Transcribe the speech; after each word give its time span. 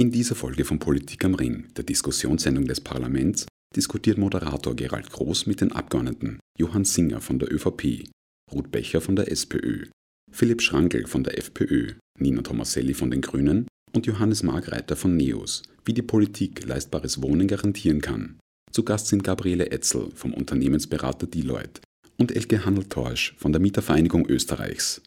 In 0.00 0.10
dieser 0.10 0.34
Folge 0.34 0.64
von 0.64 0.78
Politik 0.78 1.26
am 1.26 1.34
Ring, 1.34 1.66
der 1.76 1.84
Diskussionssendung 1.84 2.64
des 2.64 2.80
Parlaments, 2.80 3.44
diskutiert 3.76 4.16
Moderator 4.16 4.74
Gerald 4.74 5.10
Groß 5.10 5.44
mit 5.44 5.60
den 5.60 5.72
Abgeordneten 5.72 6.40
Johann 6.58 6.86
Singer 6.86 7.20
von 7.20 7.38
der 7.38 7.52
ÖVP, 7.52 8.08
Ruth 8.50 8.70
Becher 8.70 9.02
von 9.02 9.14
der 9.14 9.30
SPÖ, 9.30 9.88
Philipp 10.32 10.62
Schrankel 10.62 11.06
von 11.06 11.22
der 11.22 11.36
FPÖ, 11.36 11.96
Nina 12.18 12.40
Tomaselli 12.40 12.94
von 12.94 13.10
den 13.10 13.20
Grünen 13.20 13.68
und 13.92 14.06
Johannes 14.06 14.42
Margreiter 14.42 14.96
von 14.96 15.18
NEOS, 15.18 15.64
wie 15.84 15.92
die 15.92 16.00
Politik 16.00 16.64
leistbares 16.64 17.20
Wohnen 17.20 17.46
garantieren 17.46 18.00
kann. 18.00 18.38
Zu 18.72 18.84
Gast 18.84 19.08
sind 19.08 19.22
Gabriele 19.22 19.70
Etzel 19.70 20.12
vom 20.14 20.32
Unternehmensberater 20.32 21.26
Deloitte 21.26 21.82
und 22.16 22.34
Elke 22.34 22.64
Handel-Torsch 22.64 23.34
von 23.36 23.52
der 23.52 23.60
Mietervereinigung 23.60 24.26
Österreichs. 24.30 25.02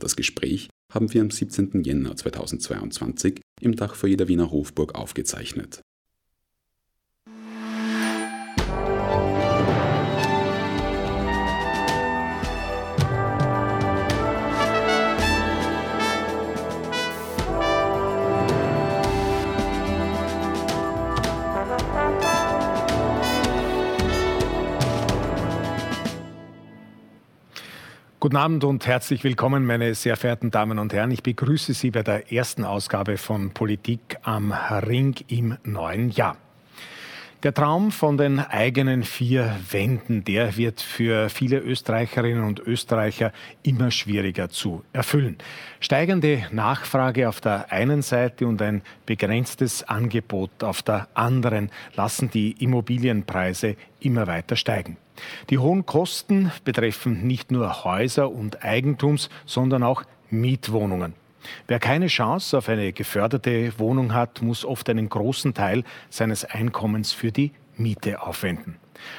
Das 0.00 0.16
Gespräch 0.16 0.68
haben 0.92 1.12
wir 1.12 1.22
am 1.22 1.30
17. 1.30 1.82
Jänner 1.82 2.16
2022 2.16 3.40
im 3.60 3.76
Dach 3.76 3.94
vor 3.94 4.08
jeder 4.08 4.28
Wiener 4.28 4.50
Hofburg 4.50 4.94
aufgezeichnet. 4.94 5.80
Guten 28.22 28.36
Abend 28.36 28.62
und 28.62 28.86
herzlich 28.86 29.24
willkommen, 29.24 29.66
meine 29.66 29.96
sehr 29.96 30.16
verehrten 30.16 30.52
Damen 30.52 30.78
und 30.78 30.92
Herren. 30.92 31.10
Ich 31.10 31.24
begrüße 31.24 31.74
Sie 31.74 31.90
bei 31.90 32.04
der 32.04 32.32
ersten 32.32 32.64
Ausgabe 32.64 33.16
von 33.16 33.50
Politik 33.50 34.16
am 34.22 34.52
Ring 34.52 35.16
im 35.26 35.58
neuen 35.64 36.08
Jahr. 36.08 36.36
Der 37.42 37.52
Traum 37.52 37.90
von 37.90 38.16
den 38.16 38.38
eigenen 38.38 39.02
vier 39.02 39.56
Wänden, 39.68 40.22
der 40.22 40.56
wird 40.56 40.80
für 40.80 41.28
viele 41.28 41.58
Österreicherinnen 41.58 42.44
und 42.44 42.60
Österreicher 42.60 43.32
immer 43.64 43.90
schwieriger 43.90 44.48
zu 44.48 44.84
erfüllen. 44.92 45.38
Steigende 45.80 46.46
Nachfrage 46.52 47.28
auf 47.28 47.40
der 47.40 47.72
einen 47.72 48.02
Seite 48.02 48.46
und 48.46 48.62
ein 48.62 48.82
begrenztes 49.06 49.82
Angebot 49.82 50.62
auf 50.62 50.82
der 50.82 51.08
anderen 51.14 51.72
lassen 51.96 52.30
die 52.30 52.52
Immobilienpreise 52.62 53.74
immer 53.98 54.28
weiter 54.28 54.54
steigen. 54.54 54.96
Die 55.50 55.58
hohen 55.58 55.84
Kosten 55.84 56.52
betreffen 56.62 57.26
nicht 57.26 57.50
nur 57.50 57.82
Häuser 57.82 58.30
und 58.30 58.62
Eigentums, 58.64 59.30
sondern 59.46 59.82
auch 59.82 60.04
Mietwohnungen. 60.30 61.14
Wer 61.66 61.78
keine 61.78 62.06
Chance 62.06 62.58
auf 62.58 62.68
eine 62.68 62.92
geförderte 62.92 63.72
Wohnung 63.78 64.14
hat, 64.14 64.42
muss 64.42 64.64
oft 64.64 64.88
einen 64.88 65.08
großen 65.08 65.54
Teil 65.54 65.84
seines 66.10 66.44
Einkommens 66.44 67.12
für 67.12 67.32
die 67.32 67.52
Miete 67.76 68.22
aufwenden. 68.22 68.76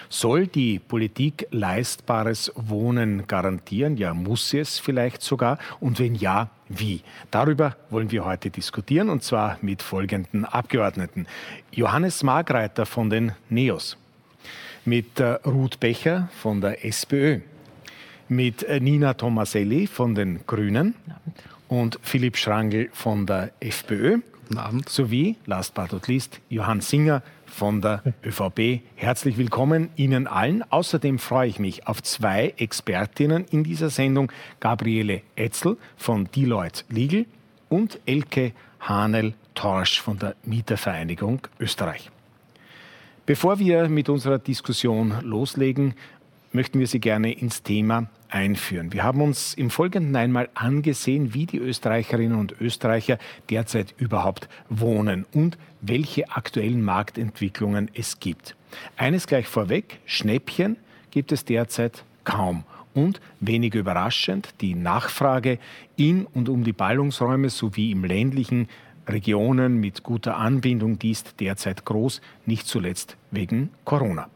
Soll 0.09 0.47
die 0.47 0.79
Politik 0.79 1.47
leistbares 1.51 2.51
Wohnen 2.55 3.27
garantieren? 3.27 3.97
Ja, 3.97 4.13
muss 4.13 4.49
sie 4.49 4.59
es 4.59 4.79
vielleicht 4.79 5.21
sogar? 5.21 5.57
Und 5.79 5.99
wenn 5.99 6.15
ja, 6.15 6.49
wie? 6.69 7.01
Darüber 7.31 7.75
wollen 7.89 8.11
wir 8.11 8.25
heute 8.25 8.49
diskutieren 8.49 9.09
und 9.09 9.23
zwar 9.23 9.57
mit 9.61 9.81
folgenden 9.81 10.45
Abgeordneten. 10.45 11.27
Johannes 11.71 12.23
Margreiter 12.23 12.85
von 12.85 13.09
den 13.09 13.33
NEOS, 13.49 13.97
mit 14.85 15.19
äh, 15.19 15.33
Ruth 15.45 15.79
Becher 15.79 16.29
von 16.39 16.61
der 16.61 16.85
SPÖ, 16.85 17.41
mit 18.29 18.63
äh, 18.63 18.79
Nina 18.79 19.13
Tomaselli 19.13 19.87
von 19.87 20.15
den 20.15 20.45
Grünen 20.47 20.95
und 21.67 21.99
Philipp 22.01 22.37
Schrangel 22.37 22.89
von 22.93 23.25
der 23.25 23.51
FPÖ. 23.59 24.19
Guten 24.47 24.57
Abend. 24.57 24.89
Sowie, 24.89 25.37
last 25.45 25.73
but 25.73 25.91
not 25.91 26.07
least, 26.07 26.39
Johann 26.49 26.81
Singer 26.81 27.23
von 27.45 27.81
der 27.81 28.03
ÖVP. 28.25 28.81
Herzlich 28.95 29.37
willkommen 29.37 29.89
Ihnen 29.95 30.27
allen. 30.27 30.63
Außerdem 30.69 31.19
freue 31.19 31.47
ich 31.47 31.59
mich 31.59 31.87
auf 31.87 32.03
zwei 32.03 32.53
Expertinnen 32.57 33.45
in 33.45 33.63
dieser 33.63 33.89
Sendung. 33.89 34.31
Gabriele 34.59 35.21
Etzel 35.35 35.77
von 35.95 36.29
Deloitte 36.35 36.83
Legal 36.89 37.25
und 37.69 37.99
Elke 38.05 38.51
Hanel-Torsch 38.81 40.01
von 40.01 40.19
der 40.19 40.35
Mietervereinigung 40.43 41.47
Österreich. 41.59 42.11
Bevor 43.25 43.59
wir 43.59 43.87
mit 43.87 44.09
unserer 44.09 44.39
Diskussion 44.39 45.15
loslegen, 45.21 45.93
möchten 46.51 46.79
wir 46.79 46.87
Sie 46.87 46.99
gerne 46.99 47.31
ins 47.31 47.63
Thema 47.63 48.07
einführen. 48.33 48.91
Wir 48.91 49.03
haben 49.03 49.21
uns 49.21 49.53
im 49.53 49.69
Folgenden 49.69 50.15
einmal 50.15 50.49
angesehen, 50.55 51.33
wie 51.33 51.45
die 51.45 51.59
Österreicherinnen 51.59 52.37
und 52.37 52.59
Österreicher 52.59 53.19
derzeit 53.49 53.93
überhaupt 53.97 54.49
wohnen 54.69 55.25
und 55.33 55.57
welche 55.81 56.31
aktuellen 56.31 56.81
Marktentwicklungen 56.81 57.91
es 57.93 58.19
gibt. 58.19 58.55
Eines 58.97 59.27
gleich 59.27 59.47
vorweg, 59.47 59.99
Schnäppchen 60.05 60.77
gibt 61.11 61.31
es 61.31 61.45
derzeit 61.45 62.03
kaum. 62.23 62.63
Und 62.95 63.21
wenig 63.39 63.73
überraschend, 63.73 64.53
die 64.61 64.75
Nachfrage 64.75 65.57
in 65.95 66.25
und 66.25 66.47
um 66.47 66.63
die 66.63 66.73
Ballungsräume 66.73 67.49
sowie 67.49 67.91
im 67.91 68.05
ländlichen 68.05 68.67
Regionen 69.07 69.79
mit 69.79 70.03
guter 70.03 70.37
Anbindung, 70.37 70.99
die 70.99 71.11
ist 71.11 71.39
derzeit 71.39 71.85
groß, 71.85 72.21
nicht 72.45 72.67
zuletzt 72.67 73.17
wegen 73.31 73.71
Corona. 73.83 74.29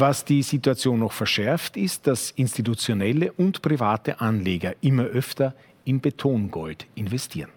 Was 0.00 0.24
die 0.24 0.44
Situation 0.44 1.00
noch 1.00 1.10
verschärft, 1.10 1.76
ist, 1.76 2.06
dass 2.06 2.30
institutionelle 2.30 3.32
und 3.32 3.62
private 3.62 4.20
Anleger 4.20 4.76
immer 4.80 5.02
öfter 5.02 5.56
in 5.84 6.00
Betongold 6.00 6.86
investieren. 6.94 7.50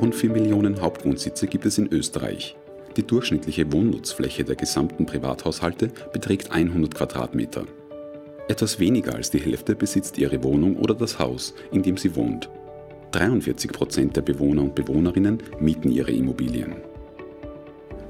Rund 0.00 0.14
4 0.14 0.30
Millionen 0.30 0.80
Hauptwohnsitze 0.80 1.48
gibt 1.48 1.66
es 1.66 1.78
in 1.78 1.88
Österreich. 1.88 2.56
Die 2.96 3.04
durchschnittliche 3.04 3.72
Wohnnutzfläche 3.72 4.44
der 4.44 4.54
gesamten 4.54 5.04
Privathaushalte 5.04 5.90
beträgt 6.12 6.52
100 6.52 6.94
Quadratmeter. 6.94 7.64
Etwas 8.46 8.78
weniger 8.78 9.16
als 9.16 9.30
die 9.30 9.40
Hälfte 9.40 9.74
besitzt 9.74 10.16
ihre 10.16 10.44
Wohnung 10.44 10.76
oder 10.76 10.94
das 10.94 11.18
Haus, 11.18 11.54
in 11.72 11.82
dem 11.82 11.96
sie 11.96 12.14
wohnt. 12.14 12.48
43 13.12 13.72
Prozent 13.72 14.16
der 14.16 14.22
Bewohner 14.22 14.62
und 14.62 14.74
Bewohnerinnen 14.74 15.38
mieten 15.60 15.90
ihre 15.90 16.12
Immobilien. 16.12 16.76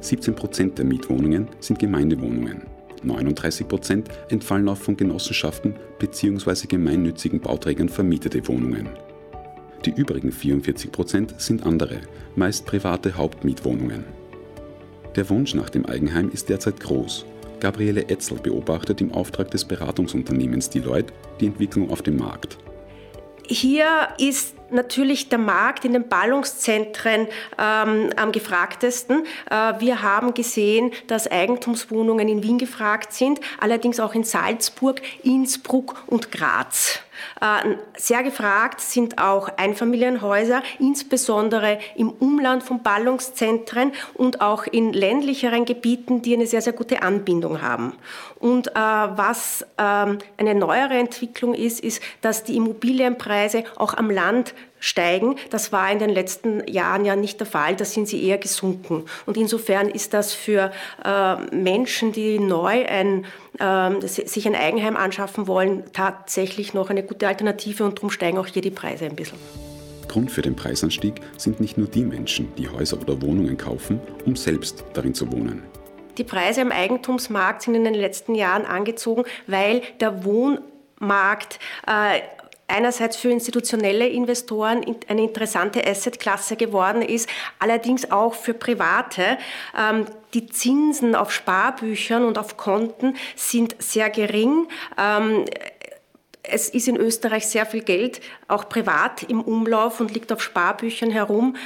17 0.00 0.34
Prozent 0.34 0.78
der 0.78 0.84
Mietwohnungen 0.84 1.48
sind 1.60 1.78
Gemeindewohnungen. 1.78 2.62
39 3.03 3.69
Prozent 3.69 4.08
entfallen 4.28 4.69
auf 4.69 4.81
von 4.81 4.97
Genossenschaften 4.97 5.75
bzw. 5.98 6.66
gemeinnützigen 6.66 7.41
Bauträgern 7.41 7.88
vermietete 7.88 8.47
Wohnungen. 8.48 8.88
Die 9.84 9.92
übrigen 9.92 10.32
44 10.32 10.91
Prozent 10.91 11.34
sind 11.38 11.64
andere, 11.64 12.00
meist 12.34 12.66
private 12.66 13.16
Hauptmietwohnungen. 13.16 14.04
Der 15.14 15.31
Wunsch 15.31 15.54
nach 15.54 15.70
dem 15.70 15.87
Eigenheim 15.87 16.31
ist 16.32 16.48
derzeit 16.48 16.81
groß. 16.81 17.25
Gabriele 17.60 18.08
Etzel 18.08 18.38
beobachtet 18.38 19.00
im 19.00 19.12
Auftrag 19.12 19.50
des 19.50 19.64
Beratungsunternehmens 19.64 20.70
Deloitte 20.70 21.12
die 21.41 21.47
Entwicklung 21.47 21.91
auf 21.91 22.03
dem 22.03 22.16
Markt. 22.16 22.58
Hier 23.47 24.08
ist 24.19 24.57
natürlich 24.70 25.28
der 25.28 25.38
Markt 25.38 25.84
in 25.84 25.92
den 25.92 26.08
Ballungszentren 26.08 27.26
ähm, 27.58 28.10
am 28.16 28.32
gefragtesten. 28.32 29.24
Äh, 29.50 29.74
wir 29.80 30.02
haben 30.02 30.34
gesehen, 30.34 30.92
dass 31.06 31.30
Eigentumswohnungen 31.30 32.28
in 32.28 32.42
Wien 32.42 32.58
gefragt 32.58 33.12
sind, 33.12 33.40
allerdings 33.60 34.00
auch 34.00 34.14
in 34.14 34.24
Salzburg, 34.24 35.00
Innsbruck 35.22 36.02
und 36.06 36.30
Graz. 36.32 37.00
Äh, 37.40 37.76
sehr 37.96 38.22
gefragt 38.22 38.80
sind 38.80 39.18
auch 39.18 39.48
Einfamilienhäuser, 39.56 40.62
insbesondere 40.78 41.78
im 41.96 42.10
Umland 42.10 42.62
von 42.62 42.82
Ballungszentren 42.82 43.92
und 44.14 44.40
auch 44.40 44.66
in 44.66 44.92
ländlicheren 44.92 45.64
Gebieten, 45.64 46.22
die 46.22 46.34
eine 46.34 46.46
sehr, 46.46 46.62
sehr 46.62 46.72
gute 46.72 47.02
Anbindung 47.02 47.62
haben. 47.62 47.94
Und 48.38 48.68
äh, 48.68 48.72
was 48.74 49.66
ähm, 49.78 50.18
eine 50.36 50.54
neuere 50.54 50.94
Entwicklung 50.94 51.54
ist, 51.54 51.80
ist, 51.80 52.02
dass 52.20 52.44
die 52.44 52.56
Immobilienpreise 52.56 53.64
auch 53.76 53.94
am 53.94 54.10
Land 54.10 54.54
steigen. 54.80 55.36
Das 55.50 55.72
war 55.72 55.90
in 55.90 55.98
den 55.98 56.10
letzten 56.10 56.66
Jahren 56.66 57.04
ja 57.04 57.16
nicht 57.16 57.40
der 57.40 57.46
Fall, 57.46 57.76
da 57.76 57.84
sind 57.84 58.08
sie 58.08 58.25
eher 58.25 58.38
gesunken. 58.38 59.04
Und 59.26 59.36
insofern 59.36 59.88
ist 59.88 60.14
das 60.14 60.32
für 60.32 60.72
äh, 61.04 61.36
Menschen, 61.54 62.12
die 62.12 62.38
neu 62.38 62.86
ein, 62.86 63.26
äh, 63.58 64.06
sich 64.06 64.46
ein 64.46 64.54
Eigenheim 64.54 64.96
anschaffen 64.96 65.46
wollen, 65.46 65.84
tatsächlich 65.92 66.75
noch 66.75 66.90
eine 66.90 67.02
gute 67.02 67.28
Alternative 67.28 67.84
und 67.84 67.98
darum 67.98 68.10
steigen 68.10 68.38
auch 68.38 68.46
hier 68.46 68.62
die 68.62 68.70
Preise 68.70 69.04
ein 69.04 69.16
bisschen. 69.16 69.38
Grund 70.08 70.30
für 70.30 70.42
den 70.42 70.56
Preisanstieg 70.56 71.20
sind 71.36 71.60
nicht 71.60 71.76
nur 71.76 71.86
die 71.86 72.04
Menschen, 72.04 72.52
die 72.56 72.69
Häuser 72.69 72.98
oder 73.00 73.20
Wohnungen 73.20 73.56
kaufen, 73.56 74.00
um 74.24 74.34
selbst 74.34 74.84
darin 74.94 75.14
zu 75.14 75.31
wohnen. 75.31 75.62
Die 76.16 76.24
Preise 76.24 76.62
am 76.62 76.72
Eigentumsmarkt 76.72 77.62
sind 77.62 77.76
in 77.76 77.84
den 77.84 77.94
letzten 77.94 78.34
Jahren 78.34 78.64
angezogen, 78.64 79.24
weil 79.46 79.82
der 80.00 80.24
Wohnmarkt 80.24 81.60
äh, 81.86 82.20
einerseits 82.69 83.17
für 83.17 83.31
institutionelle 83.31 84.06
Investoren 84.06 84.85
eine 85.09 85.23
interessante 85.23 85.85
Assetklasse 85.87 86.56
geworden 86.56 87.03
ist, 87.03 87.29
allerdings 87.59 88.11
auch 88.11 88.35
für 88.35 88.55
Private. 88.55 89.38
Ähm, 89.76 90.06
die 90.35 90.47
Zinsen 90.47 91.15
auf 91.15 91.32
Sparbüchern 91.32 92.25
und 92.25 92.38
auf 92.38 92.56
Konten 92.56 93.17
sind 93.35 93.75
sehr 93.79 94.11
gering. 94.11 94.69
Ähm, 94.99 95.47
es 96.43 96.69
ist 96.69 96.88
in 96.88 96.97
Österreich 96.97 97.47
sehr 97.47 97.67
viel 97.67 97.82
Geld, 97.82 98.20
auch 98.47 98.69
privat 98.69 99.23
im 99.25 99.41
Umlauf 99.41 100.00
und 100.00 100.12
liegt 100.12 100.32
auf 100.32 100.43
Sparbüchern 100.43 101.11
herum. 101.11 101.56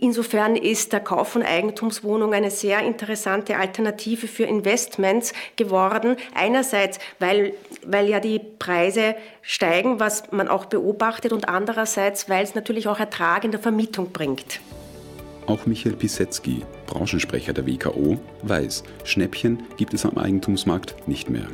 Insofern 0.00 0.56
ist 0.56 0.92
der 0.92 1.00
Kauf 1.00 1.28
von 1.28 1.42
Eigentumswohnungen 1.42 2.34
eine 2.34 2.50
sehr 2.50 2.80
interessante 2.80 3.56
Alternative 3.56 4.26
für 4.26 4.44
Investments 4.44 5.32
geworden. 5.56 6.16
Einerseits, 6.34 6.98
weil, 7.18 7.54
weil 7.86 8.08
ja 8.08 8.20
die 8.20 8.38
Preise 8.38 9.14
steigen, 9.42 10.00
was 10.00 10.30
man 10.32 10.48
auch 10.48 10.66
beobachtet, 10.66 11.32
und 11.32 11.48
andererseits, 11.48 12.28
weil 12.28 12.44
es 12.44 12.54
natürlich 12.54 12.88
auch 12.88 12.98
Ertrag 12.98 13.44
in 13.44 13.50
der 13.50 13.60
Vermietung 13.60 14.10
bringt. 14.12 14.60
Auch 15.46 15.66
Michael 15.66 15.96
Pisetzky, 15.96 16.62
Branchensprecher 16.86 17.52
der 17.52 17.66
WKO, 17.66 18.18
weiß, 18.42 18.82
Schnäppchen 19.04 19.62
gibt 19.76 19.92
es 19.92 20.06
am 20.06 20.16
Eigentumsmarkt 20.16 21.06
nicht 21.06 21.28
mehr. 21.28 21.48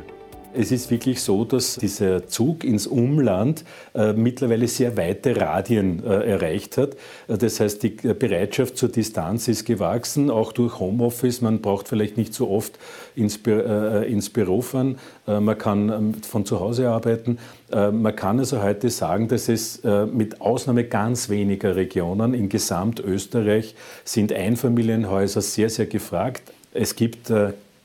Es 0.53 0.71
ist 0.71 0.91
wirklich 0.91 1.21
so, 1.21 1.45
dass 1.45 1.75
dieser 1.75 2.27
Zug 2.27 2.65
ins 2.65 2.85
Umland 2.85 3.63
äh, 3.93 4.11
mittlerweile 4.11 4.67
sehr 4.67 4.97
weite 4.97 5.39
Radien 5.39 6.03
äh, 6.03 6.29
erreicht 6.29 6.77
hat. 6.77 6.95
Äh, 7.27 7.37
das 7.37 7.59
heißt, 7.59 7.81
die 7.83 7.89
Bereitschaft 7.89 8.77
zur 8.77 8.89
Distanz 8.89 9.47
ist 9.47 9.65
gewachsen, 9.65 10.29
auch 10.29 10.51
durch 10.51 10.79
Homeoffice. 10.79 11.41
Man 11.41 11.61
braucht 11.61 11.87
vielleicht 11.87 12.17
nicht 12.17 12.33
so 12.33 12.49
oft 12.49 12.77
ins, 13.15 13.37
Bü 13.37 13.61
äh, 13.61 14.11
ins 14.11 14.29
Büro 14.29 14.61
fahren. 14.61 14.97
Äh, 15.25 15.39
man 15.39 15.57
kann 15.57 15.89
ähm, 15.89 16.13
von 16.15 16.45
zu 16.45 16.59
Hause 16.59 16.89
arbeiten. 16.89 17.37
Äh, 17.71 17.91
man 17.91 18.15
kann 18.15 18.37
also 18.39 18.61
heute 18.61 18.89
sagen, 18.89 19.27
dass 19.29 19.47
es 19.47 19.81
mit 20.11 20.41
Ausnahme 20.41 20.83
ganz 20.83 21.29
weniger 21.29 21.75
Regionen 21.75 22.33
in 22.33 22.49
Gesamtösterreich 22.49 23.75
sind 24.03 24.33
Einfamilienhäuser 24.33 25.41
sehr, 25.41 25.69
sehr 25.69 25.85
gefragt. 25.85 26.43
Es 26.73 26.95
gibt 26.95 27.31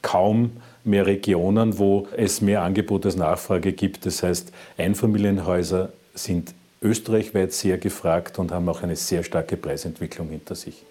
kaum 0.03 0.51
mehr 0.87 1.07
Regionen, 1.07 1.79
wo 1.79 2.07
es 2.17 2.41
mehr 2.41 2.63
Angebot 2.63 3.07
als 3.07 3.17
Nachfrage 3.17 3.73
gibt. 3.73 4.07
Das 4.07 4.23
heißt, 4.23 4.53
Einfamilienhäuser 4.79 5.91
sind 6.15 6.55
österreichweit 6.83 7.53
sehr 7.53 7.79
gefragt 7.79 8.39
und 8.39 8.53
haben 8.53 8.69
auch 8.69 8.83
eine 8.83 8.97
sehr 8.97 9.23
starke 9.23 9.57
Preisentwicklung 9.57 10.29
hinter 10.29 10.55
sich. 10.55 10.85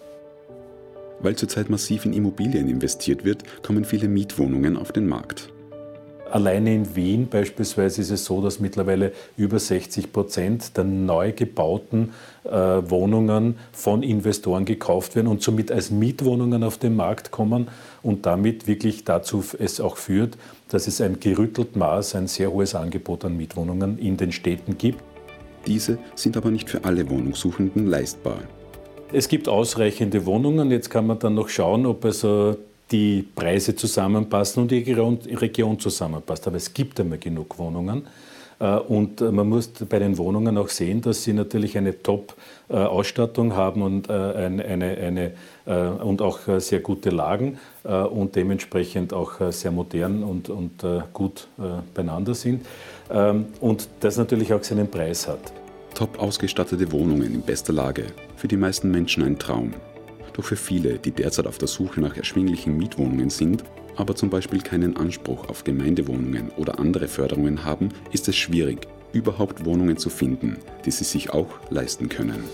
Weil 1.20 1.36
zurzeit 1.36 1.70
massiv 1.70 2.04
in 2.04 2.12
Immobilien 2.12 2.68
investiert 2.68 3.24
wird, 3.24 3.42
kommen 3.62 3.84
viele 3.84 4.08
Mietwohnungen 4.08 4.76
auf 4.76 4.92
den 4.92 5.08
Markt. 5.08 5.50
Alleine 6.30 6.74
in 6.74 6.96
Wien 6.96 7.28
beispielsweise 7.28 8.00
ist 8.00 8.10
es 8.10 8.24
so, 8.24 8.42
dass 8.42 8.58
mittlerweile 8.58 9.12
über 9.36 9.58
60 9.58 10.12
Prozent 10.12 10.76
der 10.76 10.84
neu 10.84 11.32
gebauten 11.32 12.12
äh, 12.44 12.50
Wohnungen 12.50 13.56
von 13.72 14.02
Investoren 14.02 14.64
gekauft 14.64 15.14
werden 15.14 15.28
und 15.28 15.42
somit 15.42 15.70
als 15.70 15.90
Mietwohnungen 15.90 16.64
auf 16.64 16.78
den 16.78 16.96
Markt 16.96 17.30
kommen 17.30 17.68
und 18.02 18.26
damit 18.26 18.66
wirklich 18.66 19.04
dazu 19.04 19.44
es 19.58 19.80
auch 19.80 19.96
führt, 19.96 20.36
dass 20.68 20.86
es 20.86 21.00
ein 21.00 21.20
gerüttelt 21.20 21.76
Maß, 21.76 22.16
ein 22.16 22.26
sehr 22.26 22.50
hohes 22.50 22.74
Angebot 22.74 23.24
an 23.24 23.36
Mietwohnungen 23.36 23.98
in 23.98 24.16
den 24.16 24.32
Städten 24.32 24.78
gibt. 24.78 25.02
Diese 25.66 25.98
sind 26.14 26.36
aber 26.36 26.50
nicht 26.50 26.70
für 26.70 26.84
alle 26.84 27.08
Wohnungssuchenden 27.08 27.86
leistbar. 27.86 28.38
Es 29.12 29.28
gibt 29.28 29.48
ausreichende 29.48 30.26
Wohnungen. 30.26 30.70
Jetzt 30.70 30.90
kann 30.90 31.06
man 31.06 31.18
dann 31.18 31.34
noch 31.34 31.48
schauen, 31.48 31.86
ob 31.86 32.04
also 32.04 32.56
die 32.90 33.22
Preise 33.22 33.74
zusammenpassen 33.74 34.62
und 34.62 34.70
die 34.70 34.82
Region 34.92 35.78
zusammenpasst. 35.78 36.46
Aber 36.46 36.56
es 36.56 36.72
gibt 36.72 37.00
einmal 37.00 37.18
genug 37.18 37.58
Wohnungen. 37.58 38.06
Äh, 38.58 38.76
und 38.76 39.20
äh, 39.20 39.30
man 39.30 39.48
muss 39.48 39.68
bei 39.68 39.98
den 39.98 40.16
Wohnungen 40.18 40.56
auch 40.58 40.68
sehen, 40.68 41.00
dass 41.00 41.24
sie 41.24 41.32
natürlich 41.32 41.76
eine 41.76 42.02
Top-Ausstattung 42.02 43.54
haben 43.54 43.82
und, 43.82 44.08
äh, 44.08 44.12
eine, 44.12 44.64
eine, 44.64 44.96
eine, 44.96 45.32
und 46.02 46.22
auch 46.22 46.38
sehr 46.58 46.78
gute 46.78 47.10
Lagen 47.10 47.58
und 47.82 48.36
dementsprechend 48.36 49.12
auch 49.12 49.50
sehr 49.50 49.72
modern 49.72 50.22
und, 50.22 50.48
und 50.48 50.84
gut 51.12 51.48
beieinander 51.92 52.36
sind. 52.36 52.64
Ähm, 53.10 53.46
und 53.60 53.88
das 53.98 54.16
natürlich 54.16 54.52
auch 54.54 54.62
seinen 54.62 54.88
Preis 54.88 55.26
hat. 55.26 55.40
Top 55.94 56.20
ausgestattete 56.20 56.92
Wohnungen 56.92 57.34
in 57.34 57.42
bester 57.42 57.72
Lage. 57.72 58.04
Für 58.36 58.46
die 58.46 58.56
meisten 58.56 58.92
Menschen 58.92 59.24
ein 59.24 59.40
Traum. 59.40 59.74
Doch 60.36 60.44
für 60.44 60.56
viele, 60.56 60.98
die 60.98 61.12
derzeit 61.12 61.46
auf 61.46 61.56
der 61.56 61.68
Suche 61.68 62.00
nach 62.00 62.16
erschwinglichen 62.16 62.76
Mietwohnungen 62.76 63.30
sind, 63.30 63.64
aber 63.96 64.14
zum 64.14 64.28
Beispiel 64.28 64.60
keinen 64.60 64.96
Anspruch 64.96 65.48
auf 65.48 65.64
Gemeindewohnungen 65.64 66.50
oder 66.58 66.78
andere 66.78 67.08
Förderungen 67.08 67.64
haben, 67.64 67.88
ist 68.12 68.28
es 68.28 68.36
schwierig, 68.36 68.86
überhaupt 69.14 69.64
Wohnungen 69.64 69.96
zu 69.96 70.10
finden, 70.10 70.58
die 70.84 70.90
sie 70.90 71.04
sich 71.04 71.30
auch 71.30 71.48
leisten 71.70 72.10
können. 72.10 72.44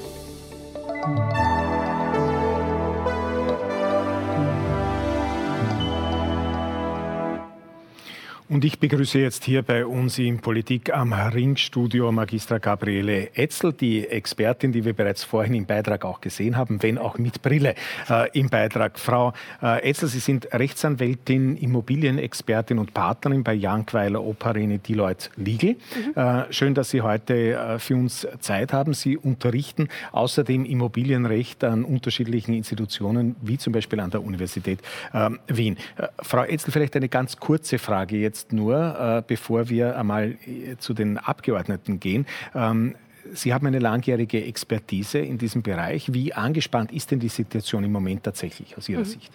Und 8.52 8.66
ich 8.66 8.78
begrüße 8.78 9.18
jetzt 9.18 9.44
hier 9.44 9.62
bei 9.62 9.86
uns 9.86 10.18
im 10.18 10.38
Politik 10.38 10.92
am 10.92 11.14
Ringstudio 11.14 12.12
Magistra 12.12 12.58
Gabriele 12.58 13.34
Etzel, 13.34 13.72
die 13.72 14.06
Expertin, 14.06 14.72
die 14.72 14.84
wir 14.84 14.92
bereits 14.92 15.24
vorhin 15.24 15.54
im 15.54 15.64
Beitrag 15.64 16.04
auch 16.04 16.20
gesehen 16.20 16.58
haben, 16.58 16.82
wenn 16.82 16.98
auch 16.98 17.16
mit 17.16 17.40
Brille 17.40 17.74
äh, 18.10 18.28
im 18.38 18.50
Beitrag. 18.50 18.98
Frau 18.98 19.32
äh, 19.62 19.88
Etzel, 19.88 20.06
Sie 20.10 20.18
sind 20.18 20.52
Rechtsanwältin, 20.52 21.56
Immobilienexpertin 21.56 22.78
und 22.78 22.92
Partnerin 22.92 23.42
bei 23.42 23.54
Jankweiler 23.54 24.22
Operine 24.22 24.80
Deloitte 24.80 25.30
Legal. 25.36 25.76
Mhm. 26.14 26.20
Äh, 26.22 26.52
schön, 26.52 26.74
dass 26.74 26.90
Sie 26.90 27.00
heute 27.00 27.54
äh, 27.54 27.78
für 27.78 27.96
uns 27.96 28.28
Zeit 28.40 28.74
haben. 28.74 28.92
Sie 28.92 29.16
unterrichten 29.16 29.88
außerdem 30.12 30.66
Immobilienrecht 30.66 31.64
an 31.64 31.86
unterschiedlichen 31.86 32.52
Institutionen, 32.52 33.34
wie 33.40 33.56
zum 33.56 33.72
Beispiel 33.72 33.98
an 34.00 34.10
der 34.10 34.22
Universität 34.22 34.80
ähm, 35.14 35.38
Wien. 35.46 35.78
Äh, 35.96 36.08
Frau 36.20 36.44
Etzel, 36.44 36.70
vielleicht 36.70 36.94
eine 36.96 37.08
ganz 37.08 37.38
kurze 37.38 37.78
Frage 37.78 38.18
jetzt 38.18 38.41
jetzt 38.42 38.52
nur, 38.52 38.76
äh, 38.76 39.22
bevor 39.26 39.68
wir 39.68 39.96
einmal 39.98 40.36
äh, 40.46 40.76
zu 40.78 40.94
den 40.94 41.18
Abgeordneten 41.18 42.00
gehen. 42.00 42.26
Ähm, 42.54 42.94
Sie 43.34 43.54
haben 43.54 43.66
eine 43.66 43.78
langjährige 43.78 44.44
Expertise 44.44 45.18
in 45.18 45.38
diesem 45.38 45.62
Bereich. 45.62 46.12
Wie 46.12 46.34
angespannt 46.34 46.90
ist 46.90 47.12
denn 47.12 47.20
die 47.20 47.28
Situation 47.28 47.84
im 47.84 47.92
Moment 47.92 48.24
tatsächlich 48.24 48.76
aus 48.76 48.88
Ihrer 48.88 49.00
mhm. 49.00 49.04
Sicht? 49.04 49.32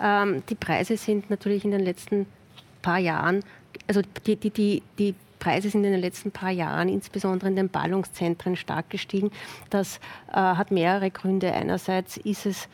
Ähm, 0.00 0.42
die 0.48 0.54
Preise 0.54 0.96
sind 0.96 1.30
natürlich 1.30 1.64
in 1.64 1.70
den 1.70 1.80
letzten 1.80 2.26
paar 2.82 2.98
Jahren, 2.98 3.42
also 3.86 4.02
die, 4.26 4.36
die, 4.36 4.50
die, 4.50 4.82
die 4.98 5.14
Preise 5.38 5.70
sind 5.70 5.84
in 5.84 5.92
den 5.92 6.00
letzten 6.00 6.30
paar 6.30 6.50
Jahren, 6.50 6.88
insbesondere 6.88 7.48
in 7.48 7.56
den 7.56 7.70
Ballungszentren, 7.70 8.56
stark 8.56 8.90
gestiegen. 8.90 9.30
Das 9.70 10.00
äh, 10.30 10.34
hat 10.34 10.70
mehrere 10.70 11.10
Gründe. 11.10 11.52
Einerseits 11.52 12.18
ist 12.18 12.44
es 12.44 12.68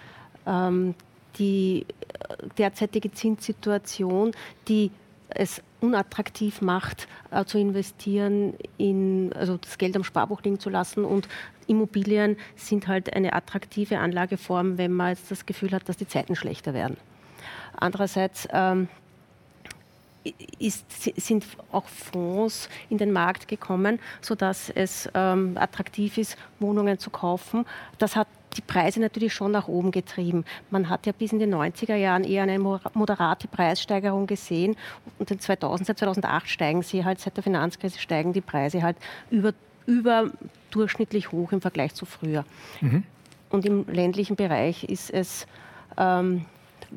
ähm, 0.46 0.94
die 1.38 1.86
äh, 2.28 2.48
derzeitige 2.58 3.12
Zinssituation, 3.12 4.32
die 4.68 4.90
es 5.28 5.62
unattraktiv 5.80 6.60
macht, 6.60 7.08
äh, 7.30 7.44
zu 7.44 7.58
investieren, 7.58 8.54
in, 8.78 9.32
also 9.34 9.56
das 9.56 9.78
Geld 9.78 9.96
am 9.96 10.04
Sparbuch 10.04 10.42
liegen 10.42 10.58
zu 10.58 10.70
lassen. 10.70 11.04
Und 11.04 11.28
Immobilien 11.66 12.36
sind 12.56 12.88
halt 12.88 13.14
eine 13.14 13.32
attraktive 13.32 13.98
Anlageform, 13.98 14.78
wenn 14.78 14.92
man 14.92 15.10
jetzt 15.10 15.30
das 15.30 15.46
Gefühl 15.46 15.72
hat, 15.72 15.88
dass 15.88 15.96
die 15.96 16.08
Zeiten 16.08 16.36
schlechter 16.36 16.74
werden. 16.74 16.96
Andererseits 17.76 18.48
ähm, 18.52 18.88
ist, 20.58 20.84
sind 21.20 21.44
auch 21.72 21.86
Fonds 21.86 22.68
in 22.88 22.98
den 22.98 23.12
Markt 23.12 23.48
gekommen, 23.48 23.98
sodass 24.20 24.70
es 24.70 25.08
ähm, 25.14 25.56
attraktiv 25.58 26.18
ist, 26.18 26.38
Wohnungen 26.60 26.98
zu 26.98 27.10
kaufen. 27.10 27.66
Das 27.98 28.16
hat 28.16 28.28
die 28.56 28.62
Preise 28.62 29.00
natürlich 29.00 29.34
schon 29.34 29.52
nach 29.52 29.68
oben 29.68 29.90
getrieben. 29.90 30.44
Man 30.70 30.88
hat 30.88 31.06
ja 31.06 31.12
bis 31.12 31.32
in 31.32 31.38
den 31.38 31.54
90er 31.54 31.96
Jahren 31.96 32.24
eher 32.24 32.42
eine 32.42 32.58
moderate 32.58 33.48
Preissteigerung 33.48 34.26
gesehen 34.26 34.76
und 35.18 35.30
in 35.30 35.38
2000, 35.38 35.86
seit 35.86 35.98
2008 35.98 36.48
steigen 36.48 36.82
sie 36.82 37.04
halt, 37.04 37.20
seit 37.20 37.36
der 37.36 37.42
Finanzkrise 37.42 37.98
steigen 37.98 38.32
die 38.32 38.40
Preise 38.40 38.82
halt 38.82 38.96
über, 39.30 39.52
überdurchschnittlich 39.86 41.32
hoch 41.32 41.52
im 41.52 41.60
Vergleich 41.60 41.94
zu 41.94 42.06
früher. 42.06 42.44
Mhm. 42.80 43.04
Und 43.50 43.66
im 43.66 43.86
ländlichen 43.88 44.36
Bereich 44.36 44.84
ist 44.84 45.10
es 45.10 45.46
ähm, 45.96 46.44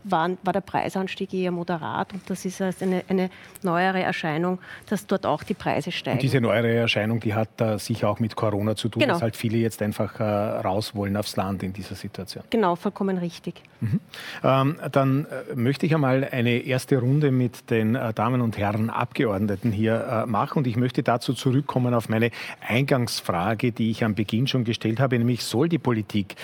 war, 0.03 0.29
war 0.43 0.53
der 0.53 0.61
Preisanstieg 0.61 1.33
eher 1.33 1.51
moderat 1.51 2.13
und 2.13 2.29
das 2.29 2.45
ist 2.45 2.61
eine, 2.61 3.03
eine 3.07 3.29
neuere 3.63 4.01
Erscheinung, 4.01 4.59
dass 4.89 5.05
dort 5.07 5.25
auch 5.25 5.43
die 5.43 5.53
Preise 5.53 5.91
steigen. 5.91 6.17
Und 6.17 6.23
diese 6.23 6.41
neuere 6.41 6.73
Erscheinung, 6.73 7.19
die 7.19 7.33
hat 7.33 7.61
äh, 7.61 7.77
sicher 7.77 8.09
auch 8.09 8.19
mit 8.19 8.35
Corona 8.35 8.75
zu 8.75 8.89
tun, 8.89 9.01
genau. 9.01 9.13
dass 9.13 9.21
halt 9.21 9.35
viele 9.35 9.57
jetzt 9.57 9.81
einfach 9.81 10.19
äh, 10.19 10.23
raus 10.23 10.95
wollen 10.95 11.17
aufs 11.17 11.35
Land 11.35 11.63
in 11.63 11.73
dieser 11.73 11.95
Situation. 11.95 12.43
Genau, 12.49 12.75
vollkommen 12.75 13.17
richtig. 13.17 13.61
Mhm. 13.79 13.99
Ähm, 14.43 14.75
dann 14.91 15.25
äh, 15.25 15.55
möchte 15.55 15.85
ich 15.85 15.93
einmal 15.93 16.27
eine 16.31 16.59
erste 16.59 16.97
Runde 16.97 17.31
mit 17.31 17.69
den 17.69 17.95
äh, 17.95 18.13
Damen 18.13 18.41
und 18.41 18.57
Herren 18.57 18.89
Abgeordneten 18.89 19.71
hier 19.71 20.25
äh, 20.25 20.25
machen 20.25 20.59
und 20.59 20.67
ich 20.67 20.77
möchte 20.77 21.03
dazu 21.03 21.33
zurückkommen 21.33 21.93
auf 21.93 22.09
meine 22.09 22.31
Eingangsfrage, 22.67 23.71
die 23.71 23.91
ich 23.91 24.03
am 24.03 24.15
Beginn 24.15 24.47
schon 24.47 24.63
gestellt 24.63 24.99
habe, 24.99 25.17
nämlich 25.17 25.43
soll 25.43 25.69
die 25.69 25.77
Politik 25.77 26.35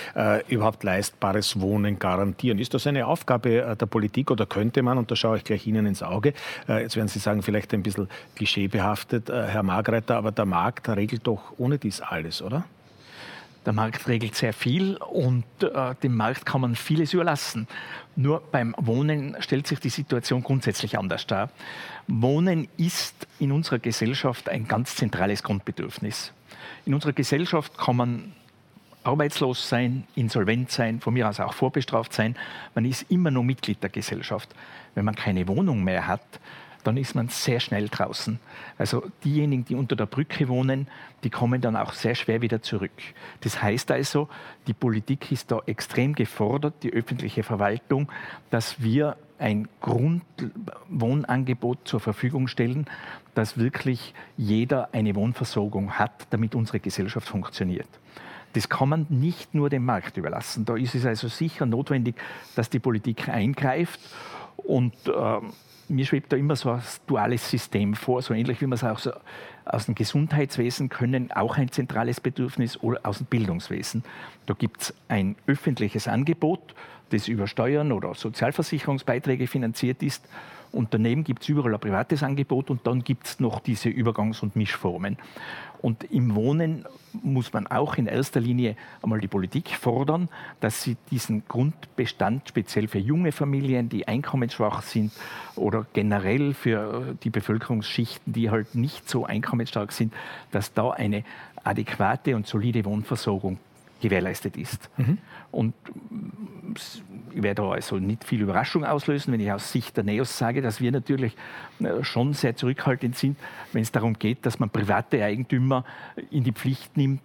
überhaupt 0.47 0.83
leistbares 0.83 1.59
Wohnen 1.59 1.99
garantieren? 1.99 2.59
Ist 2.59 2.73
das 2.73 2.87
eine 2.87 3.07
Aufgabe 3.07 3.42
Aufgabe 3.43 3.61
äh, 3.61 3.75
der 3.75 3.85
Politik 3.85 4.31
oder 4.31 4.45
könnte 4.45 4.81
man, 4.81 4.97
und 4.97 5.11
da 5.11 5.15
schaue 5.15 5.37
ich 5.37 5.43
gleich 5.43 5.67
Ihnen 5.67 5.85
ins 5.85 6.03
Auge, 6.03 6.33
äh, 6.67 6.81
jetzt 6.81 6.95
werden 6.95 7.07
Sie 7.07 7.19
sagen, 7.19 7.41
vielleicht 7.41 7.73
ein 7.73 7.83
bisschen 7.83 8.07
klischeebehaftet, 8.35 9.29
äh, 9.29 9.47
Herr 9.47 9.63
Margreiter, 9.63 10.17
aber 10.17 10.31
der 10.31 10.45
Markt 10.45 10.89
regelt 10.89 11.27
doch 11.27 11.53
ohne 11.57 11.77
dies 11.77 12.01
alles, 12.01 12.41
oder? 12.41 12.63
Der 13.65 13.71
Markt 13.71 14.09
regelt 14.09 14.35
sehr 14.35 14.51
viel 14.51 14.97
und 14.97 15.45
äh, 15.61 15.95
dem 16.03 16.17
Markt 16.17 16.45
kann 16.45 16.59
man 16.59 16.75
vieles 16.75 17.13
überlassen. 17.13 17.67
Nur 18.17 18.41
beim 18.51 18.75
Wohnen 18.77 19.37
stellt 19.39 19.67
sich 19.67 19.79
die 19.79 19.89
Situation 19.89 20.43
grundsätzlich 20.43 20.97
anders 20.97 21.25
dar. 21.27 21.49
Wohnen 22.07 22.67
ist 22.75 23.25
in 23.39 23.53
unserer 23.53 23.79
Gesellschaft 23.79 24.49
ein 24.49 24.67
ganz 24.67 24.97
zentrales 24.97 25.43
Grundbedürfnis. 25.43 26.33
In 26.85 26.93
unserer 26.93 27.13
Gesellschaft 27.13 27.77
kann 27.77 27.95
man 27.95 28.33
arbeitslos 29.03 29.69
sein, 29.69 30.05
insolvent 30.15 30.71
sein, 30.71 30.99
von 30.99 31.13
mir 31.13 31.29
aus 31.29 31.39
auch 31.39 31.53
vorbestraft 31.53 32.13
sein. 32.13 32.35
Man 32.75 32.85
ist 32.85 33.09
immer 33.11 33.31
nur 33.31 33.43
Mitglied 33.43 33.81
der 33.81 33.89
Gesellschaft. 33.89 34.53
Wenn 34.95 35.05
man 35.05 35.15
keine 35.15 35.47
Wohnung 35.47 35.83
mehr 35.83 36.07
hat, 36.07 36.21
dann 36.83 36.97
ist 36.97 37.15
man 37.15 37.29
sehr 37.29 37.59
schnell 37.59 37.89
draußen. 37.89 38.39
Also 38.77 39.03
diejenigen, 39.23 39.65
die 39.65 39.75
unter 39.75 39.95
der 39.95 40.05
Brücke 40.05 40.47
wohnen, 40.49 40.87
die 41.23 41.29
kommen 41.29 41.61
dann 41.61 41.75
auch 41.75 41.93
sehr 41.93 42.15
schwer 42.15 42.41
wieder 42.41 42.61
zurück. 42.61 42.91
Das 43.41 43.61
heißt 43.61 43.91
also, 43.91 44.27
die 44.67 44.73
Politik 44.73 45.31
ist 45.31 45.51
da 45.51 45.61
extrem 45.65 46.13
gefordert, 46.13 46.75
die 46.83 46.91
öffentliche 46.91 47.43
Verwaltung, 47.43 48.11
dass 48.49 48.81
wir 48.81 49.17
ein 49.39 49.67
Grundwohnangebot 49.81 51.87
zur 51.87 51.99
Verfügung 51.99 52.47
stellen, 52.47 52.85
dass 53.33 53.57
wirklich 53.57 54.13
jeder 54.37 54.89
eine 54.93 55.15
Wohnversorgung 55.15 55.93
hat, 55.93 56.27
damit 56.29 56.55
unsere 56.55 56.79
Gesellschaft 56.79 57.27
funktioniert. 57.27 57.87
Das 58.53 58.69
kann 58.69 58.89
man 58.89 59.05
nicht 59.09 59.53
nur 59.53 59.69
dem 59.69 59.85
Markt 59.85 60.17
überlassen. 60.17 60.65
Da 60.65 60.75
ist 60.75 60.95
es 60.95 61.05
also 61.05 61.27
sicher 61.27 61.65
notwendig, 61.65 62.15
dass 62.55 62.69
die 62.69 62.79
Politik 62.79 63.29
eingreift 63.29 63.99
und 64.57 64.93
äh, 65.07 65.39
mir 65.89 66.05
schwebt 66.05 66.31
da 66.31 66.37
immer 66.37 66.55
so 66.55 66.71
ein 66.71 66.81
duales 67.07 67.49
System 67.49 67.93
vor, 67.95 68.21
so 68.21 68.33
ähnlich 68.33 68.61
wie 68.61 68.67
man 68.67 68.75
es 68.75 68.83
auch 68.83 68.99
so 68.99 69.11
aus 69.65 69.85
dem 69.85 69.95
Gesundheitswesen 69.95 70.89
können, 70.89 71.31
auch 71.31 71.57
ein 71.57 71.71
zentrales 71.71 72.19
Bedürfnis 72.19 72.81
oder 72.81 72.99
aus 73.03 73.19
dem 73.19 73.27
Bildungswesen. 73.27 74.03
Da 74.45 74.53
gibt 74.53 74.81
es 74.81 74.93
ein 75.07 75.35
öffentliches 75.47 76.07
Angebot, 76.07 76.75
das 77.09 77.27
über 77.27 77.47
Steuern 77.47 77.91
oder 77.91 78.13
Sozialversicherungsbeiträge 78.13 79.47
finanziert 79.47 80.03
ist. 80.03 80.27
Und 80.71 80.93
daneben 80.93 81.23
gibt 81.23 81.43
es 81.43 81.49
überall 81.49 81.75
ein 81.75 81.79
privates 81.79 82.23
Angebot 82.23 82.71
und 82.71 82.87
dann 82.87 83.03
gibt 83.03 83.27
es 83.27 83.39
noch 83.39 83.59
diese 83.59 83.89
Übergangs- 83.89 84.41
und 84.41 84.55
Mischformen. 84.55 85.17
Und 85.83 86.05
im 86.05 86.33
Wohnen 86.33 86.85
muss 87.23 87.51
man 87.51 87.67
auch 87.67 87.97
in 87.97 88.07
erster 88.07 88.39
Linie 88.39 88.77
einmal 89.01 89.19
die 89.19 89.27
Politik 89.27 89.71
fordern, 89.71 90.29
dass 90.61 90.81
sie 90.81 90.95
diesen 91.11 91.43
Grundbestand 91.45 92.47
speziell 92.47 92.87
für 92.87 92.99
junge 92.99 93.33
Familien, 93.33 93.89
die 93.89 94.07
einkommensschwach 94.07 94.81
sind 94.81 95.11
oder 95.57 95.85
generell 95.91 96.53
für 96.53 97.17
die 97.25 97.29
Bevölkerungsschichten, 97.29 98.31
die 98.31 98.49
halt 98.49 98.75
nicht 98.75 99.09
so 99.09 99.25
einkommensstark 99.25 99.91
sind, 99.91 100.13
dass 100.51 100.73
da 100.73 100.91
eine 100.91 101.25
adäquate 101.65 102.37
und 102.37 102.47
solide 102.47 102.85
Wohnversorgung 102.85 103.59
gewährleistet 104.01 104.55
ist. 104.55 104.89
Mhm. 104.95 105.17
Und 105.51 105.73
ich 106.75 107.01
werde 107.41 107.61
da 107.61 107.71
also 107.71 107.97
nicht 107.97 108.23
viel 108.23 108.41
Überraschung 108.41 108.85
auslösen, 108.85 109.33
wenn 109.33 109.39
ich 109.39 109.51
aus 109.51 109.71
Sicht 109.71 109.97
der 109.97 110.03
NEOS 110.03 110.37
sage, 110.37 110.61
dass 110.61 110.81
wir 110.81 110.91
natürlich 110.91 111.35
äh, 111.79 112.03
schon 112.03 112.33
sehr 112.33 112.55
zurückhaltend 112.55 113.17
sind, 113.17 113.37
wenn 113.71 113.81
es 113.81 113.91
darum 113.91 114.13
geht, 114.13 114.45
dass 114.45 114.59
man 114.59 114.69
private 114.69 115.23
Eigentümer 115.23 115.85
in 116.29 116.43
die 116.43 116.51
Pflicht 116.51 116.97
nimmt, 116.97 117.21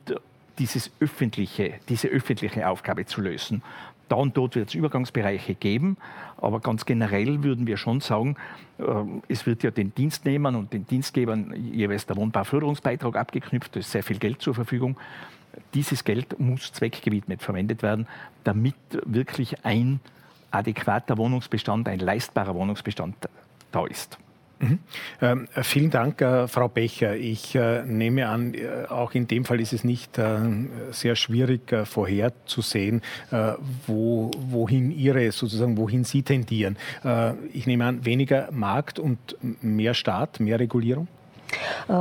dieses 0.59 0.91
öffentliche, 1.01 1.75
diese 1.89 2.09
öffentliche 2.09 2.69
Aufgabe 2.69 3.07
zu 3.07 3.21
lösen. 3.21 3.63
Da 4.09 4.17
und 4.17 4.37
dort 4.37 4.57
wird 4.57 4.69
es 4.69 4.75
Übergangsbereiche 4.75 5.55
geben, 5.55 5.99
aber 6.39 6.61
ganz 6.61 6.87
generell 6.87 7.43
würden 7.43 7.67
wir 7.67 7.77
schon 7.77 8.01
sagen, 8.01 8.37
äh, 8.79 8.85
es 9.29 9.47
wird 9.47 9.63
ja 9.63 9.71
den 9.71 9.95
Dienstnehmern 9.95 10.55
und 10.55 10.73
den 10.73 10.87
Dienstgebern 10.87 11.55
jeweils 11.55 12.07
der 12.07 12.17
Wohnbauförderungsbeitrag 12.17 13.17
abgeknüpft, 13.17 13.77
da 13.77 13.81
ist 13.81 13.91
sehr 13.91 14.03
viel 14.03 14.19
Geld 14.19 14.41
zur 14.41 14.55
Verfügung 14.55 14.97
dieses 15.75 16.05
Geld 16.05 16.39
muss 16.39 16.73
zweckgewidmet 16.73 17.43
verwendet 17.43 17.83
werden, 17.83 18.07
damit 18.45 18.77
wirklich 19.05 19.65
ein 19.65 20.01
adäquater 20.51 21.19
Wohnungsbestand, 21.19 21.89
ein 21.89 21.99
leistbarer 21.99 22.55
Wohnungsbestand 22.55 23.17
da 23.71 23.87
ist. 23.87 24.19
Mhm. 24.61 24.79
Ähm, 25.21 25.49
vielen 25.63 25.91
Dank, 25.91 26.21
äh, 26.21 26.49
Frau 26.49 26.69
Becher. 26.69 27.15
Ich 27.17 27.55
äh, 27.55 27.85
nehme 27.85 28.29
an, 28.29 28.55
äh, 28.55 28.87
auch 28.89 29.15
in 29.15 29.29
dem 29.29 29.45
Fall 29.45 29.61
ist 29.61 29.73
es 29.73 29.85
nicht 29.85 30.19
äh, 30.19 30.39
sehr 30.91 31.15
schwierig 31.15 31.71
äh, 31.71 31.85
vorherzusehen, 31.85 33.03
äh, 33.31 33.53
wo, 33.87 34.31
wohin 34.37 34.91
Ihre 34.91 35.31
sozusagen, 35.31 35.77
wohin 35.77 36.05
Sie 36.05 36.23
tendieren. 36.23 36.77
ich 37.53 37.67
nehme 37.67 37.85
an, 37.85 38.05
weniger 38.05 38.51
Markt 38.51 38.99
und 38.99 39.37
mehr 39.63 39.95
Staat, 39.95 40.41
mehr 40.41 40.59
Regulierung? 40.59 41.09
Äh, 41.89 41.93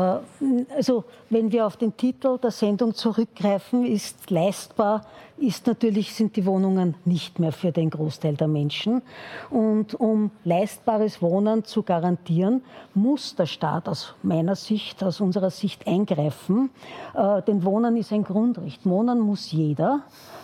also 0.75 1.03
wenn 1.29 1.51
wir 1.51 1.65
auf 1.65 1.77
den 1.77 1.95
Titel 1.95 2.37
der 2.37 2.51
Sendung 2.51 2.93
zurückgreifen, 2.93 3.85
ist 3.85 4.29
leistbar, 4.29 5.05
ist 5.37 5.67
natürlich, 5.67 6.13
sind 6.13 6.35
die 6.35 6.45
Wohnungen 6.45 6.95
nicht 7.05 7.39
mehr 7.39 7.51
für 7.51 7.71
den 7.71 7.89
Großteil 7.89 8.35
der 8.35 8.47
Menschen. 8.47 9.01
Und 9.49 9.93
um 9.93 10.31
leistbares 10.43 11.21
Wohnen 11.21 11.63
zu 11.63 11.83
garantieren, 11.83 12.63
muss 12.93 13.35
der 13.35 13.45
Staat 13.45 13.87
aus 13.87 14.15
meiner 14.23 14.55
Sicht, 14.55 15.03
aus 15.03 15.21
unserer 15.21 15.51
Sicht 15.51 15.85
eingreifen. 15.87 16.71
Äh, 17.13 17.41
denn 17.43 17.63
Wohnen 17.63 17.97
ist 17.97 18.11
ein 18.11 18.23
Grundrecht. 18.23 18.85
Wohnen 18.85 19.19
muss 19.19 19.51
jeder. 19.51 20.01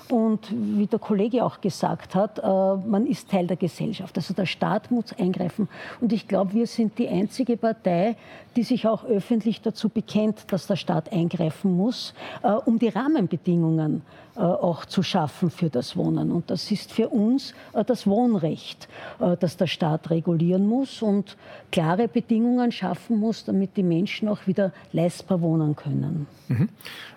Und 0.09 0.39
wie 0.51 0.85
der 0.87 0.99
Kollege 0.99 1.43
auch 1.45 1.61
gesagt 1.61 2.13
hat, 2.13 2.39
äh, 2.39 2.41
man 2.43 3.07
ist 3.07 3.29
Teil 3.29 3.47
der 3.47 3.57
Gesellschaft. 3.57 4.15
Also 4.17 4.33
der 4.33 4.45
Staat 4.45 4.91
muss 4.91 5.13
eingreifen. 5.17 5.69
Und 6.01 6.11
ich 6.11 6.27
glaube, 6.27 6.53
wir 6.53 6.67
sind 6.67 6.97
die 6.97 7.07
einzige 7.07 7.57
Partei, 7.57 8.15
die 8.55 8.63
sich 8.63 8.87
auch 8.87 9.05
öffentlich 9.05 9.61
dazu 9.61 9.89
bekennt, 9.89 10.51
dass 10.51 10.67
der 10.67 10.75
Staat 10.75 11.11
eingreifen 11.11 11.75
muss, 11.75 12.13
äh, 12.43 12.51
um 12.51 12.79
die 12.79 12.89
Rahmenbedingungen 12.89 14.01
auch 14.41 14.85
zu 14.85 15.03
schaffen 15.03 15.49
für 15.49 15.69
das 15.69 15.95
Wohnen. 15.95 16.31
Und 16.31 16.49
das 16.49 16.71
ist 16.71 16.91
für 16.91 17.09
uns 17.09 17.53
äh, 17.73 17.83
das 17.83 18.07
Wohnrecht, 18.07 18.87
äh, 19.19 19.37
das 19.39 19.57
der 19.57 19.67
Staat 19.67 20.09
regulieren 20.09 20.67
muss 20.67 21.01
und 21.01 21.37
klare 21.71 22.07
Bedingungen 22.07 22.71
schaffen 22.71 23.19
muss, 23.19 23.45
damit 23.45 23.77
die 23.77 23.83
Menschen 23.83 24.27
auch 24.27 24.47
wieder 24.47 24.71
leistbar 24.91 25.41
wohnen 25.41 25.75
können. 25.75 26.27
Mhm. 26.47 26.69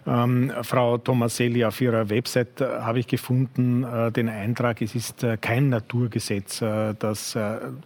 Ähm, 0.07 0.53
Frau 0.63 0.99
Tomaselli, 0.99 1.65
auf 1.65 1.81
Ihrer 1.81 2.09
Website 2.11 2.61
äh, 2.61 2.65
habe 2.65 3.01
ich 3.01 3.09
gefunden 3.09 3.83
äh, 3.83 4.13
den 4.13 4.29
Eintrag, 4.29 4.81
es 4.81 4.95
ist 4.95 5.25
äh, 5.25 5.37
kein 5.37 5.69
Naturgesetz, 5.69 6.59
dass 6.99 7.37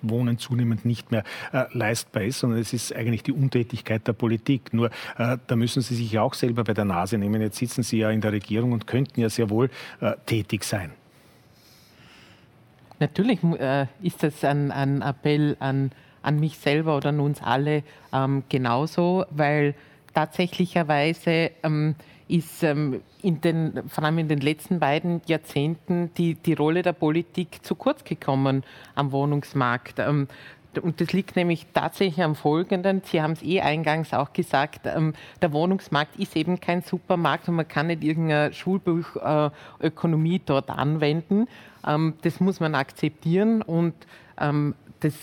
Wohnen 0.02 0.38
zunehmend 0.38 0.84
nicht 0.84 1.10
mehr 1.10 1.25
leistbar 1.72 2.22
ist, 2.22 2.40
sondern 2.40 2.60
es 2.60 2.72
ist 2.72 2.94
eigentlich 2.94 3.22
die 3.22 3.32
Untätigkeit 3.32 4.06
der 4.06 4.12
Politik. 4.12 4.72
Nur 4.72 4.90
da 5.16 5.56
müssen 5.56 5.82
Sie 5.82 5.94
sich 5.94 6.18
auch 6.18 6.34
selber 6.34 6.64
bei 6.64 6.75
der 6.75 6.84
Nase 6.84 7.18
nehmen. 7.18 7.40
Jetzt 7.40 7.58
sitzen 7.58 7.82
Sie 7.82 7.99
ja 7.99 8.10
in 8.10 8.20
der 8.20 8.32
Regierung 8.32 8.72
und 8.72 8.87
könnten 8.87 9.20
ja 9.21 9.29
sehr 9.29 9.50
wohl 9.50 9.71
äh, 10.00 10.12
tätig 10.27 10.65
sein. 10.65 10.93
Natürlich 12.99 13.43
äh, 13.43 13.87
ist 14.03 14.23
das 14.23 14.45
ein, 14.45 14.71
ein 14.71 15.00
Appell 15.00 15.57
an, 15.59 15.91
an, 16.23 16.39
mich 16.39 16.59
selber 16.59 16.97
oder 16.97 17.09
an 17.09 17.21
uns 17.21 17.43
alle 17.43 17.83
ähm, 18.12 18.43
genauso, 18.50 19.25
weil 19.31 19.75
tatsächlicherweise 20.12 21.50
ähm, 21.62 21.95
ist 22.29 22.62
ähm, 22.62 23.00
in 23.23 23.41
den, 23.41 23.89
vor 23.89 24.05
allem 24.05 24.19
in 24.19 24.29
den 24.29 24.41
letzten 24.41 24.79
beiden 24.79 25.21
Jahrzehnten 25.27 26.12
die, 26.17 26.35
die 26.35 26.53
Rolle 26.53 26.83
der 26.83 26.93
Politik 26.93 27.65
zu 27.65 27.75
kurz 27.75 28.05
gekommen 28.05 28.62
am 28.95 29.12
Wohnungsmarkt. 29.12 29.99
Ähm, 29.99 30.29
und 30.79 31.00
das 31.00 31.12
liegt 31.12 31.37
nämlich 31.37 31.67
tatsächlich 31.75 32.23
am 32.23 32.37
Folgenden. 32.37 33.03
Sie 33.05 33.21
haben 33.21 33.33
es 33.33 33.43
eh 33.43 33.61
eingangs 33.61 34.12
auch 34.12 34.33
gesagt, 34.33 34.87
ähm, 34.87 35.15
der 35.43 35.53
Wohnungsmarkt 35.53 36.17
ist 36.17 36.37
eben 36.37 36.61
kein 36.61 36.83
Supermarkt 36.83 37.49
und 37.49 37.57
man 37.57 37.67
kann 37.67 37.89
nicht 37.89 38.05
irgendeine 38.05 38.53
Schulbuchökonomie 38.53 40.37
äh, 40.37 40.43
dort 40.47 40.71
anwenden. 40.71 41.49
Ähm, 41.87 42.15
das 42.23 42.41
muss 42.41 42.61
man 42.61 42.75
akzeptieren 42.75 43.62
und, 43.62 43.95
ähm, 44.39 44.75
das, 45.00 45.15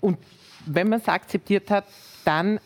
und 0.00 0.18
wenn 0.66 0.88
man 0.88 1.00
es 1.00 1.08
akzeptiert 1.08 1.70
hat, 1.70 1.84
dann 2.24 2.60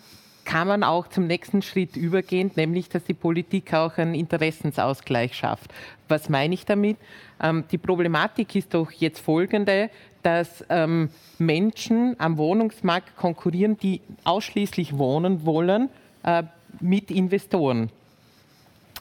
kann 0.45 0.69
man 0.69 0.83
auch 0.83 1.09
zum 1.09 1.27
nächsten 1.27 1.63
Schritt 1.63 1.97
übergehen, 1.97 2.51
nämlich 2.57 2.89
dass 2.89 3.05
die 3.05 3.15
Politik 3.15 3.73
auch 3.75 3.97
einen 3.97 4.15
Interessensausgleich 4.15 5.35
schafft. 5.35 5.73
Was 6.09 6.29
meine 6.29 6.55
ich 6.55 6.67
damit? 6.67 6.99
Ähm, 7.41 7.65
die 7.71 7.79
Problematik 7.79 8.55
ist 8.57 8.75
doch 8.75 8.91
jetzt 8.91 9.21
folgende 9.21 9.91
dass 10.23 10.65
ähm, 10.69 11.11
Menschen 11.39 12.17
am 12.19 12.39
Wohnungsmarkt 12.39 13.17
konkurrieren, 13.17 13.77
die 13.77 14.01
ausschließlich 14.25 14.97
wohnen 14.99 15.45
wollen, 15.45 15.89
äh, 16.25 16.45
mit 16.81 17.11
Investoren. 17.11 17.91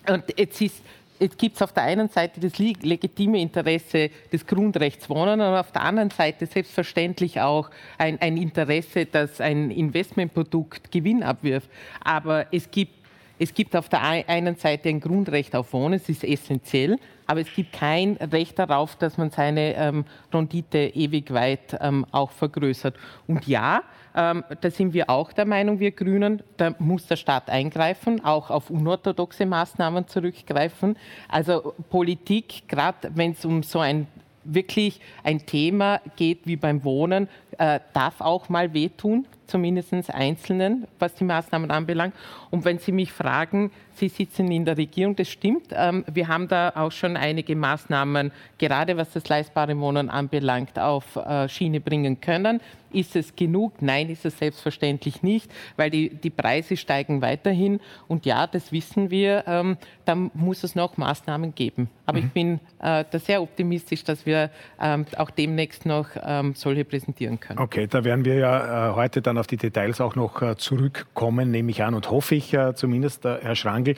Und 0.07 0.23
jetzt 0.37 0.61
ist 0.61 0.81
Jetzt 1.21 1.37
gibt 1.37 1.55
es 1.55 1.61
auf 1.61 1.71
der 1.71 1.83
einen 1.83 2.09
Seite 2.09 2.39
das 2.39 2.57
legitime 2.57 3.39
Interesse 3.39 4.09
des 4.33 4.47
Grundrechts 4.47 5.07
Wohnen 5.07 5.39
und 5.39 5.53
auf 5.53 5.71
der 5.71 5.83
anderen 5.83 6.09
Seite 6.09 6.47
selbstverständlich 6.47 7.39
auch 7.39 7.69
ein, 7.99 8.19
ein 8.19 8.37
Interesse, 8.37 9.05
dass 9.05 9.39
ein 9.39 9.69
Investmentprodukt 9.69 10.91
Gewinn 10.91 11.21
abwirft. 11.21 11.69
Aber 12.03 12.47
es 12.51 12.71
gibt 12.71 13.00
es 13.41 13.55
gibt 13.55 13.75
auf 13.75 13.89
der 13.89 14.03
einen 14.03 14.55
Seite 14.55 14.89
ein 14.89 14.99
Grundrecht 14.99 15.55
auf 15.55 15.73
Wohnen, 15.73 15.95
es 15.95 16.07
ist 16.09 16.23
essentiell, 16.23 16.99
aber 17.25 17.41
es 17.41 17.51
gibt 17.51 17.73
kein 17.73 18.17
Recht 18.17 18.59
darauf, 18.59 18.95
dass 18.97 19.17
man 19.17 19.31
seine 19.31 19.73
ähm, 19.77 20.05
Rendite 20.31 20.77
ewig 20.77 21.33
weit 21.33 21.75
ähm, 21.81 22.05
auch 22.11 22.29
vergrößert. 22.29 22.95
Und 23.25 23.47
ja, 23.47 23.81
ähm, 24.15 24.43
da 24.61 24.69
sind 24.69 24.93
wir 24.93 25.09
auch 25.09 25.33
der 25.33 25.45
Meinung, 25.45 25.79
wir 25.79 25.89
Grünen, 25.89 26.43
da 26.57 26.75
muss 26.77 27.07
der 27.07 27.15
Staat 27.15 27.49
eingreifen, 27.49 28.23
auch 28.23 28.51
auf 28.51 28.69
unorthodoxe 28.69 29.47
Maßnahmen 29.47 30.07
zurückgreifen. 30.07 30.95
Also 31.27 31.73
Politik, 31.89 32.67
gerade 32.67 33.09
wenn 33.15 33.31
es 33.31 33.43
um 33.43 33.63
so 33.63 33.79
ein 33.79 34.05
wirklich 34.43 34.99
ein 35.23 35.45
Thema 35.45 36.01
geht 36.15 36.45
wie 36.45 36.55
beim 36.55 36.83
Wohnen, 36.83 37.27
äh, 37.57 37.79
darf 37.93 38.21
auch 38.21 38.49
mal 38.49 38.73
wehtun, 38.73 39.25
zumindest 39.51 39.93
Einzelnen, 40.13 40.87
was 40.97 41.13
die 41.13 41.25
Maßnahmen 41.25 41.69
anbelangt. 41.71 42.15
Und 42.49 42.63
wenn 42.63 42.79
Sie 42.79 42.91
mich 42.91 43.11
fragen, 43.11 43.71
Sie 43.93 44.07
sitzen 44.07 44.49
in 44.51 44.65
der 44.65 44.77
Regierung, 44.77 45.15
das 45.15 45.27
stimmt. 45.27 45.67
Ähm, 45.73 46.05
wir 46.11 46.27
haben 46.29 46.47
da 46.47 46.71
auch 46.75 46.91
schon 46.91 47.17
einige 47.17 47.55
Maßnahmen, 47.55 48.31
gerade 48.57 48.95
was 48.95 49.11
das 49.11 49.27
leistbare 49.27 49.77
Wohnen 49.77 50.09
anbelangt, 50.09 50.79
auf 50.79 51.17
äh, 51.17 51.49
Schiene 51.49 51.81
bringen 51.81 52.21
können. 52.21 52.61
Ist 52.93 53.15
es 53.15 53.35
genug? 53.35 53.81
Nein, 53.81 54.09
ist 54.09 54.25
es 54.25 54.37
selbstverständlich 54.37 55.23
nicht, 55.23 55.51
weil 55.77 55.89
die, 55.89 56.09
die 56.09 56.29
Preise 56.29 56.77
steigen 56.77 57.21
weiterhin. 57.21 57.79
Und 58.07 58.25
ja, 58.25 58.47
das 58.47 58.71
wissen 58.71 59.11
wir, 59.11 59.43
ähm, 59.47 59.77
da 60.05 60.15
muss 60.15 60.63
es 60.63 60.75
noch 60.75 60.97
Maßnahmen 60.97 61.53
geben. 61.55 61.89
Aber 62.05 62.19
mhm. 62.19 62.25
ich 62.25 62.31
bin 62.31 62.59
äh, 62.79 63.05
da 63.09 63.19
sehr 63.19 63.41
optimistisch, 63.41 64.03
dass 64.03 64.25
wir 64.25 64.49
ähm, 64.81 65.05
auch 65.17 65.29
demnächst 65.29 65.85
noch 65.85 66.07
ähm, 66.23 66.53
solche 66.55 66.85
präsentieren 66.85 67.39
können. 67.41 67.59
Okay, 67.59 67.87
da 67.87 68.03
werden 68.03 68.23
wir 68.25 68.35
ja 68.35 68.91
äh, 68.91 68.95
heute 68.95 69.21
dann 69.21 69.37
auf 69.37 69.47
die 69.47 69.57
Details 69.57 69.99
auch 69.99 70.15
noch 70.15 70.41
äh, 70.41 70.55
zurückkommen, 70.55 71.51
nehme 71.51 71.71
ich 71.71 71.83
an 71.83 71.93
und 71.93 72.09
hoffe 72.09 72.35
ich 72.35 72.53
äh, 72.53 72.73
zumindest, 72.75 73.25
Herr 73.25 73.55
Schrangel. 73.55 73.95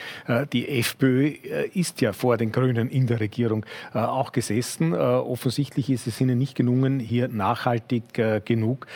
Die 0.51 0.79
FPÖ 0.79 1.33
ist 1.73 2.01
ja 2.01 2.13
vor 2.13 2.37
den 2.37 2.51
Grünen 2.51 2.89
in 2.89 3.07
der 3.07 3.19
Regierung 3.19 3.65
auch 3.93 4.31
gesessen. 4.31 4.93
offensichtlich 4.93 5.89
ist 5.89 6.07
es 6.07 6.19
ihnen 6.19 6.37
nicht 6.37 6.55
gelungen, 6.55 6.99
hier 6.99 7.27
nachhaltig 7.27 8.13
genug 8.45 8.87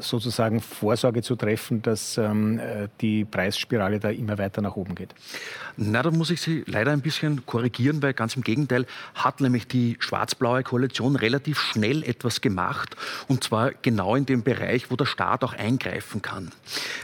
sozusagen 0.00 0.60
Vorsorge 0.60 1.22
zu 1.22 1.36
treffen, 1.36 1.82
dass 1.82 2.18
ähm, 2.18 2.58
äh, 2.58 2.88
die 3.00 3.24
Preisspirale 3.24 3.98
da 3.98 4.10
immer 4.10 4.38
weiter 4.38 4.62
nach 4.62 4.76
oben 4.76 4.94
geht? 4.94 5.14
Na, 5.76 6.02
da 6.02 6.10
muss 6.10 6.30
ich 6.30 6.40
Sie 6.40 6.64
leider 6.66 6.92
ein 6.92 7.00
bisschen 7.00 7.46
korrigieren, 7.46 8.02
weil 8.02 8.14
ganz 8.14 8.36
im 8.36 8.42
Gegenteil 8.42 8.86
hat 9.14 9.40
nämlich 9.40 9.66
die 9.66 9.96
schwarz-blaue 9.98 10.62
Koalition 10.62 11.16
relativ 11.16 11.58
schnell 11.58 12.02
etwas 12.02 12.40
gemacht 12.40 12.96
und 13.28 13.44
zwar 13.44 13.72
genau 13.88 14.14
in 14.16 14.26
dem 14.26 14.42
Bereich, 14.42 14.90
wo 14.90 14.96
der 14.96 15.06
Staat 15.06 15.42
auch 15.44 15.54
eingreifen 15.54 16.20
kann. 16.20 16.50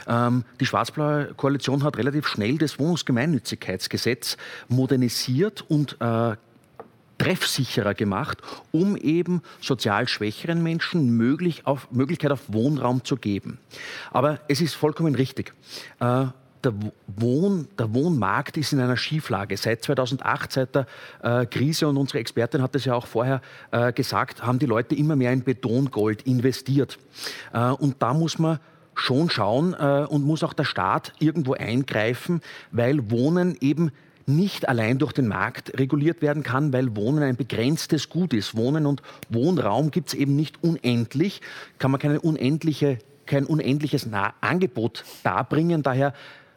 Ähm, 0.07 0.43
die 0.59 0.67
schwarz-blaue 0.67 1.33
Koalition 1.35 1.83
hat 1.83 1.97
relativ 1.97 2.27
schnell 2.27 2.59
das 2.59 2.77
Wohnungsgemeinnützigkeitsgesetz 2.77 4.37
modernisiert 4.67 5.65
und 5.67 5.97
äh, 5.99 6.35
treffsicherer 7.17 7.95
gemacht, 7.95 8.37
um 8.71 8.95
eben 8.97 9.41
sozial 9.61 10.07
schwächeren 10.07 10.61
Menschen 10.61 11.09
möglich 11.17 11.65
auf, 11.65 11.89
Möglichkeit 11.91 12.31
auf 12.31 12.41
Wohnraum 12.49 13.03
zu 13.03 13.15
geben. 13.15 13.57
Aber 14.11 14.39
es 14.47 14.61
ist 14.61 14.75
vollkommen 14.75 15.15
richtig. 15.15 15.53
Äh, 15.99 16.27
der, 16.65 16.73
Wohn, 17.07 17.67
der 17.77 17.93
Wohnmarkt 17.93 18.57
ist 18.57 18.73
in 18.73 18.79
einer 18.79 18.97
Schieflage. 18.97 19.55
Seit 19.57 19.83
2008, 19.83 20.51
seit 20.51 20.75
der 20.75 20.87
äh, 21.21 21.45
Krise, 21.45 21.87
und 21.87 21.97
unsere 21.97 22.19
Expertin 22.19 22.61
hat 22.61 22.75
es 22.75 22.85
ja 22.85 22.93
auch 22.95 23.07
vorher 23.07 23.41
äh, 23.71 23.93
gesagt, 23.93 24.43
haben 24.43 24.59
die 24.59 24.65
Leute 24.65 24.95
immer 24.95 25.15
mehr 25.15 25.31
in 25.31 25.43
Betongold 25.43 26.23
investiert. 26.23 26.97
Äh, 27.53 27.69
und 27.69 28.01
da 28.01 28.13
muss 28.13 28.39
man 28.39 28.59
schon 28.95 29.29
schauen 29.29 29.73
äh, 29.73 30.05
und 30.09 30.23
muss 30.23 30.43
auch 30.43 30.53
der 30.53 30.63
Staat 30.63 31.13
irgendwo 31.19 31.53
eingreifen, 31.53 32.41
weil 32.71 33.11
Wohnen 33.11 33.57
eben 33.61 33.91
nicht 34.25 34.67
allein 34.67 34.97
durch 34.97 35.13
den 35.13 35.27
Markt 35.27 35.77
reguliert 35.77 36.21
werden 36.21 36.43
kann, 36.43 36.73
weil 36.73 36.95
Wohnen 36.95 37.21
ein 37.21 37.35
begrenztes 37.35 38.09
Gut 38.09 38.33
ist. 38.33 38.57
Wohnen 38.57 38.85
und 38.85 39.01
Wohnraum 39.29 39.91
gibt 39.91 40.09
es 40.09 40.13
eben 40.15 40.35
nicht 40.35 40.63
unendlich, 40.63 41.41
kann 41.77 41.91
man 41.91 41.99
keine 41.99 42.21
unendliche, 42.21 42.97
kein 43.27 43.45
unendliches 43.45 44.09
Angebot 44.41 45.03
darbringen. 45.23 45.83
Daher 45.83 46.13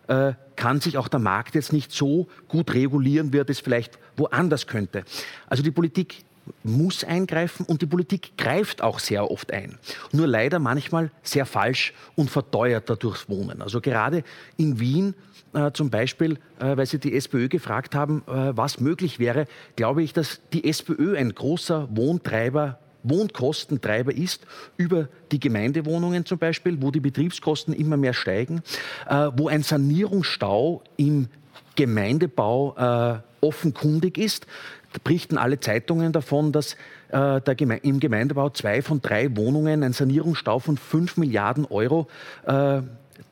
äh, 0.09 0.33
kann 0.57 0.81
sich 0.81 0.99
auch 0.99 1.09
der 1.09 1.21
Markt 1.21 1.55
jetzt 1.55 1.73
nicht 1.73 1.93
so 1.93 2.29
gut 2.49 2.75
regulieren, 2.75 3.33
wie 3.33 3.39
er 3.39 3.45
das 3.45 3.61
vielleicht 3.61 3.99
woanders 4.17 4.67
könnte. 4.67 5.05
Also 5.47 5.63
die 5.63 5.71
Politik 5.71 6.25
muss 6.63 7.05
eingreifen 7.05 7.67
und 7.67 7.83
die 7.83 7.87
Politik 7.87 8.37
greift 8.37 8.83
auch 8.83 8.99
sehr 8.99 9.31
oft 9.31 9.53
ein. 9.53 9.79
Nur 10.13 10.27
leider 10.27 10.59
manchmal 10.59 11.11
sehr 11.23 11.47
falsch 11.47 11.93
und 12.17 12.31
verteuert 12.31 12.89
dadurch 12.89 13.29
Wohnen. 13.29 13.63
Also 13.63 13.81
gerade 13.81 14.25
in 14.57 14.81
Wien 14.81 15.15
äh, 15.53 15.73
zum 15.73 15.91
Beispiel, 15.91 16.39
äh, 16.59 16.77
weil 16.77 16.87
Sie 16.87 16.99
die 16.99 17.15
SPÖ 17.15 17.49
gefragt 17.49 17.95
haben, 17.95 18.23
äh, 18.27 18.57
was 18.57 18.81
möglich 18.81 19.19
wäre, 19.19 19.47
glaube 19.77 20.03
ich, 20.03 20.13
dass 20.13 20.41
die 20.53 20.69
SPÖ 20.69 21.17
ein 21.17 21.35
großer 21.35 21.89
Wohntreiber 21.91 22.79
Wohnkostentreiber 23.11 24.15
ist 24.15 24.47
über 24.77 25.09
die 25.33 25.41
Gemeindewohnungen 25.41 26.25
zum 26.25 26.39
Beispiel, 26.39 26.81
wo 26.81 26.91
die 26.91 27.01
Betriebskosten 27.01 27.75
immer 27.75 27.97
mehr 27.97 28.15
steigen, 28.15 28.63
äh, 29.09 29.31
wo 29.37 29.49
ein 29.49 29.63
Sanierungsstau 29.63 30.83
im 30.97 31.29
Gemeindebau 31.77 32.75
äh, 32.77 33.45
offenkundig 33.45 34.19
ist. 34.19 34.47
Da 34.93 35.01
berichten 35.05 35.39
alle 35.39 35.61
Zeitungen 35.61 36.13
davon, 36.13 36.53
dass 36.53 36.77
äh, 37.11 37.41
Geme 37.55 37.79
im 37.79 38.01
Gemeindebau 38.01 38.51
zwei 38.51 38.83
von 38.83 39.01
drei 39.01 39.37
Wohnungen 39.37 39.83
ein 39.83 39.93
Sanierungsstau 39.93 40.59
von 40.59 40.77
fünf 40.77 41.17
Milliarden 41.17 41.67
Euro 41.67 42.09
äh, 42.47 42.83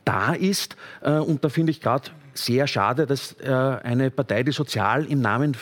da 0.04 0.34
ist. 0.34 0.76
Äh, 1.02 1.12
und 1.12 1.44
da 1.44 1.48
finde 1.48 1.72
ich 1.72 1.80
gerade 1.80 2.10
sehr 2.34 2.66
schade, 2.66 3.06
dass 3.06 3.32
äh, 3.40 3.50
eine 3.50 4.10
Partei, 4.10 4.42
die 4.42 4.52
sozial 4.52 5.04
im 5.06 5.20
Namen 5.20 5.56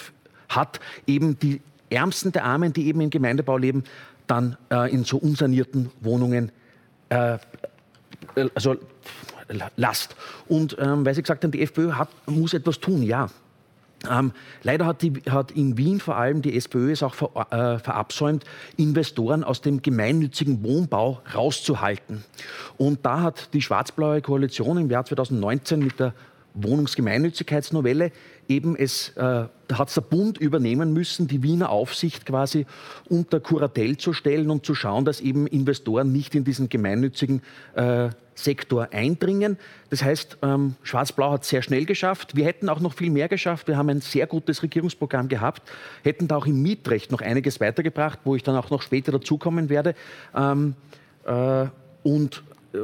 hat, 0.48 0.80
eben 1.06 1.38
die 1.38 1.60
Ärmsten 1.94 2.32
der 2.32 2.44
Armen, 2.44 2.72
die 2.72 2.86
eben 2.86 3.00
im 3.00 3.10
Gemeindebau 3.10 3.56
leben, 3.56 3.84
dann 4.26 4.56
äh, 4.70 4.92
in 4.92 5.04
so 5.04 5.16
unsanierten 5.18 5.90
Wohnungen 6.00 6.52
also 8.54 8.76
lasst. 9.76 10.16
Und 10.48 10.76
ähm, 10.80 11.04
weil 11.04 11.14
Sie 11.14 11.22
gesagt 11.22 11.44
haben, 11.44 11.50
die 11.50 11.62
FPÖ 11.62 11.92
hat, 11.92 12.08
muss 12.26 12.54
etwas 12.54 12.80
tun, 12.80 13.02
ja. 13.02 13.28
Ähm, 14.10 14.32
leider 14.62 14.84
hat, 14.84 15.00
die, 15.00 15.12
hat, 15.30 15.52
in 15.52 15.78
Wien 15.78 15.98
vor 15.98 16.16
allem 16.16 16.42
die 16.42 16.56
SPÖ 16.56 16.92
es 16.92 17.02
auch 17.02 17.14
ver, 17.14 17.30
äh, 17.50 17.78
verabsäumt, 17.78 18.44
Investoren 18.76 19.44
aus 19.44 19.62
dem 19.62 19.80
gemeinnützigen 19.80 20.62
Wohnbau 20.62 21.22
rauszuhalten. 21.34 22.22
Und 22.76 23.06
da 23.06 23.22
hat 23.22 23.54
die 23.54 23.62
schwarz-blaue 23.62 24.20
Koalition 24.20 24.76
im 24.76 24.90
Jahr 24.90 25.06
2019 25.06 25.80
mit 25.80 26.00
der 26.00 26.12
Wohnungsgemeinnützigkeitsnovelle 26.54 28.12
eben 28.48 28.76
es, 28.76 29.10
äh, 29.16 29.46
hat 29.72 29.88
es 29.88 29.94
der 29.94 30.02
Bund 30.02 30.38
übernehmen 30.38 30.92
müssen, 30.92 31.26
die 31.26 31.42
Wiener 31.42 31.70
Aufsicht 31.70 32.26
quasi 32.26 32.66
unter 33.08 33.40
Kuratell 33.40 33.96
zu 33.96 34.12
stellen 34.12 34.50
und 34.50 34.64
zu 34.64 34.74
schauen, 34.74 35.04
dass 35.04 35.20
eben 35.20 35.46
Investoren 35.46 36.12
nicht 36.12 36.34
in 36.34 36.44
diesen 36.44 36.68
gemeinnützigen 36.68 37.42
äh, 37.74 38.10
Sektor 38.34 38.88
eindringen. 38.92 39.58
Das 39.90 40.02
heißt, 40.02 40.38
ähm, 40.42 40.74
Schwarz-Blau 40.82 41.32
hat 41.32 41.42
es 41.42 41.48
sehr 41.48 41.62
schnell 41.62 41.84
geschafft. 41.84 42.36
Wir 42.36 42.44
hätten 42.46 42.68
auch 42.68 42.80
noch 42.80 42.94
viel 42.94 43.10
mehr 43.10 43.28
geschafft. 43.28 43.68
Wir 43.68 43.76
haben 43.76 43.88
ein 43.88 44.00
sehr 44.00 44.26
gutes 44.26 44.62
Regierungsprogramm 44.62 45.28
gehabt, 45.28 45.62
hätten 46.02 46.28
da 46.28 46.36
auch 46.36 46.46
im 46.46 46.60
Mietrecht 46.62 47.12
noch 47.12 47.20
einiges 47.20 47.60
weitergebracht, 47.60 48.20
wo 48.24 48.34
ich 48.34 48.42
dann 48.42 48.56
auch 48.56 48.70
noch 48.70 48.82
später 48.82 49.12
dazukommen 49.12 49.68
werde. 49.68 49.94
Ähm, 50.34 50.74
äh, 51.24 51.66
und 52.02 52.42
äh, 52.72 52.78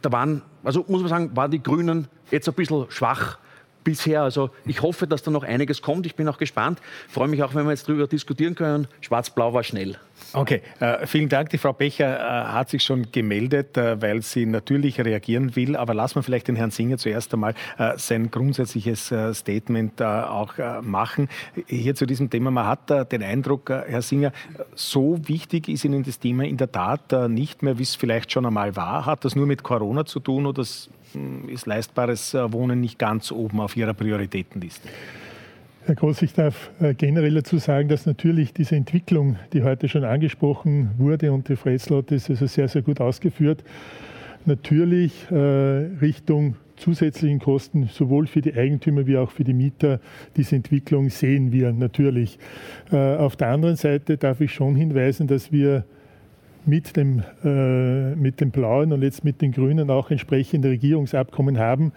da 0.00 0.12
waren, 0.12 0.42
also 0.64 0.84
muss 0.88 1.00
man 1.02 1.08
sagen, 1.08 1.36
waren 1.36 1.50
die 1.50 1.62
Grünen 1.62 2.08
jetzt 2.30 2.48
ein 2.48 2.54
bisschen 2.54 2.86
schwach 2.90 3.38
bisher. 3.84 4.22
Also 4.22 4.50
ich 4.64 4.82
hoffe, 4.82 5.06
dass 5.06 5.22
da 5.22 5.30
noch 5.30 5.44
einiges 5.44 5.82
kommt. 5.82 6.06
Ich 6.06 6.16
bin 6.16 6.26
auch 6.28 6.38
gespannt. 6.38 6.80
freue 7.08 7.28
mich 7.28 7.42
auch, 7.42 7.54
wenn 7.54 7.64
wir 7.64 7.70
jetzt 7.70 7.88
darüber 7.88 8.06
diskutieren 8.06 8.54
können. 8.54 8.88
Schwarz-Blau 9.00 9.52
war 9.52 9.62
schnell. 9.62 9.96
Okay, 10.32 10.62
äh, 10.80 11.06
vielen 11.06 11.28
Dank. 11.28 11.50
Die 11.50 11.58
Frau 11.58 11.72
Becher 11.72 12.18
äh, 12.18 12.52
hat 12.52 12.70
sich 12.70 12.82
schon 12.82 13.12
gemeldet, 13.12 13.76
äh, 13.76 14.00
weil 14.00 14.22
sie 14.22 14.46
natürlich 14.46 15.00
reagieren 15.00 15.54
will. 15.54 15.76
Aber 15.76 15.94
lassen 15.94 16.16
wir 16.16 16.22
vielleicht 16.22 16.48
den 16.48 16.56
Herrn 16.56 16.70
Singer 16.70 16.98
zuerst 16.98 17.32
einmal 17.34 17.54
äh, 17.78 17.92
sein 17.96 18.30
grundsätzliches 18.30 19.12
äh, 19.12 19.32
Statement 19.34 20.00
äh, 20.00 20.04
auch 20.04 20.54
machen. 20.82 21.28
Hier 21.66 21.94
zu 21.94 22.06
diesem 22.06 22.30
Thema. 22.30 22.50
Man 22.50 22.66
hat 22.66 23.12
den 23.12 23.22
Eindruck, 23.22 23.70
Herr 23.70 24.02
Singer, 24.02 24.32
so 24.74 25.18
wichtig 25.26 25.68
ist 25.68 25.84
Ihnen 25.84 26.02
das 26.02 26.18
Thema 26.18 26.44
in 26.44 26.56
der 26.56 26.70
Tat 26.70 27.12
nicht 27.28 27.62
mehr, 27.62 27.78
wie 27.78 27.82
es 27.82 27.94
vielleicht 27.94 28.32
schon 28.32 28.46
einmal 28.46 28.76
war. 28.76 29.06
Hat 29.06 29.24
das 29.24 29.36
nur 29.36 29.46
mit 29.46 29.62
Corona 29.62 30.04
zu 30.04 30.20
tun 30.20 30.46
oder 30.46 30.64
ist 31.48 31.66
leistbares 31.66 32.34
Wohnen 32.34 32.80
nicht 32.80 32.98
ganz 32.98 33.32
oben 33.32 33.60
auf 33.60 33.76
Ihrer 33.76 33.94
Prioritätenliste? 33.94 34.88
Herr 35.86 35.96
Groß, 35.96 36.22
ich 36.22 36.32
darf 36.32 36.70
äh, 36.80 36.94
generell 36.94 37.34
dazu 37.34 37.58
sagen, 37.58 37.90
dass 37.90 38.06
natürlich 38.06 38.54
diese 38.54 38.74
Entwicklung, 38.74 39.36
die 39.52 39.62
heute 39.64 39.86
schon 39.86 40.02
angesprochen 40.02 40.92
wurde, 40.96 41.30
und 41.30 41.50
die 41.50 41.56
Fretzl 41.56 41.98
hat 41.98 42.10
das 42.10 42.30
also 42.30 42.46
sehr, 42.46 42.68
sehr 42.68 42.80
gut 42.80 43.02
ausgeführt, 43.02 43.62
natürlich 44.46 45.12
äh, 45.30 45.34
Richtung 45.34 46.56
zusätzlichen 46.76 47.38
Kosten 47.38 47.90
sowohl 47.92 48.26
für 48.26 48.40
die 48.40 48.54
Eigentümer 48.54 49.06
wie 49.06 49.18
auch 49.18 49.30
für 49.30 49.44
die 49.44 49.52
Mieter, 49.52 50.00
diese 50.36 50.56
Entwicklung 50.56 51.10
sehen 51.10 51.52
wir 51.52 51.70
natürlich. 51.72 52.38
Äh, 52.90 53.16
auf 53.16 53.36
der 53.36 53.48
anderen 53.48 53.76
Seite 53.76 54.16
darf 54.16 54.40
ich 54.40 54.54
schon 54.54 54.76
hinweisen, 54.76 55.26
dass 55.26 55.52
wir 55.52 55.84
mit 56.66 56.96
dem, 56.96 57.22
äh, 57.44 58.14
mit 58.14 58.40
dem 58.40 58.50
Blauen 58.50 58.92
und 58.92 59.02
jetzt 59.02 59.24
mit 59.24 59.42
den 59.42 59.52
Grünen 59.52 59.90
auch 59.90 60.10
entsprechende 60.10 60.70
Regierungsabkommen 60.70 61.58
haben, 61.58 61.92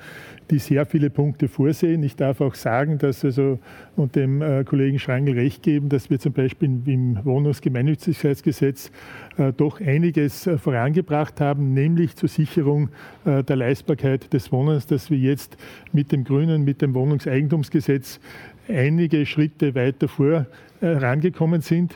die 0.49 0.59
sehr 0.59 0.85
viele 0.85 1.09
Punkte 1.09 1.47
vorsehen. 1.47 2.03
Ich 2.03 2.15
darf 2.15 2.41
auch 2.41 2.55
sagen, 2.55 2.97
dass 2.97 3.23
also 3.23 3.59
und 3.95 4.15
dem 4.15 4.41
äh, 4.41 4.63
Kollegen 4.63 4.99
Schrangel 4.99 5.35
recht 5.35 5.63
geben, 5.63 5.89
dass 5.89 6.09
wir 6.09 6.19
zum 6.19 6.33
Beispiel 6.33 6.69
im 6.85 7.23
Wohnungsgemeinnützigkeitsgesetz 7.23 8.91
äh, 9.37 9.53
doch 9.53 9.79
einiges 9.79 10.47
äh, 10.47 10.57
vorangebracht 10.57 11.39
haben, 11.39 11.73
nämlich 11.73 12.15
zur 12.15 12.29
Sicherung 12.29 12.89
äh, 13.25 13.43
der 13.43 13.55
Leistbarkeit 13.55 14.33
des 14.33 14.51
Wohnens, 14.51 14.87
dass 14.87 15.09
wir 15.09 15.17
jetzt 15.17 15.57
mit 15.93 16.11
dem 16.11 16.23
Grünen, 16.23 16.63
mit 16.63 16.81
dem 16.81 16.93
Wohnungseigentumsgesetz 16.93 18.19
einige 18.67 19.25
Schritte 19.25 19.75
weiter 19.75 20.07
vorangekommen 20.09 21.61
sind. 21.61 21.95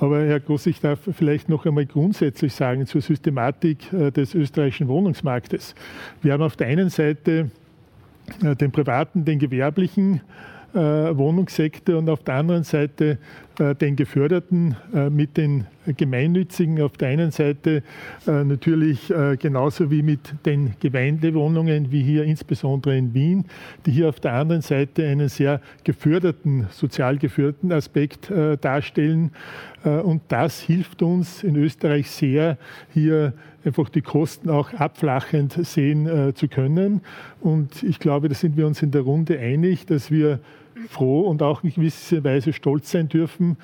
Aber 0.00 0.24
Herr 0.24 0.40
Groß, 0.40 0.66
ich 0.66 0.80
darf 0.80 0.98
vielleicht 1.16 1.48
noch 1.48 1.66
einmal 1.66 1.86
grundsätzlich 1.86 2.52
sagen 2.52 2.86
zur 2.86 3.00
Systematik 3.00 3.90
des 3.90 4.34
österreichischen 4.34 4.88
Wohnungsmarktes. 4.88 5.74
Wir 6.20 6.32
haben 6.32 6.42
auf 6.42 6.56
der 6.56 6.66
einen 6.66 6.90
Seite 6.90 7.50
den 8.42 8.72
privaten, 8.72 9.24
den 9.24 9.38
gewerblichen 9.38 10.20
Wohnungssektor 10.72 11.96
und 11.98 12.08
auf 12.10 12.24
der 12.24 12.34
anderen 12.34 12.64
Seite 12.64 13.18
den 13.58 13.96
geförderten 13.96 14.76
mit 15.10 15.36
den 15.36 15.66
Gemeinnützigen 15.92 16.80
auf 16.80 16.96
der 16.96 17.08
einen 17.08 17.30
Seite 17.30 17.82
äh, 18.26 18.44
natürlich 18.44 19.10
äh, 19.10 19.36
genauso 19.36 19.90
wie 19.90 20.02
mit 20.02 20.34
den 20.46 20.74
Gemeindewohnungen, 20.80 21.90
wie 21.92 22.02
hier 22.02 22.24
insbesondere 22.24 22.96
in 22.96 23.12
Wien, 23.12 23.44
die 23.84 23.92
hier 23.92 24.08
auf 24.08 24.20
der 24.20 24.32
anderen 24.32 24.62
Seite 24.62 25.06
einen 25.06 25.28
sehr 25.28 25.60
geförderten, 25.84 26.66
sozial 26.70 27.18
geförderten 27.18 27.72
Aspekt 27.72 28.30
äh, 28.30 28.56
darstellen. 28.56 29.30
Und 29.84 30.22
das 30.28 30.60
hilft 30.60 31.02
uns 31.02 31.44
in 31.44 31.56
Österreich 31.56 32.10
sehr, 32.10 32.56
hier 32.94 33.34
einfach 33.66 33.90
die 33.90 34.00
Kosten 34.00 34.48
auch 34.48 34.72
abflachend 34.72 35.52
sehen 35.66 36.32
zu 36.34 36.48
können. 36.48 37.02
Und 37.42 37.82
ich 37.82 37.98
glaube, 37.98 38.30
da 38.30 38.34
sind 38.34 38.56
wir 38.56 38.66
uns 38.66 38.80
in 38.80 38.92
der 38.92 39.02
Runde 39.02 39.38
einig, 39.38 39.84
dass 39.84 40.10
wir 40.10 40.40
froh 40.88 41.22
und 41.22 41.42
auch 41.42 41.64
in 41.64 41.72
gewisser 41.72 42.22
Weise 42.24 42.52
stolz 42.52 42.90
sein 42.90 43.08
dürfen, 43.08 43.56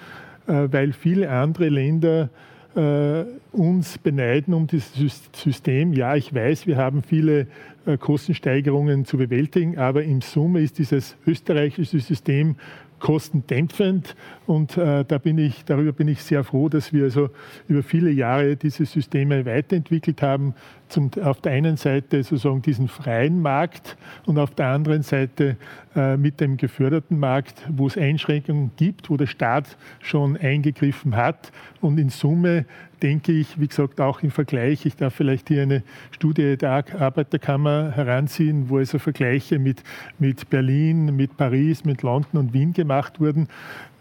äh, 0.47 0.69
weil 0.71 0.93
viele 0.93 1.31
andere 1.31 1.69
Länder 1.69 2.31
äh, 2.77 3.25
uns 3.53 3.99
beneiden 3.99 4.55
um 4.55 4.67
dieses 4.67 5.29
System. 5.33 5.93
Ja, 5.93 6.15
ich 6.15 6.33
weiß, 6.35 6.67
wir 6.67 6.77
haben 6.77 7.03
viele 7.03 7.47
äh, 7.87 7.97
Kostensteigerungen 7.97 9.05
zu 9.05 9.17
bewältigen, 9.17 9.79
aber 9.79 10.05
im 10.05 10.21
Summe 10.21 10.61
ist 10.61 10.79
dieses 10.79 11.17
österreichische 11.27 11.99
System 11.99 12.57
kostendämpfend. 13.01 14.15
Und 14.47 14.77
äh, 14.77 15.05
da 15.05 15.19
bin 15.19 15.39
ich, 15.39 15.65
darüber 15.65 15.93
bin 15.93 16.07
ich 16.07 16.23
sehr 16.23 16.45
froh, 16.45 16.69
dass 16.69 16.93
wir 16.93 17.05
also 17.05 17.31
über 17.67 17.83
viele 17.83 18.11
Jahre 18.11 18.57
diese 18.57 18.85
Systeme 18.85 19.45
weiterentwickelt 19.47 20.23
haben. 20.23 20.55
Zum, 20.91 21.11
auf 21.23 21.41
der 21.41 21.53
einen 21.53 21.77
Seite 21.77 22.23
sozusagen 22.23 22.63
diesen 22.63 22.89
freien 22.89 23.41
Markt 23.41 23.97
und 24.27 24.39
auf 24.39 24.51
der 24.51 24.67
anderen 24.67 25.03
Seite 25.03 25.57
äh, 25.97 26.17
mit 26.17 26.41
dem 26.41 26.57
geförderten 26.57 27.19
Markt, 27.19 27.67
wo 27.69 27.87
es 27.87 27.97
Einschränkungen 27.97 28.73
gibt, 28.77 29.09
wo 29.09 29.17
der 29.17 29.27
Staat 29.27 29.77
schon 30.01 30.37
eingegriffen 30.37 31.17
hat. 31.17 31.53
Und 31.81 31.99
in 31.99 32.11
Summe 32.11 32.67
denke 33.03 33.33
ich, 33.33 33.59
wie 33.59 33.67
gesagt, 33.67 34.01
auch 34.01 34.23
im 34.23 34.31
Vergleich, 34.31 34.85
ich 34.85 34.97
darf 34.97 35.15
vielleicht 35.15 35.49
hier 35.49 35.63
eine 35.63 35.83
Studie 36.11 36.57
der 36.57 36.85
Arbeiterkammer 36.99 37.93
heranziehen, 37.95 38.69
wo 38.69 38.79
also 38.79 38.99
Vergleiche 38.99 39.59
mit, 39.59 39.83
mit 40.19 40.51
Berlin, 40.51 41.17
mit 41.17 41.37
Paris, 41.37 41.85
mit 41.85 42.03
London 42.03 42.41
und 42.41 42.53
Wien 42.53 42.73
gemacht 42.73 43.21
wurden, 43.21 43.49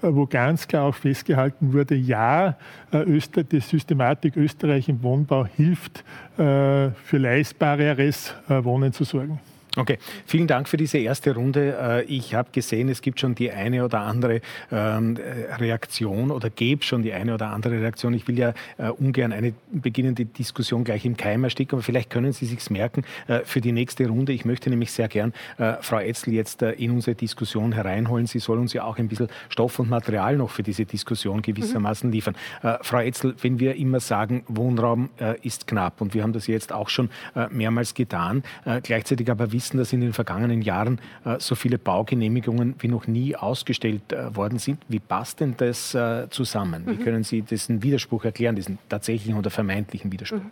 wo 0.01 0.25
ganz 0.25 0.67
klar 0.67 0.85
auch 0.85 0.95
festgehalten 0.95 1.73
wurde, 1.73 1.95
ja, 1.95 2.57
äh, 2.91 3.19
die 3.51 3.59
Systematik 3.59 4.37
Österreich 4.37 4.89
im 4.89 5.01
Wohnbau 5.03 5.45
hilft, 5.45 6.03
äh, 6.37 6.91
für 6.91 7.17
leistbareres 7.17 8.35
Wohnen 8.47 8.93
zu 8.93 9.03
sorgen. 9.03 9.39
Okay, 9.77 9.99
vielen 10.25 10.47
Dank 10.47 10.67
für 10.67 10.77
diese 10.77 10.97
erste 10.97 11.35
Runde. 11.35 11.77
Äh, 11.79 12.03
ich 12.05 12.33
habe 12.33 12.49
gesehen, 12.51 12.89
es 12.89 13.01
gibt 13.01 13.19
schon 13.19 13.35
die 13.35 13.51
eine 13.51 13.85
oder 13.85 13.99
andere 13.99 14.41
ähm, 14.71 15.15
Reaktion 15.59 16.31
oder 16.31 16.49
gäbe 16.49 16.83
schon 16.83 17.03
die 17.03 17.13
eine 17.13 17.35
oder 17.35 17.49
andere 17.49 17.79
Reaktion. 17.79 18.15
Ich 18.15 18.27
will 18.27 18.39
ja 18.39 18.53
äh, 18.77 18.89
ungern 18.89 19.31
eine 19.31 19.53
beginnende 19.71 20.25
Diskussion 20.25 20.83
gleich 20.83 21.05
im 21.05 21.17
Keim 21.17 21.43
ersticken, 21.43 21.75
aber 21.75 21.83
vielleicht 21.83 22.09
können 22.09 22.33
Sie 22.33 22.47
sich 22.47 22.67
merken 22.71 23.03
äh, 23.27 23.41
für 23.43 23.61
die 23.61 23.71
nächste 23.71 24.07
Runde. 24.07 24.33
Ich 24.33 24.43
möchte 24.43 24.69
nämlich 24.69 24.91
sehr 24.91 25.07
gern 25.07 25.33
Frau 25.81 25.99
Etzel 25.99 26.33
jetzt 26.33 26.61
in 26.61 26.91
unsere 26.91 27.15
Diskussion 27.15 27.71
hereinholen. 27.71 28.27
Sie 28.27 28.39
soll 28.39 28.57
uns 28.57 28.73
ja 28.73 28.83
auch 28.83 28.97
ein 28.97 29.07
bisschen 29.07 29.27
Stoff 29.49 29.79
und 29.79 29.89
Material 29.89 30.37
noch 30.37 30.49
für 30.49 30.63
diese 30.63 30.85
Diskussion 30.85 31.41
gewissermaßen 31.41 32.09
mhm. 32.09 32.13
liefern. 32.13 32.35
Frau 32.81 32.99
Etzel, 32.99 33.35
wenn 33.41 33.59
wir 33.59 33.75
immer 33.75 33.99
sagen, 33.99 34.43
Wohnraum 34.47 35.09
ist 35.41 35.67
knapp 35.67 36.01
und 36.01 36.13
wir 36.13 36.23
haben 36.23 36.33
das 36.33 36.47
jetzt 36.47 36.71
auch 36.71 36.89
schon 36.89 37.09
mehrmals 37.49 37.93
getan, 37.93 38.43
gleichzeitig 38.83 39.29
aber 39.29 39.51
wissen, 39.51 39.58
wissen, 39.59 39.77
dass 39.77 39.91
in 39.91 39.99
den 39.99 40.13
vergangenen 40.13 40.61
Jahren 40.61 41.01
äh, 41.25 41.35
so 41.39 41.55
viele 41.55 41.77
Baugenehmigungen 41.77 42.75
wie 42.79 42.87
noch 42.87 43.07
nie 43.07 43.35
ausgestellt 43.35 44.13
äh, 44.13 44.33
worden 44.33 44.57
sind. 44.57 44.81
Wie 44.87 44.99
passt 44.99 45.41
denn 45.41 45.55
das 45.57 45.93
äh, 45.93 46.27
zusammen? 46.29 46.85
Mhm. 46.85 46.91
Wie 46.91 47.03
können 47.03 47.23
Sie 47.23 47.41
diesen 47.41 47.83
Widerspruch 47.83 48.23
erklären, 48.23 48.55
diesen 48.55 48.79
tatsächlichen 48.87 49.37
oder 49.37 49.49
vermeintlichen 49.49 50.11
Widerspruch? 50.13 50.39
Mhm. 50.39 50.51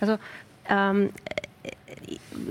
Also 0.00 0.16
ähm, 0.70 1.10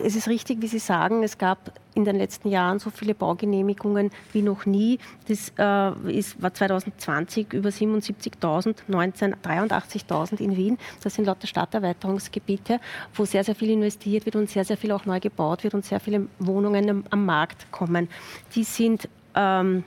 es 0.04 0.16
ist 0.16 0.28
richtig, 0.28 0.62
wie 0.62 0.68
Sie 0.68 0.80
sagen, 0.80 1.24
es 1.24 1.38
gab 1.38 1.72
in 1.94 2.06
den 2.06 2.18
letzten 2.18 2.50
Jahren 2.50 2.80
so 2.80 2.90
viele 2.90 3.14
Baugenehmigungen 3.14 4.12
wie 4.34 4.42
noch 4.42 4.66
nie. 4.66 5.00
Das 5.28 5.54
äh, 5.58 6.18
ist, 6.18 6.42
war 6.42 6.54
2020 6.54 7.54
über 7.54 7.70
77.000, 7.70 8.76
19 8.88 9.36
83.000 9.36 10.40
in 10.40 10.58
Wien. 10.58 10.78
Das 11.02 11.16
sind 11.16 11.26
lauter 11.26 11.48
Stadterweiterungsgebiete, 11.48 12.80
wo 13.14 13.26
sehr, 13.26 13.44
sehr 13.44 13.56
viel 13.56 13.70
investiert 13.70 14.26
wird 14.26 14.36
und 14.36 14.50
sehr, 14.50 14.66
sehr 14.66 14.78
viel 14.78 14.92
auch 14.92 15.06
neu 15.06 15.20
gebaut 15.20 15.64
wird 15.64 15.74
und 15.74 15.86
sehr 15.86 16.00
viele 16.00 16.28
Wohnungen 16.40 16.90
am, 16.90 17.04
am 17.10 17.26
Markt 17.26 17.72
kommen. 17.72 18.10
Die 18.56 18.64
sind, 18.64 19.08
ähm, 19.36 19.84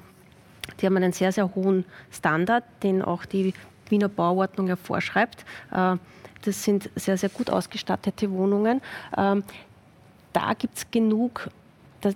die 0.80 0.86
haben 0.86 0.96
einen 0.96 1.12
sehr, 1.12 1.32
sehr 1.32 1.54
hohen 1.54 1.84
Standard, 2.10 2.64
den 2.82 3.02
auch 3.02 3.24
die 3.24 3.52
Wiener 3.88 4.08
Bauordnung 4.08 4.68
ja 4.68 4.76
vorschreibt. 4.76 5.44
Äh, 5.72 5.96
das 6.42 6.64
sind 6.64 6.90
sehr, 6.94 7.16
sehr 7.16 7.28
gut 7.28 7.50
ausgestattete 7.50 8.30
Wohnungen. 8.30 8.80
Ähm, 9.16 9.44
da 10.32 10.54
gibt 10.54 10.76
es 10.76 10.90
genug 10.90 11.50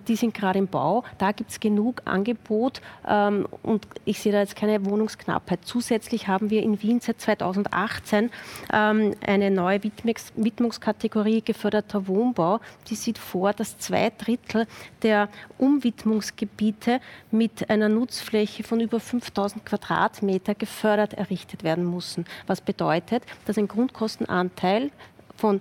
die 0.08 0.16
sind 0.16 0.34
gerade 0.34 0.58
im 0.58 0.68
Bau, 0.68 1.04
da 1.18 1.32
gibt 1.32 1.50
es 1.50 1.60
genug 1.60 2.02
Angebot 2.04 2.80
ähm, 3.06 3.46
und 3.62 3.86
ich 4.04 4.20
sehe 4.20 4.32
da 4.32 4.40
jetzt 4.40 4.56
keine 4.56 4.84
Wohnungsknappheit. 4.84 5.60
Zusätzlich 5.64 6.28
haben 6.28 6.50
wir 6.50 6.62
in 6.62 6.80
Wien 6.82 7.00
seit 7.00 7.20
2018 7.20 8.30
ähm, 8.72 9.14
eine 9.26 9.50
neue 9.50 9.82
Widmungs 9.82 10.32
Widmungskategorie 10.36 11.42
geförderter 11.42 12.06
Wohnbau, 12.06 12.60
die 12.88 12.94
sieht 12.94 13.18
vor, 13.18 13.52
dass 13.52 13.78
zwei 13.78 14.10
Drittel 14.16 14.66
der 15.02 15.28
Umwidmungsgebiete 15.58 17.00
mit 17.30 17.68
einer 17.70 17.88
Nutzfläche 17.88 18.62
von 18.62 18.80
über 18.80 19.00
5000 19.00 19.64
Quadratmeter 19.64 20.54
gefördert 20.54 21.14
errichtet 21.14 21.64
werden 21.64 21.90
müssen. 21.90 22.24
Was 22.46 22.60
bedeutet, 22.60 23.24
dass 23.46 23.58
ein 23.58 23.68
Grundkostenanteil 23.68 24.90
von 25.36 25.60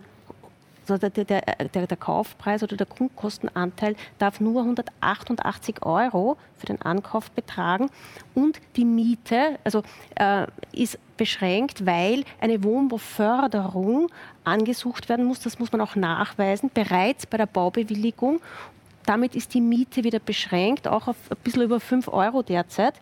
der, 0.87 0.97
der, 1.09 1.25
der, 1.25 1.87
der, 1.87 1.97
Kaufpreis 1.97 2.63
oder 2.63 2.75
der 2.75 2.87
Grundkostenanteil 2.87 3.95
darf 4.17 4.39
nur 4.39 4.61
188 4.61 5.83
Euro 5.85 6.37
für 6.57 6.65
den 6.65 6.81
Ankauf 6.81 7.31
betragen 7.31 7.89
und 8.33 8.59
die 8.75 8.85
Miete 8.85 9.59
also, 9.63 9.83
äh, 10.15 10.47
ist 10.71 10.97
beschränkt, 11.17 11.85
weil 11.85 12.23
eine 12.39 12.63
Wohnbauförderung 12.63 14.09
angesucht 14.43 15.07
werden 15.07 15.25
muss. 15.25 15.39
Das 15.39 15.59
muss 15.59 15.71
man 15.71 15.81
auch 15.81 15.95
nachweisen, 15.95 16.71
bereits 16.73 17.27
bei 17.27 17.37
der 17.37 17.45
Baubewilligung. 17.45 18.41
Damit 19.05 19.35
ist 19.35 19.53
die 19.53 19.61
Miete 19.61 20.03
wieder 20.03 20.19
beschränkt, 20.19 20.87
auch 20.87 21.07
auf 21.07 21.17
ein 21.29 21.37
bisschen 21.43 21.61
über 21.63 21.79
5 21.79 22.07
Euro 22.07 22.41
derzeit. 22.41 22.95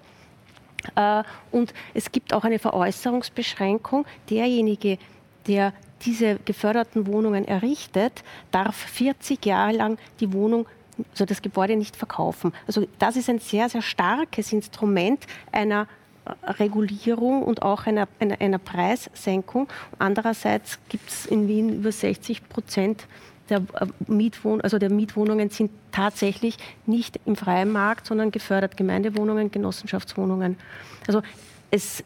Äh, 0.95 1.23
und 1.51 1.73
es 1.93 2.11
gibt 2.11 2.33
auch 2.33 2.43
eine 2.43 2.59
Veräußerungsbeschränkung. 2.59 4.05
Derjenige, 4.29 4.97
der 5.47 5.73
diese 6.05 6.37
geförderten 6.45 7.07
Wohnungen 7.07 7.47
errichtet, 7.47 8.23
darf 8.51 8.75
40 8.75 9.45
Jahre 9.45 9.73
lang 9.73 9.97
die 10.19 10.33
Wohnung 10.33 10.65
also 11.11 11.25
das 11.25 11.41
Gebäude 11.41 11.77
nicht 11.77 11.95
verkaufen. 11.95 12.53
Also 12.67 12.85
das 12.99 13.15
ist 13.15 13.29
ein 13.29 13.39
sehr, 13.39 13.69
sehr 13.69 13.81
starkes 13.81 14.51
Instrument 14.51 15.25
einer 15.51 15.87
Regulierung 16.43 17.43
und 17.43 17.61
auch 17.61 17.87
einer, 17.87 18.07
einer, 18.19 18.39
einer 18.39 18.57
Preissenkung. 18.57 19.67
Andererseits 19.97 20.79
gibt 20.89 21.09
es 21.09 21.25
in 21.25 21.47
Wien 21.47 21.69
über 21.73 21.91
60 21.91 22.47
Prozent 22.49 23.05
der, 23.49 23.57
äh, 23.57 23.87
Mietwohn 24.07 24.61
also 24.61 24.77
der 24.77 24.91
Mietwohnungen 24.91 25.49
sind 25.49 25.71
tatsächlich 25.91 26.57
nicht 26.85 27.19
im 27.25 27.35
freien 27.35 27.71
Markt, 27.71 28.05
sondern 28.05 28.29
gefördert 28.29 28.77
Gemeindewohnungen, 28.77 29.49
Genossenschaftswohnungen. 29.49 30.57
Also 31.07 31.23
es 31.71 32.03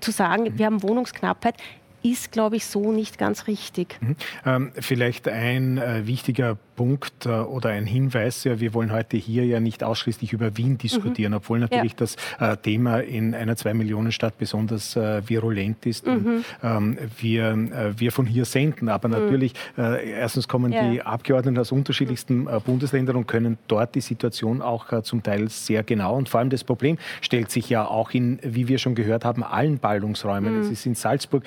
zu 0.00 0.10
sagen, 0.10 0.58
wir 0.58 0.66
haben 0.66 0.82
Wohnungsknappheit, 0.82 1.54
ist, 2.02 2.32
glaube 2.32 2.56
ich, 2.56 2.66
so 2.66 2.92
nicht 2.92 3.18
ganz 3.18 3.46
richtig. 3.46 3.98
Mhm. 4.00 4.16
Ähm, 4.44 4.72
vielleicht 4.78 5.28
ein 5.28 5.78
äh, 5.78 6.06
wichtiger 6.06 6.54
Punkt 6.54 6.71
äh, 6.78 7.28
oder 7.28 7.70
ein 7.70 7.86
Hinweis. 7.86 8.44
Ja, 8.44 8.58
wir 8.60 8.74
wollen 8.74 8.92
heute 8.92 9.16
hier 9.16 9.44
ja 9.44 9.60
nicht 9.60 9.84
ausschließlich 9.84 10.32
über 10.32 10.56
Wien 10.56 10.78
diskutieren, 10.78 11.32
mhm. 11.32 11.36
obwohl 11.36 11.58
natürlich 11.58 11.92
ja. 11.92 11.98
das 11.98 12.16
äh, 12.40 12.56
Thema 12.56 13.00
in 13.00 13.34
einer 13.34 13.56
Zwei-Millionen-Stadt 13.56 14.38
besonders 14.38 14.96
äh, 14.96 15.22
virulent 15.28 15.86
ist. 15.86 16.06
Mhm. 16.06 16.12
Und, 16.12 16.44
ähm, 16.62 16.98
wir, 17.18 17.50
äh, 17.50 17.98
wir 17.98 18.12
von 18.12 18.26
hier 18.26 18.44
senden. 18.44 18.88
Aber 18.88 19.08
mhm. 19.08 19.14
natürlich, 19.14 19.54
erstens 19.76 20.48
kommen 20.48 20.72
ja. 20.72 20.90
die 20.90 21.02
Abgeordneten 21.02 21.58
aus 21.58 21.72
unterschiedlichsten 21.72 22.48
Bundesländern 22.64 23.16
und 23.16 23.26
können 23.26 23.58
dort 23.68 23.94
die 23.94 24.00
Situation 24.00 24.62
auch 24.62 25.02
zum 25.02 25.22
Teil 25.22 25.48
sehr 25.48 25.82
genau. 25.82 26.16
Und 26.16 26.28
vor 26.28 26.40
allem 26.40 26.50
das 26.50 26.64
Problem 26.64 26.98
stellt 27.20 27.50
sich 27.50 27.68
ja 27.68 27.86
auch 27.86 28.10
in, 28.12 28.38
wie 28.42 28.68
wir 28.68 28.78
schon 28.78 28.94
gehört 28.94 29.24
haben, 29.24 29.42
allen 29.42 29.78
Ballungsräumen. 29.78 30.60
Es 30.60 30.66
mhm. 30.66 30.72
ist 30.72 30.86
in 30.86 30.94
Salzburg 30.94 31.44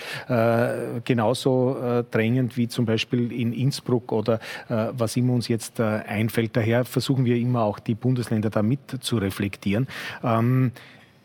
genauso 1.05 2.03
drängend 2.11 2.57
wie 2.57 2.67
zum 2.67 2.85
Beispiel 2.85 3.31
in 3.31 3.53
Innsbruck 3.53 4.11
oder 4.11 4.39
was 4.67 5.14
immer 5.17 5.33
uns 5.33 5.47
jetzt 5.47 5.79
äh, 5.79 5.83
einfällt. 5.83 6.55
Daher 6.55 6.85
versuchen 6.85 7.25
wir 7.25 7.37
immer 7.37 7.63
auch 7.63 7.79
die 7.79 7.95
Bundesländer 7.95 8.49
da 8.49 8.61
mit 8.61 9.03
zu 9.03 9.17
reflektieren. 9.17 9.87
Ähm, 10.23 10.71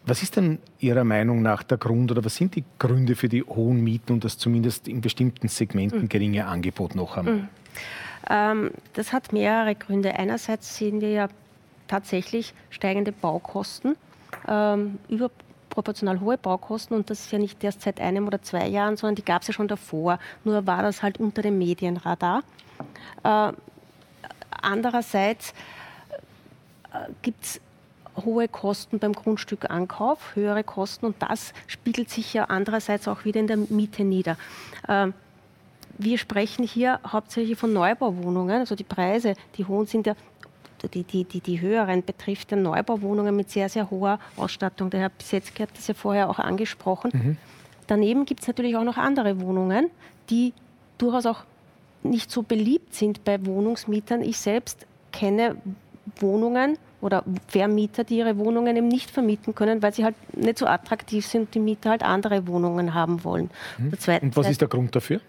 was 0.07 0.23
ist 0.23 0.37
denn 0.37 0.59
Ihrer 0.79 1.05
Meinung 1.05 1.43
nach 1.43 1.63
der 1.63 1.79
Grund 1.79 2.11
oder 2.11 2.25
was 2.25 2.35
sind 2.35 2.57
die 2.57 2.65
Gründe 2.79 3.15
für 3.17 3.29
die 3.29 3.43
hohen 3.43 3.83
Mieten 3.83 4.13
und 4.13 4.25
das 4.25 4.39
zumindest 4.39 4.89
in 4.89 5.01
bestimmten 5.01 5.49
Segmenten 5.49 6.03
mhm. 6.03 6.09
geringe 6.09 6.47
Angebot 6.47 6.95
noch 6.95 7.17
haben? 7.17 7.33
Mhm. 7.33 7.49
Ähm, 8.29 8.71
das 8.95 9.13
hat 9.13 9.33
mehrere 9.33 9.75
Gründe. 9.75 10.15
Einerseits 10.15 10.77
sehen 10.77 11.01
wir 11.01 11.11
ja 11.11 11.29
tatsächlich 11.89 12.55
steigende 12.71 13.13
Baukosten, 13.13 13.97
ähm, 14.49 14.99
überproportional 15.09 16.21
hohe 16.21 16.39
Baukosten 16.39 16.97
und 16.97 17.11
das 17.11 17.21
ist 17.21 17.33
ja 17.33 17.39
nicht 17.39 17.63
erst 17.63 17.83
seit 17.83 18.01
einem 18.01 18.27
oder 18.27 18.43
zwei 18.43 18.69
Jahren, 18.69 18.97
sondern 18.97 19.17
die 19.17 19.25
gab 19.25 19.43
es 19.43 19.49
ja 19.49 19.55
schon 19.55 19.69
davor. 19.69 20.19
Nur 20.45 20.67
war 20.67 20.83
das 20.83 21.03
halt 21.03 21.19
unter 21.19 21.43
dem 21.43 21.59
Medienradar. 21.59 22.43
Äh, 23.25 23.53
Andererseits 24.63 25.53
äh, 26.93 27.11
gibt 27.23 27.45
es 27.45 27.61
hohe 28.25 28.49
Kosten 28.49 28.99
beim 28.99 29.13
Grundstückankauf, 29.13 30.35
höhere 30.35 30.65
Kosten 30.65 31.07
und 31.07 31.17
das 31.21 31.53
spiegelt 31.67 32.11
sich 32.11 32.35
ja 32.35 32.45
andererseits 32.45 33.09
auch 33.09 33.25
wieder 33.25 33.41
in 33.41 33.47
der 33.47 33.57
Miete 33.57 34.05
nieder. 34.05 34.37
Ähm, 34.89 35.15
wir 35.99 36.19
sprechen 36.19 36.65
hier 36.65 37.01
hauptsächlich 37.07 37.59
von 37.59 37.73
Neubauwohnungen, 37.73 38.61
also 38.61 38.75
die 38.75 38.85
Preise, 38.85 39.35
die 39.57 39.67
hohen 39.67 39.87
sind 39.87 40.07
ja 40.07 40.15
die, 40.89 41.05
die, 41.05 41.25
die, 41.25 41.41
die 41.41 41.61
höheren 41.61 42.03
betrifft 42.03 42.53
ja 42.53 42.57
Neubauwohnungen 42.57 43.37
mit 43.37 43.51
sehr, 43.51 43.69
sehr 43.69 43.91
hoher 43.91 44.19
Ausstattung. 44.37 44.89
Der 44.89 45.01
Herr 45.01 45.09
Bisetzki 45.11 45.63
hat 45.63 45.77
das 45.77 45.87
ja 45.89 45.95
vorher 45.95 46.31
auch 46.31 46.39
angesprochen. 46.39 47.11
Mhm. 47.13 47.37
Daneben 47.87 48.25
gibt 48.25 48.41
es 48.41 48.49
natürlich 48.49 48.77
auch 48.77 48.85
noch 48.85 48.97
andere 48.97 49.41
Wohnungen, 49.41 49.91
die 50.31 50.55
durchaus 50.97 51.27
auch 51.27 51.45
nicht 52.03 52.31
so 52.31 52.43
beliebt 52.43 52.95
sind 52.95 53.25
bei 53.25 53.45
Wohnungsmietern. 53.45 54.23
Ich 54.23 54.39
selbst 54.39 54.87
kenne 55.13 55.57
Wohnungen 56.19 56.79
oder 57.01 57.25
Vermieter, 57.49 58.05
die 58.05 58.19
ihre 58.19 58.37
Wohnungen 58.39 58.77
eben 58.77 58.89
nicht 58.89 59.11
vermieten 59.11 59.55
können, 59.55 59.83
weil 59.83 59.93
sie 59.93 60.05
halt 60.05 60.15
nicht 60.37 60.59
so 60.59 60.67
attraktiv 60.67 61.27
sind 61.27 61.43
und 61.43 61.55
die 61.55 61.61
Mieter 61.61 61.91
halt 61.91 62.03
andere 62.03 62.47
Wohnungen 62.47 62.95
haben 62.95 63.25
wollen. 63.25 63.51
Mhm. 63.79 63.93
und 64.23 64.37
was 64.37 64.49
ist 64.49 64.61
der 64.61 64.69
Grund 64.69 64.95
dafür? 64.95 65.21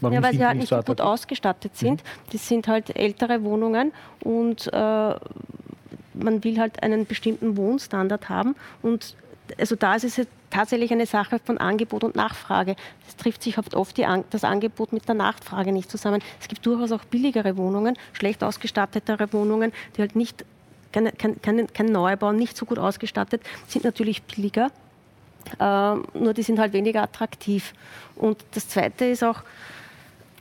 Warum 0.00 0.14
ja, 0.14 0.22
weil 0.22 0.32
sie 0.32 0.44
halt 0.44 0.56
nicht 0.56 0.68
so 0.68 0.80
gut 0.80 1.00
ausgestattet 1.00 1.76
sind. 1.76 2.02
Mhm. 2.02 2.32
Das 2.32 2.48
sind 2.48 2.68
halt 2.68 2.96
ältere 2.96 3.42
Wohnungen 3.42 3.92
und 4.24 4.72
äh, 4.72 5.14
man 6.14 6.44
will 6.44 6.58
halt 6.58 6.82
einen 6.82 7.06
bestimmten 7.06 7.56
Wohnstandard 7.56 8.28
haben 8.28 8.56
und 8.82 9.14
also 9.58 9.76
da 9.76 9.94
ist 9.94 10.04
es 10.04 10.26
tatsächlich 10.50 10.92
eine 10.92 11.06
Sache 11.06 11.40
von 11.44 11.58
Angebot 11.58 12.04
und 12.04 12.16
Nachfrage. 12.16 12.76
Es 13.08 13.16
trifft 13.16 13.42
sich 13.42 13.56
oft 13.58 13.96
die, 13.96 14.06
das 14.30 14.44
Angebot 14.44 14.92
mit 14.92 15.06
der 15.08 15.14
Nachfrage 15.14 15.72
nicht 15.72 15.90
zusammen. 15.90 16.22
Es 16.40 16.48
gibt 16.48 16.64
durchaus 16.66 16.92
auch 16.92 17.04
billigere 17.04 17.56
Wohnungen, 17.56 17.96
schlecht 18.12 18.42
ausgestattetere 18.42 19.32
Wohnungen, 19.32 19.72
die 19.96 20.00
halt 20.02 20.16
nicht, 20.16 20.44
kein, 20.92 21.10
kein, 21.16 21.72
kein 21.72 21.86
Neubau, 21.86 22.32
nicht 22.32 22.56
so 22.56 22.66
gut 22.66 22.78
ausgestattet, 22.78 23.42
sind 23.68 23.84
natürlich 23.84 24.22
billiger, 24.22 24.70
äh, 25.58 25.94
nur 26.18 26.34
die 26.34 26.42
sind 26.42 26.58
halt 26.58 26.72
weniger 26.72 27.02
attraktiv. 27.02 27.72
Und 28.16 28.44
das 28.52 28.68
Zweite 28.68 29.04
ist 29.06 29.22
auch, 29.22 29.42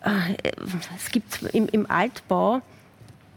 äh, 0.04 0.52
es 0.96 1.12
gibt 1.12 1.44
im, 1.54 1.68
im 1.68 1.90
Altbau, 1.90 2.62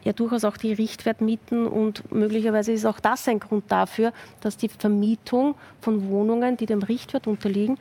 ja 0.04 0.12
durchaus 0.12 0.44
auch 0.44 0.56
die 0.56 0.72
Richtwertmieten 0.72 1.66
und 1.66 2.10
möglicherweise 2.12 2.72
ist 2.72 2.86
auch 2.86 3.00
das 3.00 3.28
ein 3.28 3.40
Grund 3.40 3.64
dafür, 3.68 4.12
dass 4.40 4.56
die 4.56 4.68
Vermietung 4.68 5.54
von 5.80 6.08
Wohnungen, 6.08 6.56
die 6.56 6.66
dem 6.66 6.82
Richtwert 6.82 7.26
unterliegen, 7.26 7.78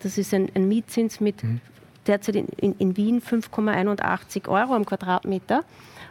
das 0.00 0.18
ist 0.18 0.34
ein, 0.34 0.50
ein 0.54 0.68
Mietzins 0.68 1.20
mit 1.20 1.42
mhm. 1.42 1.60
derzeit 2.06 2.36
in, 2.36 2.46
in, 2.58 2.74
in 2.78 2.96
Wien 2.96 3.22
5,81 3.22 4.48
Euro 4.48 4.74
am 4.74 4.84
Quadratmeter, 4.84 5.64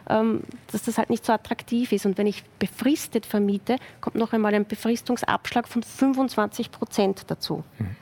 ähm, 0.08 0.42
dass 0.72 0.82
das 0.82 0.98
halt 0.98 1.10
nicht 1.10 1.24
so 1.24 1.32
attraktiv 1.32 1.92
ist. 1.92 2.04
Und 2.04 2.18
wenn 2.18 2.26
ich 2.26 2.44
befristet 2.58 3.24
vermiete, 3.24 3.76
kommt 4.00 4.16
noch 4.16 4.32
einmal 4.32 4.54
ein 4.54 4.66
Befristungsabschlag 4.66 5.68
von 5.68 5.82
25 5.82 6.72
Prozent 6.72 7.22
dazu. 7.28 7.62
Mhm. 7.78 7.96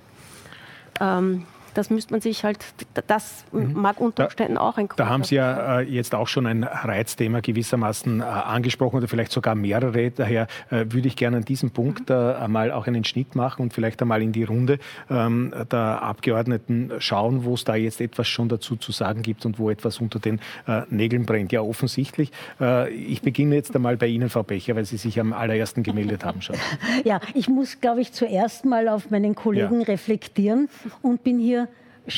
Ähm, 1.00 1.46
das 1.74 1.90
müsste 1.90 2.12
man 2.12 2.20
sich 2.20 2.44
halt, 2.44 2.58
das 3.06 3.44
mhm. 3.52 3.72
mag 3.74 4.00
unter 4.00 4.24
Umständen 4.24 4.54
da, 4.54 4.60
auch 4.60 4.76
ein 4.76 4.88
Grund 4.88 5.00
Da 5.00 5.08
haben 5.08 5.24
Sie 5.24 5.36
ja 5.36 5.80
äh, 5.80 5.82
jetzt 5.82 6.14
auch 6.14 6.28
schon 6.28 6.46
ein 6.46 6.64
Reizthema 6.64 7.40
gewissermaßen 7.40 8.20
äh, 8.20 8.24
angesprochen 8.24 8.96
oder 8.96 9.08
vielleicht 9.08 9.32
sogar 9.32 9.54
mehrere. 9.54 10.10
Daher 10.10 10.46
äh, 10.70 10.86
würde 10.88 11.08
ich 11.08 11.16
gerne 11.16 11.38
an 11.38 11.44
diesem 11.44 11.70
Punkt 11.70 12.08
mhm. 12.08 12.16
äh, 12.16 12.34
einmal 12.34 12.72
auch 12.72 12.86
einen 12.86 13.04
Schnitt 13.04 13.34
machen 13.34 13.62
und 13.62 13.72
vielleicht 13.72 14.02
einmal 14.02 14.22
in 14.22 14.32
die 14.32 14.44
Runde 14.44 14.78
ähm, 15.10 15.52
der 15.70 16.02
Abgeordneten 16.02 16.92
schauen, 16.98 17.44
wo 17.44 17.54
es 17.54 17.64
da 17.64 17.74
jetzt 17.74 18.00
etwas 18.00 18.28
schon 18.28 18.48
dazu 18.48 18.76
zu 18.76 18.92
sagen 18.92 19.22
gibt 19.22 19.46
und 19.46 19.58
wo 19.58 19.70
etwas 19.70 20.00
unter 20.00 20.18
den 20.18 20.40
äh, 20.66 20.82
Nägeln 20.90 21.26
brennt. 21.26 21.52
Ja, 21.52 21.62
offensichtlich. 21.62 22.30
Äh, 22.60 22.90
ich 22.90 23.22
beginne 23.22 23.54
jetzt 23.54 23.74
einmal 23.74 23.96
bei 23.96 24.06
Ihnen, 24.06 24.28
Frau 24.28 24.42
Becher, 24.42 24.76
weil 24.76 24.84
Sie 24.84 24.96
sich 24.96 25.20
am 25.20 25.32
allerersten 25.32 25.82
gemeldet 25.82 26.24
haben 26.24 26.42
schon. 26.42 26.56
Ja, 27.04 27.20
ich 27.34 27.48
muss, 27.48 27.80
glaube 27.80 28.00
ich, 28.00 28.12
zuerst 28.12 28.64
mal 28.64 28.88
auf 28.88 29.10
meinen 29.10 29.34
Kollegen 29.34 29.80
ja. 29.80 29.86
reflektieren 29.86 30.68
und 31.00 31.24
bin 31.24 31.38
hier 31.38 31.61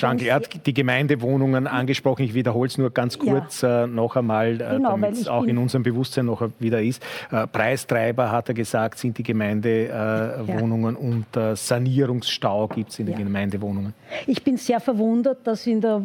Danke. 0.00 0.26
Er 0.26 0.36
hat 0.36 0.66
die 0.66 0.74
Gemeindewohnungen 0.74 1.66
angesprochen. 1.66 2.22
Ich 2.22 2.34
wiederhole 2.34 2.68
es 2.68 2.78
nur 2.78 2.90
ganz 2.90 3.18
kurz 3.18 3.60
ja. 3.60 3.84
äh, 3.84 3.86
noch 3.86 4.16
einmal, 4.16 4.54
äh, 4.54 4.56
genau, 4.56 4.90
damit 4.90 5.12
es 5.12 5.28
auch 5.28 5.44
in 5.44 5.58
unserem 5.58 5.82
Bewusstsein 5.82 6.26
noch 6.26 6.48
wieder 6.58 6.80
ist. 6.80 7.02
Äh, 7.30 7.46
Preistreiber, 7.46 8.30
hat 8.30 8.48
er 8.48 8.54
gesagt, 8.54 8.98
sind 8.98 9.18
die 9.18 9.22
Gemeindewohnungen 9.22 10.94
ja. 10.94 11.00
und 11.00 11.36
äh, 11.36 11.54
Sanierungsstau 11.54 12.68
gibt 12.68 12.90
es 12.90 12.98
in 12.98 13.06
den 13.06 13.18
ja. 13.18 13.24
Gemeindewohnungen. 13.24 13.92
Ich 14.26 14.42
bin 14.42 14.56
sehr 14.56 14.80
verwundert, 14.80 15.46
dass 15.46 15.66
in 15.66 15.80
der 15.80 16.00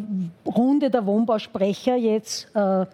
Runde 0.46 0.90
der 0.90 1.06
Wohnbausprecher 1.06 1.96
jetzt 1.96 2.54
äh, 2.56 2.86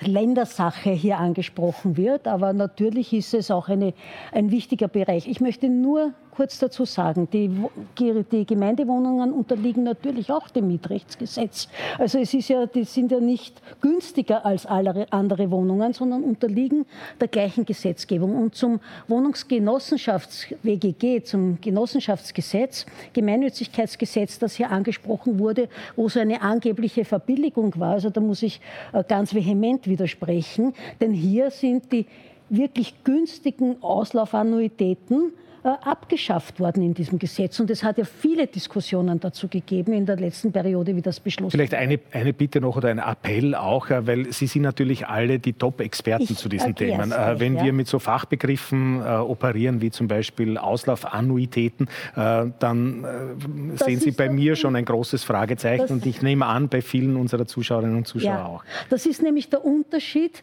Ländersache 0.00 0.90
hier 0.90 1.18
angesprochen 1.18 1.96
wird. 1.96 2.28
Aber 2.28 2.52
natürlich 2.52 3.12
ist 3.12 3.34
es 3.34 3.50
auch 3.50 3.68
eine, 3.68 3.94
ein 4.32 4.50
wichtiger 4.50 4.88
Bereich. 4.88 5.26
Ich 5.26 5.40
möchte 5.40 5.68
nur 5.68 6.12
kurz 6.38 6.58
dazu 6.60 6.84
sagen, 6.84 7.28
die, 7.32 7.50
die 7.98 8.46
Gemeindewohnungen 8.46 9.32
unterliegen 9.32 9.82
natürlich 9.82 10.30
auch 10.30 10.48
dem 10.48 10.68
Mietrechtsgesetz. 10.68 11.66
Also 11.98 12.20
es 12.20 12.32
ist 12.32 12.48
ja, 12.48 12.64
die 12.66 12.84
sind 12.84 13.10
ja 13.10 13.18
nicht 13.18 13.60
günstiger 13.80 14.46
als 14.46 14.64
alle 14.64 15.08
andere 15.10 15.50
Wohnungen, 15.50 15.94
sondern 15.94 16.22
unterliegen 16.22 16.86
der 17.20 17.26
gleichen 17.26 17.64
Gesetzgebung. 17.64 18.36
Und 18.36 18.54
zum 18.54 18.78
Wohnungsgenossenschafts-WGG, 19.08 21.24
zum 21.24 21.60
Genossenschaftsgesetz, 21.60 22.86
Gemeinnützigkeitsgesetz, 23.14 24.38
das 24.38 24.54
hier 24.54 24.70
angesprochen 24.70 25.40
wurde, 25.40 25.68
wo 25.96 26.08
so 26.08 26.20
eine 26.20 26.40
angebliche 26.40 27.04
Verbilligung 27.04 27.76
war, 27.80 27.94
also 27.94 28.10
da 28.10 28.20
muss 28.20 28.44
ich 28.44 28.60
äh, 28.92 29.02
ganz 29.02 29.34
vehement 29.34 29.88
widersprechen, 29.88 30.72
denn 31.00 31.10
hier 31.10 31.50
sind 31.50 31.90
die 31.90 32.06
wirklich 32.48 33.02
günstigen 33.02 33.82
Auslaufannuitäten 33.82 35.32
abgeschafft 35.62 36.60
worden 36.60 36.82
in 36.82 36.94
diesem 36.94 37.18
Gesetz. 37.18 37.58
Und 37.60 37.70
es 37.70 37.82
hat 37.82 37.98
ja 37.98 38.04
viele 38.04 38.46
Diskussionen 38.46 39.20
dazu 39.20 39.48
gegeben 39.48 39.92
in 39.92 40.06
der 40.06 40.16
letzten 40.16 40.52
Periode, 40.52 40.94
wie 40.96 41.02
das 41.02 41.20
beschlossen 41.20 41.50
Vielleicht 41.50 41.74
eine, 41.74 41.98
eine 42.12 42.32
Bitte 42.32 42.60
noch 42.60 42.76
oder 42.76 42.88
ein 42.88 42.98
Appell 42.98 43.54
auch, 43.54 43.90
äh, 43.90 44.06
weil 44.06 44.32
Sie 44.32 44.46
sind 44.46 44.62
natürlich 44.62 45.06
alle 45.06 45.38
die 45.38 45.52
Top-Experten 45.52 46.36
zu 46.36 46.48
diesen 46.48 46.74
Themen. 46.74 47.12
Äh, 47.12 47.40
wenn 47.40 47.56
ja. 47.56 47.64
wir 47.64 47.72
mit 47.72 47.88
so 47.88 47.98
Fachbegriffen 47.98 49.02
äh, 49.02 49.16
operieren, 49.16 49.80
wie 49.80 49.90
zum 49.90 50.08
Beispiel 50.08 50.58
Auslaufannuitäten, 50.58 51.88
äh, 52.16 52.46
dann 52.58 53.04
äh, 53.04 53.76
sehen 53.76 54.00
Sie 54.00 54.12
bei 54.12 54.28
mir 54.28 54.56
schon 54.56 54.76
ein 54.76 54.84
großes 54.84 55.24
Fragezeichen 55.24 55.92
und 55.92 56.06
ich 56.06 56.22
nehme 56.22 56.46
an, 56.46 56.68
bei 56.68 56.82
vielen 56.82 57.16
unserer 57.16 57.46
Zuschauerinnen 57.46 57.96
und 57.96 58.06
Zuschauer 58.06 58.30
ja. 58.30 58.46
auch. 58.46 58.64
Das 58.90 59.06
ist 59.06 59.22
nämlich 59.22 59.48
der 59.50 59.64
Unterschied. 59.64 60.42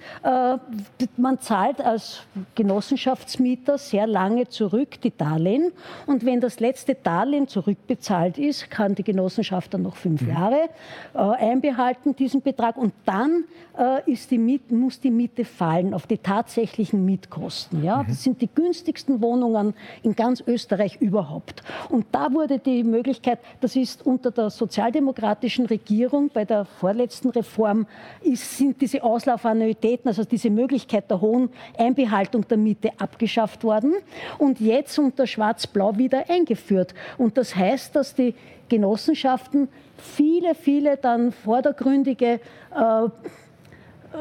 man 1.18 1.40
zahlt 1.40 1.82
als 1.82 2.24
Genossenschaftsmieter 2.56 3.78
sehr 3.78 4.08
lange 4.08 4.48
zurück, 4.48 5.02
die 5.06 5.16
Darlehen. 5.16 5.72
Und 6.06 6.26
wenn 6.26 6.42
das 6.42 6.60
letzte 6.60 6.96
Darlehen 6.96 7.48
zurückbezahlt 7.48 8.38
ist, 8.38 8.70
kann 8.70 8.96
die 8.96 9.04
Genossenschaft 9.04 9.74
dann 9.74 9.84
noch 9.84 9.96
fünf 9.96 10.22
mhm. 10.22 10.30
Jahre 10.30 10.70
äh, 11.14 11.18
einbehalten, 11.20 12.16
diesen 12.16 12.42
Betrag. 12.42 12.76
Und 12.76 12.94
dann 13.06 13.46
äh, 13.78 14.12
ist 14.12 14.32
die 14.32 14.38
Miet, 14.38 14.72
muss 14.72 15.00
die 15.00 15.12
Miete 15.12 15.46
fallen 15.46 15.94
auf 15.94 16.08
die 16.08 16.18
tatsächlichen 16.18 17.06
Mietkosten. 17.06 17.84
Ja? 17.84 18.04
Mhm. 18.04 18.08
Das 18.08 18.24
sind 18.24 18.42
die 18.42 18.50
günstigsten 18.54 19.22
Wohnungen 19.22 19.74
in 20.04 20.16
ganz 20.16 20.44
Österreich 20.46 20.98
überhaupt. 21.00 21.64
Und 21.90 22.08
da 22.12 22.34
wurde 22.34 22.60
die 22.60 22.84
Möglichkeit, 22.84 23.40
das 23.62 23.76
ist 23.76 24.06
unter 24.06 24.32
der 24.32 24.50
sozialdemokratischen 24.50 25.68
Regierung 25.68 26.30
bei 26.34 26.46
der 26.46 26.66
vorletzten 26.66 27.30
Reform, 27.30 27.86
ist, 28.22 28.58
sind 28.58 28.82
diese 28.82 29.04
Auslaufannuitäten, 29.04 30.08
also 30.08 30.24
diese 30.24 30.50
Möglichkeit 30.50 31.10
der 31.10 31.22
hohen 31.22 31.50
Einbehaltung 31.78 32.48
der 32.48 32.58
Miete 32.58 32.92
abgeschafft 32.98 33.64
worden 33.64 33.94
und 34.38 34.60
jetzt 34.60 34.95
unter 35.00 35.28
Schwarz-Blau 35.28 35.98
wieder 35.98 36.30
eingeführt. 36.30 36.94
Und 37.18 37.38
das 37.38 37.56
heißt, 37.56 37.96
dass 37.96 38.16
die 38.16 38.36
Genossenschaften 38.70 39.70
viele, 39.98 40.56
viele 40.56 40.98
dann 40.98 41.32
vordergründige 41.32 42.40
äh, 42.76 43.10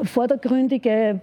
vordergründige 0.03 1.21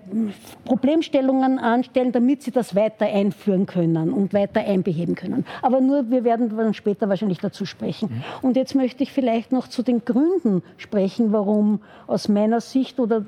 Problemstellungen 0.65 1.60
anstellen, 1.60 2.12
damit 2.12 2.43
sie 2.43 2.51
das 2.51 2.75
weiter 2.75 3.05
einführen 3.05 3.65
können 3.65 4.12
und 4.12 4.34
weiter 4.34 4.62
einbeheben 4.62 5.15
können. 5.15 5.45
Aber 5.62 5.81
nur, 5.81 6.10
wir 6.10 6.23
werden 6.23 6.55
dann 6.55 6.73
später 6.73 7.10
wahrscheinlich 7.10 7.39
dazu 7.39 7.65
sprechen. 7.65 8.10
Mhm. 8.10 8.47
Und 8.47 8.55
jetzt 8.55 8.75
möchte 8.75 9.03
ich 9.03 9.12
vielleicht 9.12 9.51
noch 9.51 9.67
zu 9.67 9.84
den 9.84 10.05
Gründen 10.05 10.63
sprechen, 10.77 11.31
warum 11.31 11.81
aus 12.07 12.27
meiner 12.27 12.62
Sicht 12.62 12.99
oder 12.99 13.25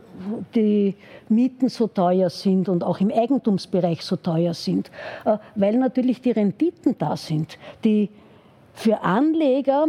die 0.55 0.95
Mieten 1.29 1.69
so 1.69 1.87
teuer 1.87 2.29
sind 2.29 2.69
und 2.69 2.83
auch 2.83 2.99
im 2.99 3.11
Eigentumsbereich 3.11 4.01
so 4.01 4.15
teuer 4.15 4.53
sind. 4.53 4.91
Äh, 5.25 5.37
weil 5.55 5.77
natürlich 5.77 6.21
die 6.21 6.31
Renditen 6.31 6.95
da 6.97 7.17
sind, 7.17 7.57
die 7.83 8.09
für 8.73 9.01
Anleger 9.01 9.87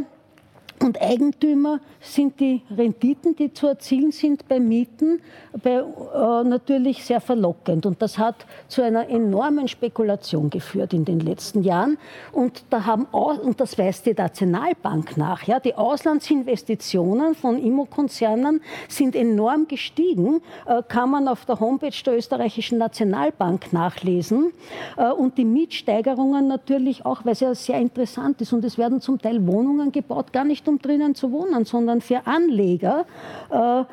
und 0.84 1.00
Eigentümer 1.00 1.80
sind 2.00 2.38
die 2.40 2.60
Renditen, 2.76 3.34
die 3.34 3.52
zu 3.52 3.66
erzielen 3.66 4.12
sind 4.12 4.46
bei 4.46 4.60
Mieten, 4.60 5.20
bei, 5.62 5.76
äh, 5.76 6.44
natürlich 6.44 7.04
sehr 7.04 7.20
verlockend. 7.20 7.86
Und 7.86 8.02
das 8.02 8.18
hat 8.18 8.46
zu 8.68 8.82
einer 8.82 9.08
enormen 9.08 9.66
Spekulation 9.66 10.50
geführt 10.50 10.92
in 10.92 11.04
den 11.06 11.20
letzten 11.20 11.62
Jahren. 11.62 11.96
Und, 12.32 12.64
da 12.68 12.84
haben, 12.84 13.06
und 13.06 13.60
das 13.60 13.78
weist 13.78 14.04
die 14.04 14.12
Nationalbank 14.12 15.16
nach. 15.16 15.44
Ja, 15.44 15.58
die 15.58 15.74
Auslandsinvestitionen 15.74 17.34
von 17.34 17.58
Immokonzernen 17.58 18.60
sind 18.88 19.16
enorm 19.16 19.66
gestiegen, 19.66 20.42
äh, 20.66 20.82
kann 20.86 21.10
man 21.10 21.28
auf 21.28 21.46
der 21.46 21.60
Homepage 21.60 21.96
der 22.04 22.18
österreichischen 22.18 22.76
Nationalbank 22.76 23.72
nachlesen. 23.72 24.52
Äh, 24.98 25.10
und 25.10 25.38
die 25.38 25.46
Mietsteigerungen 25.46 26.46
natürlich 26.46 27.06
auch, 27.06 27.24
weil 27.24 27.32
es 27.32 27.40
ja 27.40 27.54
sehr 27.54 27.78
interessant 27.78 28.42
ist. 28.42 28.52
Und 28.52 28.64
es 28.64 28.76
werden 28.76 29.00
zum 29.00 29.18
Teil 29.18 29.46
Wohnungen 29.46 29.90
gebaut, 29.90 30.32
gar 30.32 30.44
nicht 30.44 30.68
um 30.68 30.73
drinnen 30.78 31.14
zu 31.14 31.32
wohnen, 31.32 31.64
sondern 31.64 32.00
für 32.00 32.26
Anleger. 32.26 33.06
Äh, 33.50 33.84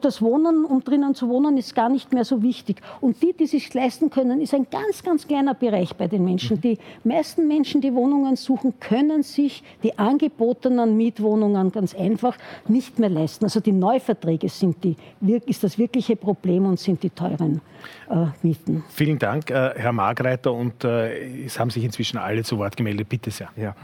das 0.00 0.22
Wohnen, 0.22 0.64
um 0.64 0.82
drinnen 0.82 1.14
zu 1.14 1.28
wohnen, 1.28 1.56
ist 1.56 1.74
gar 1.74 1.88
nicht 1.88 2.12
mehr 2.12 2.24
so 2.24 2.42
wichtig. 2.42 2.80
Und 3.00 3.22
die, 3.22 3.32
die 3.32 3.46
sich 3.46 3.72
leisten 3.74 4.10
können, 4.10 4.40
ist 4.40 4.54
ein 4.54 4.66
ganz, 4.70 5.02
ganz 5.02 5.26
kleiner 5.26 5.54
Bereich 5.54 5.94
bei 5.94 6.06
den 6.06 6.24
Menschen. 6.24 6.56
Mhm. 6.58 6.60
Die 6.60 6.78
meisten 7.04 7.48
Menschen, 7.48 7.80
die 7.80 7.92
Wohnungen 7.94 8.36
suchen, 8.36 8.74
können 8.78 9.22
sich 9.22 9.62
die 9.82 9.98
angebotenen 9.98 10.96
Mietwohnungen 10.96 11.72
ganz 11.72 11.94
einfach 11.94 12.36
nicht 12.68 12.98
mehr 12.98 13.10
leisten. 13.10 13.44
Also 13.44 13.60
die 13.60 13.72
Neuverträge 13.72 14.48
sind 14.48 14.76
die, 14.84 14.96
ist 15.46 15.64
das 15.64 15.78
wirkliche 15.78 16.16
Problem 16.16 16.66
und 16.66 16.78
sind 16.78 17.02
die 17.02 17.10
teuren 17.10 17.60
äh, 18.08 18.26
Mieten. 18.42 18.84
Vielen 18.88 19.18
Dank, 19.18 19.50
äh, 19.50 19.72
Herr 19.74 19.92
Margreiter. 19.92 20.52
Und 20.52 20.84
äh, 20.84 21.44
es 21.44 21.58
haben 21.58 21.70
sich 21.70 21.84
inzwischen 21.84 22.18
alle 22.18 22.44
zu 22.44 22.58
Wort 22.58 22.76
gemeldet. 22.76 23.08
Bitte 23.08 23.30
sehr. 23.30 23.48
Ja. 23.56 23.74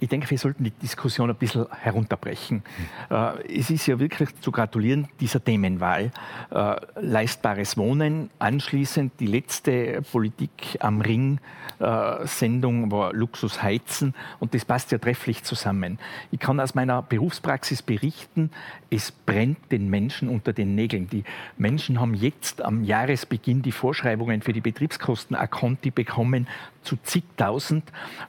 Ich 0.00 0.08
denke, 0.08 0.30
wir 0.30 0.38
sollten 0.38 0.64
die 0.64 0.70
Diskussion 0.70 1.28
ein 1.28 1.36
bisschen 1.36 1.66
herunterbrechen. 1.70 2.62
Äh, 3.10 3.58
es 3.58 3.68
ist 3.68 3.86
ja 3.86 4.00
wirklich 4.00 4.30
zu 4.40 4.50
gratulieren, 4.50 5.08
dieser 5.20 5.44
Themenwahl. 5.44 6.10
Äh, 6.50 6.76
leistbares 7.00 7.76
Wohnen, 7.76 8.30
anschließend 8.38 9.12
die 9.20 9.26
letzte 9.26 10.00
Politik 10.10 10.78
am 10.80 11.02
Ring 11.02 11.38
äh, 11.80 12.26
Sendung 12.26 12.90
war 12.90 13.12
Luxus 13.12 13.62
heizen 13.62 14.14
und 14.38 14.54
das 14.54 14.64
passt 14.64 14.90
ja 14.90 14.98
trefflich 14.98 15.44
zusammen. 15.44 15.98
Ich 16.30 16.40
kann 16.40 16.60
aus 16.60 16.74
meiner 16.74 17.02
Berufspraxis 17.02 17.82
berichten, 17.82 18.50
es 18.90 19.10
brennt 19.12 19.70
den 19.70 19.88
Menschen 19.88 20.28
unter 20.28 20.52
den 20.52 20.74
Nägeln. 20.74 21.08
Die 21.10 21.24
Menschen 21.58 22.00
haben 22.00 22.14
jetzt 22.14 22.62
am 22.62 22.84
Jahresbeginn 22.84 23.62
die 23.62 23.72
Vorschreibungen 23.72 24.42
für 24.42 24.52
die 24.52 24.60
Betriebskosten 24.60 25.36
Akonti 25.36 25.90
bekommen 25.90 26.48
zu 26.82 26.96
zigtausend, 27.02 27.84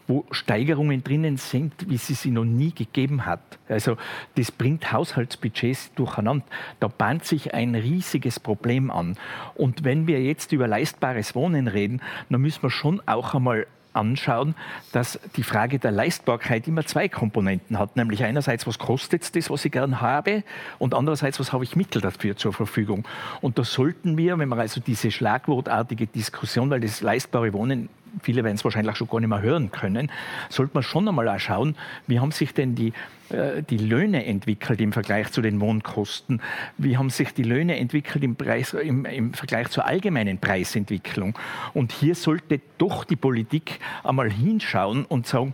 wo 0.08 0.26
Steigerungen 0.32 1.04
drinnen 1.04 1.38
sind, 1.38 1.74
wie 1.90 1.98
sie 1.98 2.14
sie 2.14 2.32
noch 2.32 2.46
nie 2.46 2.74
gegeben 2.74 3.26
hat. 3.26 3.42
Also 3.70 3.98
das 4.36 4.52
bringt 4.52 4.92
Haushaltsbudgets 4.92 5.94
durcheinander. 5.96 6.46
Da 6.80 6.88
bahnt 6.88 7.26
sich 7.26 7.54
ein 7.54 7.76
riesiges 7.76 8.40
Problem 8.40 8.92
an. 8.92 9.18
Und 9.56 9.84
wenn 9.84 10.08
wir 10.08 10.22
jetzt 10.22 10.52
über 10.52 10.68
leistbares 10.68 11.36
Wohnen 11.36 11.68
reden, 11.68 12.02
dann 12.30 12.42
müssen 12.42 12.64
wir 12.64 12.70
schon 12.70 13.02
auch 13.06 13.34
einmal 13.34 13.68
anschauen, 13.94 14.56
dass 14.92 15.20
die 15.36 15.44
Frage 15.44 15.80
der 15.80 15.92
Leistbarkeit 15.92 16.68
immer 16.68 16.86
zwei 16.86 17.10
Komponenten 17.10 17.78
hat. 17.78 17.96
Nämlich 17.96 18.24
einerseits, 18.24 18.68
was 18.68 18.80
kostet 18.80 19.36
das, 19.36 19.50
was 19.50 19.66
ich 19.66 19.72
gern 19.72 20.02
habe, 20.02 20.44
und 20.80 20.94
andererseits, 20.94 21.40
was 21.40 21.54
habe 21.54 21.64
ich 21.64 21.76
Mittel 21.76 22.02
dafür 22.02 22.36
zur 22.36 22.54
Verfügung. 22.54 23.06
Und 23.42 23.58
da 23.60 23.64
sollten 23.64 24.18
wir, 24.18 24.38
wenn 24.40 24.50
wir 24.50 24.58
also 24.58 24.82
diese 24.82 25.12
schlagwortartige 25.12 26.08
Diskussion, 26.08 26.70
weil 26.70 26.82
das 26.82 27.02
leistbare 27.02 27.54
Wohnen 27.54 27.90
viele 28.22 28.44
werden 28.44 28.56
es 28.56 28.64
wahrscheinlich 28.64 28.96
schon 28.96 29.08
gar 29.08 29.20
nicht 29.20 29.30
mehr 29.30 29.42
hören 29.42 29.72
können, 29.72 30.12
sollte 30.50 30.72
man 30.74 30.84
schon 30.84 31.08
einmal 31.08 31.40
schauen, 31.40 31.76
wie 32.08 32.20
haben 32.20 32.32
sich 32.32 32.54
denn 32.54 32.76
die, 32.76 32.94
äh, 33.30 33.64
die 33.64 33.78
Löhne 33.78 34.26
entwickelt 34.26 34.82
im 34.82 34.94
Vergleich 34.94 35.32
zu 35.32 35.42
den 35.42 35.60
Wohnkosten? 35.60 36.42
Wie 36.78 36.98
haben 36.98 37.10
sich 37.10 37.34
die 37.34 37.44
Löhne 37.44 37.78
entwickelt 37.78 38.24
im, 38.24 38.36
Preis, 38.36 38.74
im, 38.74 39.06
im 39.06 39.34
Vergleich 39.34 39.70
zur 39.70 39.86
allgemeinen 39.86 40.38
Preisentwicklung? 40.38 41.38
Und 41.74 41.92
hier 41.92 42.16
sollte 42.16 42.62
doch 42.78 43.04
die 43.04 43.16
Politik 43.16 43.80
einmal 44.04 44.32
hinschauen 44.32 45.06
und 45.06 45.28
sagen, 45.28 45.54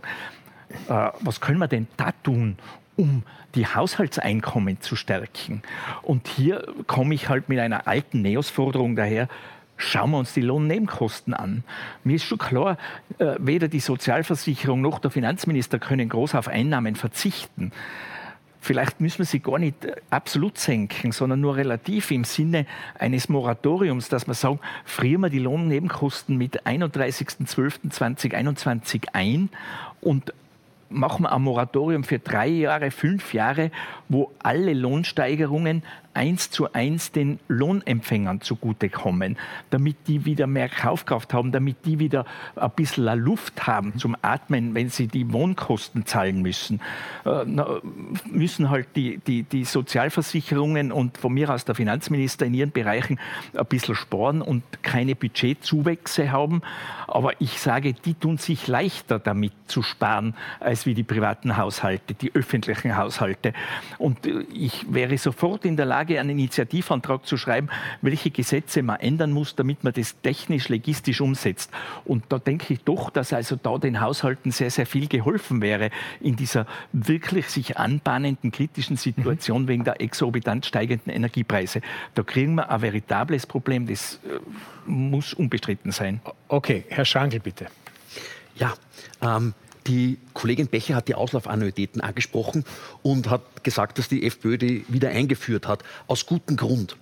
äh, 0.88 1.10
was 1.20 1.40
können 1.40 1.58
wir 1.58 1.68
denn 1.68 1.86
da 1.96 2.12
tun, 2.22 2.56
um 2.96 3.22
die 3.54 3.66
Haushaltseinkommen 3.66 4.80
zu 4.80 4.96
stärken. 4.96 5.62
Und 6.02 6.28
hier 6.28 6.66
komme 6.86 7.14
ich 7.14 7.28
halt 7.28 7.48
mit 7.48 7.58
einer 7.58 7.86
alten 7.86 8.22
Neos-Forderung 8.22 8.96
daher, 8.96 9.28
schauen 9.78 10.10
wir 10.10 10.18
uns 10.18 10.34
die 10.34 10.42
Lohnnebenkosten 10.42 11.32
an. 11.32 11.64
Mir 12.04 12.16
ist 12.16 12.24
schon 12.24 12.36
klar, 12.38 12.76
äh, 13.18 13.36
weder 13.38 13.68
die 13.68 13.80
Sozialversicherung 13.80 14.82
noch 14.82 14.98
der 14.98 15.10
Finanzminister 15.10 15.78
können 15.78 16.10
groß 16.10 16.34
auf 16.34 16.48
Einnahmen 16.48 16.96
verzichten. 16.96 17.72
Vielleicht 18.60 19.00
müssen 19.00 19.20
wir 19.20 19.24
sie 19.24 19.38
gar 19.40 19.58
nicht 19.58 19.84
äh, 19.84 19.94
absolut 20.10 20.58
senken, 20.58 21.12
sondern 21.12 21.40
nur 21.40 21.56
relativ 21.56 22.10
im 22.10 22.24
Sinne 22.24 22.66
eines 22.98 23.28
Moratoriums, 23.28 24.08
dass 24.08 24.26
wir 24.26 24.34
sagen, 24.34 24.58
frieren 24.84 25.20
wir 25.22 25.30
die 25.30 25.38
Lohnnebenkosten 25.38 26.36
mit 26.36 26.66
31.12.2021 26.66 29.10
ein 29.12 29.48
und 30.00 30.32
machen 30.90 31.24
wir 31.24 31.32
ein 31.32 31.42
Moratorium 31.42 32.04
für 32.04 32.18
drei 32.18 32.48
Jahre, 32.48 32.90
fünf 32.90 33.32
Jahre, 33.32 33.70
wo 34.08 34.32
alle 34.42 34.74
Lohnsteigerungen 34.74 35.84
eins 36.18 36.50
zu 36.50 36.72
eins 36.72 37.12
den 37.12 37.38
Lohnempfängern 37.46 38.40
zugutekommen, 38.40 39.38
damit 39.70 39.96
die 40.08 40.24
wieder 40.24 40.46
mehr 40.48 40.68
Kaufkraft 40.68 41.32
haben, 41.32 41.52
damit 41.52 41.86
die 41.86 42.00
wieder 42.00 42.26
ein 42.56 42.70
bisschen 42.72 43.04
Luft 43.18 43.66
haben 43.66 43.96
zum 43.98 44.16
Atmen, 44.20 44.74
wenn 44.74 44.90
sie 44.90 45.06
die 45.06 45.32
Wohnkosten 45.32 46.06
zahlen 46.06 46.42
müssen. 46.42 46.80
Äh, 47.24 47.44
müssen 48.26 48.68
halt 48.68 48.88
die, 48.96 49.18
die, 49.18 49.44
die 49.44 49.64
Sozialversicherungen 49.64 50.90
und 50.90 51.18
von 51.18 51.32
mir 51.32 51.50
aus 51.50 51.64
der 51.64 51.76
Finanzminister 51.76 52.46
in 52.46 52.54
ihren 52.54 52.72
Bereichen 52.72 53.20
ein 53.56 53.66
bisschen 53.66 53.94
sparen 53.94 54.42
und 54.42 54.64
keine 54.82 55.14
Budgetzuwächse 55.14 56.32
haben. 56.32 56.62
Aber 57.06 57.40
ich 57.40 57.60
sage, 57.60 57.94
die 57.94 58.14
tun 58.14 58.38
sich 58.38 58.66
leichter 58.66 59.18
damit 59.18 59.52
zu 59.66 59.82
sparen, 59.82 60.34
als 60.60 60.84
wie 60.84 60.94
die 60.94 61.04
privaten 61.04 61.56
Haushalte, 61.56 62.14
die 62.14 62.34
öffentlichen 62.34 62.96
Haushalte. 62.96 63.52
Und 63.98 64.26
äh, 64.26 64.44
ich 64.52 64.92
wäre 64.92 65.16
sofort 65.18 65.64
in 65.64 65.76
der 65.76 65.86
Lage, 65.86 66.07
Lage, 66.08 66.20
einen 66.20 66.30
Initiativantrag 66.30 67.26
zu 67.26 67.36
schreiben, 67.36 67.68
welche 68.02 68.30
Gesetze 68.30 68.82
man 68.82 69.00
ändern 69.00 69.32
muss, 69.32 69.54
damit 69.54 69.84
man 69.84 69.92
das 69.92 70.20
technisch, 70.22 70.68
legistisch 70.68 71.20
umsetzt. 71.20 71.70
Und 72.04 72.24
da 72.30 72.38
denke 72.38 72.72
ich 72.72 72.80
doch, 72.84 73.10
dass 73.10 73.32
also 73.32 73.56
da 73.56 73.78
den 73.78 74.00
Haushalten 74.00 74.50
sehr, 74.50 74.70
sehr 74.70 74.86
viel 74.86 75.08
geholfen 75.08 75.60
wäre 75.60 75.90
in 76.20 76.36
dieser 76.36 76.66
wirklich 76.92 77.48
sich 77.48 77.76
anbahnenden 77.76 78.50
kritischen 78.50 78.96
Situation 78.96 79.62
mhm. 79.62 79.68
wegen 79.68 79.84
der 79.84 80.00
exorbitant 80.00 80.66
steigenden 80.66 81.12
Energiepreise. 81.12 81.80
Da 82.14 82.22
kriegen 82.22 82.54
wir 82.54 82.70
ein 82.70 82.80
veritables 82.80 83.46
Problem, 83.46 83.86
das 83.86 84.20
äh, 84.24 84.90
muss 84.90 85.34
unbestritten 85.34 85.92
sein. 85.92 86.20
Okay, 86.48 86.84
Herr 86.88 87.04
Schangl, 87.04 87.40
bitte. 87.40 87.66
Ja, 88.56 88.74
ähm, 89.20 89.54
die 89.86 90.18
Kollegin 90.38 90.68
Becher 90.68 90.94
hat 90.94 91.08
die 91.08 91.16
Auslaufannuitäten 91.16 92.00
angesprochen 92.00 92.64
und 93.02 93.28
hat 93.28 93.64
gesagt, 93.64 93.98
dass 93.98 94.08
die 94.08 94.24
FPÖ 94.24 94.56
die 94.56 94.84
wieder 94.86 95.08
eingeführt 95.08 95.66
hat, 95.66 95.82
aus 96.06 96.26
gutem 96.26 96.56
Grund. 96.56 96.96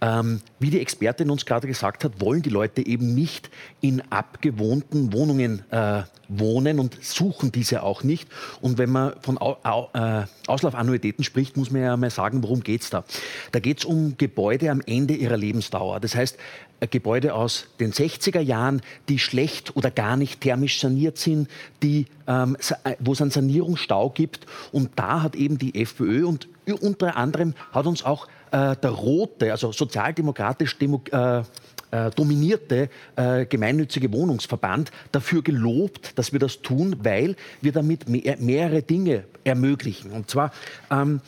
Ähm, 0.00 0.40
wie 0.58 0.70
die 0.70 0.80
Expertin 0.80 1.28
uns 1.28 1.44
gerade 1.44 1.66
gesagt 1.66 2.02
hat, 2.02 2.18
wollen 2.22 2.40
die 2.40 2.48
Leute 2.48 2.86
eben 2.86 3.14
nicht 3.14 3.50
in 3.82 4.02
abgewohnten 4.10 5.12
Wohnungen 5.12 5.70
äh, 5.70 6.04
wohnen 6.28 6.78
und 6.78 6.96
suchen 7.02 7.52
diese 7.52 7.82
auch 7.82 8.02
nicht. 8.02 8.28
Und 8.62 8.78
wenn 8.78 8.90
man 8.90 9.14
von 9.20 9.38
Au 9.38 9.58
Au 9.62 9.90
äh, 9.92 10.24
Auslaufannuitäten 10.46 11.24
spricht, 11.24 11.58
muss 11.58 11.70
man 11.70 11.82
ja 11.82 11.96
mal 11.98 12.08
sagen, 12.08 12.42
worum 12.42 12.62
geht 12.62 12.82
es 12.82 12.90
da? 12.90 13.04
Da 13.52 13.60
geht 13.60 13.80
es 13.80 13.84
um 13.84 14.16
Gebäude 14.16 14.70
am 14.70 14.80
Ende 14.86 15.14
ihrer 15.14 15.36
Lebensdauer. 15.36 16.00
Das 16.00 16.14
heißt, 16.14 16.38
äh, 16.80 16.86
Gebäude 16.86 17.34
aus 17.34 17.66
den 17.80 17.92
60er 17.92 18.40
Jahren, 18.40 18.82
die 19.08 19.18
schlecht 19.18 19.76
oder 19.76 19.90
gar 19.90 20.16
nicht 20.16 20.40
thermisch 20.40 20.80
saniert 20.80 21.18
sind, 21.18 21.48
die, 21.82 22.06
ähm, 22.26 22.56
äh, 22.56 22.74
wo 23.00 23.12
es 23.12 23.20
einen 23.20 23.30
Sanierungsstau 23.30 24.10
gibt. 24.10 24.46
Und 24.72 24.90
da 24.96 25.22
hat 25.22 25.36
eben 25.36 25.58
die 25.58 25.80
FPÖ 25.80 26.26
und 26.26 26.48
unter 26.80 27.16
anderem 27.16 27.54
hat 27.72 27.86
uns 27.86 28.04
auch 28.04 28.26
äh, 28.50 28.76
der 28.76 28.90
rote, 28.90 29.50
also 29.52 29.72
sozialdemokratisch 29.72 30.78
Demo 30.78 31.02
äh, 31.10 31.42
äh, 31.90 32.10
dominierte 32.10 32.90
äh, 33.16 33.46
gemeinnützige 33.46 34.12
Wohnungsverband 34.12 34.90
dafür 35.10 35.42
gelobt, 35.42 36.18
dass 36.18 36.32
wir 36.32 36.38
das 36.38 36.60
tun, 36.60 36.96
weil 37.02 37.34
wir 37.62 37.72
damit 37.72 38.08
mehr, 38.08 38.36
mehrere 38.38 38.82
Dinge 38.82 39.24
ermöglichen. 39.44 40.10
Und 40.10 40.28
zwar 40.28 40.52
ähm, 40.90 41.20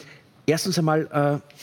erstens 0.46 0.78
einmal 0.78 1.40
äh, 1.42 1.60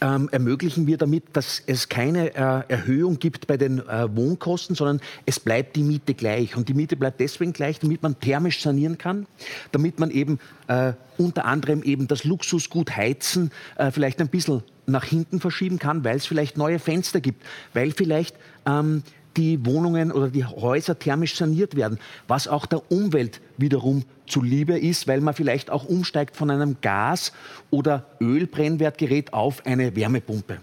ähm, 0.00 0.28
ermöglichen 0.30 0.86
wir 0.86 0.96
damit, 0.96 1.24
dass 1.34 1.62
es 1.66 1.88
keine 1.88 2.34
äh, 2.34 2.62
Erhöhung 2.68 3.18
gibt 3.18 3.46
bei 3.46 3.56
den 3.56 3.78
äh, 3.80 4.14
Wohnkosten, 4.14 4.76
sondern 4.76 5.00
es 5.26 5.40
bleibt 5.40 5.76
die 5.76 5.82
Miete 5.82 6.14
gleich. 6.14 6.56
Und 6.56 6.68
die 6.68 6.74
Miete 6.74 6.96
bleibt 6.96 7.20
deswegen 7.20 7.52
gleich, 7.52 7.78
damit 7.80 8.02
man 8.02 8.18
thermisch 8.20 8.62
sanieren 8.62 8.98
kann, 8.98 9.26
damit 9.72 9.98
man 9.98 10.10
eben 10.10 10.38
äh, 10.68 10.92
unter 11.16 11.44
anderem 11.44 11.82
eben 11.82 12.06
das 12.08 12.24
Luxusgut 12.24 12.96
Heizen 12.96 13.50
äh, 13.76 13.90
vielleicht 13.90 14.20
ein 14.20 14.28
bisschen 14.28 14.62
nach 14.86 15.04
hinten 15.04 15.40
verschieben 15.40 15.78
kann, 15.78 16.04
weil 16.04 16.16
es 16.16 16.26
vielleicht 16.26 16.56
neue 16.56 16.78
Fenster 16.78 17.20
gibt, 17.20 17.44
weil 17.74 17.92
vielleicht 17.92 18.36
ähm, 18.66 19.02
die 19.36 19.64
Wohnungen 19.64 20.10
oder 20.12 20.28
die 20.28 20.44
Häuser 20.44 20.98
thermisch 20.98 21.36
saniert 21.36 21.76
werden, 21.76 21.98
was 22.26 22.48
auch 22.48 22.66
der 22.66 22.90
Umwelt 22.90 23.40
wiederum 23.56 24.04
zuliebe 24.28 24.78
ist, 24.78 25.06
weil 25.08 25.20
man 25.20 25.34
vielleicht 25.34 25.70
auch 25.70 25.84
umsteigt 25.84 26.36
von 26.36 26.50
einem 26.50 26.76
Gas- 26.80 27.32
oder 27.70 28.06
Ölbrennwertgerät 28.20 29.32
auf 29.32 29.66
eine 29.66 29.96
Wärmepumpe. 29.96 30.58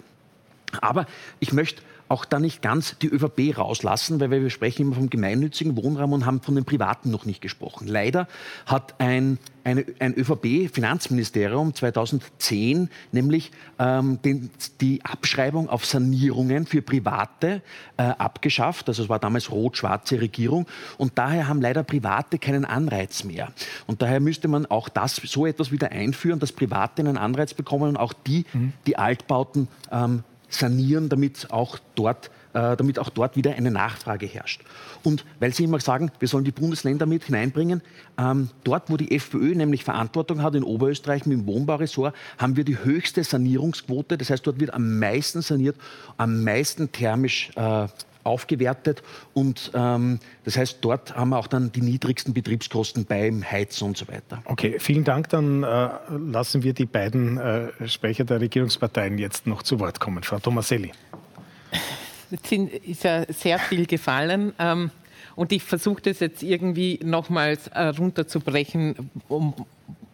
Aber 0.81 1.05
ich 1.39 1.53
möchte 1.53 1.81
auch 2.07 2.25
da 2.25 2.39
nicht 2.39 2.61
ganz 2.61 2.97
die 2.99 3.07
ÖVP 3.07 3.57
rauslassen, 3.57 4.19
weil 4.19 4.29
wir 4.29 4.49
sprechen 4.49 4.83
immer 4.83 4.95
vom 4.95 5.09
gemeinnützigen 5.09 5.75
Wohnraum 5.75 6.13
und 6.13 6.25
haben 6.25 6.41
von 6.41 6.55
den 6.55 6.65
Privaten 6.65 7.09
noch 7.09 7.25
nicht 7.25 7.41
gesprochen. 7.41 7.87
Leider 7.87 8.27
hat 8.67 8.95
ein, 8.99 9.39
eine, 9.63 9.85
ein 9.99 10.13
ÖVP-Finanzministerium 10.13 11.73
2010 11.73 12.89
nämlich 13.11 13.51
ähm, 13.79 14.19
den, 14.23 14.51
die 14.81 15.03
Abschreibung 15.03 15.67
auf 15.67 15.85
Sanierungen 15.85 16.67
für 16.67 16.83
Private 16.83 17.63
äh, 17.97 18.03
abgeschafft. 18.03 18.87
Also 18.87 19.03
es 19.03 19.09
war 19.09 19.17
damals 19.17 19.51
rot-schwarze 19.51 20.21
Regierung 20.21 20.67
und 20.97 21.17
daher 21.17 21.47
haben 21.47 21.61
leider 21.61 21.83
Private 21.83 22.37
keinen 22.37 22.65
Anreiz 22.65 23.23
mehr. 23.23 23.51
Und 23.87 24.03
daher 24.03 24.19
müsste 24.19 24.47
man 24.47 24.67
auch 24.67 24.89
das 24.89 25.15
so 25.15 25.47
etwas 25.47 25.71
wieder 25.71 25.91
einführen, 25.91 26.39
dass 26.39 26.51
Private 26.51 27.01
einen 27.01 27.17
Anreiz 27.17 27.55
bekommen 27.55 27.89
und 27.89 27.97
auch 27.97 28.13
die, 28.13 28.45
mhm. 28.53 28.73
die 28.85 28.97
Altbauten 28.97 29.67
ähm, 29.91 30.23
sanieren, 30.55 31.09
damit 31.09 31.51
auch 31.51 31.77
dort 31.95 32.31
äh, 32.55 32.77
damit 32.77 32.99
auch 32.99 33.09
dort 33.09 33.35
wieder 33.35 33.53
eine 33.53 33.69
Nachfrage 33.69 34.25
herrscht. 34.25 34.61
Und 35.03 35.25
weil 35.39 35.53
Sie 35.53 35.65
immer 35.65 35.81
sagen, 35.81 36.09
wir 36.19 36.29
sollen 36.29 36.45
die 36.45 36.51
Bundesländer 36.51 37.05
mit 37.05 37.25
hineinbringen, 37.25 37.81
ähm, 38.17 38.49
dort, 38.63 38.89
wo 38.89 38.95
die 38.95 39.13
FPÖ 39.13 39.55
nämlich 39.55 39.83
Verantwortung 39.83 40.41
hat, 40.41 40.55
in 40.55 40.63
Oberösterreich 40.63 41.25
mit 41.25 41.37
dem 41.37 41.47
Wohnbauressort, 41.47 42.15
haben 42.37 42.55
wir 42.55 42.63
die 42.63 42.81
höchste 42.81 43.25
Sanierungsquote. 43.25 44.17
Das 44.17 44.29
heißt, 44.29 44.47
dort 44.47 44.59
wird 44.59 44.73
am 44.73 44.99
meisten 44.99 45.41
saniert, 45.41 45.75
am 46.15 46.45
meisten 46.45 46.91
thermisch 46.93 47.51
äh, 47.57 47.87
aufgewertet 48.25 49.03
und 49.33 49.71
ähm, 49.73 50.19
das 50.43 50.57
heißt, 50.57 50.79
dort 50.81 51.15
haben 51.15 51.29
wir 51.29 51.37
auch 51.37 51.47
dann 51.47 51.71
die 51.71 51.81
niedrigsten 51.81 52.33
Betriebskosten 52.33 53.05
beim 53.05 53.43
Heizen 53.43 53.87
und 53.87 53.97
so 53.97 54.07
weiter. 54.07 54.41
Okay, 54.45 54.77
vielen 54.79 55.03
Dank. 55.03 55.29
Dann 55.29 55.63
äh, 55.63 55.89
lassen 56.09 56.63
wir 56.63 56.73
die 56.73 56.85
beiden 56.85 57.37
äh, 57.37 57.87
Sprecher 57.87 58.25
der 58.25 58.41
Regierungsparteien 58.41 59.17
jetzt 59.17 59.47
noch 59.47 59.63
zu 59.63 59.79
Wort 59.79 59.99
kommen. 59.99 60.23
Frau 60.23 60.39
Tomaselli. 60.39 60.91
Es 62.31 62.51
ist 62.51 63.03
ja 63.03 63.25
sehr 63.31 63.59
viel 63.59 63.85
gefallen. 63.85 64.53
Ähm, 64.59 64.91
und 65.35 65.51
ich 65.51 65.63
versuche 65.63 66.01
das 66.01 66.19
jetzt 66.19 66.43
irgendwie 66.43 66.99
nochmals 67.03 67.67
äh, 67.67 67.87
runterzubrechen, 67.87 69.11
um, 69.27 69.53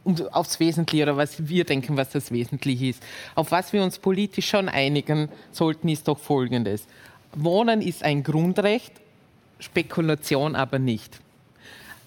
um, 0.03 0.15
aufs 0.31 0.59
Wesentliche 0.59 1.03
oder 1.03 1.17
was 1.17 1.47
wir 1.47 1.63
denken, 1.63 1.95
was 1.95 2.09
das 2.09 2.31
Wesentliche 2.31 2.87
ist. 2.87 3.03
Auf 3.35 3.51
was 3.51 3.71
wir 3.71 3.83
uns 3.83 3.99
politisch 3.99 4.49
schon 4.49 4.67
einigen 4.67 5.29
sollten, 5.51 5.89
ist 5.89 6.07
doch 6.07 6.17
Folgendes. 6.17 6.87
Wohnen 7.33 7.81
ist 7.81 8.03
ein 8.03 8.23
Grundrecht, 8.23 8.93
Spekulation 9.59 10.55
aber 10.55 10.79
nicht. 10.79 11.19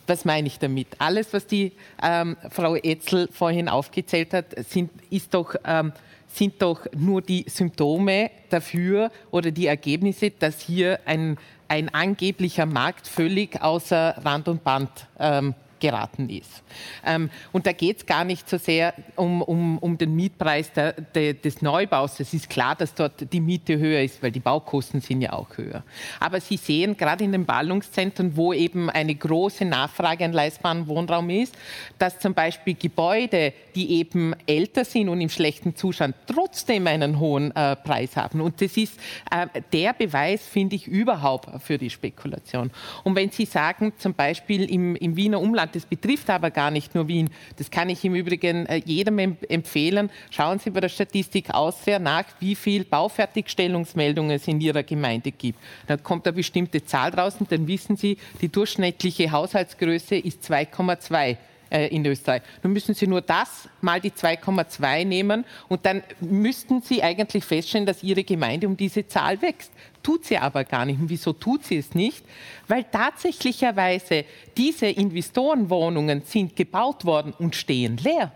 Was 0.06 0.24
meine 0.24 0.46
ich 0.46 0.58
damit? 0.58 0.88
Alles, 0.98 1.32
was 1.32 1.46
die 1.46 1.72
ähm, 2.02 2.36
Frau 2.50 2.76
Etzel 2.76 3.28
vorhin 3.32 3.68
aufgezählt 3.68 4.34
hat, 4.34 4.46
sind, 4.68 4.90
ist 5.08 5.32
doch, 5.32 5.54
ähm, 5.64 5.92
sind 6.28 6.60
doch 6.60 6.80
nur 6.94 7.22
die 7.22 7.46
Symptome 7.48 8.30
dafür 8.50 9.10
oder 9.30 9.50
die 9.50 9.66
Ergebnisse, 9.66 10.30
dass 10.30 10.60
hier 10.60 11.00
ein, 11.06 11.38
ein 11.68 11.88
angeblicher 11.88 12.66
Markt 12.66 13.06
völlig 13.06 13.62
außer 13.62 14.16
Rand 14.22 14.48
und 14.48 14.62
Band 14.62 14.90
ähm, 15.18 15.54
geraten 15.84 16.30
ist. 16.30 16.62
Ähm, 17.04 17.28
und 17.52 17.66
da 17.66 17.72
geht 17.72 17.98
es 17.98 18.06
gar 18.06 18.24
nicht 18.24 18.48
so 18.48 18.56
sehr 18.56 18.94
um, 19.16 19.42
um, 19.42 19.76
um 19.78 19.98
den 19.98 20.16
Mietpreis 20.16 20.72
der, 20.72 20.92
der, 20.92 21.34
des 21.34 21.60
Neubaus. 21.60 22.18
Es 22.20 22.32
ist 22.32 22.48
klar, 22.48 22.74
dass 22.74 22.94
dort 22.94 23.30
die 23.30 23.40
Miete 23.40 23.78
höher 23.78 24.00
ist, 24.00 24.22
weil 24.22 24.32
die 24.32 24.40
Baukosten 24.40 25.02
sind 25.02 25.20
ja 25.20 25.34
auch 25.34 25.58
höher. 25.58 25.84
Aber 26.20 26.40
Sie 26.40 26.56
sehen 26.56 26.96
gerade 26.96 27.22
in 27.22 27.32
den 27.32 27.44
Ballungszentren, 27.44 28.34
wo 28.34 28.54
eben 28.54 28.88
eine 28.88 29.14
große 29.14 29.66
Nachfrage 29.66 30.24
an 30.24 30.32
leistbarem 30.32 30.86
Wohnraum 30.86 31.28
ist, 31.28 31.54
dass 31.98 32.18
zum 32.18 32.32
Beispiel 32.32 32.74
Gebäude, 32.74 33.52
die 33.74 33.98
eben 33.98 34.34
älter 34.46 34.86
sind 34.86 35.10
und 35.10 35.20
im 35.20 35.28
schlechten 35.28 35.76
Zustand, 35.76 36.16
trotzdem 36.26 36.86
einen 36.86 37.20
hohen 37.20 37.54
äh, 37.54 37.76
Preis 37.76 38.16
haben. 38.16 38.40
Und 38.40 38.62
das 38.62 38.74
ist 38.78 38.98
äh, 39.30 39.60
der 39.70 39.92
Beweis, 39.92 40.46
finde 40.46 40.76
ich, 40.76 40.86
überhaupt 40.86 41.62
für 41.62 41.76
die 41.76 41.90
Spekulation. 41.90 42.70
Und 43.02 43.16
wenn 43.16 43.30
Sie 43.30 43.44
sagen, 43.44 43.92
zum 43.98 44.14
Beispiel 44.14 44.64
im, 44.64 44.96
im 44.96 45.16
Wiener 45.16 45.40
Umland, 45.40 45.73
das 45.74 45.86
betrifft 45.86 46.30
aber 46.30 46.50
gar 46.50 46.70
nicht 46.70 46.94
nur 46.94 47.08
Wien. 47.08 47.30
Das 47.56 47.70
kann 47.70 47.88
ich 47.88 48.04
im 48.04 48.14
Übrigen 48.14 48.66
äh, 48.66 48.80
jedem 48.84 49.18
empfehlen. 49.48 50.10
Schauen 50.30 50.58
Sie 50.58 50.70
bei 50.70 50.80
der 50.80 50.88
Statistik 50.88 51.50
Austria 51.50 51.98
nach, 51.98 52.24
wie 52.40 52.54
viel 52.54 52.84
Baufertigstellungsmeldungen 52.84 54.32
es 54.32 54.48
in 54.48 54.60
Ihrer 54.60 54.82
Gemeinde 54.82 55.32
gibt. 55.32 55.58
Da 55.86 55.96
kommt 55.96 56.26
eine 56.26 56.34
bestimmte 56.34 56.84
Zahl 56.84 57.10
raus 57.10 57.36
und 57.38 57.50
dann 57.50 57.66
wissen 57.66 57.96
Sie, 57.96 58.18
die 58.40 58.48
durchschnittliche 58.48 59.30
Haushaltsgröße 59.30 60.16
ist 60.16 60.42
2,2 60.44 61.36
äh, 61.70 61.88
in 61.88 62.06
Österreich. 62.06 62.42
Nun 62.62 62.72
müssen 62.72 62.94
Sie 62.94 63.06
nur 63.06 63.20
das 63.20 63.68
mal 63.80 64.00
die 64.00 64.10
2,2 64.10 65.04
nehmen 65.04 65.44
und 65.68 65.84
dann 65.86 66.02
müssten 66.20 66.82
Sie 66.82 67.02
eigentlich 67.02 67.44
feststellen, 67.44 67.86
dass 67.86 68.02
Ihre 68.02 68.22
Gemeinde 68.22 68.66
um 68.66 68.76
diese 68.76 69.06
Zahl 69.06 69.40
wächst. 69.42 69.72
Tut 70.04 70.24
sie 70.24 70.38
aber 70.38 70.62
gar 70.62 70.84
nicht. 70.84 71.00
Und 71.00 71.08
wieso 71.08 71.32
tut 71.32 71.64
sie 71.64 71.78
es 71.78 71.94
nicht? 71.94 72.24
Weil 72.68 72.84
tatsächlicherweise 72.84 74.24
diese 74.56 74.86
Investorenwohnungen 74.86 76.22
sind 76.24 76.54
gebaut 76.54 77.04
worden 77.04 77.34
und 77.36 77.56
stehen 77.56 77.96
leer 77.96 78.30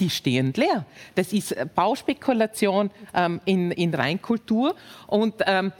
die 0.00 0.08
stehen 0.08 0.54
leer. 0.54 0.86
Das 1.14 1.34
ist 1.34 1.54
Bauspekulation 1.74 2.90
ähm, 3.14 3.42
in, 3.44 3.70
in 3.72 3.94
Reinkultur 3.94 4.74
und 5.06 5.34
ähm, 5.46 5.70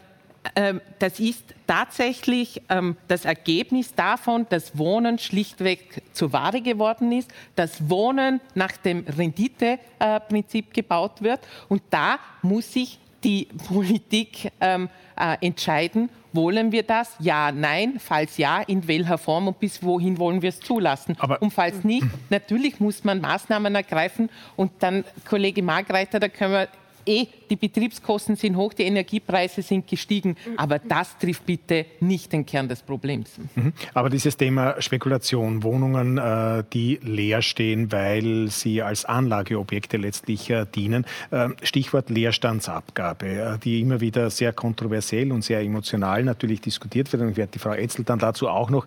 ähm, 0.57 0.81
das 0.99 1.21
ist 1.21 1.43
tatsächlich 1.67 2.63
ähm, 2.69 2.97
das 3.09 3.25
Ergebnis 3.25 3.95
davon, 3.95 4.47
dass 4.49 4.77
Wohnen 4.77 5.19
schlichtweg 5.19 6.03
zur 6.13 6.33
Ware 6.33 6.61
geworden 6.61 7.13
ist, 7.13 7.31
dass 7.55 7.89
Wohnen 7.89 8.41
nach 8.55 8.77
dem 8.77 9.05
Renditeprinzip 9.07 10.75
gebaut 10.75 11.23
wird. 11.23 11.41
Und 11.69 11.83
da 11.91 12.19
muss 12.43 12.73
sich 12.73 12.99
die 13.25 13.49
Politik 13.69 14.51
ähm, 14.61 14.89
äh, 15.17 15.37
entscheiden, 15.41 16.09
wollen 16.33 16.73
wir 16.73 16.83
das? 16.83 17.15
Ja, 17.19 17.53
nein. 17.53 17.99
Falls 17.99 18.39
ja, 18.39 18.63
in 18.63 18.87
welcher 18.89 19.19
Form 19.19 19.49
und 19.49 19.61
bis 19.61 19.83
wohin 19.83 20.19
wollen 20.19 20.41
wir 20.41 20.49
es 20.49 20.61
zulassen? 20.61 21.17
Aber 21.19 21.43
und 21.43 21.53
falls 21.53 21.85
nicht, 21.85 22.07
natürlich 22.31 22.81
muss 22.81 23.05
man 23.05 23.21
Maßnahmen 23.21 23.75
ergreifen. 23.75 24.31
Und 24.57 24.73
dann, 24.79 25.05
Kollege 25.29 25.63
Margreiter, 25.63 26.21
da 26.21 26.29
können 26.29 26.53
wir 26.53 26.69
eh 27.07 27.27
die 27.53 27.57
Betriebskosten 27.57 28.37
sind 28.37 28.57
hoch, 28.57 28.73
die 28.73 28.85
Energiepreise 28.85 29.61
sind 29.61 29.87
gestiegen, 29.87 30.37
aber 30.57 30.79
das 30.79 31.19
trifft 31.19 31.45
bitte 31.45 31.85
nicht 32.01 32.33
den 32.33 32.47
Kern 32.47 32.67
des 32.67 32.81
Problems. 32.81 33.29
Mhm. 33.55 33.75
Aber 33.93 34.09
dieses 34.09 34.39
Thema 34.39 34.81
Spekulation, 34.81 35.63
Wohnungen, 35.63 36.17
äh, 36.17 36.65
die 36.73 36.99
leer 37.03 37.43
stehen, 37.43 37.93
weil 37.93 38.49
sie 38.49 38.81
als 38.81 39.05
Anlageobjekte 39.05 39.99
letztlich 39.99 40.49
äh, 40.49 40.65
dienen, 40.75 41.05
äh, 41.31 41.51
Stichwort 41.63 42.09
Leerstandsabgabe, 42.09 43.61
die 43.63 43.83
immer 43.83 44.01
wieder 44.01 44.31
sehr 44.31 44.55
kontroversiell 44.55 45.31
und 45.31 45.45
sehr 45.45 45.61
emotional 45.61 46.25
natürlich 46.25 46.63
diskutiert 46.63 47.13
wird. 47.13 47.23
Und 47.23 47.33
ich 47.33 47.37
werde 47.37 47.53
die 47.53 47.59
Frau 47.59 47.73
Etzel 47.73 48.05
dann 48.05 48.19
dazu 48.19 48.49
auch 48.49 48.71
noch 48.71 48.87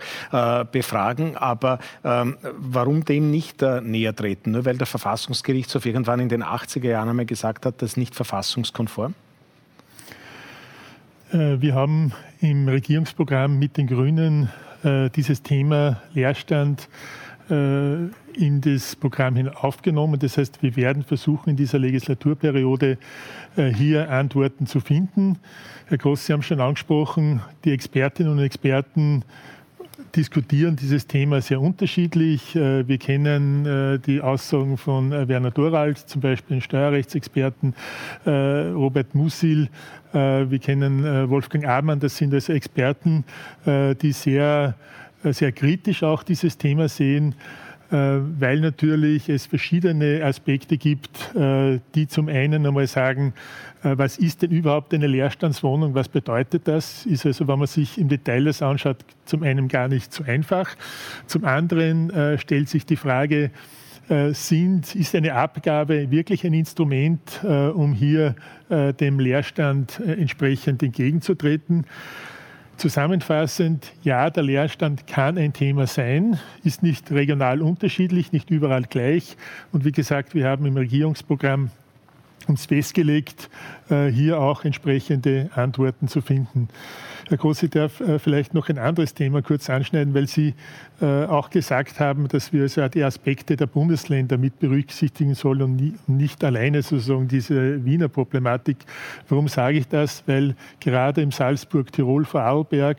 befragen. 0.72 1.38
Aber 1.38 1.80
ähm, 2.04 2.38
warum 2.58 3.06
dem 3.06 3.30
nicht 3.30 3.62
näher 3.62 4.16
treten? 4.16 4.52
Nur 4.52 4.66
weil 4.66 4.78
der 4.78 4.88
Verfassungsgerichtshof 4.88 5.86
irgendwann 5.86 6.20
in 6.20 6.30
den 6.30 6.44
80er 6.44 6.88
Jahren 6.88 7.10
einmal 7.10 7.26
gesagt 7.26 7.66
hat, 7.66 7.82
das 7.82 7.92
ist 7.92 7.98
nicht 7.98 8.16
verfassungskonform? 8.56 9.14
Äh, 11.32 11.62
wir 11.62 11.76
haben 11.76 12.12
im 12.40 12.68
Regierungsprogramm 12.68 13.60
mit 13.60 13.78
den 13.78 13.88
Grünen 13.88 14.50
äh, 14.84 15.10
dieses 15.10 15.42
Thema 15.42 16.02
Leerstand 16.14 16.88
äh, 17.50 18.06
in 18.34 18.62
das 18.62 18.96
Programm 18.96 19.36
hin 19.36 19.50
aufgenommen. 19.50 20.20
Das 20.20 20.38
heißt, 20.38 20.62
wir 20.62 20.76
werden 20.76 21.04
versuchen, 21.04 21.52
in 21.52 21.56
dieser 21.56 21.80
Legislaturperiode 21.80 22.98
hier 23.56 24.10
Antworten 24.12 24.68
zu 24.68 24.82
finden. 24.82 25.38
Herr 25.86 25.98
Gross, 25.98 26.26
Sie 26.26 26.34
haben 26.34 26.42
schon 26.42 26.60
angesprochen, 26.60 27.42
die 27.64 27.72
Expertinnen 27.72 28.34
und 28.34 28.40
Experten 28.40 29.24
diskutieren 30.16 30.76
dieses 30.76 31.08
Thema 31.08 31.42
sehr 31.42 31.60
unterschiedlich. 31.60 32.56
Äh, 32.56 32.88
wir 32.88 32.98
kennen 32.98 33.66
äh, 33.66 34.00
die 34.00 34.22
Aussagen 34.22 34.78
von 34.78 35.12
äh, 35.12 35.28
Werner 35.28 35.52
Dorald, 35.52 35.98
zum 35.98 36.22
Beispiel 36.22 36.58
den 36.58 36.62
Steuerrechtsexperten, 36.62 37.74
Robert 38.26 39.14
Musil. 39.14 39.70
Wir 40.14 40.60
kennen 40.60 41.30
Wolfgang 41.30 41.66
Amann, 41.66 42.00
das 42.00 42.16
sind 42.18 42.34
also 42.34 42.54
Experten, 42.54 43.26
die 43.66 44.12
sehr, 44.12 44.76
sehr 45.24 45.52
kritisch 45.52 46.04
auch 46.04 46.24
dieses 46.24 46.58
Thema 46.58 46.88
sehen. 46.88 47.36
Äh, 47.92 48.18
weil 48.40 48.62
natürlich 48.62 49.30
es 49.30 49.46
verschiedene 49.46 50.24
Aspekte 50.24 50.78
gibt, 50.78 51.36
äh, 51.36 51.80
die 51.94 52.08
zum 52.08 52.30
einen 52.30 52.66
einmal 52.66 52.88
sagen, 52.88 53.34
äh, 53.84 53.96
was 53.96 54.18
ist 54.18 54.42
denn 54.42 54.50
überhaupt 54.50 54.92
eine 54.96 55.06
Leerstandswohnung, 55.06 55.94
was 55.94 56.10
bedeutet 56.10 56.68
das? 56.68 57.06
Ist 57.06 57.28
also, 57.28 57.48
wenn 57.48 57.60
man 57.60 57.68
sich 57.68 58.00
im 58.00 58.10
Detail 58.10 58.46
das 58.46 58.64
anschaut, 58.64 58.98
zum 59.26 59.44
einen 59.44 59.68
gar 59.68 59.88
nicht 59.88 60.12
so 60.12 60.24
einfach. 60.24 60.76
Zum 61.28 61.46
anderen 61.46 62.12
stellt 62.40 62.70
sich 62.70 62.86
die 62.86 62.96
Frage, 62.96 63.52
sind, 64.32 64.96
ist 64.96 65.16
eine 65.16 65.34
Abgabe 65.34 66.12
wirklich 66.12 66.46
ein 66.46 66.54
Instrument, 66.54 67.44
um 67.44 67.94
hier 67.94 68.36
dem 68.70 69.20
Leerstand 69.20 70.00
entsprechend 70.00 70.84
entgegenzutreten? 70.84 71.86
Zusammenfassend, 72.78 73.94
ja, 74.04 74.30
der 74.30 74.44
Leerstand 74.44 75.08
kann 75.08 75.38
ein 75.38 75.54
Thema 75.54 75.88
sein, 75.88 76.38
ist 76.64 76.84
nicht 76.84 77.10
regional 77.10 77.62
unterschiedlich, 77.62 78.34
nicht 78.34 78.50
überall 78.50 78.84
gleich. 78.84 79.38
Und 79.72 79.86
wie 79.86 79.94
gesagt, 79.94 80.36
wir 80.36 80.48
haben 80.48 80.66
im 80.66 80.76
Regierungsprogramm 80.76 81.72
uns 82.48 82.66
festgelegt, 82.66 83.50
äh, 83.90 84.08
hier 84.08 84.40
auch 84.40 84.66
entsprechende 84.66 85.50
Antworten 85.56 86.10
zu 86.10 86.22
finden. 86.22 86.68
Herr 87.28 87.38
Groß, 87.38 87.64
ich 87.64 87.72
darf 87.72 88.02
äh, 88.02 88.20
vielleicht 88.20 88.54
noch 88.54 88.70
ein 88.70 88.78
anderes 88.78 89.16
Thema 89.16 89.42
kurz 89.42 89.68
anschneiden, 89.68 90.14
weil 90.14 90.28
Sie 90.28 90.54
äh, 91.02 91.26
auch 91.26 91.50
gesagt 91.50 92.00
haben, 92.00 92.28
dass 92.28 92.54
wir 92.54 92.62
also 92.62 92.88
die 92.88 93.04
Aspekte 93.04 93.56
der 93.56 93.66
Bundesländer 93.66 94.38
mit 94.38 94.60
berücksichtigen 94.60 95.34
sollen 95.34 95.62
und 95.64 96.08
nicht 96.08 96.44
alleine 96.44 96.84
sozusagen 96.84 97.28
diese 97.28 97.84
Wiener 97.84 98.10
Problematik. 98.10 98.78
Warum 99.28 99.48
sage 99.48 99.80
ich 99.80 99.88
das? 99.88 100.24
Weil 100.28 100.56
gerade 100.80 101.24
im 101.24 101.32
Salzburg, 101.32 101.92
Tirol, 101.92 102.26
Vorarlberg 102.26 102.98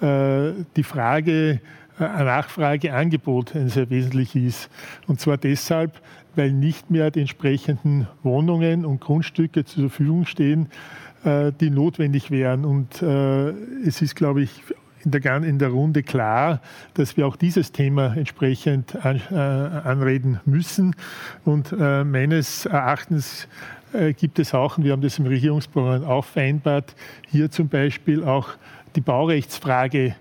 die 0.00 0.82
Frage 0.82 1.60
Nachfrage, 1.98 2.92
Angebot 2.92 3.56
ein 3.56 3.70
sehr 3.70 3.88
wesentlich 3.88 4.36
ist. 4.36 4.68
Und 5.06 5.18
zwar 5.18 5.38
deshalb, 5.38 5.98
weil 6.34 6.52
nicht 6.52 6.90
mehr 6.90 7.10
die 7.10 7.20
entsprechenden 7.20 8.06
Wohnungen 8.22 8.84
und 8.84 9.00
Grundstücke 9.00 9.64
zur 9.64 9.88
Verfügung 9.88 10.26
stehen, 10.26 10.66
äh, 10.66 11.05
die 11.26 11.70
notwendig 11.70 12.30
wären. 12.30 12.64
Und 12.64 13.02
äh, 13.02 13.50
es 13.84 14.00
ist, 14.00 14.14
glaube 14.14 14.42
ich, 14.42 14.62
in 15.04 15.12
der, 15.12 15.36
in 15.42 15.58
der 15.58 15.68
Runde 15.68 16.02
klar, 16.02 16.60
dass 16.94 17.16
wir 17.16 17.26
auch 17.26 17.36
dieses 17.36 17.72
Thema 17.72 18.16
entsprechend 18.16 18.96
an, 19.04 19.20
äh, 19.30 19.34
anreden 19.34 20.40
müssen. 20.44 20.96
Und 21.44 21.72
äh, 21.78 22.04
meines 22.04 22.66
Erachtens 22.66 23.46
äh, 23.92 24.12
gibt 24.12 24.38
es 24.38 24.52
auch, 24.52 24.78
und 24.78 24.84
wir 24.84 24.92
haben 24.92 25.02
das 25.02 25.18
im 25.18 25.26
Regierungsprogramm 25.26 26.04
auch 26.04 26.24
vereinbart, 26.24 26.94
hier 27.28 27.50
zum 27.50 27.68
Beispiel 27.68 28.24
auch 28.24 28.50
die 28.96 29.00
Baurechtsfrage 29.00 30.06
äh, 30.08 30.14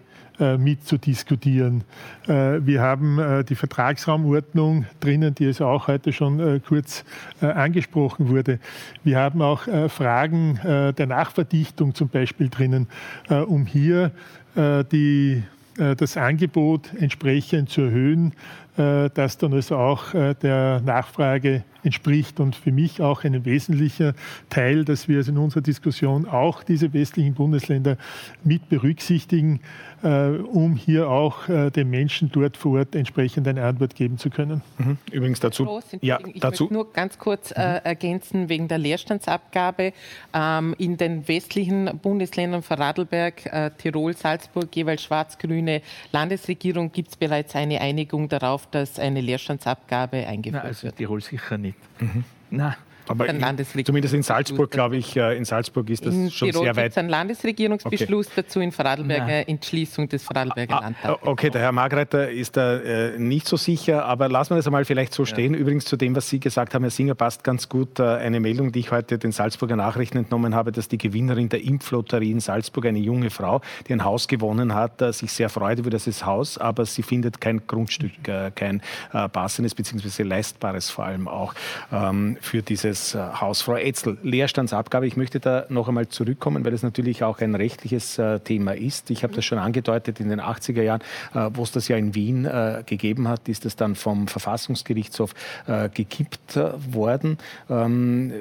mit 0.58 0.86
zu 0.86 0.98
diskutieren. 0.98 1.84
Äh, 2.28 2.66
wir 2.66 2.82
haben 2.82 3.20
äh, 3.20 3.44
die 3.44 3.56
Vertragsraumordnung 3.56 4.86
drinnen, 5.00 5.34
die 5.36 5.46
es 5.46 5.62
auch 5.62 5.88
heute 5.88 6.12
schon 6.14 6.62
kurz 6.68 7.04
angesprochen 7.42 8.30
wurde. 8.30 8.60
Wir 9.04 9.20
haben 9.20 9.42
auch 9.42 9.64
Fragen 9.90 10.60
der 10.64 11.06
Nachverdichtung 11.06 11.94
zum 11.94 12.10
Beispiel 12.10 12.50
drinnen, 12.50 12.88
um 13.30 13.66
hier 13.66 14.12
die, 14.56 15.44
das 15.76 16.18
Angebot 16.18 16.92
entsprechend 17.00 17.70
zu 17.70 17.82
erhöhen, 17.82 18.34
das 18.76 19.38
dann 19.38 19.54
also 19.54 19.78
auch 19.78 20.12
der 20.14 20.82
Nachfrage 20.82 21.64
entspricht 21.86 22.40
und 22.40 22.56
für 22.56 22.72
mich 22.72 23.02
auch 23.02 23.24
ein 23.24 23.46
wesentlicher 23.46 24.14
Teil, 24.50 24.84
dass 24.86 25.08
wir 25.08 25.18
also 25.18 25.32
in 25.32 25.38
unserer 25.38 25.62
Diskussion 25.62 26.28
auch 26.28 26.64
diese 26.64 26.94
westlichen 26.94 27.36
Bundesländer 27.36 27.98
mit 28.44 28.68
berücksichtigen, 28.70 29.60
äh, 29.95 29.95
um 30.08 30.76
hier 30.76 31.10
auch 31.10 31.50
äh, 31.50 31.72
den 31.72 31.90
Menschen 31.90 32.32
dort 32.32 32.58
vor 32.58 32.80
Ort 32.80 32.96
entsprechend 32.96 33.48
eine 33.48 33.64
Antwort 33.64 33.96
geben 33.96 34.18
zu 34.18 34.30
können. 34.30 34.62
Mhm. 34.78 34.98
Übrigens 35.12 35.40
dazu. 35.40 35.82
Ja, 36.02 36.20
ich 36.26 36.40
dazu. 36.40 36.64
möchte 36.64 36.74
nur 36.74 36.94
ganz 36.94 37.18
kurz 37.18 37.52
äh, 37.52 37.56
mhm. 37.56 37.80
ergänzen 37.84 38.50
wegen 38.50 38.68
der 38.68 38.78
Leerstandsabgabe. 38.78 39.94
Ähm, 40.34 40.76
in 40.78 40.98
den 40.98 41.28
westlichen 41.28 42.00
Bundesländern 42.02 42.62
Vorarlberg, 42.62 43.46
äh, 43.46 43.72
Tirol, 43.78 44.16
Salzburg, 44.16 44.76
jeweils 44.76 45.04
schwarz-grüne 45.04 45.82
Landesregierung 46.12 46.92
gibt 46.92 47.10
es 47.10 47.16
bereits 47.16 47.56
eine 47.56 47.82
Einigung 47.82 48.30
darauf, 48.30 48.68
dass 48.68 49.00
eine 49.00 49.22
Leerstandsabgabe 49.22 50.28
eingeführt 50.28 50.64
Na, 50.64 50.70
also 50.70 50.84
wird. 50.84 50.98
Tirol 50.98 51.22
sicher 51.22 51.58
nicht. 51.58 51.78
Mhm. 52.00 52.24
Na, 52.52 52.78
aber 53.08 53.28
in, 53.28 53.86
zumindest 53.86 54.14
in 54.14 54.24
Salzburg, 54.24 54.72
glaube 54.72 54.98
ich, 54.98 55.16
äh, 55.16 55.38
in 55.38 55.46
Salzburg 55.46 55.90
ist 55.90 56.06
das 56.06 56.14
in 56.14 56.32
schon 56.32 56.50
Tirol 56.50 56.66
sehr 56.66 56.76
weit. 56.76 56.92
Es 56.92 56.98
einen 56.98 57.10
Landesregierungsbeschluss 57.10 58.28
okay. 58.28 58.42
dazu, 58.44 58.60
in 58.60 58.72
Vorarlberg 58.72 59.22
eine 59.22 59.48
Entschließung 59.48 60.10
des 60.10 60.24
Vorarlberger 60.24 60.78
ah, 60.78 60.82
Landtags. 60.82 61.20
Okay, 61.22 61.50
der 61.50 61.62
Herr 61.62 61.72
Margreiter 61.72 62.30
ist 62.30 62.58
da 62.58 62.78
äh, 62.78 63.18
nicht 63.18 63.48
so 63.48 63.58
sicher, 63.58 64.06
aber 64.06 64.30
lassen 64.30 64.52
wir 64.52 64.58
das 64.58 64.68
einmal 64.68 64.86
vielleicht 64.86 65.14
so 65.14 65.26
stehen. 65.26 65.54
Ja. 65.54 65.60
Übrigens 65.60 65.86
zu 65.86 65.98
dem, 65.98 66.16
was 66.16 66.30
Sie 66.30 66.40
gesagt 66.40 66.74
haben, 66.74 66.84
Herr 66.84 66.92
Singer, 66.92 67.16
passt 67.16 67.44
ganz 67.44 67.70
gut 67.70 68.00
äh, 68.00 68.04
eine 68.04 68.40
Meldung, 68.40 68.72
die 68.72 68.80
ich 68.80 68.92
heute 68.92 69.18
den 69.18 69.32
Salzburger 69.32 69.76
Nachrichten 69.76 70.18
entnommen 70.18 70.56
habe, 70.56 70.72
dass 70.72 70.88
die 70.88 70.98
Gewinnerin 70.98 71.50
der 71.50 71.64
Impflotterie 71.64 72.32
in 72.32 72.40
Salzburg, 72.40 72.86
eine 72.86 73.00
junge 73.00 73.30
Frau, 73.30 73.62
die 73.88 73.94
ein 73.94 74.04
Haus 74.04 74.28
gewonnen 74.28 74.74
hat, 74.74 75.02
äh, 75.02 75.14
sich 75.14 75.32
sehr 75.32 75.50
freut 75.50 75.80
über 75.80 75.90
dieses 75.90 76.26
Haus, 76.26 76.58
aber 76.58 76.86
sie 76.86 77.04
findet 77.04 77.42
kein 77.42 77.68
Grundstück, 77.68 78.28
äh, 78.28 78.52
kein 78.54 78.82
äh, 79.14 79.30
passendes 79.30 79.76
bzw. 79.76 80.24
leistbares 80.24 80.90
vor 80.90 81.06
allem 81.06 81.28
auch 81.28 81.54
ähm, 81.92 82.38
für 82.42 82.62
dieses 82.62 82.95
Haus. 83.16 83.62
Frau 83.62 83.76
Etzel, 83.76 84.18
Leerstandsabgabe. 84.24 85.06
Ich 85.08 85.18
möchte 85.18 85.40
da 85.40 85.66
noch 85.70 85.88
einmal 85.88 86.08
zurückkommen, 86.08 86.64
weil 86.64 86.74
es 86.74 86.84
natürlich 86.84 87.24
auch 87.24 87.40
ein 87.40 87.56
rechtliches 87.56 88.18
äh, 88.18 88.40
Thema 88.40 88.76
ist. 88.76 89.10
Ich 89.10 89.24
habe 89.24 89.34
das 89.34 89.44
schon 89.44 89.58
angedeutet 89.58 90.20
in 90.20 90.30
den 90.30 90.40
80er 90.40 90.82
Jahren, 90.82 91.02
äh, 91.34 91.50
wo 91.54 91.64
es 91.64 91.72
das 91.72 91.88
ja 91.88 91.98
in 91.98 92.16
Wien 92.16 92.46
äh, 92.46 92.84
gegeben 92.86 93.28
hat, 93.28 93.50
ist 93.50 93.66
das 93.66 93.76
dann 93.76 93.96
vom 93.96 94.28
Verfassungsgerichtshof 94.28 95.34
äh, 95.68 95.90
gekippt 95.90 96.56
äh, 96.56 96.72
worden. 96.94 97.38
Ähm, 97.70 98.32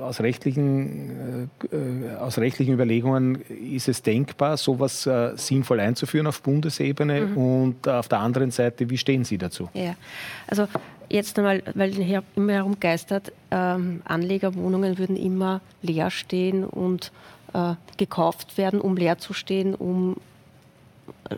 aus, 0.00 0.20
rechtlichen, 0.20 1.50
äh, 1.70 2.16
aus 2.16 2.38
rechtlichen 2.38 2.74
Überlegungen 2.74 3.42
ist 3.42 3.88
es 3.88 4.02
denkbar, 4.02 4.56
sowas 4.56 5.08
sinnvoll 5.36 5.80
einzuführen 5.80 6.26
auf 6.26 6.42
Bundesebene 6.42 7.20
mhm. 7.22 7.36
und 7.36 7.88
auf 7.88 8.08
der 8.08 8.18
anderen 8.18 8.50
Seite, 8.50 8.90
wie 8.90 8.98
stehen 8.98 9.24
Sie 9.24 9.38
dazu? 9.38 9.68
Ja, 9.74 9.94
also 10.46 10.66
jetzt 11.12 11.38
einmal, 11.38 11.62
weil 11.74 11.92
hier 11.92 12.24
immer 12.36 12.54
herumgeistert, 12.54 13.32
ähm, 13.50 14.00
Anlegerwohnungen 14.04 14.98
würden 14.98 15.16
immer 15.16 15.60
leer 15.82 16.10
stehen 16.10 16.64
und 16.64 17.12
äh, 17.52 17.74
gekauft 17.98 18.56
werden, 18.58 18.80
um 18.80 18.96
leer 18.96 19.18
zu 19.18 19.34
stehen, 19.34 19.74
um 19.74 20.16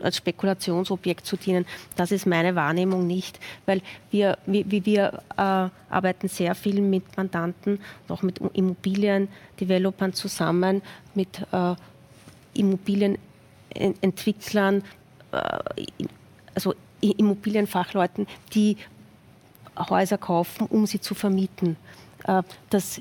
als 0.03 0.16
Spekulationsobjekt 0.16 1.27
zu 1.27 1.37
dienen. 1.37 1.66
Das 1.97 2.12
ist 2.12 2.27
meine 2.27 2.55
Wahrnehmung 2.55 3.07
nicht, 3.07 3.39
weil 3.66 3.83
wir, 4.11 4.39
wie 4.47 4.87
wir 4.87 5.22
äh, 5.37 5.68
arbeiten 5.91 6.29
sehr 6.29 6.55
viel 6.55 6.81
mit 6.81 7.05
Mandanten, 7.16 7.81
auch 8.09 8.22
mit 8.22 8.41
Immobiliendevelopern 8.53 10.12
zusammen, 10.12 10.83
mit 11.14 11.41
äh, 11.53 11.75
Immobilienentwicklern, 12.55 14.83
äh, 15.33 15.59
also 16.55 16.75
Immobilienfachleuten, 17.01 18.29
die 18.55 18.77
Häuser 19.77 20.18
kaufen, 20.18 20.66
um 20.66 20.87
sie 20.87 21.01
zu 21.01 21.14
vermieten. 21.14 21.77
Äh, 22.27 22.43
das 22.70 23.01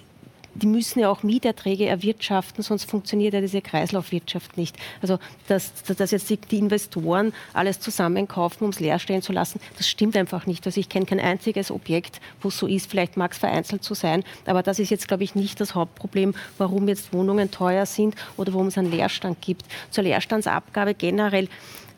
die 0.56 0.68
müssen 0.68 1.00
ja 1.00 1.10
auch 1.10 1.24
Mieterträge 1.24 1.86
erwirtschaften, 1.88 2.64
sonst 2.64 2.90
funktioniert 2.90 3.34
ja 3.34 3.42
diese 3.42 3.62
Kreislaufwirtschaft 3.62 4.58
nicht. 4.58 4.78
Also, 5.02 5.20
dass, 5.48 5.84
dass 5.84 6.12
jetzt 6.12 6.30
die, 6.30 6.58
Investoren 6.58 7.34
alles 7.54 7.80
zusammenkaufen, 7.80 8.66
um 8.66 8.70
es 8.70 8.80
leer 8.80 9.00
stehen 9.00 9.22
zu 9.22 9.34
lassen, 9.34 9.60
das 9.78 9.90
stimmt 9.90 10.16
einfach 10.16 10.46
nicht. 10.46 10.66
Also 10.66 10.80
ich 10.80 10.90
kenne 10.90 11.06
kein 11.06 11.20
einziges 11.20 11.72
Objekt, 11.72 12.22
wo 12.42 12.50
es 12.50 12.58
so 12.58 12.68
ist. 12.68 12.90
Vielleicht 12.90 13.18
mag 13.18 13.32
es 13.32 13.40
vereinzelt 13.40 13.84
so 13.84 13.96
sein, 13.96 14.24
aber 14.46 14.64
das 14.64 14.80
ist 14.80 14.92
jetzt, 14.92 15.08
glaube 15.08 15.24
ich, 15.24 15.36
nicht 15.36 15.60
das 15.60 15.76
Hauptproblem, 15.76 16.36
warum 16.58 16.88
jetzt 16.88 17.12
Wohnungen 17.14 17.50
teuer 17.52 17.86
sind 17.86 18.16
oder 18.38 18.54
warum 18.54 18.68
es 18.68 18.78
einen 18.78 18.92
Leerstand 18.92 19.42
gibt. 19.42 19.66
Zur 19.90 20.04
Leerstandsabgabe 20.04 20.94
generell, 20.94 21.50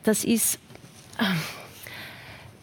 das 0.03 0.23
ist 0.23 0.59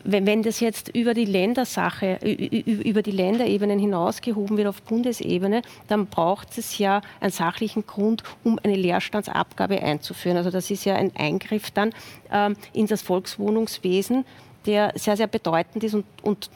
wenn, 0.05 0.26
wenn 0.26 0.42
das 0.42 0.61
jetzt 0.61 0.88
über 0.94 1.14
die 1.14 1.24
Ländersache, 1.24 2.18
über 2.22 3.03
die 3.03 3.11
Länderebenen 3.11 3.78
hinausgehoben 3.78 4.57
wird 4.57 4.68
auf 4.68 4.82
Bundesebene, 4.82 5.62
dann 5.88 6.07
braucht 6.07 6.59
es 6.59 6.78
ja 6.78 7.00
einen 7.20 7.32
sachlichen 7.32 7.86
Grund, 7.86 8.22
um 8.44 8.59
eine 8.62 8.76
Leerstandsabgabe 8.76 9.82
einzuführen. 9.82 10.36
Also 10.36 10.50
das 10.50 10.70
ist 10.70 10.84
ja 10.84 10.96
ein 10.96 11.12
Eingriff 11.16 11.70
dann 11.70 11.92
ähm, 12.30 12.57
in 12.72 12.86
das 12.86 13.03
Volkswohnungswesen, 13.03 14.24
der 14.66 14.92
sehr, 14.96 15.16
sehr 15.16 15.26
bedeutend 15.26 15.84
ist 15.84 15.94
und, 15.94 16.05
und 16.22 16.50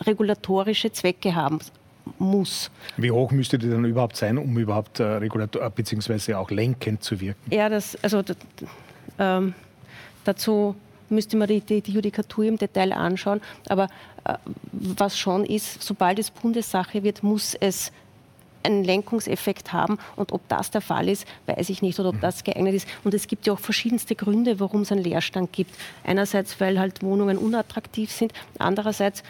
regulatorische 0.00 0.92
Zwecke 0.92 1.34
haben 1.34 1.58
muss. 2.18 2.70
Wie 2.96 3.10
hoch 3.10 3.30
müsste 3.30 3.58
die 3.58 3.70
dann 3.70 3.84
überhaupt 3.84 4.16
sein, 4.16 4.36
um 4.36 4.58
überhaupt 4.58 5.00
äh, 5.00 5.04
regulator 5.04 5.68
bzw. 5.70 6.34
auch 6.34 6.50
lenkend 6.50 7.02
zu 7.02 7.20
wirken? 7.20 7.40
Ja, 7.50 7.68
das, 7.68 7.96
also 8.02 8.22
ähm, 9.18 9.54
dazu 10.24 10.74
müsste 11.14 11.36
man 11.36 11.48
die, 11.48 11.60
die, 11.60 11.80
die, 11.80 11.92
Judikatur 11.92 12.44
im 12.44 12.58
Detail 12.58 12.92
anschauen. 12.92 13.40
Aber 13.68 13.88
äh, 14.24 14.34
was 14.72 15.18
schon 15.18 15.44
ist, 15.44 15.82
sobald 15.82 16.18
es 16.18 16.30
Bundessache 16.30 17.02
wird, 17.02 17.22
muss 17.22 17.54
es 17.54 17.92
einen 18.64 18.84
Lenkungseffekt 18.84 19.72
haben. 19.72 19.98
Und 20.16 20.32
ob 20.32 20.46
das 20.48 20.70
der 20.70 20.80
Fall 20.80 21.08
ist, 21.08 21.26
weiß 21.46 21.68
ich 21.68 21.82
nicht 21.82 22.00
oder 22.00 22.08
ob 22.10 22.20
das 22.20 22.44
geeignet 22.44 22.74
ist. 22.74 22.88
Und 23.04 23.14
es 23.14 23.26
gibt 23.26 23.46
ja 23.46 23.52
auch 23.52 23.58
verschiedenste 23.58 24.14
Gründe, 24.14 24.58
warum 24.58 24.82
es 24.82 24.92
einen 24.92 25.04
Leerstand 25.04 25.52
gibt. 25.52 25.74
Einerseits, 26.02 26.60
weil 26.60 26.78
halt 26.78 27.02
Wohnungen 27.02 27.38
unattraktiv 27.38 28.10
sind. 28.10 28.32
Andererseits 28.58 29.22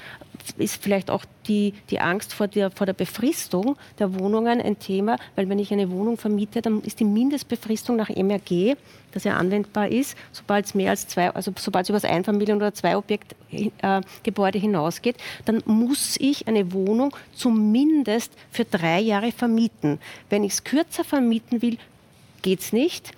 ist 0.56 0.82
vielleicht 0.82 1.10
auch 1.10 1.24
die, 1.48 1.74
die 1.90 2.00
Angst 2.00 2.34
vor 2.34 2.48
der, 2.48 2.70
vor 2.70 2.86
der 2.86 2.92
Befristung 2.92 3.76
der 3.98 4.18
Wohnungen 4.18 4.60
ein 4.60 4.78
Thema, 4.78 5.16
weil 5.36 5.48
wenn 5.48 5.58
ich 5.58 5.72
eine 5.72 5.90
Wohnung 5.90 6.16
vermiete, 6.16 6.62
dann 6.62 6.82
ist 6.82 7.00
die 7.00 7.04
Mindestbefristung 7.04 7.96
nach 7.96 8.08
MRG, 8.08 8.76
das 9.12 9.24
ja 9.24 9.36
anwendbar 9.36 9.88
ist, 9.88 10.16
sobald 10.32 10.66
es 10.66 10.74
mehr 10.74 10.90
als 10.90 11.06
zwei, 11.06 11.30
also 11.30 11.52
sobald 11.56 11.84
es 11.84 11.90
über 11.90 12.00
das 12.00 12.10
Einfamilien- 12.10 12.56
oder 12.56 12.74
Zwei-Objekt-Gebäude 12.74 14.58
äh, 14.58 14.60
hinausgeht, 14.60 15.16
dann 15.44 15.62
muss 15.66 16.16
ich 16.18 16.48
eine 16.48 16.72
Wohnung 16.72 17.14
zumindest 17.32 18.32
für 18.50 18.64
drei 18.64 19.00
Jahre 19.00 19.32
vermieten. 19.32 19.98
Wenn 20.30 20.44
ich 20.44 20.54
es 20.54 20.64
kürzer 20.64 21.04
vermieten 21.04 21.62
will, 21.62 21.78
geht 22.42 22.60
es 22.60 22.72
nicht 22.72 23.12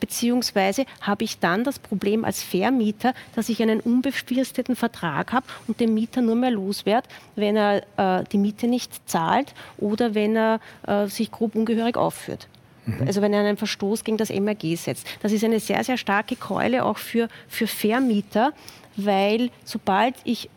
beziehungsweise 0.00 0.86
habe 1.00 1.24
ich 1.24 1.38
dann 1.38 1.62
das 1.62 1.78
Problem 1.78 2.24
als 2.24 2.42
Vermieter, 2.42 3.14
dass 3.36 3.48
ich 3.48 3.62
einen 3.62 3.80
unbefristeten 3.80 4.74
Vertrag 4.74 5.32
habe 5.32 5.46
und 5.68 5.78
den 5.78 5.94
Mieter 5.94 6.22
nur 6.22 6.34
mehr 6.34 6.50
loswerde, 6.50 7.08
wenn 7.36 7.56
er 7.56 7.82
äh, 7.96 8.24
die 8.32 8.38
Miete 8.38 8.66
nicht 8.66 9.08
zahlt 9.08 9.54
oder 9.78 10.14
wenn 10.14 10.36
er 10.36 10.60
äh, 10.86 11.06
sich 11.06 11.30
grob 11.30 11.54
ungehörig 11.54 11.96
aufführt. 11.96 12.48
Mhm. 12.86 13.06
Also 13.06 13.22
wenn 13.22 13.32
er 13.32 13.40
einen 13.40 13.56
Verstoß 13.56 14.04
gegen 14.04 14.16
das 14.16 14.30
MRG 14.30 14.76
setzt. 14.76 15.06
Das 15.22 15.32
ist 15.32 15.44
eine 15.44 15.60
sehr, 15.60 15.84
sehr 15.84 15.96
starke 15.96 16.36
Keule 16.36 16.84
auch 16.84 16.98
für, 16.98 17.28
für 17.48 17.66
Vermieter, 17.66 18.52
weil 18.96 19.50
sobald 19.64 20.14
ich 20.24 20.48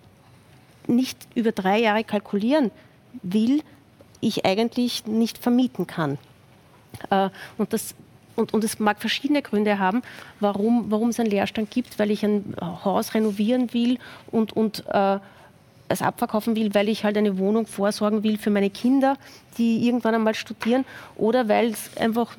nicht 0.88 1.18
über 1.36 1.52
drei 1.52 1.80
Jahre 1.80 2.04
kalkulieren 2.04 2.72
will, 3.22 3.62
ich 4.22 4.46
eigentlich 4.46 5.06
nicht 5.06 5.38
vermieten 5.38 5.88
kann. 5.88 6.18
Äh, 7.10 7.30
und 7.58 7.74
das 7.74 7.96
und, 8.36 8.54
und 8.54 8.64
es 8.64 8.80
mag 8.80 9.00
verschiedene 9.00 9.42
Gründe 9.42 9.80
haben, 9.80 10.02
warum, 10.40 10.86
warum 10.90 11.10
es 11.10 11.20
einen 11.20 11.30
Leerstand 11.30 11.72
gibt, 11.72 12.00
weil 12.00 12.12
ich 12.12 12.24
ein 12.24 12.56
Haus 12.62 13.14
renovieren 13.14 13.74
will 13.74 13.98
und, 14.32 14.54
und 14.54 14.84
äh, 14.88 15.20
es 15.90 16.02
abverkaufen 16.02 16.56
will, 16.56 16.74
weil 16.74 16.90
ich 16.90 17.04
halt 17.04 17.18
eine 17.18 17.38
Wohnung 17.38 17.68
vorsorgen 17.68 18.24
will 18.24 18.38
für 18.38 18.50
meine 18.50 18.70
Kinder, 18.70 19.18
die 19.58 19.86
irgendwann 19.86 20.16
einmal 20.16 20.36
studieren, 20.36 20.86
oder 21.16 21.48
weil 21.48 21.68
es 21.68 21.96
einfach 21.98 22.36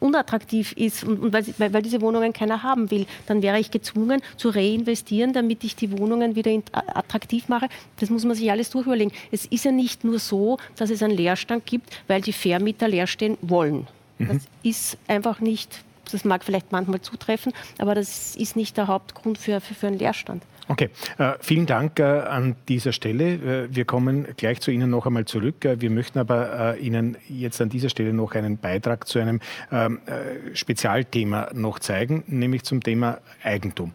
unattraktiv 0.00 0.72
ist 0.72 1.04
und, 1.04 1.20
und 1.20 1.32
weil, 1.32 1.72
weil, 1.72 1.82
diese 1.82 2.00
Wohnungen 2.00 2.32
keiner 2.32 2.62
haben 2.62 2.90
will, 2.90 3.06
dann 3.26 3.42
wäre 3.42 3.58
ich 3.58 3.70
gezwungen 3.70 4.22
zu 4.36 4.48
reinvestieren, 4.48 5.32
damit 5.32 5.64
ich 5.64 5.76
die 5.76 5.96
Wohnungen 5.96 6.34
wieder 6.34 6.50
attraktiv 6.72 7.48
mache. 7.48 7.68
Das 8.00 8.10
muss 8.10 8.24
man 8.24 8.34
sich 8.34 8.50
alles 8.50 8.70
durchüberlegen. 8.70 9.12
Es 9.30 9.46
ist 9.46 9.64
ja 9.64 9.72
nicht 9.72 10.04
nur 10.04 10.18
so, 10.18 10.58
dass 10.76 10.90
es 10.90 11.02
einen 11.02 11.16
Leerstand 11.16 11.66
gibt, 11.66 11.90
weil 12.08 12.20
die 12.20 12.32
Vermieter 12.32 12.88
leer 12.88 13.06
stehen 13.06 13.36
wollen. 13.40 13.86
Das 14.18 14.28
mhm. 14.28 14.40
ist 14.62 14.98
einfach 15.06 15.40
nicht, 15.40 15.84
das 16.10 16.24
mag 16.24 16.44
vielleicht 16.44 16.72
manchmal 16.72 17.00
zutreffen, 17.00 17.52
aber 17.78 17.94
das 17.94 18.36
ist 18.36 18.56
nicht 18.56 18.76
der 18.76 18.86
Hauptgrund 18.86 19.38
für, 19.38 19.60
für, 19.60 19.74
für 19.74 19.86
einen 19.88 19.98
Leerstand. 19.98 20.42
Okay, 20.70 20.90
äh, 21.16 21.32
vielen 21.40 21.64
Dank 21.64 21.98
äh, 21.98 22.02
an 22.02 22.54
dieser 22.68 22.92
Stelle. 22.92 23.64
Äh, 23.64 23.74
wir 23.74 23.86
kommen 23.86 24.26
gleich 24.36 24.60
zu 24.60 24.70
Ihnen 24.70 24.90
noch 24.90 25.06
einmal 25.06 25.24
zurück. 25.24 25.64
Äh, 25.64 25.80
wir 25.80 25.88
möchten 25.88 26.18
aber 26.18 26.76
äh, 26.76 26.80
Ihnen 26.80 27.16
jetzt 27.26 27.62
an 27.62 27.70
dieser 27.70 27.88
Stelle 27.88 28.12
noch 28.12 28.32
einen 28.32 28.58
Beitrag 28.58 29.08
zu 29.08 29.18
einem 29.18 29.40
ähm, 29.72 30.00
äh, 30.04 30.54
Spezialthema 30.54 31.48
noch 31.54 31.78
zeigen, 31.78 32.22
nämlich 32.26 32.64
zum 32.64 32.82
Thema 32.82 33.18
Eigentum. 33.42 33.92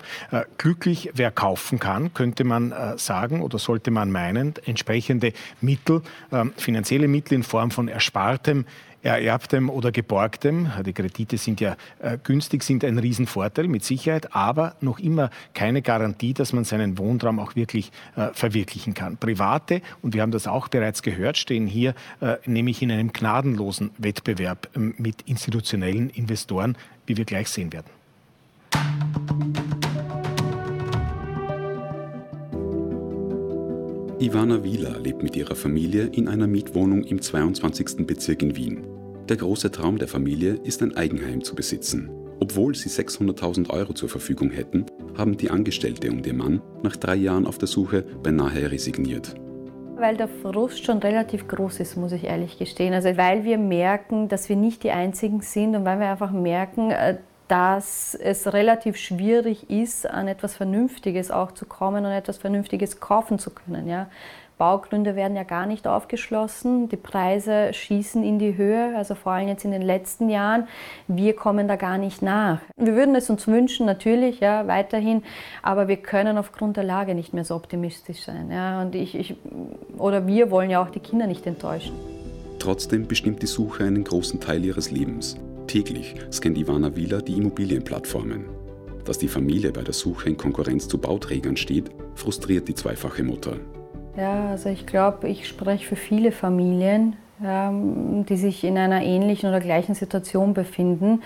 glücklich, 0.58 1.12
wer 1.14 1.30
kaufen 1.30 1.80
kann, 1.80 2.14
könnte 2.14 2.44
man 2.44 2.74
sagen 2.98 3.42
oder 3.42 3.60
sollte 3.60 3.92
man 3.92 4.12
meinen, 4.12 4.54
entsprechende 4.66 5.34
Mittel, 5.62 6.02
ähm, 6.32 6.54
finanzielle 6.58 7.08
Mittel 7.08 7.36
in 7.36 7.44
Form 7.44 7.70
von 7.72 7.88
Erspartem, 7.88 8.66
Ererbtem 9.04 9.70
oder 9.70 9.92
Geborgtem, 9.92 10.72
die 10.86 10.94
Kredite 10.94 11.38
sind 11.38 11.60
ja 11.60 11.76
äh, 12.00 12.18
günstig, 12.24 12.64
sind 12.64 12.86
ein 12.86 12.98
Riesenvorteil 12.98 13.68
mit 13.68 13.84
Sicherheit, 13.84 14.34
aber 14.34 14.76
noch 14.82 15.00
immer 15.00 15.30
keine 15.54 15.82
Garantie, 15.82 16.34
dass 16.34 16.54
man 16.54 16.64
seinen 16.64 16.98
Wohntraum 16.98 17.40
auch 17.40 17.56
wirklich 17.56 17.92
äh, 18.16 18.30
verwirklichen 18.34 18.94
kann. 18.94 19.18
Private, 19.18 19.82
und 20.02 20.14
wir 20.14 20.22
haben 20.22 20.32
das 20.32 20.48
auch 20.48 20.70
bereits 20.70 21.02
gehört, 21.02 21.38
stehen 21.38 21.68
hier 21.68 21.94
äh, 22.22 22.38
nämlich 22.46 22.82
in 22.82 22.92
einem 22.92 23.12
gnadenlosen 23.12 23.92
Wettbewerb 23.98 24.70
ähm, 24.76 24.96
mit 24.98 25.24
institutionellen 25.24 26.10
Investoren, 26.10 26.78
wie 27.06 27.18
wir 27.18 27.26
gleich 27.26 27.50
sehen 27.50 27.74
werden. 27.74 27.88
Ivana 34.20 34.64
Wieler 34.64 35.00
lebt 35.00 35.22
mit 35.22 35.36
ihrer 35.36 35.56
Familie 35.56 36.06
in 36.06 36.30
einer 36.30 36.48
Mietwohnung 36.48 37.04
im 37.04 37.22
22. 37.22 38.08
Bezirk 38.08 38.42
in 38.42 38.56
Wien. 38.56 38.93
Der 39.30 39.38
große 39.38 39.72
Traum 39.72 39.98
der 39.98 40.10
Familie 40.10 40.56
ist 40.66 40.82
ein 40.82 40.98
Eigenheim 40.98 41.46
zu 41.46 41.56
besitzen. 41.56 42.10
Obwohl 42.42 42.76
sie 42.76 42.90
600.000 42.90 43.70
Euro 43.70 43.94
zur 43.94 44.10
Verfügung 44.10 44.52
hätten, 44.52 44.86
haben 45.18 45.38
die 45.38 45.50
Angestellte 45.50 46.12
und 46.12 46.28
ihr 46.28 46.34
Mann 46.34 46.62
nach 46.84 46.98
drei 46.98 47.16
Jahren 47.16 47.48
auf 47.48 47.58
der 47.58 47.70
Suche 47.70 48.02
beinahe 48.02 48.70
resigniert. 48.70 49.34
Weil 49.96 50.18
der 50.18 50.28
Frust 50.28 50.84
schon 50.84 50.98
relativ 50.98 51.48
groß 51.48 51.80
ist, 51.80 51.96
muss 51.96 52.12
ich 52.12 52.26
ehrlich 52.26 52.60
gestehen. 52.60 52.94
Also 52.94 53.16
weil 53.16 53.46
wir 53.46 53.58
merken, 53.58 54.28
dass 54.28 54.50
wir 54.50 54.58
nicht 54.58 54.84
die 54.84 54.92
Einzigen 54.92 55.40
sind 55.40 55.74
und 55.74 55.86
weil 55.86 56.02
wir 56.02 56.10
einfach 56.10 56.32
merken, 56.32 56.92
äh, 56.92 57.16
dass 57.48 58.16
es 58.16 58.52
relativ 58.52 58.98
schwierig 58.98 59.70
ist, 59.70 60.06
an 60.10 60.28
etwas 60.28 60.56
Vernünftiges 60.56 61.32
auch 61.32 61.52
zu 61.54 61.66
kommen 61.66 62.06
und 62.06 62.12
etwas 62.12 62.38
Vernünftiges 62.38 63.00
kaufen 63.00 63.40
zu 63.40 63.52
können. 63.52 63.88
Ja. 63.88 64.10
Baugründe 64.58 65.16
werden 65.16 65.36
ja 65.36 65.44
gar 65.44 65.66
nicht 65.66 65.88
aufgeschlossen, 65.88 66.90
die 66.90 66.98
Preise 66.98 67.74
schießen 67.74 68.24
in 68.24 68.40
die 68.40 68.56
Höhe, 68.56 68.96
also 68.96 69.16
vor 69.16 69.34
allem 69.34 69.48
jetzt 69.48 69.66
in 69.66 69.72
den 69.72 69.82
letzten 69.82 70.30
Jahren. 70.30 70.68
Wir 71.08 71.36
kommen 71.36 71.68
da 71.68 71.76
gar 71.76 71.98
nicht 71.98 72.22
nach. 72.22 72.60
Wir 72.78 72.96
würden 72.96 73.16
es 73.16 73.30
uns 73.30 73.48
wünschen, 73.48 73.86
natürlich, 73.86 74.40
ja, 74.40 74.68
weiterhin, 74.68 75.24
aber 75.62 75.88
wir 75.88 75.98
können 75.98 76.38
aufgrund 76.38 76.78
der 76.78 76.84
Lage 76.84 77.16
nicht 77.16 77.34
mehr 77.34 77.44
so 77.46 77.56
optimistisch 77.56 78.22
sein. 78.22 78.52
Ja. 78.52 78.82
Und 78.82 78.96
ich, 78.96 79.16
ich, 79.16 79.36
oder 79.98 80.28
wir 80.28 80.52
wollen 80.52 80.70
ja 80.70 80.82
auch 80.82 80.90
die 80.90 81.00
Kinder 81.00 81.28
nicht 81.28 81.46
enttäuschen. 81.46 81.94
Trotzdem 82.60 83.08
bestimmt 83.08 83.42
die 83.42 83.48
Suche 83.48 83.84
einen 83.84 84.04
großen 84.04 84.40
Teil 84.40 84.64
ihres 84.64 84.92
Lebens. 84.92 85.36
Täglich 85.68 86.16
scannt 86.32 86.58
Ivana 86.58 86.96
Wieler 86.96 87.22
die 87.22 87.38
Immobilienplattformen. 87.38 88.46
Dass 89.06 89.18
die 89.18 89.28
Familie 89.28 89.72
bei 89.72 89.82
der 89.82 89.94
Suche 89.94 90.30
in 90.30 90.38
Konkurrenz 90.38 90.88
zu 90.88 90.98
Bauträgern 90.98 91.58
steht, 91.58 91.92
frustriert 92.16 92.68
die 92.68 92.76
zweifache 92.76 93.24
Mutter. 93.24 93.58
Ja, 94.16 94.50
also 94.52 94.70
ich 94.70 94.86
glaube, 94.86 95.28
ich 95.28 95.48
spreche 95.48 95.88
für 95.88 95.96
viele 95.96 96.32
Familien, 96.32 97.16
ähm, 97.44 98.26
die 98.28 98.38
sich 98.38 98.64
in 98.64 98.78
einer 98.78 99.02
ähnlichen 99.02 99.50
oder 99.50 99.60
gleichen 99.60 99.96
Situation 99.96 100.54
befinden. 100.54 101.24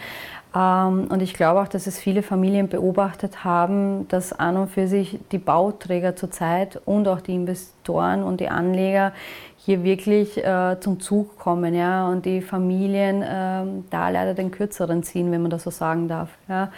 Ähm, 0.56 1.08
und 1.10 1.22
ich 1.22 1.34
glaube 1.34 1.62
auch, 1.62 1.68
dass 1.68 1.86
es 1.86 2.00
viele 2.00 2.24
Familien 2.24 2.70
beobachtet 2.70 3.44
haben, 3.44 4.08
dass 4.08 4.32
an 4.32 4.56
und 4.56 4.72
für 4.72 4.88
sich 4.88 5.20
die 5.34 5.38
Bauträger 5.38 6.16
zurzeit 6.16 6.80
und 6.86 7.10
auch 7.10 7.20
die 7.20 7.36
Investoren 7.36 8.24
und 8.24 8.40
die 8.40 8.48
Anleger 8.48 9.12
hier 9.58 9.84
wirklich 9.84 10.38
äh, 10.38 10.78
zum 10.80 11.02
Zug 11.02 11.38
kommen 11.38 11.74
ja, 11.74 12.08
und 12.08 12.26
die 12.26 12.42
Familien 12.42 13.22
äh, 13.22 13.66
da 13.90 14.10
leider 14.10 14.34
den 14.34 14.50
kürzeren 14.50 15.04
ziehen, 15.04 15.30
wenn 15.34 15.42
man 15.42 15.52
das 15.52 15.64
so 15.64 15.72
sagen 15.72 16.08
darf. 16.08 16.30
Ja. 16.48 16.72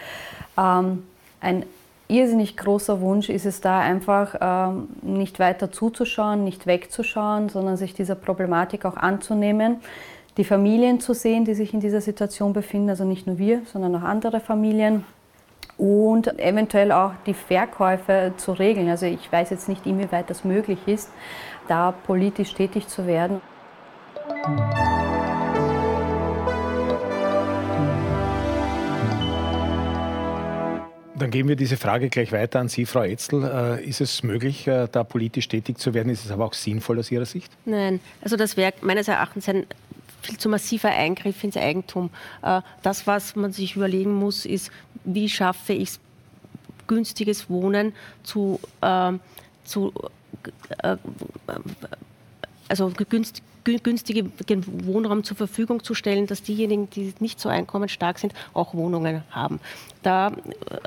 Ähm, 0.57 1.03
ein 1.39 1.63
irrsinnig 2.09 2.57
großer 2.57 2.99
Wunsch 2.99 3.29
ist 3.29 3.45
es 3.45 3.61
da 3.61 3.79
einfach 3.79 4.35
ähm, 4.41 4.89
nicht 5.01 5.39
weiter 5.39 5.71
zuzuschauen, 5.71 6.43
nicht 6.43 6.67
wegzuschauen, 6.67 7.49
sondern 7.49 7.77
sich 7.77 7.93
dieser 7.93 8.15
Problematik 8.15 8.83
auch 8.83 8.97
anzunehmen, 8.97 9.77
die 10.35 10.43
Familien 10.43 10.99
zu 10.99 11.13
sehen, 11.13 11.45
die 11.45 11.53
sich 11.53 11.73
in 11.73 11.79
dieser 11.79 12.01
Situation 12.01 12.51
befinden, 12.51 12.89
also 12.89 13.05
nicht 13.05 13.27
nur 13.27 13.37
wir, 13.37 13.61
sondern 13.65 13.95
auch 13.95 14.03
andere 14.03 14.39
Familien 14.39 15.05
und 15.77 16.39
eventuell 16.39 16.91
auch 16.91 17.11
die 17.25 17.33
Verkäufe 17.33 18.33
zu 18.37 18.51
regeln. 18.53 18.89
Also 18.89 19.05
ich 19.05 19.31
weiß 19.31 19.49
jetzt 19.51 19.69
nicht, 19.69 19.85
inwieweit 19.85 20.29
das 20.29 20.43
möglich 20.43 20.79
ist, 20.87 21.09
da 21.67 21.91
politisch 21.91 22.53
tätig 22.53 22.87
zu 22.87 23.05
werden. 23.07 23.41
Dann 31.19 31.31
geben 31.31 31.49
wir 31.49 31.55
diese 31.55 31.77
Frage 31.77 32.09
gleich 32.09 32.31
weiter 32.31 32.59
an 32.59 32.69
Sie, 32.69 32.85
Frau 32.85 33.03
Etzel. 33.03 33.43
Äh, 33.43 33.85
ist 33.85 34.01
es 34.01 34.23
möglich, 34.23 34.67
äh, 34.67 34.87
da 34.91 35.03
politisch 35.03 35.47
tätig 35.47 35.77
zu 35.77 35.93
werden? 35.93 36.11
Ist 36.11 36.25
es 36.25 36.31
aber 36.31 36.45
auch 36.45 36.53
sinnvoll 36.53 36.97
aus 36.99 37.11
Ihrer 37.11 37.25
Sicht? 37.25 37.51
Nein, 37.65 37.99
also 38.21 38.37
das 38.37 38.57
wäre 38.57 38.73
meines 38.81 39.07
Erachtens 39.07 39.49
ein 39.49 39.65
viel 40.21 40.37
zu 40.37 40.49
massiver 40.49 40.89
Eingriff 40.89 41.43
ins 41.43 41.57
Eigentum. 41.57 42.09
Äh, 42.41 42.61
das, 42.83 43.05
was 43.05 43.35
man 43.35 43.51
sich 43.51 43.75
überlegen 43.75 44.13
muss, 44.13 44.45
ist, 44.45 44.71
wie 45.03 45.29
schaffe 45.29 45.73
ich 45.73 45.89
es, 45.89 45.99
günstiges 46.87 47.49
Wohnen 47.49 47.93
zu, 48.23 48.59
äh, 48.81 49.11
zu 49.63 49.93
äh, 50.79 50.97
also 52.67 52.91
günstig, 53.09 53.43
günstigen 53.77 54.31
Wohnraum 54.85 55.23
zur 55.23 55.37
Verfügung 55.37 55.83
zu 55.83 55.93
stellen, 55.93 56.27
dass 56.27 56.41
diejenigen, 56.41 56.89
die 56.89 57.13
nicht 57.19 57.39
so 57.39 57.49
einkommensstark 57.49 58.19
sind, 58.19 58.33
auch 58.53 58.73
Wohnungen 58.73 59.23
haben. 59.29 59.59
Da 60.01 60.31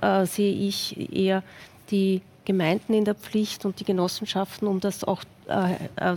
äh, 0.01 0.27
sehe 0.27 0.53
ich 0.53 1.13
eher 1.15 1.43
die 1.91 2.23
Gemeinden 2.45 2.95
in 2.95 3.05
der 3.05 3.15
Pflicht 3.15 3.65
und 3.65 3.79
die 3.79 3.85
Genossenschaften, 3.85 4.67
um 4.67 4.81
das 4.81 5.05
auch 5.05 5.23
äh, 5.49 5.75
äh, 5.97 6.17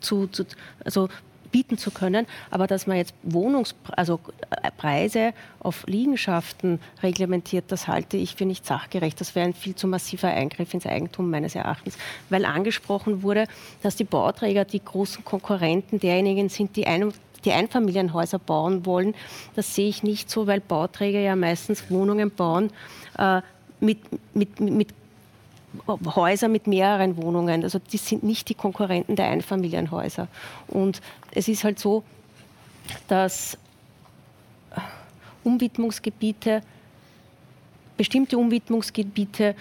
zu, 0.00 0.26
zu, 0.28 0.44
also 0.84 1.08
bieten 1.50 1.78
zu 1.78 1.90
können. 1.90 2.26
Aber 2.50 2.66
dass 2.66 2.86
man 2.86 2.96
jetzt 2.96 3.14
Wohnungspreise 3.22 3.96
also 3.96 4.20
äh, 4.50 4.70
Preise 4.76 5.32
auf 5.60 5.84
Liegenschaften 5.86 6.80
reglementiert, 7.02 7.66
das 7.68 7.88
halte 7.88 8.16
ich 8.16 8.36
für 8.36 8.44
nicht 8.44 8.66
sachgerecht. 8.66 9.20
Das 9.20 9.34
wäre 9.34 9.46
ein 9.46 9.54
viel 9.54 9.74
zu 9.74 9.86
massiver 9.86 10.28
Eingriff 10.28 10.72
ins 10.74 10.86
Eigentum 10.86 11.30
meines 11.30 11.54
Erachtens. 11.54 11.98
Weil 12.30 12.44
angesprochen 12.44 13.22
wurde, 13.22 13.46
dass 13.82 13.96
die 13.96 14.04
Bauträger 14.04 14.64
die 14.64 14.84
großen 14.84 15.24
Konkurrenten 15.24 16.00
derjenigen 16.00 16.48
sind, 16.48 16.76
die 16.76 16.86
einem 16.86 17.12
die 17.44 17.52
Einfamilienhäuser 17.52 18.38
bauen 18.38 18.84
wollen. 18.84 19.14
Das 19.54 19.74
sehe 19.74 19.88
ich 19.88 20.02
nicht 20.02 20.28
so, 20.28 20.46
weil 20.46 20.60
Bauträger 20.60 21.20
ja 21.20 21.36
meistens 21.36 21.90
Wohnungen 21.90 22.30
bauen 22.30 22.70
äh, 23.16 23.42
mit, 23.80 23.98
mit, 24.34 24.58
mit 24.60 24.88
Häuser 25.86 26.48
mit 26.48 26.66
mehreren 26.66 27.16
Wohnungen. 27.16 27.62
Also 27.62 27.78
die 27.78 27.98
sind 27.98 28.22
nicht 28.22 28.48
die 28.48 28.54
Konkurrenten 28.54 29.16
der 29.16 29.28
Einfamilienhäuser. 29.28 30.28
Und 30.68 31.00
es 31.30 31.48
ist 31.48 31.64
halt 31.64 31.78
so, 31.78 32.02
dass 33.06 33.58
Umwidmungsgebiete, 35.44 36.62
bestimmte 37.96 38.38
Umwidmungsgebiete 38.38 39.54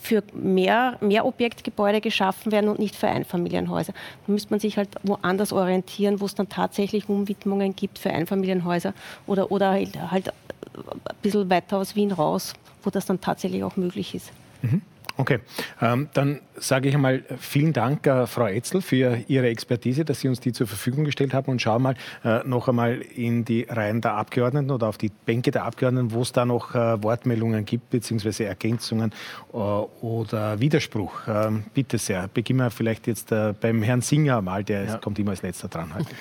für 0.00 0.22
mehr, 0.32 0.96
mehr 1.00 1.26
Objektgebäude 1.26 2.00
geschaffen 2.00 2.52
werden 2.52 2.68
und 2.68 2.78
nicht 2.78 2.94
für 2.94 3.08
Einfamilienhäuser. 3.08 3.92
Da 4.26 4.32
müsste 4.32 4.50
man 4.50 4.60
sich 4.60 4.76
halt 4.76 4.88
woanders 5.02 5.52
orientieren, 5.52 6.20
wo 6.20 6.26
es 6.26 6.34
dann 6.34 6.48
tatsächlich 6.48 7.08
Umwidmungen 7.08 7.74
gibt 7.74 7.98
für 7.98 8.10
Einfamilienhäuser 8.10 8.94
oder, 9.26 9.50
oder 9.50 9.70
halt, 9.70 10.10
halt 10.10 10.28
ein 10.28 11.16
bisschen 11.20 11.50
weiter 11.50 11.78
aus 11.78 11.96
Wien 11.96 12.12
raus, 12.12 12.54
wo 12.82 12.90
das 12.90 13.06
dann 13.06 13.20
tatsächlich 13.20 13.64
auch 13.64 13.76
möglich 13.76 14.14
ist. 14.14 14.30
Mhm. 14.62 14.82
Okay, 15.18 15.40
ähm, 15.82 16.08
dann 16.14 16.38
sage 16.54 16.88
ich 16.88 16.94
einmal 16.94 17.24
vielen 17.40 17.72
Dank, 17.72 18.06
äh, 18.06 18.28
Frau 18.28 18.46
Etzel, 18.46 18.80
für 18.80 19.18
Ihre 19.26 19.48
Expertise, 19.48 20.04
dass 20.04 20.20
Sie 20.20 20.28
uns 20.28 20.38
die 20.38 20.52
zur 20.52 20.68
Verfügung 20.68 21.04
gestellt 21.04 21.34
haben 21.34 21.50
und 21.50 21.60
schauen 21.60 21.82
mal 21.82 21.96
äh, 22.24 22.46
noch 22.46 22.68
einmal 22.68 23.00
in 23.16 23.44
die 23.44 23.66
Reihen 23.68 24.00
der 24.00 24.14
Abgeordneten 24.14 24.70
oder 24.70 24.86
auf 24.86 24.96
die 24.96 25.10
Bänke 25.26 25.50
der 25.50 25.64
Abgeordneten, 25.64 26.12
wo 26.12 26.22
es 26.22 26.30
da 26.30 26.44
noch 26.44 26.72
äh, 26.76 27.02
Wortmeldungen 27.02 27.64
gibt, 27.64 27.90
beziehungsweise 27.90 28.44
Ergänzungen 28.44 29.10
äh, 29.52 29.56
oder 29.56 30.60
Widerspruch. 30.60 31.22
Ähm, 31.26 31.64
bitte 31.74 31.98
sehr, 31.98 32.28
beginnen 32.28 32.60
wir 32.60 32.70
vielleicht 32.70 33.08
jetzt 33.08 33.32
äh, 33.32 33.54
beim 33.60 33.82
Herrn 33.82 34.02
Singer 34.02 34.40
mal, 34.40 34.62
der 34.62 34.84
ja. 34.84 34.96
kommt 34.98 35.18
immer 35.18 35.32
als 35.32 35.42
letzter 35.42 35.66
dran 35.66 35.92
heute. 35.96 36.14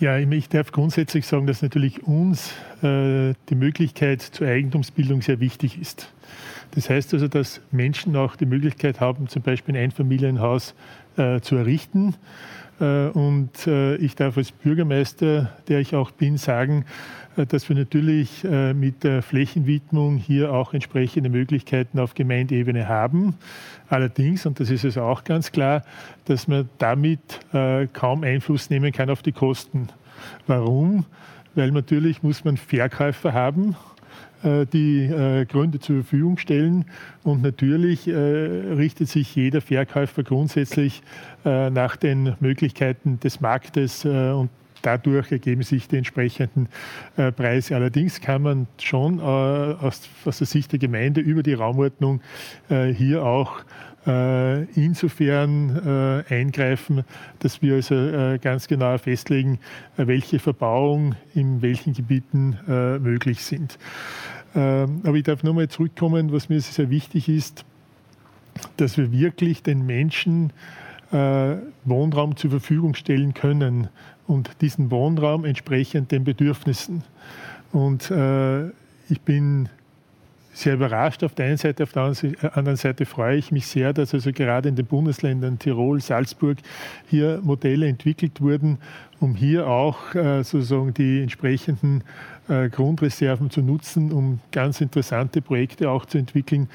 Ja, 0.00 0.16
ich 0.16 0.48
darf 0.48 0.72
grundsätzlich 0.72 1.26
sagen, 1.26 1.46
dass 1.46 1.60
natürlich 1.60 2.02
uns 2.02 2.52
äh, 2.82 3.34
die 3.50 3.54
Möglichkeit 3.54 4.22
zur 4.22 4.48
Eigentumsbildung 4.48 5.20
sehr 5.20 5.38
wichtig 5.38 5.78
ist. 5.80 6.10
Das 6.72 6.88
heißt 6.88 7.14
also, 7.14 7.28
dass 7.28 7.60
Menschen 7.72 8.16
auch 8.16 8.36
die 8.36 8.46
Möglichkeit 8.46 9.00
haben, 9.00 9.28
zum 9.28 9.42
Beispiel 9.42 9.76
ein 9.76 9.84
Einfamilienhaus 9.84 10.74
äh, 11.16 11.40
zu 11.40 11.56
errichten. 11.56 12.14
Äh, 12.80 13.08
und 13.08 13.66
äh, 13.66 13.96
ich 13.96 14.14
darf 14.14 14.36
als 14.36 14.52
Bürgermeister, 14.52 15.50
der 15.68 15.80
ich 15.80 15.94
auch 15.94 16.10
bin, 16.12 16.38
sagen, 16.38 16.84
äh, 17.36 17.46
dass 17.46 17.68
wir 17.68 17.76
natürlich 17.76 18.44
äh, 18.44 18.72
mit 18.72 19.02
der 19.02 19.22
Flächenwidmung 19.22 20.16
hier 20.16 20.52
auch 20.52 20.72
entsprechende 20.72 21.28
Möglichkeiten 21.28 21.98
auf 21.98 22.14
Gemeindeebene 22.14 22.88
haben. 22.88 23.34
Allerdings, 23.88 24.46
und 24.46 24.60
das 24.60 24.70
ist 24.70 24.84
es 24.84 24.96
auch 24.96 25.24
ganz 25.24 25.50
klar, 25.50 25.82
dass 26.26 26.46
man 26.46 26.68
damit 26.78 27.40
äh, 27.52 27.88
kaum 27.92 28.22
Einfluss 28.22 28.70
nehmen 28.70 28.92
kann 28.92 29.10
auf 29.10 29.22
die 29.22 29.32
Kosten. 29.32 29.88
Warum? 30.46 31.04
Weil 31.56 31.72
natürlich 31.72 32.22
muss 32.22 32.44
man 32.44 32.56
Verkäufer 32.56 33.32
haben 33.32 33.74
die 34.42 35.04
äh, 35.04 35.44
Gründe 35.44 35.80
zur 35.80 35.96
Verfügung 35.96 36.38
stellen. 36.38 36.84
Und 37.22 37.42
natürlich 37.42 38.08
äh, 38.08 38.14
richtet 38.14 39.08
sich 39.08 39.34
jeder 39.34 39.60
Verkäufer 39.60 40.22
grundsätzlich 40.22 41.02
nach 41.42 41.96
den 41.96 42.36
Möglichkeiten 42.40 43.18
des 43.20 43.40
Marktes 43.40 44.04
und 44.04 44.50
Dadurch 44.82 45.30
ergeben 45.30 45.62
sich 45.62 45.88
die 45.88 45.98
entsprechenden 45.98 46.68
Preise. 47.36 47.76
Allerdings 47.76 48.22
kann 48.22 48.40
man 48.40 48.66
schon 48.78 49.20
aus, 49.20 50.08
der 50.24 50.32
Sicht 50.32 50.72
der 50.72 50.78
Gemeinde 50.78 51.20
über 51.20 51.42
die 51.42 51.52
Raumordnung 51.52 52.22
hier 52.68 53.22
auch 53.22 53.60
äh, 53.60 53.64
insofern 54.06 56.24
äh, 56.28 56.34
eingreifen, 56.34 57.04
dass 57.40 57.60
wir 57.60 57.74
also 57.74 57.94
äh, 57.94 58.38
ganz 58.38 58.66
genau 58.66 58.96
festlegen, 58.96 59.58
welche 59.96 60.38
Verbauung 60.38 61.16
in 61.34 61.60
welchen 61.60 61.92
Gebieten 61.92 62.58
möglich 62.66 63.44
sind. 63.44 63.78
Ähm, 64.54 65.02
aber 65.04 65.16
ich 65.16 65.24
darf 65.24 65.42
nochmal 65.42 65.68
zurückkommen, 65.68 66.32
was 66.32 66.48
mir 66.48 66.60
sehr 66.60 66.88
wichtig 66.88 67.28
ist, 67.28 67.64
dass 68.78 68.96
wir 68.96 69.12
wirklich 69.12 69.62
den 69.62 69.86
Menschen 69.86 70.52
Wohnraum 71.12 72.36
zur 72.36 72.50
Verfügung 72.50 72.94
stellen 72.94 73.34
können 73.34 73.88
und 74.28 74.48
diesen 74.60 74.92
Wohnraum 74.92 75.44
entsprechend 75.44 76.12
den 76.12 76.22
Bedürfnissen. 76.22 77.02
Und 77.72 78.12
ich 79.08 79.20
bin 79.22 79.68
sehr 80.60 80.74
überrascht 80.74 81.24
auf 81.24 81.34
der 81.34 81.46
einen 81.46 81.56
Seite, 81.56 81.82
auf 81.82 81.92
der 81.92 82.12
äh, 82.22 82.46
anderen 82.52 82.76
Seite 82.76 83.06
freue 83.06 83.36
ich 83.36 83.50
mich 83.50 83.66
sehr, 83.66 83.92
dass 83.92 84.14
also 84.14 84.32
gerade 84.32 84.68
in 84.68 84.76
den 84.76 84.86
Bundesländern 84.86 85.58
Tirol, 85.58 86.00
Salzburg 86.00 86.58
hier 87.08 87.40
Modelle 87.42 87.88
entwickelt 87.88 88.40
wurden, 88.40 88.78
um 89.18 89.34
hier 89.34 89.66
auch 89.66 90.14
äh, 90.14 90.42
sozusagen 90.44 90.94
die 90.94 91.22
entsprechenden 91.22 92.04
äh, 92.48 92.68
Grundreserven 92.68 93.50
zu 93.50 93.62
nutzen, 93.62 94.12
um 94.12 94.40
ganz 94.52 94.80
interessante 94.80 95.40
Projekte 95.40 95.90
auch 95.90 96.06
zu 96.06 96.18
entwickeln, 96.18 96.68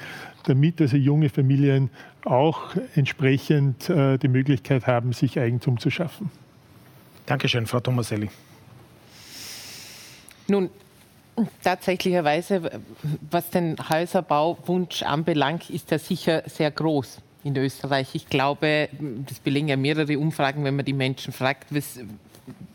damit 0.44 0.80
also 0.80 0.96
junge 0.96 1.28
Familien 1.28 1.90
auch 2.24 2.74
entsprechend 2.96 3.88
die 3.88 4.28
Möglichkeit 4.28 4.88
haben, 4.88 5.12
sich 5.12 5.38
Eigentum 5.38 5.78
zu 5.78 5.90
schaffen. 5.90 6.28
Dankeschön, 7.24 7.66
Frau 7.66 7.78
Tomaselli. 7.78 8.30
Nun, 10.48 10.70
Tatsächlicherweise, 11.62 12.80
was 13.30 13.50
den 13.50 13.76
Häuserbauwunsch 13.90 15.02
anbelangt, 15.02 15.68
ist 15.68 15.92
er 15.92 15.98
sicher 15.98 16.42
sehr 16.46 16.70
groß 16.70 17.18
in 17.44 17.56
Österreich. 17.56 18.14
Ich 18.14 18.28
glaube, 18.28 18.88
das 19.26 19.38
belegen 19.40 19.68
ja 19.68 19.76
mehrere 19.76 20.18
Umfragen, 20.18 20.64
wenn 20.64 20.76
man 20.76 20.84
die 20.84 20.94
Menschen 20.94 21.32
fragt, 21.32 21.74
was, 21.74 22.00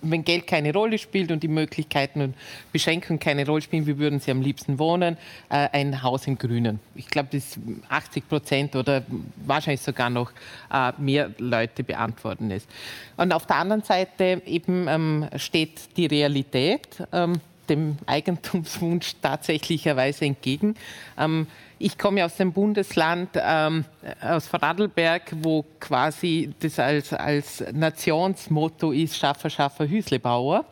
wenn 0.01 0.24
Geld 0.24 0.45
keine 0.45 0.74
Rolle 0.74 0.97
spielt 0.97 1.32
und 1.32 1.41
die 1.41 1.47
Möglichkeiten 1.47 2.22
und 2.22 2.36
Beschränkungen 2.72 3.20
keine 3.20 3.45
Rolle 3.45 3.64
spielen, 3.64 3.88
wie 3.88 3.97
würden 3.97 4.20
Sie 4.20 4.30
am 4.30 4.41
liebsten 4.41 4.78
wohnen? 4.80 5.18
Äh, 5.49 5.70
ein 5.72 6.03
Haus 6.03 6.28
im 6.28 6.38
Grünen. 6.38 6.80
Ich 6.95 7.07
glaube, 7.07 7.30
das 7.32 7.59
80 7.89 8.30
Prozent 8.30 8.76
oder 8.76 9.03
wahrscheinlich 9.45 9.82
sogar 9.82 10.09
noch 10.09 10.32
äh, 10.72 10.91
mehr 10.99 11.32
Leute 11.38 11.84
beantworten 11.84 12.51
es. 12.51 12.68
Und 13.18 13.34
auf 13.34 13.45
der 13.45 13.57
anderen 13.57 13.84
Seite 13.84 14.41
eben 14.45 14.88
ähm, 14.88 15.28
steht 15.36 15.97
die 15.97 16.05
Realität. 16.05 17.03
Ähm, 17.12 17.41
dem 17.72 17.97
Eigentumswunsch 18.05 19.15
tatsächlicherweise 19.22 20.26
entgegen. 20.26 20.76
Ähm, 21.17 21.47
ich 21.80 21.97
komme 21.97 22.24
aus 22.24 22.36
dem 22.36 22.53
Bundesland, 22.53 23.30
ähm, 23.36 23.86
aus 24.22 24.47
Vorarlberg, 24.47 25.34
wo 25.41 25.65
quasi 25.80 26.53
das 26.59 26.78
als, 26.78 27.13
als 27.13 27.63
Nationsmotto 27.72 28.91
ist, 28.91 29.17
Schaffer, 29.17 29.49
Schaffer, 29.49 29.88
Hüslebauer. 29.88 30.65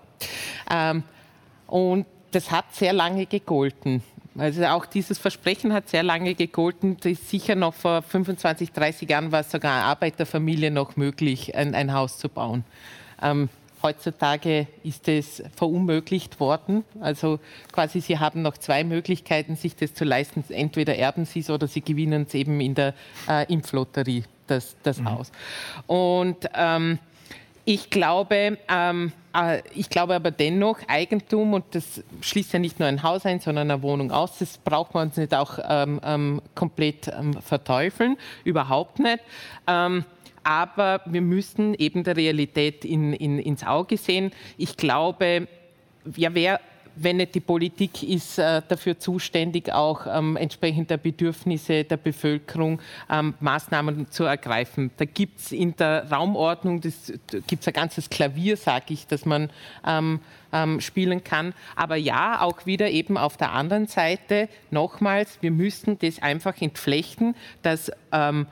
Ähm, 0.72 1.04
und 1.68 2.06
das 2.32 2.52
hat 2.52 2.66
sehr 2.76 2.94
lange 2.94 3.26
gegolten. 3.26 4.04
Also 4.38 4.64
auch 4.66 4.86
dieses 4.86 5.18
Versprechen 5.18 5.74
hat 5.74 5.90
sehr 5.90 6.04
lange 6.04 6.36
gegolten. 6.36 6.98
Sicher 7.02 7.56
noch 7.56 7.74
vor 7.74 8.02
25, 8.02 8.72
30 8.72 9.10
Jahren 9.10 9.32
war 9.32 9.42
es 9.42 9.52
sogar 9.52 9.86
Arbeiterfamilie 9.86 10.70
noch 10.70 10.96
möglich, 10.96 11.56
ein, 11.56 11.74
ein 11.74 11.94
Haus 11.94 12.18
zu 12.20 12.30
bauen. 12.30 12.64
Ähm, 13.22 13.50
heutzutage 13.82 14.68
ist 14.84 15.08
es 15.08 15.44
verunmöglicht 15.56 16.40
worden. 16.40 16.84
Also 17.00 17.40
quasi 17.72 18.02
Sie 18.02 18.20
haben 18.20 18.42
noch 18.42 18.58
zwei 18.58 18.84
Möglichkeiten, 18.84 19.56
sich 19.56 19.76
das 19.76 19.94
zu 19.94 20.06
leisten. 20.06 20.44
Entweder 20.50 20.96
erben 20.96 21.26
Sie 21.26 21.40
es 21.40 21.50
oder 21.50 21.68
Sie 21.68 21.82
gewinnen 21.82 22.26
es 22.28 22.34
eben 22.34 22.60
in 22.62 22.76
der 22.76 22.94
äh, 23.28 23.52
Impflotterie, 23.52 24.24
das, 24.48 24.76
das 24.84 25.00
mhm. 25.00 25.12
Haus. 25.12 25.32
Und 25.88 26.50
ähm, 26.56 27.00
ich 27.66 27.92
glaube, 27.92 28.58
ähm, 28.68 29.12
äh, 29.36 29.62
ich 29.76 29.90
glaube 29.90 30.16
aber 30.16 30.32
dennoch, 30.32 30.80
Eigentum, 30.88 31.54
und 31.54 31.66
das 31.72 32.04
schließt 32.22 32.54
ja 32.54 32.60
nicht 32.60 32.80
nur 32.80 32.88
ein 32.88 33.04
Haus 33.04 33.26
ein, 33.26 33.40
sondern 33.40 33.70
eine 33.70 33.84
Wohnung 33.84 34.12
aus, 34.12 34.40
das 34.40 34.58
braucht 34.58 34.94
man 34.96 35.10
uns 35.10 35.18
nicht 35.18 35.36
auch 35.36 35.60
ähm, 35.68 36.02
ähm, 36.04 36.42
komplett 36.56 37.10
ähm, 37.10 37.34
verteufeln, 37.34 38.18
überhaupt 38.44 38.98
nicht. 38.98 39.20
Aber 40.44 41.02
wir 41.06 41.22
müssen 41.22 41.74
eben 41.76 42.04
der 42.04 42.16
Realität 42.16 42.86
in, 42.86 43.14
in, 43.14 43.40
ins 43.40 43.64
Auge 43.64 43.98
sehen. 43.98 44.32
Ich 44.58 44.78
glaube, 44.78 45.48
ja, 46.16 46.34
wer 46.34 46.60
wenn 47.02 47.18
nicht 47.18 47.36
die 47.36 47.40
Politik 47.40 48.04
ist 48.04 48.38
äh, 48.38 48.62
dafür 48.68 49.00
zuständig, 49.00 49.72
auch 49.72 50.06
ähm, 50.06 50.36
entsprechend 50.36 50.90
der 50.90 50.98
Bedürfnisse 50.98 51.84
der 51.84 51.98
Bevölkerung 51.98 52.82
ähm, 53.10 53.34
Maßnahmen 53.40 54.12
zu 54.12 54.26
ergreifen. 54.26 54.92
Da 54.98 55.06
gibt 55.06 55.40
es 55.40 55.52
in 55.52 55.76
der 55.76 56.10
Raumordnung, 56.12 56.82
das 56.82 57.14
gibt 57.48 57.62
es 57.62 57.68
ein 57.68 57.74
ganzes 57.74 58.10
Klavier, 58.10 58.58
sage 58.58 58.94
ich, 58.94 59.08
das 59.08 59.26
man 59.26 59.50
ähm, 59.86 60.20
ähm, 60.52 60.82
spielen 60.82 61.24
kann. 61.24 61.54
Aber 61.76 61.96
ja, 61.96 62.42
auch 62.42 62.66
wieder 62.66 62.90
eben 62.90 63.18
auf 63.18 63.38
der 63.38 63.54
anderen 63.54 63.88
Seite 63.88 64.50
nochmals, 64.72 65.38
wir 65.42 65.52
müssen 65.52 65.98
das 66.00 66.22
einfach 66.22 66.62
entflechten, 66.62 67.36
dass 67.62 67.92
ähm, 68.12 68.48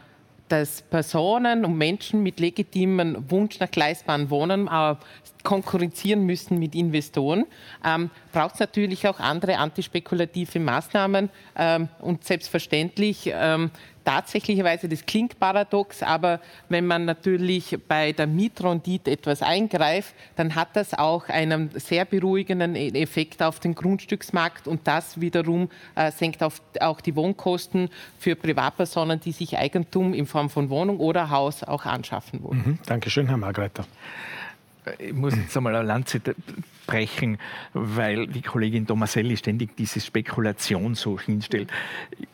dass 0.50 0.82
Personen 0.82 1.66
und 1.66 1.78
Menschen 1.78 2.24
mit 2.24 2.40
legitimem 2.40 3.30
Wunsch 3.30 3.60
nach 3.60 3.74
leistbaren 3.76 4.30
Wohnen 4.30 4.68
äh, 4.68 4.96
konkurrenzieren 5.44 6.26
müssen 6.26 6.60
mit 6.60 6.76
Investoren, 6.76 7.46
ähm, 7.86 8.10
braucht 8.34 8.56
es 8.56 8.60
natürlich 8.60 9.08
auch 9.08 9.20
andere 9.20 9.58
antispekulative 9.58 10.60
Maßnahmen. 10.60 11.30
Ähm, 11.56 11.90
und 12.00 12.24
selbstverständlich 12.24 13.32
ähm, 13.34 13.72
tatsächlicherweise, 14.08 14.88
das 14.88 15.06
klingt 15.06 15.38
paradox, 15.38 16.02
aber 16.02 16.40
wenn 16.70 16.88
man 16.88 17.04
natürlich 17.04 17.78
bei 17.90 18.14
der 18.14 18.26
Mietrendite 18.26 19.12
etwas 19.12 19.42
eingreift, 19.42 20.16
dann 20.38 20.56
hat 20.56 20.70
das 20.78 20.94
auch 20.94 21.28
einen 21.28 21.72
sehr 21.74 22.06
beruhigenden 22.06 22.76
e-, 22.76 22.88
Effekt 23.02 23.44
auf 23.44 23.60
den 23.60 23.76
Grundstücksmarkt 23.76 24.66
und 24.66 24.88
das 24.88 25.20
wiederum 25.20 25.70
äh, 25.96 26.10
senkt 26.12 26.42
auf, 26.42 26.62
auch 26.80 27.02
die 27.02 27.18
Wohnkosten 27.18 27.90
für 28.18 28.38
Privatpersonen, 28.38 29.20
die 29.20 29.34
sich 29.34 29.58
Eigentum 29.58 30.14
in 30.14 30.26
Form 30.26 30.50
von 30.50 30.70
Wohnung 30.70 31.00
oder 31.00 31.30
Haus 31.30 31.66
auch 31.66 31.86
anschaffen 31.86 32.42
wollen. 32.44 32.64
Mhm. 32.66 32.80
Dankeschön, 32.86 33.28
Herr 33.28 33.38
Margreiter 33.38 33.86
ich 35.00 35.14
muss 35.14 35.36
jetzt 35.36 35.56
einmal 35.58 35.76
eine 35.76 35.86
Lanze 35.86 36.22
brechen, 36.88 37.38
weil 37.74 38.26
die 38.28 38.42
Kollegin 38.42 38.88
Tomaselli 38.88 39.38
ständig 39.38 39.76
diese 39.76 40.00
Spekulation 40.00 40.96
so 40.96 41.20
hinstellt. 41.20 41.70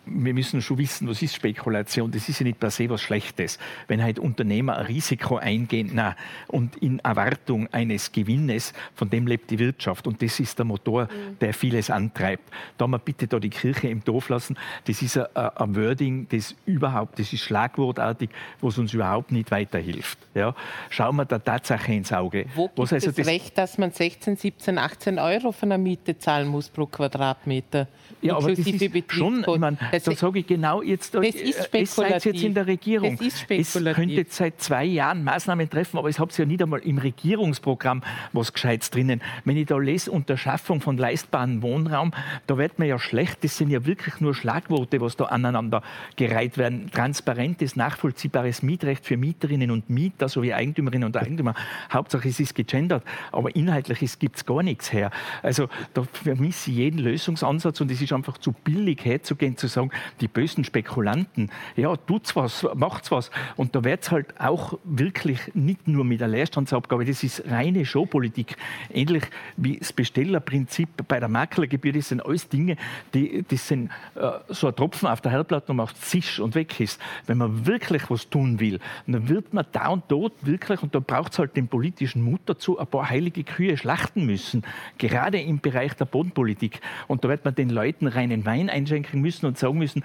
Wir 0.06 0.34
müssen 0.34 0.62
schon 0.62 0.78
wissen, 0.78 1.08
was 1.10 1.22
ist 1.22 1.36
Spekulation? 1.36 2.12
Das 2.12 2.30
ist 2.30 2.40
ja 2.40 2.46
nicht 2.46 2.60
per 2.60 2.70
se 2.70 2.90
was 2.90 3.02
Schlechtes. 3.02 3.60
Wenn 3.88 4.02
halt 4.02 4.20
Unternehmer 4.20 4.78
ein 4.78 4.86
Risiko 4.86 5.38
eingehen 5.38 5.92
na, 5.94 6.16
und 6.48 6.78
in 6.78 7.00
Erwartung 7.00 7.68
eines 7.74 8.12
Gewinnes, 8.12 8.74
von 8.96 9.10
dem 9.10 9.28
lebt 9.28 9.50
die 9.50 9.60
Wirtschaft. 9.60 10.08
Und 10.08 10.22
das 10.22 10.40
ist 10.40 10.58
der 10.60 10.66
Motor, 10.66 11.06
mhm. 11.06 11.40
der 11.40 11.54
vieles 11.54 11.90
antreibt. 11.90 12.50
Da 12.78 12.88
mal 12.88 13.00
bitte 13.00 13.28
da 13.28 13.40
die 13.40 13.50
Kirche 13.50 13.88
im 13.88 14.04
Dorf 14.04 14.30
lassen. 14.30 14.56
Das 14.86 15.02
ist 15.02 15.18
ein, 15.18 15.26
ein 15.36 15.76
Wording, 15.76 16.28
das 16.30 16.56
überhaupt, 16.66 17.18
das 17.20 17.34
ist 17.34 17.42
schlagwortartig, 17.42 18.30
was 18.62 18.78
uns 18.78 18.94
überhaupt 18.94 19.32
nicht 19.32 19.50
weiterhilft. 19.50 20.20
Ja? 20.36 20.56
Schauen 20.90 21.16
wir 21.16 21.26
der 21.26 21.44
Tatsache 21.44 21.92
ins 21.92 22.14
Auge. 22.14 22.46
Wo 22.54 22.68
gibt 22.68 22.78
was 22.78 22.94
also 22.94 23.12
das 23.12 23.26
Recht, 23.28 23.58
dass 23.58 23.78
man 23.78 23.92
16 23.92 24.38
17, 24.44 24.78
18 24.78 25.20
Euro 25.20 25.54
von 25.54 25.70
der 25.70 25.78
Miete 25.78 26.18
zahlen 26.18 26.50
muss 26.50 26.68
pro 26.68 26.86
Quadratmeter. 26.86 27.88
Ja, 28.22 28.36
aber 28.36 28.50
das 28.50 28.60
ist 28.60 29.12
schon, 29.14 29.40
ich 29.40 29.58
meine, 29.58 29.78
da 29.92 30.12
sage 30.12 30.40
ich 30.40 30.48
genau 30.48 30.82
jetzt, 30.82 31.16
das 31.16 31.28
ist 31.28 31.74
äh, 31.74 31.82
es 31.82 31.96
seid 31.96 32.26
jetzt 32.26 32.44
in 32.44 32.54
der 32.54 32.68
Regierung. 32.68 33.16
Das 33.18 33.26
ist 33.26 33.40
spekulativ. 33.40 33.88
Es 33.88 33.96
könnte 33.96 34.26
seit 34.30 34.62
zwei 34.62 34.84
Jahren 34.84 35.24
Maßnahmen 35.24 35.70
treffen, 35.70 35.98
aber 35.98 36.10
es 36.10 36.20
habt 36.20 36.38
ja 36.38 36.44
nicht 36.44 36.62
einmal 36.62 36.82
im 36.82 36.98
Regierungsprogramm 36.98 38.04
was 38.34 38.52
Gescheites 38.52 38.90
drinnen. 38.90 39.22
Wenn 39.46 39.56
ich 39.56 39.68
da 39.68 39.78
lese, 39.78 40.12
unter 40.12 40.36
Schaffung 40.36 40.82
von 40.82 40.98
leistbaren 40.98 41.62
Wohnraum, 41.62 42.12
da 42.46 42.58
wird 42.58 42.80
mir 42.80 42.88
ja 42.88 43.00
schlecht. 43.00 43.46
Das 43.46 43.58
sind 43.58 43.70
ja 43.70 43.86
wirklich 43.86 44.20
nur 44.20 44.36
Schlagworte, 44.36 45.00
was 45.00 45.16
da 45.16 45.26
aneinander 45.26 45.84
gereiht 46.18 46.58
werden. 46.58 46.92
Transparentes, 46.92 47.78
nachvollziehbares 47.78 48.62
Mietrecht 48.62 49.06
für 49.06 49.16
Mieterinnen 49.16 49.72
und 49.72 49.90
Mieter 49.90 50.28
sowie 50.28 50.54
Eigentümerinnen 50.54 51.08
und 51.08 51.16
Eigentümer. 51.16 51.56
Hauptsache 51.92 52.28
es 52.28 52.42
ist 52.42 52.56
gegendert, 52.56 53.04
aber 53.32 53.56
inhaltlich 53.56 54.02
es 54.02 54.20
gibt 54.20 54.33
es 54.38 54.46
gar 54.46 54.64
nichts 54.64 54.92
her. 54.92 55.12
Also 55.42 55.70
da 55.94 56.04
vermisse 56.04 56.72
ich 56.72 56.78
jeden 56.78 57.00
Lösungsansatz 57.00 57.82
und 57.82 57.92
es 57.92 58.02
ist 58.02 58.14
einfach 58.14 58.38
zu 58.38 58.52
billig 58.52 59.04
herzugehen, 59.04 59.58
zu 59.58 59.68
sagen, 59.68 59.92
die 60.22 60.28
bösen 60.28 60.64
Spekulanten, 60.64 61.52
ja, 61.76 61.96
tut's 61.96 62.36
was, 62.36 62.66
macht's 62.76 63.12
was. 63.12 63.32
Und 63.56 63.76
da 63.76 63.84
wird 63.84 64.04
es 64.04 64.12
halt 64.12 64.40
auch 64.40 64.78
wirklich 64.84 65.40
nicht 65.54 65.88
nur 65.88 66.04
mit 66.04 66.22
der 66.22 66.28
Leerstandsabgabe, 66.28 67.06
das 67.06 67.24
ist 67.24 67.44
reine 67.50 67.86
Showpolitik. 67.86 68.56
Ähnlich 68.92 69.24
wie 69.58 69.78
das 69.78 69.94
Bestellerprinzip 69.94 70.90
bei 71.08 71.20
der 71.20 71.30
Maklergebühr, 71.30 71.94
das 71.94 72.10
sind 72.10 72.26
alles 72.26 72.50
Dinge, 72.50 72.78
die, 73.14 73.44
das 73.48 73.68
sind 73.68 73.90
äh, 74.16 74.32
so 74.50 74.68
ein 74.68 74.76
Tropfen 74.76 75.08
auf 75.08 75.22
der 75.22 75.32
Herdplatte 75.32 75.72
und 75.72 75.78
macht 75.78 75.98
zisch 75.98 76.40
und 76.40 76.56
weg 76.56 76.80
ist. 76.80 77.00
Wenn 77.26 77.38
man 77.38 77.66
wirklich 77.66 78.10
was 78.10 78.30
tun 78.30 78.60
will, 78.60 78.80
dann 79.08 79.30
wird 79.30 79.54
man 79.54 79.66
da 79.72 79.90
und 79.90 80.04
dort 80.08 80.34
wirklich, 80.46 80.82
und 80.82 80.96
da 80.96 81.00
braucht 81.00 81.34
es 81.34 81.40
halt 81.40 81.56
den 81.56 81.68
politischen 81.68 82.22
Mut 82.22 82.42
dazu, 82.46 82.80
ein 82.80 82.88
paar 82.88 83.10
heilige 83.10 83.44
Kühe 83.44 83.78
schlachten 83.78 84.23
müssen, 84.26 84.64
gerade 84.98 85.40
im 85.40 85.60
Bereich 85.60 85.94
der 85.94 86.06
Bodenpolitik. 86.06 86.82
Und 87.08 87.24
da 87.24 87.30
wird 87.30 87.46
man 87.46 87.56
den 87.56 87.70
Leuten 87.70 88.08
reinen 88.08 88.46
Wein 88.46 88.70
einschenken 88.70 89.22
müssen 89.22 89.46
und 89.46 89.58
sagen 89.58 89.78
müssen, 89.78 90.04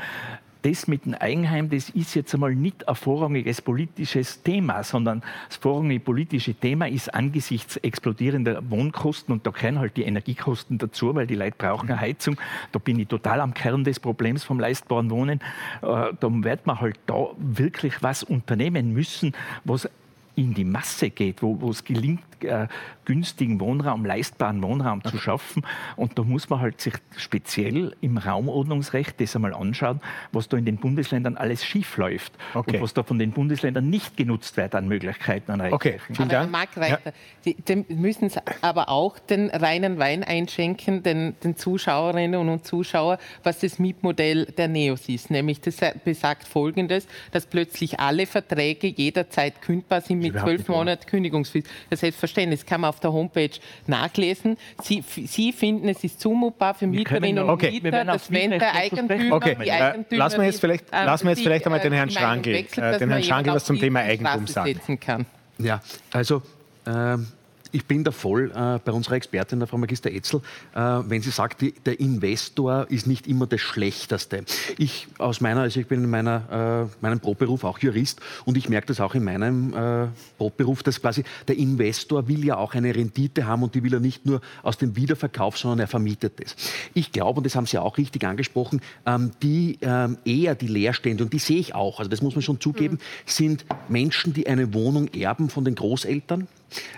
das 0.62 0.88
mit 0.88 1.04
dem 1.04 1.14
Eigenheim, 1.14 1.70
das 1.70 1.90
ist 1.90 2.14
jetzt 2.14 2.34
einmal 2.34 2.54
nicht 2.54 2.88
ein 2.88 2.94
vorrangiges 2.94 3.62
politisches 3.62 4.42
Thema, 4.42 4.82
sondern 4.82 5.22
das 5.48 5.56
vorrangige 5.56 6.00
politische 6.00 6.54
Thema 6.54 6.88
ist 6.88 7.14
angesichts 7.14 7.76
explodierender 7.76 8.68
Wohnkosten 8.68 9.32
und 9.32 9.46
da 9.46 9.50
gehören 9.50 9.78
halt 9.78 9.96
die 9.96 10.02
Energiekosten 10.02 10.78
dazu, 10.78 11.14
weil 11.14 11.26
die 11.26 11.36
Leute 11.36 11.56
brauchen 11.56 11.88
eine 11.90 12.00
Heizung. 12.00 12.36
Da 12.72 12.78
bin 12.78 12.98
ich 12.98 13.08
total 13.08 13.40
am 13.40 13.54
Kern 13.54 13.84
des 13.84 14.00
Problems 14.00 14.44
vom 14.44 14.58
leistbaren 14.58 15.10
Wohnen. 15.10 15.40
Äh, 15.82 16.12
da 16.18 16.28
wird 16.28 16.66
man 16.66 16.80
halt 16.80 16.98
da 17.06 17.28
wirklich 17.38 18.02
was 18.02 18.22
unternehmen 18.22 18.92
müssen, 18.92 19.34
was 19.64 19.88
in 20.34 20.54
die 20.54 20.64
Masse 20.64 21.10
geht, 21.10 21.42
wo, 21.42 21.60
wo 21.60 21.70
es 21.70 21.82
gelingt, 21.82 22.22
äh, 22.44 22.68
günstigen 23.08 23.58
Wohnraum, 23.58 24.04
leistbaren 24.04 24.62
Wohnraum 24.62 25.02
zu 25.02 25.16
schaffen. 25.16 25.64
Und 25.96 26.18
da 26.18 26.22
muss 26.22 26.50
man 26.50 26.60
halt 26.60 26.78
sich 26.78 26.92
speziell 27.16 27.96
im 28.02 28.18
Raumordnungsrecht 28.18 29.18
das 29.18 29.34
einmal 29.34 29.54
anschauen, 29.54 30.00
was 30.30 30.48
da 30.48 30.58
in 30.58 30.66
den 30.66 30.76
Bundesländern 30.76 31.38
alles 31.38 31.64
schief 31.64 31.96
läuft 31.96 32.34
okay. 32.52 32.76
und 32.76 32.82
was 32.82 32.92
da 32.92 33.02
von 33.02 33.18
den 33.18 33.32
Bundesländern 33.32 33.88
nicht 33.88 34.18
genutzt 34.18 34.58
wird 34.58 34.74
an 34.74 34.88
Möglichkeiten, 34.88 35.52
an 35.52 35.72
Okay, 35.72 35.98
vielen 36.12 36.28
Dank. 36.28 36.52
Marc 36.52 36.76
Reiter, 36.76 37.00
ja. 37.06 37.12
die, 37.46 37.54
die 37.54 37.94
müssen 37.94 38.30
aber 38.60 38.90
auch 38.90 39.18
den 39.18 39.48
reinen 39.48 39.98
Wein 39.98 40.22
einschenken, 40.22 41.02
den, 41.02 41.34
den 41.42 41.56
Zuschauerinnen 41.56 42.46
und 42.46 42.66
Zuschauern, 42.66 43.16
was 43.42 43.60
das 43.60 43.78
Mietmodell 43.78 44.44
der 44.44 44.68
Neos 44.68 45.08
ist. 45.08 45.30
Nämlich 45.30 45.62
das 45.62 45.76
besagt 46.04 46.46
Folgendes, 46.46 47.08
dass 47.32 47.46
plötzlich 47.46 48.00
alle 48.00 48.26
Verträge 48.26 48.88
jederzeit 48.88 49.62
kündbar 49.62 50.02
sind 50.02 50.18
mit 50.18 50.38
zwölf 50.38 50.68
Monaten 50.68 51.06
Kündigungsfrist. 51.06 51.68
Das 51.88 52.02
heißt, 52.02 52.18
Verständnis 52.18 52.66
kann 52.66 52.82
man 52.82 52.90
auf 52.90 52.97
der 53.00 53.12
Homepage 53.12 53.50
nachlesen. 53.86 54.56
Sie, 54.82 55.02
Sie 55.02 55.52
finden, 55.52 55.88
es 55.88 56.04
ist 56.04 56.20
zumutbar 56.20 56.74
für 56.74 56.86
Mieterinnen 56.86 57.44
und 57.44 57.50
okay. 57.50 57.80
Mieter, 57.82 58.04
dass 58.04 58.30
wenn 58.30 58.50
der 58.50 58.74
Eigentümer, 58.74 59.36
okay. 59.36 59.56
die 59.62 59.70
Eigentümer 59.70 60.18
lassen 60.18 60.38
wir 60.38 60.46
jetzt 60.46 60.60
vielleicht, 60.60 60.92
äh, 60.92 61.04
lassen 61.04 61.24
wir 61.24 61.30
jetzt 61.30 61.42
vielleicht 61.42 61.66
einmal 61.66 61.80
den 61.80 61.92
Herrn 61.92 62.10
Schrangel, 62.10 62.54
äh, 62.54 62.98
den 62.98 63.10
Herrn 63.10 63.22
Schrangel 63.22 63.54
was 63.54 63.64
zum 63.64 63.78
Thema 63.78 64.00
Eigentum 64.00 64.46
sagen. 64.46 65.00
Kann. 65.00 65.26
Ja, 65.58 65.80
also 66.12 66.42
ähm, 66.86 67.28
ich 67.72 67.84
bin 67.86 68.04
da 68.04 68.10
voll 68.10 68.50
äh, 68.50 68.78
bei 68.84 68.92
unserer 68.92 69.14
Expertin, 69.14 69.58
der 69.58 69.68
Frau 69.68 69.78
Magister 69.78 70.10
Etzel, 70.10 70.40
äh, 70.74 70.80
wenn 70.80 71.22
sie 71.22 71.30
sagt, 71.30 71.60
die, 71.60 71.72
der 71.72 72.00
Investor 72.00 72.86
ist 72.90 73.06
nicht 73.06 73.26
immer 73.26 73.46
das 73.46 73.60
Schlechteste. 73.60 74.44
Ich 74.78 75.08
aus 75.18 75.40
meiner, 75.40 75.62
also 75.62 75.80
ich 75.80 75.86
bin 75.86 76.04
in 76.04 76.10
meiner, 76.10 76.88
äh, 76.90 76.96
meinem 77.00 77.20
Brotberuf 77.20 77.64
auch 77.64 77.78
Jurist 77.78 78.20
und 78.44 78.56
ich 78.56 78.68
merke 78.68 78.88
das 78.88 79.00
auch 79.00 79.14
in 79.14 79.24
meinem 79.24 79.74
äh, 79.74 80.08
Brotberuf, 80.38 80.82
dass 80.82 81.00
quasi 81.00 81.24
der 81.46 81.56
Investor 81.58 82.28
will 82.28 82.44
ja 82.44 82.56
auch 82.56 82.74
eine 82.74 82.94
Rendite 82.94 83.46
haben 83.46 83.62
und 83.62 83.74
die 83.74 83.82
will 83.82 83.94
er 83.94 84.00
nicht 84.00 84.26
nur 84.26 84.40
aus 84.62 84.78
dem 84.78 84.96
Wiederverkauf, 84.96 85.58
sondern 85.58 85.80
er 85.80 85.88
vermietet 85.88 86.40
es. 86.40 86.56
Ich 86.94 87.12
glaube, 87.12 87.38
und 87.38 87.44
das 87.44 87.56
haben 87.56 87.66
Sie 87.66 87.78
auch 87.78 87.98
richtig 87.98 88.24
angesprochen, 88.24 88.80
ähm, 89.06 89.32
die 89.42 89.78
ähm, 89.82 90.18
eher 90.24 90.54
die 90.54 90.68
Leerstände, 90.68 91.24
und 91.24 91.32
die 91.32 91.38
sehe 91.38 91.58
ich 91.58 91.74
auch, 91.74 91.98
also 91.98 92.10
das 92.10 92.22
muss 92.22 92.34
man 92.34 92.42
schon 92.42 92.60
zugeben, 92.60 92.94
mhm. 92.94 93.00
sind 93.26 93.66
Menschen, 93.88 94.32
die 94.32 94.46
eine 94.46 94.72
Wohnung 94.74 95.08
erben 95.08 95.50
von 95.50 95.64
den 95.64 95.74
Großeltern. 95.74 96.48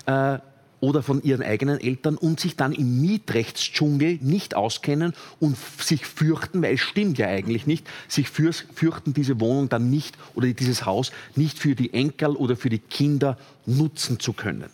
Äh, 0.06 0.38
oder 0.80 1.02
von 1.02 1.22
ihren 1.22 1.42
eigenen 1.42 1.80
Eltern 1.80 2.16
und 2.16 2.40
sich 2.40 2.56
dann 2.56 2.72
im 2.72 3.00
Mietrechtsdschungel 3.00 4.18
nicht 4.22 4.54
auskennen 4.54 5.14
und 5.38 5.56
sich 5.56 6.06
fürchten, 6.06 6.62
weil 6.62 6.74
es 6.74 6.80
stimmt 6.80 7.18
ja 7.18 7.26
eigentlich 7.26 7.66
nicht, 7.66 7.86
sich 8.08 8.28
fürchten, 8.28 9.12
diese 9.12 9.40
Wohnung 9.40 9.68
dann 9.68 9.90
nicht 9.90 10.16
oder 10.34 10.48
dieses 10.48 10.86
Haus 10.86 11.12
nicht 11.36 11.58
für 11.58 11.74
die 11.74 11.92
Enkel 11.92 12.30
oder 12.30 12.56
für 12.56 12.70
die 12.70 12.78
Kinder 12.78 13.36
nutzen 13.66 14.18
zu 14.20 14.32
können. 14.32 14.70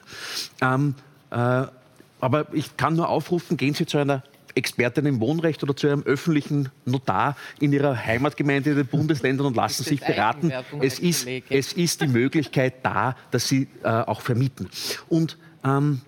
Ähm, 0.61 0.95
äh, 1.31 1.67
aber 2.21 2.47
ich 2.53 2.77
kann 2.77 2.97
nur 2.97 3.09
aufrufen, 3.09 3.57
gehen 3.57 3.75
Sie 3.75 3.87
zu 3.87 3.99
einer 3.99 4.23
Expertin 4.57 5.05
im 5.05 5.21
Wohnrecht 5.21 5.63
oder 5.63 5.77
zu 5.77 5.87
einem 5.87 6.03
öffentlichen 6.03 6.71
Notar 6.87 7.37
in 7.61 7.73
ihrer 7.73 7.95
Heimatgemeinde 7.95 8.71
in 8.71 8.77
den 8.77 8.87
Bundesländern 8.87 9.49
und 9.49 9.57
lassen 9.57 9.85
sich 9.85 10.01
beraten. 10.01 10.51
Es 10.81 10.99
ist, 10.99 11.29
es 11.51 11.75
ist 11.75 12.01
die 12.01 12.07
Möglichkeit 12.07 12.77
da, 12.83 13.17
dass 13.31 13.49
sie 13.49 13.69
äh, 13.83 13.89
auch 13.89 14.23
vermieten. 14.23 14.71
Und 15.09 15.37
ähm, 15.67 16.01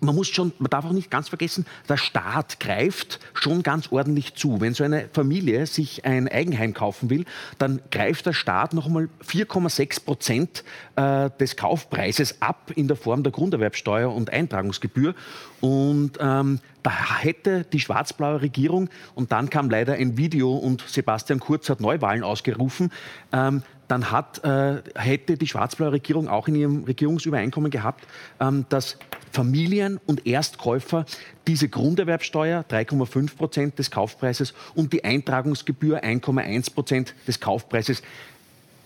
man 0.00 0.14
muss 0.14 0.28
schon, 0.28 0.52
man 0.58 0.70
darf 0.70 0.84
auch 0.84 0.92
nicht 0.92 1.10
ganz 1.10 1.28
vergessen, 1.28 1.66
der 1.88 1.96
Staat 1.96 2.60
greift 2.60 3.20
schon 3.34 3.62
ganz 3.62 3.90
ordentlich 3.90 4.34
zu. 4.34 4.60
Wenn 4.60 4.74
so 4.74 4.84
eine 4.84 5.08
Familie 5.12 5.66
sich 5.66 6.04
ein 6.04 6.28
Eigenheim 6.28 6.74
kaufen 6.74 7.10
will, 7.10 7.24
dann 7.58 7.80
greift 7.90 8.26
der 8.26 8.32
Staat 8.32 8.74
noch 8.74 8.86
einmal 8.86 9.08
4,6 9.26 10.04
Prozent 10.04 10.64
äh, 10.96 11.30
des 11.40 11.56
Kaufpreises 11.56 12.42
ab 12.42 12.72
in 12.74 12.88
der 12.88 12.96
Form 12.96 13.22
der 13.22 13.32
Grunderwerbsteuer 13.32 14.12
und 14.12 14.30
Eintragungsgebühr. 14.30 15.14
Und 15.60 16.18
ähm, 16.20 16.60
da 16.82 17.20
hätte 17.20 17.64
die 17.64 17.80
schwarz-blaue 17.80 18.40
Regierung, 18.40 18.88
und 19.14 19.32
dann 19.32 19.50
kam 19.50 19.70
leider 19.70 19.94
ein 19.94 20.16
Video 20.16 20.54
und 20.54 20.84
Sebastian 20.86 21.40
Kurz 21.40 21.68
hat 21.68 21.80
Neuwahlen 21.80 22.22
ausgerufen, 22.22 22.92
ähm, 23.32 23.62
dann 23.88 24.10
hat, 24.10 24.44
äh, 24.44 24.82
hätte 24.94 25.36
die 25.36 25.46
schwarz-blaue 25.46 25.92
Regierung 25.92 26.28
auch 26.28 26.46
in 26.46 26.54
ihrem 26.54 26.84
Regierungsübereinkommen 26.84 27.70
gehabt, 27.70 28.06
ähm, 28.38 28.66
dass 28.68 28.98
Familien 29.32 29.98
und 30.06 30.26
Erstkäufer 30.26 31.04
diese 31.46 31.68
Grunderwerbsteuer 31.68 32.64
3,5 32.68 33.36
Prozent 33.36 33.78
des 33.78 33.90
Kaufpreises 33.90 34.54
und 34.74 34.92
die 34.92 35.04
Eintragungsgebühr 35.04 36.02
1,1 36.02 36.72
Prozent 36.72 37.14
des 37.26 37.40
Kaufpreises 37.40 38.02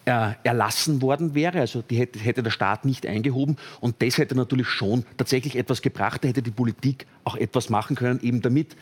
äh, 0.05 0.33
erlassen 0.43 1.01
worden 1.03 1.35
wäre. 1.35 1.61
Also 1.61 1.83
die 1.83 1.97
hätte, 1.97 2.19
hätte, 2.19 2.43
der 2.43 2.51
Staat 2.51 2.85
nicht 2.85 3.07
eingehoben. 3.07 3.57
Und 3.81 4.03
das 4.03 4.19
hätte 4.19 4.35
natürlich 4.35 4.69
schon 4.69 5.05
tatsächlich 5.17 5.57
etwas 5.57 5.83
gebracht. 5.83 6.25
Da 6.25 6.29
hätte 6.29 6.43
die 6.43 6.51
Politik 6.51 7.07
auch 7.25 7.37
etwas 7.37 7.71
machen 7.71 7.97
können, 7.97 8.21
eben 8.23 8.43
damit 8.43 8.77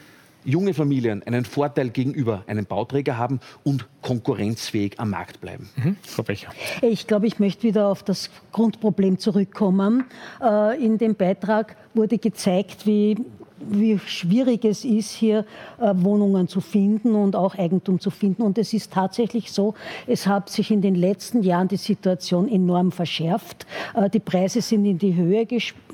junge 0.44 0.74
Familien 0.74 1.22
einen 1.22 1.44
Vorteil 1.44 1.90
gegenüber 1.90 2.44
einem 2.46 2.66
Bauträger 2.66 3.16
haben 3.16 3.40
und 3.64 3.86
konkurrenzfähig 4.02 4.98
am 4.98 5.10
Markt 5.10 5.40
bleiben. 5.40 5.68
Mhm. 5.76 5.96
Frau 6.02 6.22
Becher. 6.22 6.48
Ich 6.82 7.06
glaube, 7.06 7.26
ich 7.26 7.38
möchte 7.38 7.64
wieder 7.64 7.88
auf 7.88 8.02
das 8.02 8.30
Grundproblem 8.52 9.18
zurückkommen. 9.18 10.04
Äh, 10.42 10.84
in 10.84 10.98
dem 10.98 11.14
Beitrag 11.14 11.76
wurde 11.94 12.18
gezeigt, 12.18 12.86
wie 12.86 13.16
wie 13.60 13.98
schwierig 13.98 14.64
es 14.64 14.84
ist, 14.84 15.10
hier 15.10 15.44
äh, 15.78 15.92
Wohnungen 15.94 16.48
zu 16.48 16.60
finden 16.60 17.14
und 17.14 17.36
auch 17.36 17.56
Eigentum 17.56 18.00
zu 18.00 18.10
finden. 18.10 18.42
Und 18.42 18.58
es 18.58 18.72
ist 18.72 18.92
tatsächlich 18.92 19.52
so, 19.52 19.74
es 20.06 20.26
hat 20.26 20.48
sich 20.48 20.70
in 20.70 20.80
den 20.80 20.94
letzten 20.94 21.42
Jahren 21.42 21.68
die 21.68 21.76
Situation 21.76 22.48
enorm 22.48 22.90
verschärft. 22.90 23.66
Äh, 23.94 24.08
die 24.10 24.20
Preise 24.20 24.62
sind 24.62 24.84
in 24.84 24.98
die 24.98 25.14
Höhe 25.14 25.46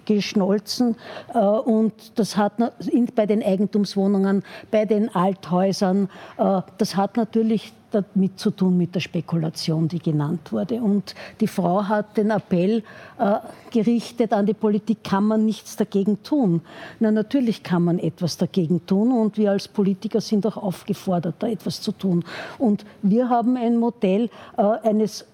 geschnolzen 0.06 0.96
äh, 1.34 1.38
und 1.38 2.18
das 2.18 2.36
hat 2.36 2.54
bei 3.14 3.26
den 3.26 3.42
Eigentumswohnungen, 3.42 4.42
bei 4.70 4.86
den 4.86 5.14
Althäusern, 5.14 6.08
das 6.78 6.96
hat 6.96 7.16
natürlich 7.16 7.72
damit 7.90 8.38
zu 8.38 8.50
tun 8.50 8.76
mit 8.76 8.94
der 8.94 9.00
Spekulation, 9.00 9.88
die 9.88 9.98
genannt 9.98 10.52
wurde. 10.52 10.76
Und 10.76 11.14
die 11.40 11.46
Frau 11.46 11.84
hat 11.84 12.16
den 12.16 12.30
Appell 12.30 12.82
äh, 13.18 13.36
gerichtet 13.70 14.32
an 14.32 14.46
die 14.46 14.54
Politik, 14.54 15.04
kann 15.04 15.24
man 15.24 15.44
nichts 15.44 15.76
dagegen 15.76 16.22
tun? 16.22 16.62
Na, 17.00 17.10
natürlich 17.10 17.62
kann 17.62 17.84
man 17.84 17.98
etwas 17.98 18.36
dagegen 18.36 18.86
tun 18.86 19.12
und 19.12 19.38
wir 19.38 19.50
als 19.50 19.68
Politiker 19.68 20.20
sind 20.20 20.46
auch 20.46 20.56
aufgefordert, 20.56 21.36
da 21.38 21.46
etwas 21.46 21.80
zu 21.80 21.92
tun. 21.92 22.24
Und 22.58 22.84
wir 23.02 23.28
haben 23.28 23.56
ein 23.56 23.76
Modell 23.76 24.30
äh, 24.56 24.62
eines 24.62 25.24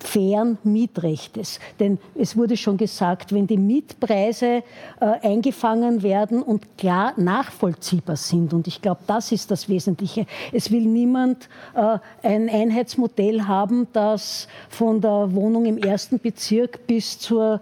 fairen 0.00 0.58
Mietrechtes. 0.64 1.60
Denn 1.78 1.98
es 2.14 2.36
wurde 2.36 2.56
schon 2.56 2.76
gesagt, 2.76 3.32
wenn 3.32 3.46
die 3.46 3.56
Mietpreise 3.56 4.62
äh, 5.00 5.06
eingefangen 5.22 6.02
werden 6.02 6.42
und 6.42 6.76
klar 6.76 7.12
nachvollziehbar 7.16 8.16
sind, 8.16 8.52
und 8.52 8.66
ich 8.66 8.82
glaube, 8.82 9.00
das 9.06 9.32
ist 9.32 9.50
das 9.50 9.68
Wesentliche, 9.68 10.26
es 10.52 10.70
will 10.70 10.84
niemand 10.84 11.48
äh, 11.74 11.98
ein 12.22 12.48
Einheitsmodell 12.48 13.42
haben, 13.42 13.86
das 13.92 14.48
von 14.68 15.00
der 15.00 15.32
Wohnung 15.32 15.66
im 15.66 15.78
ersten 15.78 16.18
Bezirk 16.18 16.86
bis 16.86 17.18
zur 17.18 17.60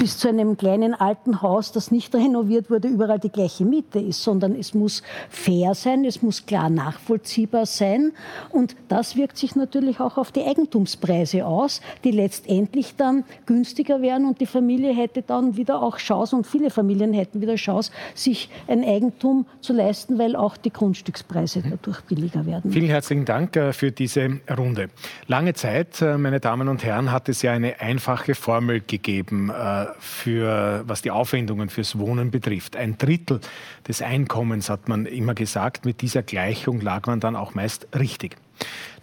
bis 0.00 0.16
zu 0.16 0.30
einem 0.30 0.56
kleinen 0.56 0.94
alten 0.94 1.42
Haus, 1.42 1.72
das 1.72 1.90
nicht 1.90 2.14
renoviert 2.14 2.70
wurde, 2.70 2.88
überall 2.88 3.18
die 3.18 3.28
gleiche 3.28 3.66
Miete 3.66 3.98
ist, 3.98 4.24
sondern 4.24 4.54
es 4.54 4.72
muss 4.72 5.02
fair 5.28 5.74
sein, 5.74 6.06
es 6.06 6.22
muss 6.22 6.46
klar 6.46 6.70
nachvollziehbar 6.70 7.66
sein. 7.66 8.12
Und 8.48 8.76
das 8.88 9.14
wirkt 9.16 9.36
sich 9.36 9.56
natürlich 9.56 10.00
auch 10.00 10.16
auf 10.16 10.32
die 10.32 10.42
Eigentumspreise 10.42 11.44
aus, 11.44 11.82
die 12.02 12.12
letztendlich 12.12 12.96
dann 12.96 13.24
günstiger 13.44 14.00
werden 14.00 14.26
und 14.26 14.40
die 14.40 14.46
Familie 14.46 14.94
hätte 14.94 15.20
dann 15.20 15.58
wieder 15.58 15.82
auch 15.82 15.98
Chance 15.98 16.34
und 16.34 16.46
viele 16.46 16.70
Familien 16.70 17.12
hätten 17.12 17.42
wieder 17.42 17.56
Chance, 17.56 17.92
sich 18.14 18.48
ein 18.68 18.82
Eigentum 18.82 19.44
zu 19.60 19.74
leisten, 19.74 20.18
weil 20.18 20.34
auch 20.34 20.56
die 20.56 20.72
Grundstückspreise 20.72 21.62
dadurch 21.62 22.00
billiger 22.04 22.46
werden. 22.46 22.72
Vielen 22.72 22.88
herzlichen 22.88 23.26
Dank 23.26 23.54
äh, 23.54 23.74
für 23.74 23.92
diese 23.92 24.40
Runde. 24.56 24.88
Lange 25.26 25.52
Zeit, 25.52 26.00
äh, 26.00 26.16
meine 26.16 26.40
Damen 26.40 26.68
und 26.68 26.84
Herren, 26.84 27.12
hat 27.12 27.28
es 27.28 27.42
ja 27.42 27.52
eine 27.52 27.80
einfache 27.80 28.34
Formel 28.34 28.80
gegeben 28.80 29.50
äh, 29.50 29.89
für, 29.98 30.82
was 30.86 31.02
die 31.02 31.10
Aufwendungen 31.10 31.68
fürs 31.68 31.98
Wohnen 31.98 32.30
betrifft. 32.30 32.76
Ein 32.76 32.98
Drittel 32.98 33.40
des 33.86 34.02
Einkommens, 34.02 34.70
hat 34.70 34.88
man 34.88 35.06
immer 35.06 35.34
gesagt. 35.34 35.84
Mit 35.84 36.00
dieser 36.02 36.22
Gleichung 36.22 36.80
lag 36.80 37.06
man 37.06 37.20
dann 37.20 37.36
auch 37.36 37.54
meist 37.54 37.88
richtig. 37.98 38.36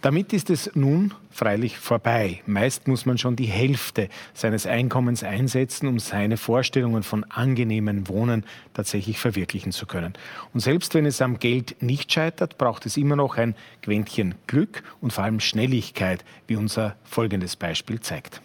Damit 0.00 0.32
ist 0.32 0.50
es 0.50 0.70
nun 0.76 1.12
freilich 1.30 1.78
vorbei. 1.78 2.40
Meist 2.46 2.86
muss 2.86 3.04
man 3.04 3.18
schon 3.18 3.34
die 3.34 3.46
Hälfte 3.46 4.08
seines 4.32 4.66
Einkommens 4.66 5.24
einsetzen, 5.24 5.88
um 5.88 5.98
seine 5.98 6.36
Vorstellungen 6.36 7.02
von 7.02 7.24
angenehmem 7.24 8.08
Wohnen 8.08 8.44
tatsächlich 8.74 9.18
verwirklichen 9.18 9.72
zu 9.72 9.86
können. 9.86 10.12
Und 10.54 10.60
selbst 10.60 10.94
wenn 10.94 11.06
es 11.06 11.20
am 11.20 11.40
Geld 11.40 11.82
nicht 11.82 12.12
scheitert, 12.12 12.58
braucht 12.58 12.86
es 12.86 12.96
immer 12.96 13.16
noch 13.16 13.36
ein 13.36 13.56
Quäntchen 13.82 14.36
Glück 14.46 14.84
und 15.00 15.12
vor 15.12 15.24
allem 15.24 15.40
Schnelligkeit, 15.40 16.24
wie 16.46 16.56
unser 16.56 16.96
folgendes 17.02 17.56
Beispiel 17.56 18.00
zeigt. 18.00 18.40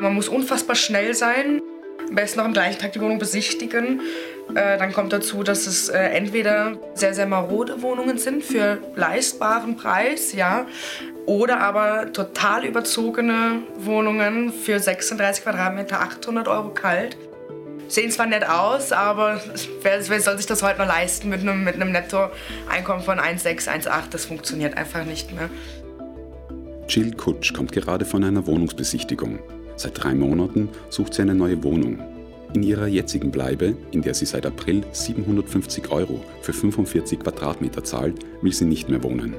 Man 0.00 0.14
muss 0.14 0.28
unfassbar 0.28 0.76
schnell 0.76 1.12
sein, 1.14 1.60
am 2.08 2.14
besten 2.14 2.38
noch 2.38 2.46
am 2.46 2.52
gleichen 2.52 2.78
Tag 2.80 2.92
die 2.92 3.00
Wohnung 3.00 3.18
besichtigen. 3.18 4.00
Äh, 4.54 4.78
dann 4.78 4.92
kommt 4.92 5.12
dazu, 5.12 5.42
dass 5.42 5.66
es 5.66 5.88
äh, 5.88 5.98
entweder 5.98 6.78
sehr, 6.94 7.14
sehr 7.14 7.26
marode 7.26 7.82
Wohnungen 7.82 8.16
sind 8.16 8.44
für 8.44 8.78
leistbaren 8.94 9.76
Preis, 9.76 10.32
ja, 10.32 10.66
oder 11.26 11.60
aber 11.60 12.12
total 12.12 12.64
überzogene 12.64 13.62
Wohnungen 13.76 14.52
für 14.52 14.78
36 14.78 15.42
Quadratmeter, 15.42 16.00
800 16.00 16.46
Euro 16.46 16.70
kalt. 16.70 17.16
Sehen 17.88 18.10
zwar 18.12 18.26
nett 18.26 18.48
aus, 18.48 18.92
aber 18.92 19.40
wer, 19.82 20.08
wer 20.08 20.20
soll 20.20 20.36
sich 20.36 20.46
das 20.46 20.62
heute 20.62 20.78
noch 20.78 20.86
leisten 20.86 21.28
mit 21.28 21.40
einem, 21.40 21.64
mit 21.64 21.74
einem 21.74 21.90
Nettoeinkommen 21.90 23.02
von 23.02 23.18
1,6, 23.18 23.68
1,8? 23.68 24.10
Das 24.10 24.26
funktioniert 24.26 24.76
einfach 24.76 25.04
nicht 25.04 25.34
mehr. 25.34 25.50
Jill 26.86 27.12
Kutsch 27.14 27.52
kommt 27.52 27.72
gerade 27.72 28.04
von 28.04 28.22
einer 28.22 28.46
Wohnungsbesichtigung. 28.46 29.40
Seit 29.78 30.02
drei 30.02 30.12
Monaten 30.12 30.68
sucht 30.90 31.14
sie 31.14 31.22
eine 31.22 31.36
neue 31.36 31.62
Wohnung. 31.62 32.00
In 32.52 32.64
ihrer 32.64 32.88
jetzigen 32.88 33.30
Bleibe, 33.30 33.76
in 33.92 34.02
der 34.02 34.12
sie 34.12 34.26
seit 34.26 34.44
April 34.44 34.82
750 34.90 35.92
Euro 35.92 36.24
für 36.42 36.52
45 36.52 37.20
Quadratmeter 37.20 37.84
zahlt, 37.84 38.16
will 38.42 38.52
sie 38.52 38.64
nicht 38.64 38.88
mehr 38.88 39.04
wohnen. 39.04 39.36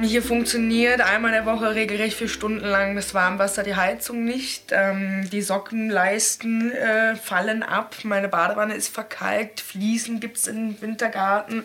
Hier 0.00 0.22
funktioniert 0.22 1.02
einmal 1.02 1.34
in 1.34 1.44
der 1.44 1.54
Woche 1.54 1.74
regelrecht 1.74 2.16
vier 2.16 2.28
Stunden 2.28 2.64
lang 2.64 2.96
das 2.96 3.12
Warmwasser, 3.12 3.62
die 3.62 3.76
Heizung 3.76 4.24
nicht. 4.24 4.70
Ähm, 4.70 5.28
die 5.30 5.42
Sockenleisten 5.42 6.72
äh, 6.72 7.14
fallen 7.14 7.62
ab. 7.62 7.94
Meine 8.04 8.28
Badewanne 8.28 8.74
ist 8.74 8.88
verkalkt. 8.88 9.60
Fliesen 9.60 10.18
gibt 10.18 10.38
es 10.38 10.46
im 10.46 10.80
Wintergarten, 10.80 11.64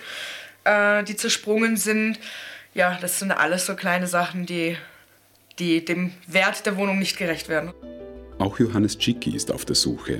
äh, 0.65 1.05
die 1.05 1.15
zersprungen 1.15 1.77
sind. 1.77 2.19
Ja, 2.73 2.97
das 2.99 3.19
sind 3.19 3.31
alles 3.31 3.65
so 3.65 3.75
kleine 3.75 4.07
Sachen, 4.07 4.45
die 4.45 4.75
die 5.59 5.83
dem 5.83 6.11
Wert 6.27 6.65
der 6.65 6.77
Wohnung 6.77 6.99
nicht 6.99 7.17
gerecht 7.17 7.49
werden. 7.49 7.71
Auch 8.39 8.59
Johannes 8.59 8.97
Cicchi 8.99 9.35
ist 9.35 9.51
auf 9.51 9.65
der 9.65 9.75
Suche. 9.75 10.19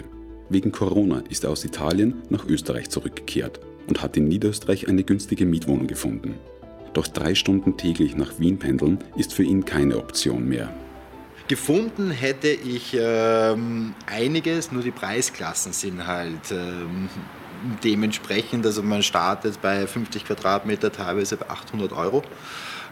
Wegen 0.50 0.72
Corona 0.72 1.24
ist 1.30 1.44
er 1.44 1.52
aus 1.52 1.66
Italien 1.66 2.22
nach 2.30 2.46
Österreich 2.46 2.90
zurückgekehrt 2.90 3.60
und 3.88 4.02
hat 4.02 4.18
in 4.18 4.28
Niederösterreich 4.28 4.88
eine 4.88 5.04
günstige 5.04 5.46
Mietwohnung 5.46 5.88
gefunden. 5.88 6.36
Doch 6.94 7.08
drei 7.08 7.36
Stunden 7.36 7.78
täglich 7.78 8.16
nach 8.16 8.40
Wien 8.40 8.58
pendeln 8.58 9.00
ist 9.16 9.34
für 9.34 9.44
ihn 9.44 9.66
keine 9.66 9.98
Option 9.98 10.48
mehr. 10.48 10.74
Gefunden 11.48 12.12
hätte 12.12 12.50
ich 12.50 12.98
ähm, 13.00 13.94
einiges, 14.06 14.72
nur 14.72 14.84
die 14.84 14.92
Preisklassen 14.92 15.72
sind 15.72 16.06
halt 16.06 16.52
ähm, 16.52 17.10
dementsprechend, 17.84 18.66
also 18.66 18.84
man 18.84 19.02
startet 19.04 19.62
bei 19.62 19.88
50 19.88 20.26
Quadratmeter 20.26 20.92
teilweise 20.92 21.38
bei 21.38 21.50
800 21.50 21.94
Euro. 21.94 22.24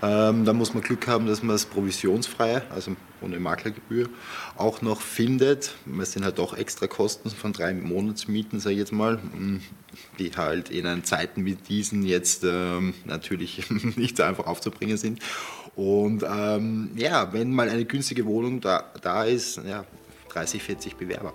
Ähm, 0.01 0.45
da 0.45 0.53
muss 0.53 0.73
man 0.73 0.83
Glück 0.83 1.07
haben, 1.07 1.25
dass 1.25 1.43
man 1.43 1.55
es 1.55 1.65
provisionsfrei, 1.65 2.63
also 2.69 2.95
ohne 3.21 3.39
Maklergebühr, 3.39 4.09
auch 4.57 4.81
noch 4.81 5.01
findet. 5.01 5.73
Es 6.01 6.13
sind 6.13 6.25
halt 6.25 6.37
doch 6.37 6.57
extra 6.57 6.87
Kosten 6.87 7.29
von 7.29 7.53
drei 7.53 7.73
Monatsmieten, 7.73 8.59
sage 8.59 8.73
ich 8.73 8.79
jetzt 8.79 8.91
mal, 8.91 9.17
mm, 9.17 9.61
die 10.19 10.31
halt 10.35 10.69
in 10.69 11.03
Zeiten 11.03 11.45
wie 11.45 11.55
diesen 11.55 12.03
jetzt 12.03 12.43
ähm, 12.43 12.93
natürlich 13.05 13.69
nicht 13.95 14.17
so 14.17 14.23
einfach 14.23 14.47
aufzubringen 14.47 14.97
sind. 14.97 15.19
Und 15.75 16.23
ähm, 16.23 16.91
ja, 16.95 17.33
wenn 17.33 17.53
mal 17.53 17.69
eine 17.69 17.85
günstige 17.85 18.25
Wohnung 18.25 18.61
da, 18.61 18.91
da 19.01 19.23
ist, 19.23 19.59
ja, 19.67 19.85
30, 20.29 20.61
40 20.63 20.95
Bewerber. 20.95 21.33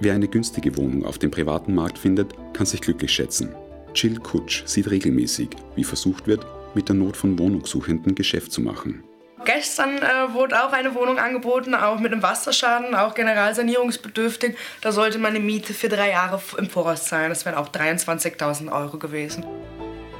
Wer 0.00 0.14
eine 0.14 0.28
günstige 0.28 0.76
Wohnung 0.76 1.04
auf 1.04 1.18
dem 1.18 1.30
privaten 1.30 1.74
Markt 1.74 1.98
findet, 1.98 2.32
kann 2.54 2.66
sich 2.66 2.80
glücklich 2.80 3.12
schätzen. 3.12 3.50
Jill 3.94 4.18
Kutsch 4.18 4.62
sieht 4.66 4.90
regelmäßig, 4.90 5.50
wie 5.74 5.84
versucht 5.84 6.26
wird, 6.26 6.46
mit 6.74 6.88
der 6.88 6.96
Not 6.96 7.16
von 7.16 7.38
Wohnungssuchenden 7.38 8.14
Geschäft 8.14 8.52
zu 8.52 8.60
machen. 8.60 9.04
Gestern 9.44 9.98
äh, 9.98 10.34
wurde 10.34 10.62
auch 10.62 10.72
eine 10.72 10.94
Wohnung 10.94 11.18
angeboten, 11.18 11.74
auch 11.74 11.98
mit 11.98 12.12
einem 12.12 12.22
Wasserschaden, 12.22 12.94
auch 12.94 13.14
generalsanierungsbedürftig. 13.14 14.56
Da 14.82 14.92
sollte 14.92 15.18
meine 15.18 15.40
Miete 15.40 15.72
für 15.72 15.88
drei 15.88 16.10
Jahre 16.10 16.40
im 16.58 16.68
Voraus 16.68 17.04
zahlen. 17.06 17.30
Das 17.30 17.46
wären 17.46 17.56
auch 17.56 17.68
23.000 17.68 18.70
Euro 18.70 18.98
gewesen. 18.98 19.44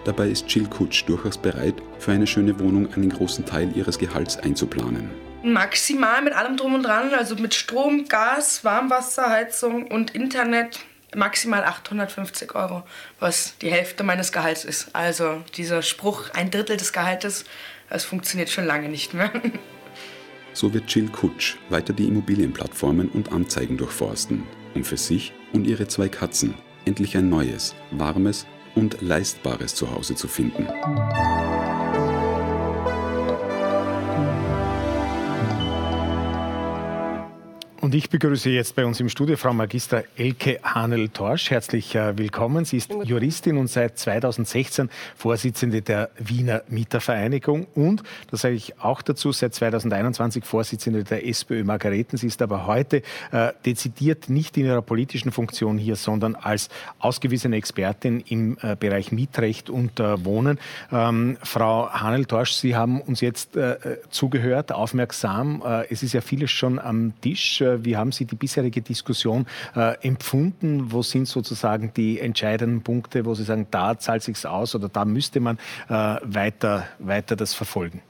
Dabei 0.04 0.28
ist 0.28 0.46
Jill 0.48 0.66
Kutsch 0.66 1.04
durchaus 1.06 1.36
bereit, 1.36 1.74
für 1.98 2.12
eine 2.12 2.26
schöne 2.26 2.58
Wohnung 2.58 2.90
einen 2.94 3.10
großen 3.10 3.44
Teil 3.44 3.70
ihres 3.76 3.98
Gehalts 3.98 4.38
einzuplanen. 4.38 5.10
Maximal 5.42 6.22
mit 6.22 6.32
allem 6.32 6.56
drum 6.56 6.74
und 6.74 6.82
dran, 6.84 7.12
also 7.12 7.34
mit 7.34 7.54
Strom, 7.54 8.06
Gas, 8.08 8.64
Warmwasser, 8.64 9.28
Heizung 9.28 9.86
und 9.86 10.14
Internet 10.14 10.80
maximal 11.14 11.64
850 11.64 12.54
Euro, 12.54 12.82
was 13.18 13.56
die 13.58 13.70
Hälfte 13.70 14.04
meines 14.04 14.32
Gehalts 14.32 14.64
ist. 14.64 14.94
Also 14.94 15.42
dieser 15.56 15.82
Spruch, 15.82 16.30
ein 16.34 16.50
Drittel 16.50 16.76
des 16.76 16.92
Gehaltes, 16.92 17.44
das 17.88 18.04
funktioniert 18.04 18.50
schon 18.50 18.66
lange 18.66 18.88
nicht 18.88 19.14
mehr. 19.14 19.30
So 20.52 20.74
wird 20.74 20.92
Jill 20.92 21.08
Kutsch 21.08 21.56
weiter 21.68 21.92
die 21.92 22.08
Immobilienplattformen 22.08 23.08
und 23.08 23.30
Anzeigen 23.30 23.76
durchforsten, 23.76 24.42
um 24.74 24.82
für 24.82 24.96
sich 24.96 25.32
und 25.52 25.64
ihre 25.64 25.86
zwei 25.86 26.08
Katzen 26.08 26.54
endlich 26.84 27.16
ein 27.16 27.28
neues, 27.28 27.74
warmes 27.92 28.46
und 28.74 29.00
leistbares 29.00 29.76
Zuhause 29.76 30.16
zu 30.16 30.26
finden. 30.26 30.66
Und 37.80 37.94
ich 37.94 38.10
begrüße 38.10 38.50
jetzt 38.50 38.76
bei 38.76 38.84
uns 38.84 39.00
im 39.00 39.08
Studio 39.08 39.38
Frau 39.38 39.54
Magister 39.54 40.04
Elke 40.14 40.60
Hanel-Torsch. 40.62 41.50
Herzlich 41.50 41.94
äh, 41.94 42.18
willkommen. 42.18 42.66
Sie 42.66 42.76
ist 42.76 42.92
Juristin 43.04 43.56
und 43.56 43.68
seit 43.68 43.98
2016 43.98 44.90
Vorsitzende 45.16 45.80
der 45.80 46.10
Wiener 46.18 46.62
Mietervereinigung 46.68 47.68
und, 47.74 48.02
das 48.30 48.42
sage 48.42 48.54
ich 48.54 48.78
auch 48.80 49.00
dazu, 49.00 49.32
seit 49.32 49.54
2021 49.54 50.44
Vorsitzende 50.44 51.04
der 51.04 51.26
SPÖ 51.26 51.64
Margareten. 51.64 52.18
Sie 52.18 52.26
ist 52.26 52.42
aber 52.42 52.66
heute 52.66 53.00
äh, 53.32 53.54
dezidiert 53.64 54.28
nicht 54.28 54.58
in 54.58 54.66
ihrer 54.66 54.82
politischen 54.82 55.32
Funktion 55.32 55.78
hier, 55.78 55.96
sondern 55.96 56.34
als 56.34 56.68
ausgewiesene 56.98 57.56
Expertin 57.56 58.22
im 58.28 58.58
äh, 58.60 58.76
Bereich 58.76 59.10
Mietrecht 59.10 59.70
und 59.70 59.98
äh, 60.00 60.22
Wohnen. 60.22 60.58
Ähm, 60.92 61.38
Frau 61.42 61.88
Hanel-Torsch, 61.88 62.52
Sie 62.52 62.76
haben 62.76 63.00
uns 63.00 63.22
jetzt 63.22 63.56
äh, 63.56 63.72
äh, 63.72 63.98
zugehört, 64.10 64.70
aufmerksam. 64.70 65.62
es 65.88 66.02
ist 66.02 66.12
ja 66.12 66.20
vieles 66.20 66.50
schon 66.50 66.78
am 66.78 67.14
Tisch 67.22 67.62
wie 67.84 67.96
haben 67.96 68.12
Sie 68.12 68.24
die 68.24 68.36
bisherige 68.36 68.82
Diskussion 68.82 69.46
äh, 69.74 69.96
empfunden? 70.06 70.92
Wo 70.92 71.02
sind 71.02 71.26
sozusagen 71.26 71.92
die 71.94 72.20
entscheidenden 72.20 72.82
Punkte, 72.82 73.24
wo 73.24 73.34
Sie 73.34 73.44
sagen, 73.44 73.66
da 73.70 73.98
zahlt 73.98 74.22
sich 74.22 74.46
aus 74.46 74.74
oder 74.74 74.88
da 74.88 75.04
müsste 75.04 75.40
man 75.40 75.58
äh, 75.88 76.16
weiter, 76.22 76.86
weiter 76.98 77.36
das 77.36 77.54
verfolgen? 77.54 78.02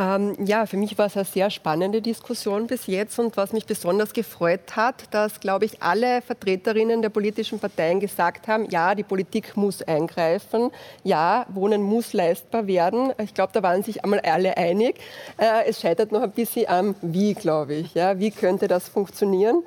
Ähm, 0.00 0.34
ja, 0.46 0.64
für 0.64 0.78
mich 0.78 0.96
war 0.96 1.06
es 1.06 1.16
eine 1.16 1.26
sehr 1.26 1.50
spannende 1.50 2.00
Diskussion 2.00 2.66
bis 2.66 2.86
jetzt 2.86 3.18
und 3.18 3.36
was 3.36 3.52
mich 3.52 3.66
besonders 3.66 4.14
gefreut 4.14 4.74
hat, 4.74 5.04
dass, 5.10 5.40
glaube 5.40 5.66
ich, 5.66 5.82
alle 5.82 6.22
Vertreterinnen 6.22 7.02
der 7.02 7.10
politischen 7.10 7.58
Parteien 7.58 8.00
gesagt 8.00 8.48
haben, 8.48 8.64
ja, 8.70 8.94
die 8.94 9.02
Politik 9.02 9.58
muss 9.58 9.82
eingreifen, 9.82 10.70
ja, 11.04 11.44
Wohnen 11.50 11.82
muss 11.82 12.14
leistbar 12.14 12.66
werden. 12.66 13.12
Ich 13.22 13.34
glaube, 13.34 13.52
da 13.52 13.62
waren 13.62 13.82
sich 13.82 14.02
einmal 14.02 14.20
alle 14.20 14.56
einig. 14.56 14.98
Äh, 15.36 15.68
es 15.68 15.82
scheitert 15.82 16.12
noch 16.12 16.22
ein 16.22 16.30
bisschen 16.30 16.66
am 16.70 16.94
Wie, 17.02 17.34
glaube 17.34 17.74
ich. 17.74 17.92
Ja, 17.92 18.18
wie 18.18 18.30
könnte 18.30 18.68
das 18.68 18.88
funktionieren? 18.88 19.62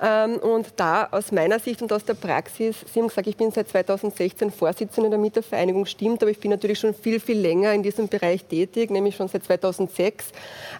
Ähm, 0.00 0.36
und 0.36 0.68
da 0.76 1.08
aus 1.10 1.32
meiner 1.32 1.58
Sicht 1.58 1.80
und 1.80 1.92
aus 1.92 2.04
der 2.04 2.14
Praxis, 2.14 2.76
Sie 2.92 3.00
haben 3.00 3.08
gesagt, 3.08 3.26
ich 3.26 3.36
bin 3.36 3.50
seit 3.50 3.68
2016 3.68 4.50
Vorsitzende 4.50 5.08
der 5.08 5.18
Mietervereinigung, 5.18 5.86
stimmt, 5.86 6.22
aber 6.22 6.30
ich 6.30 6.38
bin 6.38 6.50
natürlich 6.50 6.78
schon 6.78 6.94
viel, 6.94 7.18
viel 7.18 7.38
länger 7.38 7.72
in 7.72 7.82
diesem 7.82 8.08
Bereich 8.08 8.44
tätig, 8.44 8.90
nämlich 8.90 9.16
schon 9.16 9.28
seit 9.28 9.44
2006. 9.44 10.32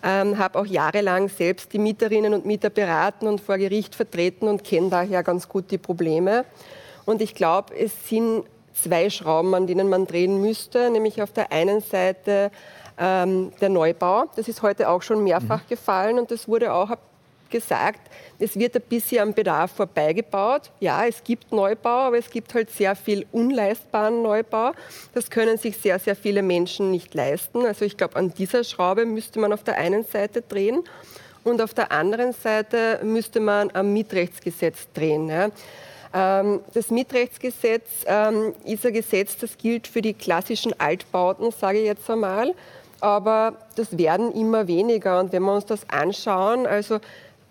Ähm, 0.04 0.36
habe 0.36 0.58
auch 0.58 0.66
jahrelang 0.66 1.28
selbst 1.28 1.72
die 1.72 1.78
Mieterinnen 1.78 2.34
und 2.34 2.44
Mieter 2.44 2.68
beraten 2.68 3.26
und 3.26 3.40
vor 3.40 3.56
Gericht 3.56 3.94
vertreten 3.94 4.48
und 4.48 4.64
kenne 4.64 4.90
daher 4.90 5.22
ganz 5.22 5.48
gut 5.48 5.70
die 5.70 5.78
Probleme. 5.78 6.44
Und 7.06 7.22
ich 7.22 7.34
glaube, 7.34 7.74
es 7.74 8.08
sind 8.08 8.44
zwei 8.74 9.08
Schrauben, 9.08 9.54
an 9.54 9.66
denen 9.66 9.88
man 9.88 10.06
drehen 10.06 10.42
müsste, 10.42 10.90
nämlich 10.90 11.22
auf 11.22 11.32
der 11.32 11.52
einen 11.52 11.80
Seite 11.80 12.50
ähm, 12.98 13.52
der 13.60 13.68
Neubau. 13.70 14.24
Das 14.36 14.48
ist 14.48 14.62
heute 14.62 14.90
auch 14.90 15.02
schon 15.02 15.24
mehrfach 15.24 15.62
mhm. 15.62 15.68
gefallen 15.68 16.18
und 16.18 16.30
das 16.30 16.48
wurde 16.48 16.74
auch 16.74 16.90
gesagt, 17.50 18.00
es 18.38 18.58
wird 18.58 18.76
ein 18.76 18.82
bisschen 18.82 19.22
am 19.22 19.34
Bedarf 19.34 19.72
vorbeigebaut. 19.72 20.70
Ja, 20.80 21.06
es 21.06 21.22
gibt 21.24 21.52
Neubau, 21.52 22.06
aber 22.06 22.18
es 22.18 22.30
gibt 22.30 22.54
halt 22.54 22.70
sehr 22.70 22.94
viel 22.94 23.26
unleistbaren 23.32 24.22
Neubau. 24.22 24.72
Das 25.14 25.30
können 25.30 25.58
sich 25.58 25.76
sehr, 25.76 25.98
sehr 25.98 26.16
viele 26.16 26.42
Menschen 26.42 26.90
nicht 26.90 27.14
leisten. 27.14 27.64
Also 27.64 27.84
ich 27.84 27.96
glaube, 27.96 28.16
an 28.16 28.32
dieser 28.34 28.64
Schraube 28.64 29.06
müsste 29.06 29.38
man 29.38 29.52
auf 29.52 29.64
der 29.64 29.78
einen 29.78 30.04
Seite 30.04 30.42
drehen 30.42 30.82
und 31.44 31.62
auf 31.62 31.74
der 31.74 31.92
anderen 31.92 32.32
Seite 32.32 33.00
müsste 33.02 33.40
man 33.40 33.70
am 33.72 33.92
Mietrechtsgesetz 33.92 34.88
drehen. 34.92 35.28
Ja. 35.28 35.50
Ähm, 36.12 36.60
das 36.74 36.90
Mietrechtsgesetz 36.90 38.04
ähm, 38.06 38.54
ist 38.64 38.84
ein 38.86 38.92
Gesetz, 38.92 39.36
das 39.36 39.56
gilt 39.58 39.86
für 39.86 40.02
die 40.02 40.14
klassischen 40.14 40.78
Altbauten, 40.80 41.50
sage 41.52 41.78
ich 41.78 41.84
jetzt 41.84 42.08
einmal. 42.10 42.54
Aber 43.00 43.54
das 43.76 43.98
werden 43.98 44.32
immer 44.32 44.66
weniger. 44.66 45.20
Und 45.20 45.32
wenn 45.32 45.42
wir 45.42 45.54
uns 45.54 45.66
das 45.66 45.88
anschauen, 45.90 46.66
also 46.66 46.98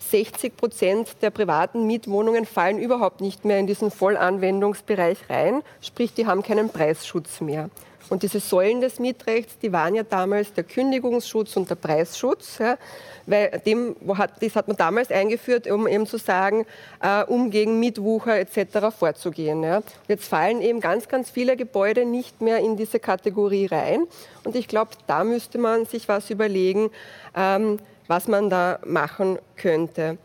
60 0.10 0.58
Prozent 0.58 1.10
der 1.22 1.30
privaten 1.30 1.88
Mietwohnungen 1.88 2.46
fallen 2.46 2.80
überhaupt 2.80 3.22
nicht 3.22 3.46
mehr 3.46 3.60
in 3.60 3.68
diesen 3.68 3.92
Vollanwendungsbereich 3.92 5.30
rein, 5.30 5.62
sprich, 5.82 6.14
die 6.14 6.26
haben 6.28 6.44
keinen 6.44 6.70
Preisschutz 6.70 7.42
mehr. 7.42 7.70
Und 8.10 8.22
diese 8.22 8.40
Säulen 8.40 8.82
des 8.82 9.00
Mietrechts, 9.00 9.58
die 9.58 9.74
waren 9.74 9.96
ja 9.96 10.04
damals 10.04 10.54
der 10.54 10.64
Kündigungsschutz 10.64 11.58
und 11.58 11.70
der 11.70 11.76
Preisschutz, 11.76 12.60
ja, 12.60 12.78
weil 13.26 13.62
dem, 13.66 13.96
das 14.40 14.56
hat 14.56 14.68
man 14.68 14.78
damals 14.78 15.10
eingeführt, 15.10 15.70
um 15.70 15.88
eben 15.88 16.06
zu 16.06 16.18
sagen, 16.18 16.66
äh, 17.02 17.24
um 17.24 17.50
gegen 17.50 17.80
Mietwucher 17.80 18.38
etc. 18.40 18.96
vorzugehen. 18.96 19.64
Ja. 19.64 19.82
Jetzt 20.08 20.28
fallen 20.28 20.62
eben 20.62 20.80
ganz, 20.80 21.08
ganz 21.08 21.32
viele 21.32 21.58
Gebäude 21.58 22.06
nicht 22.06 22.42
mehr 22.42 22.60
in 22.60 22.78
diese 22.78 23.00
Kategorie 23.00 23.66
rein. 23.66 24.06
Und 24.44 24.56
ich 24.56 24.68
glaube, 24.68 24.92
da 25.08 25.24
müsste 25.24 25.58
man 25.58 25.86
sich 25.86 26.08
was 26.08 26.30
überlegen. 26.30 26.92
Ähm, 27.36 27.80
was 28.08 28.28
man 28.28 28.50
da 28.50 28.80
machen 28.86 29.40
könnte. 29.56 30.18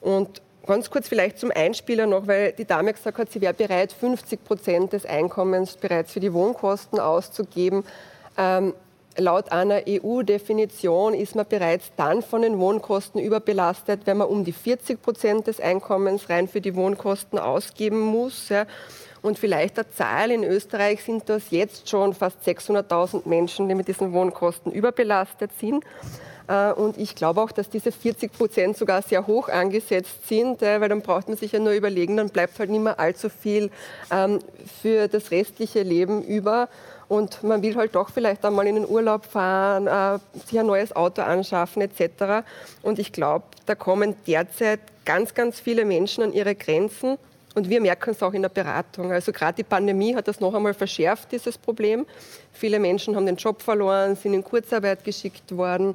Und 0.00 0.42
ganz 0.66 0.90
kurz 0.90 1.08
vielleicht 1.08 1.38
zum 1.38 1.50
Einspieler 1.50 2.06
noch, 2.06 2.26
weil 2.26 2.52
die 2.52 2.64
Dame 2.64 2.92
gesagt 2.92 3.18
hat, 3.18 3.30
sie 3.30 3.40
wäre 3.40 3.54
bereit, 3.54 3.92
50 3.92 4.44
Prozent 4.44 4.92
des 4.92 5.06
Einkommens 5.06 5.76
bereits 5.76 6.12
für 6.12 6.20
die 6.20 6.32
Wohnkosten 6.32 6.98
auszugeben. 6.98 7.84
Ähm, 8.36 8.74
laut 9.16 9.52
einer 9.52 9.82
EU-Definition 9.88 11.14
ist 11.14 11.36
man 11.36 11.46
bereits 11.46 11.92
dann 11.96 12.22
von 12.22 12.42
den 12.42 12.58
Wohnkosten 12.58 13.20
überbelastet, 13.20 14.02
wenn 14.06 14.16
man 14.16 14.28
um 14.28 14.44
die 14.44 14.52
40 14.52 15.00
Prozent 15.02 15.46
des 15.46 15.60
Einkommens 15.60 16.28
rein 16.28 16.48
für 16.48 16.60
die 16.60 16.74
Wohnkosten 16.74 17.38
ausgeben 17.38 18.00
muss. 18.00 18.48
Ja. 18.48 18.66
Und 19.22 19.38
vielleicht 19.38 19.76
der 19.78 19.90
Zahl 19.90 20.30
in 20.30 20.44
Österreich 20.44 21.02
sind 21.02 21.28
das 21.28 21.44
jetzt 21.50 21.88
schon 21.88 22.12
fast 22.12 22.46
600.000 22.46 23.26
Menschen, 23.26 23.68
die 23.68 23.74
mit 23.74 23.88
diesen 23.88 24.12
Wohnkosten 24.12 24.70
überbelastet 24.72 25.50
sind. 25.58 25.84
Äh, 26.48 26.72
und 26.72 26.98
ich 26.98 27.14
glaube 27.14 27.40
auch, 27.40 27.52
dass 27.52 27.70
diese 27.70 27.92
40 27.92 28.32
Prozent 28.32 28.76
sogar 28.76 29.02
sehr 29.02 29.26
hoch 29.26 29.48
angesetzt 29.48 30.28
sind, 30.28 30.62
äh, 30.62 30.80
weil 30.80 30.88
dann 30.88 31.00
braucht 31.00 31.28
man 31.28 31.36
sich 31.36 31.52
ja 31.52 31.58
nur 31.58 31.72
überlegen, 31.72 32.16
dann 32.16 32.28
bleibt 32.28 32.58
halt 32.58 32.70
nicht 32.70 32.82
mehr 32.82 32.98
allzu 32.98 33.28
viel 33.28 33.70
ähm, 34.10 34.40
für 34.82 35.08
das 35.08 35.30
restliche 35.30 35.82
Leben 35.82 36.22
über. 36.22 36.68
Und 37.08 37.42
man 37.42 37.62
will 37.62 37.76
halt 37.76 37.94
doch 37.94 38.10
vielleicht 38.10 38.44
einmal 38.44 38.66
in 38.66 38.76
den 38.76 38.88
Urlaub 38.88 39.26
fahren, 39.26 39.86
äh, 39.86 40.18
sich 40.46 40.58
ein 40.58 40.66
neues 40.66 40.94
Auto 40.94 41.22
anschaffen 41.22 41.82
etc. 41.82 42.46
Und 42.82 42.98
ich 42.98 43.12
glaube, 43.12 43.44
da 43.66 43.74
kommen 43.74 44.16
derzeit 44.26 44.80
ganz, 45.04 45.34
ganz 45.34 45.60
viele 45.60 45.84
Menschen 45.84 46.24
an 46.24 46.32
ihre 46.32 46.54
Grenzen. 46.54 47.18
Und 47.54 47.68
wir 47.70 47.80
merken 47.80 48.10
es 48.10 48.22
auch 48.22 48.32
in 48.32 48.42
der 48.42 48.48
Beratung. 48.48 49.12
Also 49.12 49.30
gerade 49.30 49.54
die 49.56 49.62
Pandemie 49.62 50.16
hat 50.16 50.26
das 50.26 50.40
noch 50.40 50.54
einmal 50.54 50.74
verschärft, 50.74 51.30
dieses 51.30 51.56
Problem. 51.56 52.04
Viele 52.52 52.80
Menschen 52.80 53.14
haben 53.14 53.26
den 53.26 53.36
Job 53.36 53.62
verloren, 53.62 54.16
sind 54.16 54.34
in 54.34 54.42
Kurzarbeit 54.42 55.04
geschickt 55.04 55.56
worden. 55.56 55.94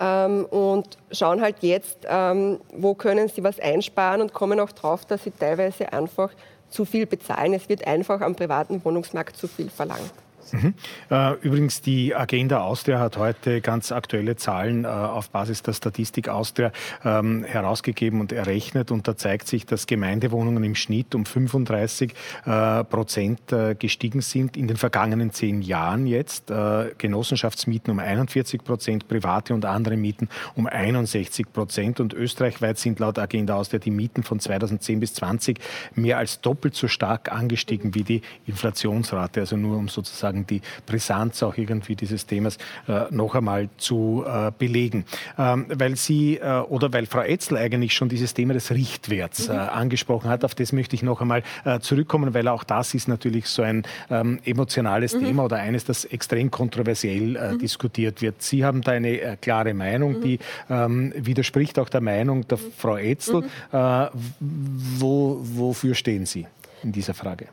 Ähm, 0.00 0.44
und 0.46 0.98
schauen 1.10 1.40
halt 1.40 1.56
jetzt, 1.60 1.98
ähm, 2.08 2.60
wo 2.72 2.94
können 2.94 3.28
sie 3.28 3.42
was 3.42 3.58
einsparen 3.58 4.20
und 4.20 4.32
kommen 4.32 4.60
auch 4.60 4.72
drauf, 4.72 5.04
dass 5.04 5.24
sie 5.24 5.30
teilweise 5.30 5.92
einfach 5.92 6.30
zu 6.70 6.84
viel 6.84 7.06
bezahlen. 7.06 7.54
Es 7.54 7.68
wird 7.68 7.86
einfach 7.86 8.20
am 8.20 8.34
privaten 8.34 8.84
Wohnungsmarkt 8.84 9.36
zu 9.36 9.48
viel 9.48 9.70
verlangt. 9.70 10.12
Mhm. 10.52 10.74
Äh, 11.10 11.34
übrigens, 11.42 11.80
die 11.80 12.14
Agenda 12.14 12.60
Austria 12.60 12.98
hat 12.98 13.16
heute 13.16 13.60
ganz 13.60 13.92
aktuelle 13.92 14.36
Zahlen 14.36 14.84
äh, 14.84 14.88
auf 14.88 15.30
Basis 15.30 15.62
der 15.62 15.72
Statistik 15.72 16.28
Austria 16.28 16.72
ähm, 17.04 17.44
herausgegeben 17.44 18.20
und 18.20 18.32
errechnet. 18.32 18.90
Und 18.90 19.08
da 19.08 19.16
zeigt 19.16 19.48
sich, 19.48 19.66
dass 19.66 19.86
Gemeindewohnungen 19.86 20.64
im 20.64 20.74
Schnitt 20.74 21.14
um 21.14 21.24
35 21.24 22.12
äh, 22.44 22.84
Prozent 22.84 23.38
gestiegen 23.78 24.20
sind 24.20 24.56
in 24.56 24.68
den 24.68 24.76
vergangenen 24.76 25.32
zehn 25.32 25.62
Jahren 25.62 26.06
jetzt. 26.06 26.52
Genossenschaftsmieten 26.98 27.90
um 27.90 27.98
41 27.98 28.62
Prozent, 28.62 29.08
private 29.08 29.54
und 29.54 29.64
andere 29.64 29.96
Mieten 29.96 30.28
um 30.54 30.66
61 30.66 31.52
Prozent. 31.52 32.00
Und 32.00 32.14
österreichweit 32.14 32.78
sind 32.78 32.98
laut 32.98 33.18
Agenda 33.18 33.56
Austria 33.56 33.78
die 33.78 33.90
Mieten 33.90 34.22
von 34.22 34.40
2010 34.40 35.00
bis 35.00 35.14
2020 35.14 35.58
mehr 35.94 36.18
als 36.18 36.40
doppelt 36.40 36.74
so 36.74 36.88
stark 36.88 37.32
angestiegen 37.32 37.94
wie 37.94 38.04
die 38.04 38.22
Inflationsrate. 38.46 39.40
Also 39.40 39.56
nur 39.56 39.76
um 39.76 39.88
sozusagen 39.88 40.37
sozusagen 40.38 40.46
die 40.46 40.60
Brisanz 40.86 41.42
auch 41.42 41.56
irgendwie 41.56 41.96
dieses 41.96 42.26
Themas 42.26 42.58
äh, 42.86 43.04
noch 43.10 43.34
einmal 43.34 43.68
zu 43.76 44.24
äh, 44.26 44.50
belegen. 44.56 45.04
Ähm, 45.38 45.66
weil 45.68 45.96
Sie 45.96 46.36
äh, 46.36 46.60
oder 46.60 46.92
weil 46.92 47.06
Frau 47.06 47.20
Etzel 47.20 47.56
eigentlich 47.56 47.94
schon 47.94 48.08
dieses 48.08 48.34
Thema 48.34 48.54
des 48.54 48.70
Richtwerts 48.70 49.48
äh, 49.48 49.52
mhm. 49.52 49.58
angesprochen 49.58 50.30
hat, 50.30 50.44
auf 50.44 50.54
das 50.54 50.72
möchte 50.72 50.96
ich 50.96 51.02
noch 51.02 51.20
einmal 51.20 51.42
äh, 51.64 51.80
zurückkommen, 51.80 52.34
weil 52.34 52.48
auch 52.48 52.64
das 52.64 52.94
ist 52.94 53.08
natürlich 53.08 53.46
so 53.46 53.62
ein 53.62 53.82
ähm, 54.10 54.40
emotionales 54.44 55.14
mhm. 55.14 55.24
Thema 55.24 55.44
oder 55.44 55.56
eines, 55.56 55.84
das 55.84 56.04
extrem 56.04 56.50
kontroversiell 56.50 57.36
äh, 57.36 57.52
mhm. 57.52 57.58
diskutiert 57.58 58.22
wird. 58.22 58.42
Sie 58.42 58.64
haben 58.64 58.82
da 58.82 58.92
eine 58.92 59.36
klare 59.40 59.74
Meinung, 59.74 60.18
mhm. 60.18 60.22
die 60.22 60.38
ähm, 60.70 61.12
widerspricht 61.16 61.78
auch 61.78 61.88
der 61.88 62.00
Meinung 62.00 62.46
der 62.48 62.58
mhm. 62.58 62.72
Frau 62.76 62.96
Etzel. 62.96 63.42
Mhm. 63.72 64.08
wo, 64.40 65.38
wofür 65.40 65.94
stehen 65.94 66.26
Sie 66.26 66.46
in 66.82 66.92
dieser 66.92 67.14
Frage? 67.14 67.48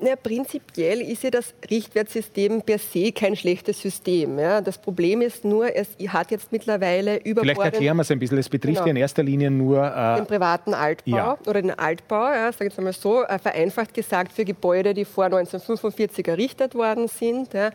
Ja, 0.00 0.14
prinzipiell 0.14 1.00
ist 1.00 1.24
ja 1.24 1.30
das 1.30 1.54
Richtwertsystem 1.68 2.62
per 2.62 2.78
se 2.78 3.10
kein 3.10 3.34
schlechtes 3.34 3.80
System. 3.80 4.38
Ja. 4.38 4.60
Das 4.60 4.78
Problem 4.78 5.22
ist 5.22 5.44
nur, 5.44 5.74
es 5.74 5.88
hat 6.08 6.30
jetzt 6.30 6.52
mittlerweile 6.52 7.16
über. 7.24 7.40
Vielleicht 7.42 7.60
erklären 7.60 7.96
wir 7.96 8.02
es 8.02 8.10
ein 8.10 8.18
bisschen. 8.18 8.38
Es 8.38 8.48
betrifft 8.48 8.76
genau. 8.76 8.86
ja 8.86 8.90
in 8.90 8.96
erster 8.96 9.24
Linie 9.24 9.50
nur 9.50 9.84
äh, 9.84 10.16
den 10.16 10.26
privaten 10.26 10.72
Altbau 10.72 11.16
ja. 11.16 11.38
oder 11.46 11.62
den 11.62 11.76
Altbau, 11.76 12.28
ja, 12.28 12.52
sage 12.52 12.70
ich 12.70 12.78
mal 12.78 12.92
so, 12.92 13.24
äh, 13.24 13.38
vereinfacht 13.38 13.92
gesagt 13.92 14.32
für 14.32 14.44
Gebäude, 14.44 14.94
die 14.94 15.04
vor 15.04 15.24
1945 15.24 16.28
errichtet 16.28 16.74
worden 16.76 17.08
sind. 17.08 17.52
Ja. 17.52 17.70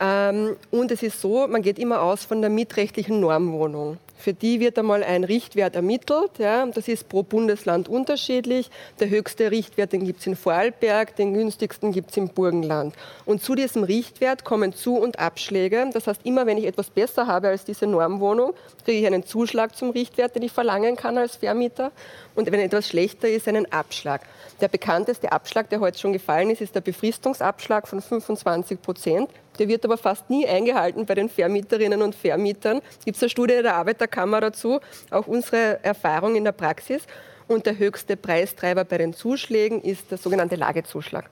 Ähm, 0.00 0.56
und 0.70 0.90
es 0.90 1.02
ist 1.02 1.20
so, 1.20 1.46
man 1.48 1.62
geht 1.62 1.78
immer 1.78 2.02
aus 2.02 2.24
von 2.24 2.40
der 2.40 2.50
mietrechtlichen 2.50 3.20
Normwohnung. 3.20 3.96
Für 4.18 4.34
die 4.34 4.58
wird 4.58 4.78
einmal 4.78 5.04
ein 5.04 5.22
Richtwert 5.22 5.76
ermittelt. 5.76 6.32
Ja. 6.38 6.66
Das 6.66 6.88
ist 6.88 7.08
pro 7.08 7.22
Bundesland 7.22 7.88
unterschiedlich. 7.88 8.68
Der 8.98 9.08
höchste 9.08 9.50
Richtwert 9.52 9.92
gibt 9.92 10.20
es 10.20 10.26
in 10.26 10.34
Vorarlberg, 10.34 11.14
den 11.14 11.34
günstigsten 11.34 11.92
gibt 11.92 12.10
es 12.10 12.16
im 12.16 12.28
Burgenland. 12.28 12.94
Und 13.24 13.42
zu 13.42 13.54
diesem 13.54 13.84
Richtwert 13.84 14.44
kommen 14.44 14.74
Zu- 14.74 14.98
und 14.98 15.20
Abschläge. 15.20 15.88
Das 15.92 16.08
heißt, 16.08 16.22
immer 16.24 16.46
wenn 16.46 16.58
ich 16.58 16.66
etwas 16.66 16.90
besser 16.90 17.28
habe 17.28 17.48
als 17.48 17.64
diese 17.64 17.86
Normwohnung, 17.86 18.54
kriege 18.84 18.98
ich 18.98 19.06
einen 19.06 19.24
Zuschlag 19.24 19.76
zum 19.76 19.90
Richtwert, 19.90 20.34
den 20.34 20.42
ich 20.42 20.52
verlangen 20.52 20.96
kann 20.96 21.16
als 21.16 21.36
Vermieter. 21.36 21.92
Und 22.34 22.50
wenn 22.50 22.60
etwas 22.60 22.88
schlechter 22.88 23.28
ist, 23.28 23.46
einen 23.46 23.70
Abschlag. 23.72 24.22
Der 24.60 24.68
bekannteste 24.68 25.30
Abschlag, 25.30 25.70
der 25.70 25.78
heute 25.78 25.98
schon 25.98 26.12
gefallen 26.12 26.50
ist, 26.50 26.60
ist 26.60 26.74
der 26.74 26.80
Befristungsabschlag 26.80 27.86
von 27.86 28.02
25 28.02 28.82
Prozent. 28.82 29.30
Der 29.58 29.68
wird 29.68 29.84
aber 29.84 29.98
fast 29.98 30.30
nie 30.30 30.46
eingehalten 30.46 31.06
bei 31.06 31.14
den 31.14 31.28
Vermieterinnen 31.28 32.02
und 32.02 32.14
Vermietern. 32.14 32.80
Es 32.98 33.04
gibt 33.04 33.20
eine 33.20 33.28
Studie 33.28 33.60
der 33.62 33.74
Arbeiterkammer 33.74 34.40
dazu, 34.40 34.80
auch 35.10 35.26
unsere 35.26 35.82
Erfahrung 35.82 36.36
in 36.36 36.44
der 36.44 36.52
Praxis. 36.52 37.02
Und 37.48 37.66
der 37.66 37.78
höchste 37.78 38.16
Preistreiber 38.16 38.84
bei 38.84 38.98
den 38.98 39.14
Zuschlägen 39.14 39.82
ist 39.82 40.10
der 40.10 40.18
sogenannte 40.18 40.56
Lagezuschlag. 40.56 41.30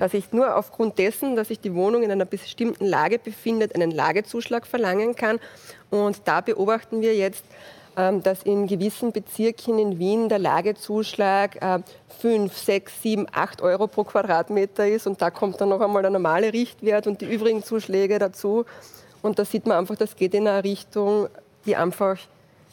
Dass 0.00 0.14
ich 0.14 0.32
nur 0.32 0.56
aufgrund 0.56 0.98
dessen, 0.98 1.36
dass 1.36 1.48
sich 1.48 1.60
die 1.60 1.74
Wohnung 1.74 2.02
in 2.02 2.10
einer 2.10 2.24
bestimmten 2.24 2.86
Lage 2.86 3.18
befindet, 3.18 3.74
einen 3.74 3.90
Lagezuschlag 3.90 4.66
verlangen 4.66 5.14
kann. 5.14 5.38
Und 5.90 6.22
da 6.24 6.40
beobachten 6.40 7.00
wir 7.00 7.14
jetzt, 7.14 7.44
dass 7.94 8.42
in 8.44 8.66
gewissen 8.66 9.12
Bezirken 9.12 9.78
in 9.78 9.98
Wien 9.98 10.28
der 10.28 10.38
Lagezuschlag 10.38 11.58
5, 12.20 12.56
6, 12.56 13.02
7, 13.02 13.26
8 13.30 13.62
Euro 13.62 13.86
pro 13.86 14.04
Quadratmeter 14.04 14.88
ist. 14.88 15.06
Und 15.06 15.20
da 15.20 15.30
kommt 15.30 15.60
dann 15.60 15.68
noch 15.68 15.80
einmal 15.80 16.02
der 16.02 16.10
normale 16.10 16.52
Richtwert 16.52 17.06
und 17.06 17.20
die 17.20 17.26
übrigen 17.26 17.62
Zuschläge 17.62 18.18
dazu. 18.18 18.64
Und 19.20 19.38
da 19.38 19.44
sieht 19.44 19.66
man 19.66 19.78
einfach, 19.78 19.96
das 19.96 20.16
geht 20.16 20.34
in 20.34 20.48
eine 20.48 20.64
Richtung, 20.64 21.28
die 21.64 21.76
einfach 21.76 22.18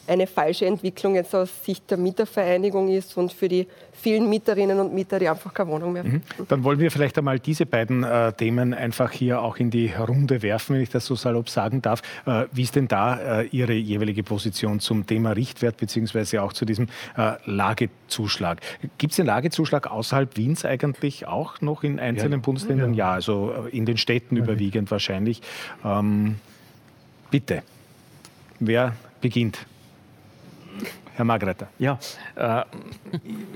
eine 0.10 0.28
falsche 0.28 0.66
Entwicklung 0.66 1.16
jetzt 1.16 1.36
aus 1.36 1.64
Sicht 1.64 1.90
der 1.92 1.98
Mietervereinigung 1.98 2.90
ist 2.90 3.16
und 3.16 3.32
für 3.32 3.48
die 3.48 3.68
vielen 3.94 4.30
Mieterinnen 4.30 4.80
und 4.80 4.94
Mieter, 4.94 5.20
die 5.20 5.30
einfach 5.30 5.54
keine 5.54 5.70
Wohnung 5.70 5.94
mehr 5.94 6.04
finden. 6.04 6.24
Mhm. 6.38 6.46
Dann 6.48 6.64
wollen 6.64 6.80
wir 6.80 6.90
vielleicht 6.90 7.18
einmal 7.18 7.40
diese 7.40 7.66
beiden 7.66 8.04
äh, 8.04 8.34
Themen 8.34 8.74
einfach 8.74 9.12
hier 9.12 9.42
auch 9.42 9.58
in 9.58 9.70
die 9.70 9.92
Runde 9.92 10.42
werfen, 10.42 10.76
wenn 10.76 10.82
ich 10.82 10.90
das 10.90 11.06
so 11.06 11.16
salopp 11.16 11.50
sagen 11.50 11.82
darf. 11.82 12.02
Äh, 12.26 12.46
wie 12.52 12.64
ist 12.64 12.76
denn 12.76 12.88
da 12.88 13.42
äh, 13.42 13.48
Ihre 13.48 13.74
jeweilige 13.74 14.24
Position 14.24 14.80
zum 14.80 15.06
Thema 15.06 15.32
Richtwert 15.32 15.78
beziehungsweise 15.78 16.42
auch 16.42 16.54
zu 16.54 16.66
diesem 16.66 16.88
äh, 17.16 17.34
Lagezuschlag? 17.46 18.60
Gibt 18.98 19.12
es 19.12 19.18
den 19.18 19.28
Lagezuschlag 19.28 19.92
außerhalb 19.92 20.36
Wiens 20.38 20.66
eigentlich 20.66 21.28
auch 21.28 21.62
noch 21.62 21.84
in 21.84 22.00
einzelnen 22.00 22.40
ja. 22.40 22.46
Bundesländern? 22.46 22.94
Ja. 22.94 23.10
ja. 23.10 23.14
also 23.14 23.54
äh, 23.72 23.78
in 23.78 23.86
den 23.86 23.98
Städten 23.98 24.38
ja. 24.38 24.44
überwiegend 24.44 24.90
wahrscheinlich. 24.90 25.42
Ähm, 25.86 26.36
bitte, 27.30 27.62
wer 28.60 28.96
beginnt? 29.22 29.66
Herr 31.20 31.26
Margretter. 31.26 31.68
Ja, 31.80 32.00
äh, 32.38 32.64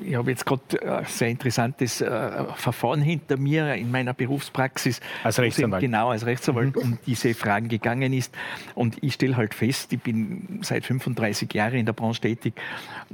ich 0.03 0.15
habe 0.15 0.31
jetzt 0.31 0.45
gerade 0.45 0.97
ein 0.97 1.05
sehr 1.05 1.29
interessantes 1.29 2.01
äh, 2.01 2.43
Verfahren 2.55 3.01
hinter 3.01 3.37
mir 3.37 3.75
in 3.75 3.89
meiner 3.89 4.13
Berufspraxis. 4.13 4.99
Als 5.23 5.39
Rechtsanwalt. 5.39 5.79
Genau, 5.79 6.09
als 6.09 6.25
Rechtsanwalt, 6.25 6.75
mhm. 6.75 6.81
um 6.81 6.99
diese 7.05 7.33
Fragen 7.33 7.69
gegangen 7.69 8.11
ist. 8.11 8.35
Und 8.75 9.01
ich 9.01 9.13
stelle 9.13 9.37
halt 9.37 9.53
fest, 9.53 9.93
ich 9.93 10.01
bin 10.01 10.59
seit 10.61 10.83
35 10.83 11.53
Jahren 11.53 11.75
in 11.75 11.85
der 11.85 11.93
Branche 11.93 12.19
tätig 12.19 12.55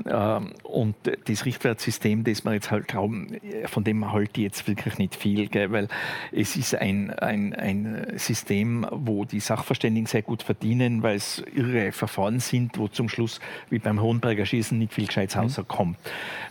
äh, 0.05 0.39
und 0.63 0.95
das 1.25 1.45
Richtwertsystem, 1.45 2.23
das 2.23 2.43
wir 2.43 2.53
jetzt 2.53 2.71
halt 2.71 2.87
glauben, 2.87 3.37
von 3.65 3.83
dem 3.83 4.11
halte 4.11 4.41
ich 4.41 4.45
jetzt 4.45 4.67
wirklich 4.67 4.97
nicht 4.97 5.13
viel, 5.13 5.47
gell, 5.47 5.71
weil 5.71 5.89
es 6.31 6.55
ist 6.55 6.73
ein, 6.73 7.11
ein, 7.11 7.53
ein 7.53 8.13
System, 8.15 8.87
wo 8.89 9.25
die 9.25 9.41
Sachverständigen 9.41 10.07
sehr 10.07 10.23
gut 10.23 10.41
verdienen, 10.41 11.03
weil 11.03 11.17
es 11.17 11.43
irre 11.53 11.91
Verfahren 11.91 12.39
sind, 12.39 12.79
wo 12.79 12.87
zum 12.87 13.09
Schluss, 13.09 13.39
wie 13.69 13.77
beim 13.77 14.01
Hohenberger 14.01 14.38
Schießen 14.45 14.77
nicht 14.77 14.93
viel 14.93 15.07
Gescheites 15.07 15.35
mhm. 15.35 15.41
rauskommt. 15.41 15.97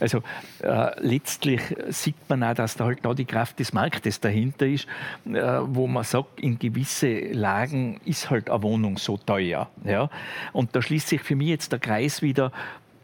Also 0.00 0.22
äh, 0.62 0.90
letztlich 1.00 1.60
sieht 1.88 2.16
man 2.28 2.42
auch, 2.42 2.54
dass 2.54 2.76
da 2.76 2.84
halt 2.84 3.04
da 3.04 3.14
die 3.14 3.24
Kraft 3.24 3.58
des 3.58 3.72
Marktes 3.72 4.20
dahinter 4.20 4.66
ist, 4.66 4.86
äh, 5.26 5.58
wo 5.62 5.86
man 5.86 6.04
sagt, 6.04 6.40
in 6.40 6.58
gewisse 6.58 7.18
Lagen 7.32 8.00
ist 8.04 8.30
halt 8.30 8.50
eine 8.50 8.62
Wohnung 8.62 8.98
so 8.98 9.16
teuer. 9.16 9.68
Ja? 9.84 10.10
Und 10.52 10.74
da 10.74 10.82
schließt 10.82 11.08
sich 11.08 11.22
für 11.22 11.36
mich 11.36 11.48
jetzt 11.48 11.72
der 11.72 11.78
Kreis 11.78 12.22
wieder 12.22 12.52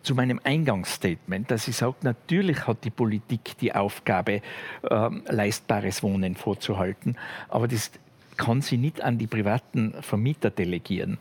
zu 0.04 0.14
meinem 0.14 0.40
Eingangsstatement, 0.44 1.50
dass 1.50 1.66
ich 1.66 1.76
sage, 1.76 1.96
natürlich 2.02 2.66
hat 2.66 2.84
die 2.84 2.90
Politik 2.90 3.56
die 3.60 3.74
Aufgabe, 3.74 4.42
äh, 4.82 5.08
leistbares 5.28 6.02
Wohnen 6.02 6.36
vorzuhalten, 6.36 7.16
aber 7.48 7.66
das 7.66 7.90
kann 8.36 8.62
sie 8.62 8.76
nicht 8.76 9.02
an 9.02 9.18
die 9.18 9.26
privaten 9.26 9.94
Vermieter 10.00 10.50
delegieren. 10.50 11.18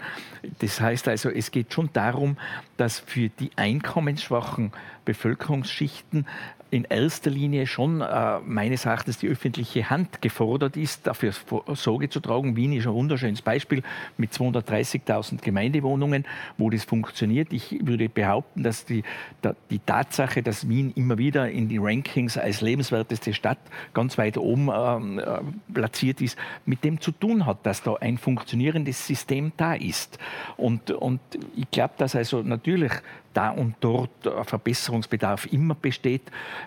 Das 0.60 0.81
heißt 0.81 1.07
also, 1.07 1.30
es 1.30 1.52
geht 1.52 1.73
schon 1.73 1.90
darum, 1.94 2.38
dass 2.77 2.99
für 2.99 3.30
die 3.30 3.52
einkommensschwachen 3.56 4.72
Bevölkerungsschichten 5.06 6.26
in 6.74 6.86
erster 6.86 7.30
Linie 7.30 7.68
schon 7.68 8.02
äh, 8.02 8.40
meines 8.40 8.86
Erachtens 8.86 9.20
die 9.20 9.28
öffentliche 9.28 9.91
Hand 9.91 10.24
gefordert 10.24 10.76
ist, 10.76 11.06
dafür 11.06 11.32
Sorge 11.76 12.10
zu 12.10 12.20
tragen. 12.20 12.56
Wien 12.56 12.74
ist 12.74 12.88
ein 12.88 12.94
wunderschönes 12.94 13.44
Beispiel 13.44 13.84
mit 14.18 14.32
230.000 14.32 15.41
Gemeindewohnungen, 15.41 16.26
wo 16.58 16.72
das 16.72 16.84
funktioniert. 16.84 17.54
Ich 17.54 17.78
würde 17.86 18.10
behaupten, 18.10 18.64
dass 18.64 18.86
die, 18.86 19.04
da, 19.44 19.56
die 19.70 19.78
Tatsache, 19.78 20.41
dass 20.41 20.68
Wien 20.68 20.91
immer 20.95 21.20
wieder 21.20 21.48
in 21.48 21.70
die 21.70 21.78
Rankings 21.78 22.40
als 22.40 22.62
lebenswerteste 22.62 23.36
Stadt 23.36 23.60
ganz 23.94 24.18
weit 24.18 24.40
oben 24.40 24.70
ähm, 24.74 25.20
äh, 25.20 25.41
platziert 25.72 26.22
ist, 26.22 26.40
mit 26.66 26.84
dem 26.84 27.00
zu 27.00 27.12
tun 27.12 27.45
hat, 27.45 27.64
dass 27.68 27.84
da 27.84 27.98
ein 27.98 28.18
funktionierendes 28.18 29.06
System 29.06 29.52
da 29.58 29.76
ist. 29.76 30.18
Und, 30.58 30.90
und 30.90 31.20
ich 31.56 31.70
glaube, 31.70 31.94
dass 32.00 32.16
also 32.16 32.41
natürlich 32.41 32.94
da 33.34 33.49
und 33.49 33.76
dort 33.80 34.11
Verbesserungsbedarf 34.43 35.47
immer 35.51 35.76
besteht. 35.76 36.22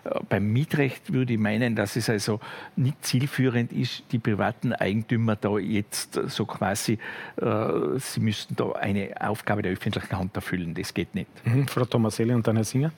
Äh, 0.05 0.21
beim 0.29 0.53
Mietrecht 0.53 1.13
würde 1.13 1.35
ich 1.35 1.39
meinen, 1.39 1.77
dass 1.77 1.97
es 1.97 2.09
also 2.11 2.41
nicht 2.77 3.05
zielführend 3.05 3.73
ist, 3.73 4.05
die 4.13 4.19
privaten 4.19 4.73
Eigentümer 4.73 5.37
da 5.37 5.59
jetzt 5.59 6.21
so 6.29 6.47
quasi, 6.47 6.99
äh, 7.37 7.99
sie 7.99 8.21
müssten 8.21 8.57
da 8.57 8.73
eine 8.73 9.15
Aufgabe 9.21 9.63
der 9.63 9.73
öffentlichen 9.73 10.17
Hand 10.17 10.35
erfüllen. 10.37 10.75
Das 10.75 10.93
geht 10.93 11.15
nicht. 11.15 11.29
Mhm. 11.47 11.69
Frau 11.69 11.85
Tomaselli 11.85 12.35
und 12.35 12.47
dann 12.47 12.57
Herr 12.57 12.65
Singer? 12.65 12.93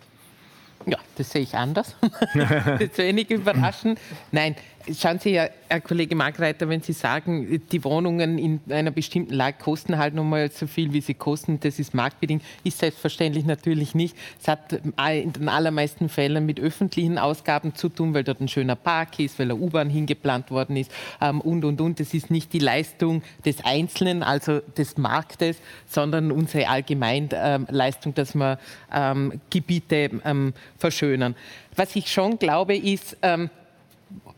Ja, 0.87 0.99
das 1.17 1.31
sehe 1.31 1.43
ich 1.43 1.55
anders. 1.55 1.97
das 2.35 2.81
ist 2.81 2.99
wenig 2.99 3.31
überraschend. 3.31 3.99
Nein, 4.33 4.55
Schauen 4.97 5.19
Sie, 5.19 5.39
Herr 5.39 5.81
Kollege 5.81 6.15
Margreiter, 6.15 6.69
wenn 6.69 6.81
Sie 6.81 6.93
sagen, 6.93 7.61
die 7.71 7.85
Wohnungen 7.85 8.39
in 8.39 8.61
einer 8.71 8.91
bestimmten 8.91 9.35
Lage 9.35 9.59
kosten 9.61 9.99
halt 9.99 10.15
nochmal 10.15 10.51
so 10.51 10.67
viel, 10.67 10.93
wie 10.93 11.01
sie 11.01 11.15
kosten, 11.15 11.61
das 11.61 11.79
ist 11.79 11.95
marktbedingt, 11.95 12.43
ist 12.65 12.79
selbstverständlich 12.79 13.45
natürlich 13.45 13.95
nicht. 13.95 14.17
Es 14.41 14.49
hat 14.49 14.73
in 14.73 15.33
den 15.33 15.49
allermeisten 15.49 16.09
Fällen 16.09 16.47
mit 16.47 16.59
öffentlichen 16.61 17.19
Ausgaben 17.19 17.75
zu 17.75 17.89
tun, 17.89 18.15
weil 18.15 18.25
dort 18.25 18.41
ein 18.41 18.49
schöner 18.49 18.77
Park 18.77 19.19
ist, 19.19 19.39
weil 19.39 19.47
eine 19.47 19.57
U-Bahn 19.57 19.91
hingeplant 19.91 20.51
worden 20.51 20.77
ist 20.77 20.91
ähm, 21.21 21.41
und, 21.41 21.65
und, 21.65 21.81
und. 21.81 22.01
Das 22.01 22.15
ist 22.15 22.31
nicht 22.31 22.53
die 22.53 22.61
Leistung 22.61 23.23
des 23.45 23.65
Einzelnen, 23.65 24.23
also 24.23 24.61
des 24.61 24.97
Marktes, 24.97 25.59
sondern 25.87 26.33
unsere 26.33 26.69
Allgemeinleistung, 26.69 28.15
dass 28.15 28.35
wir 28.35 28.59
ähm, 28.93 29.41
Gebiete 29.51 30.11
ähm, 30.25 30.55
verschönern. 30.79 31.35
Was 31.77 31.95
ich 31.95 32.11
schon 32.11 32.39
glaube, 32.39 32.77
ist, 32.77 33.17
ähm, 33.23 33.51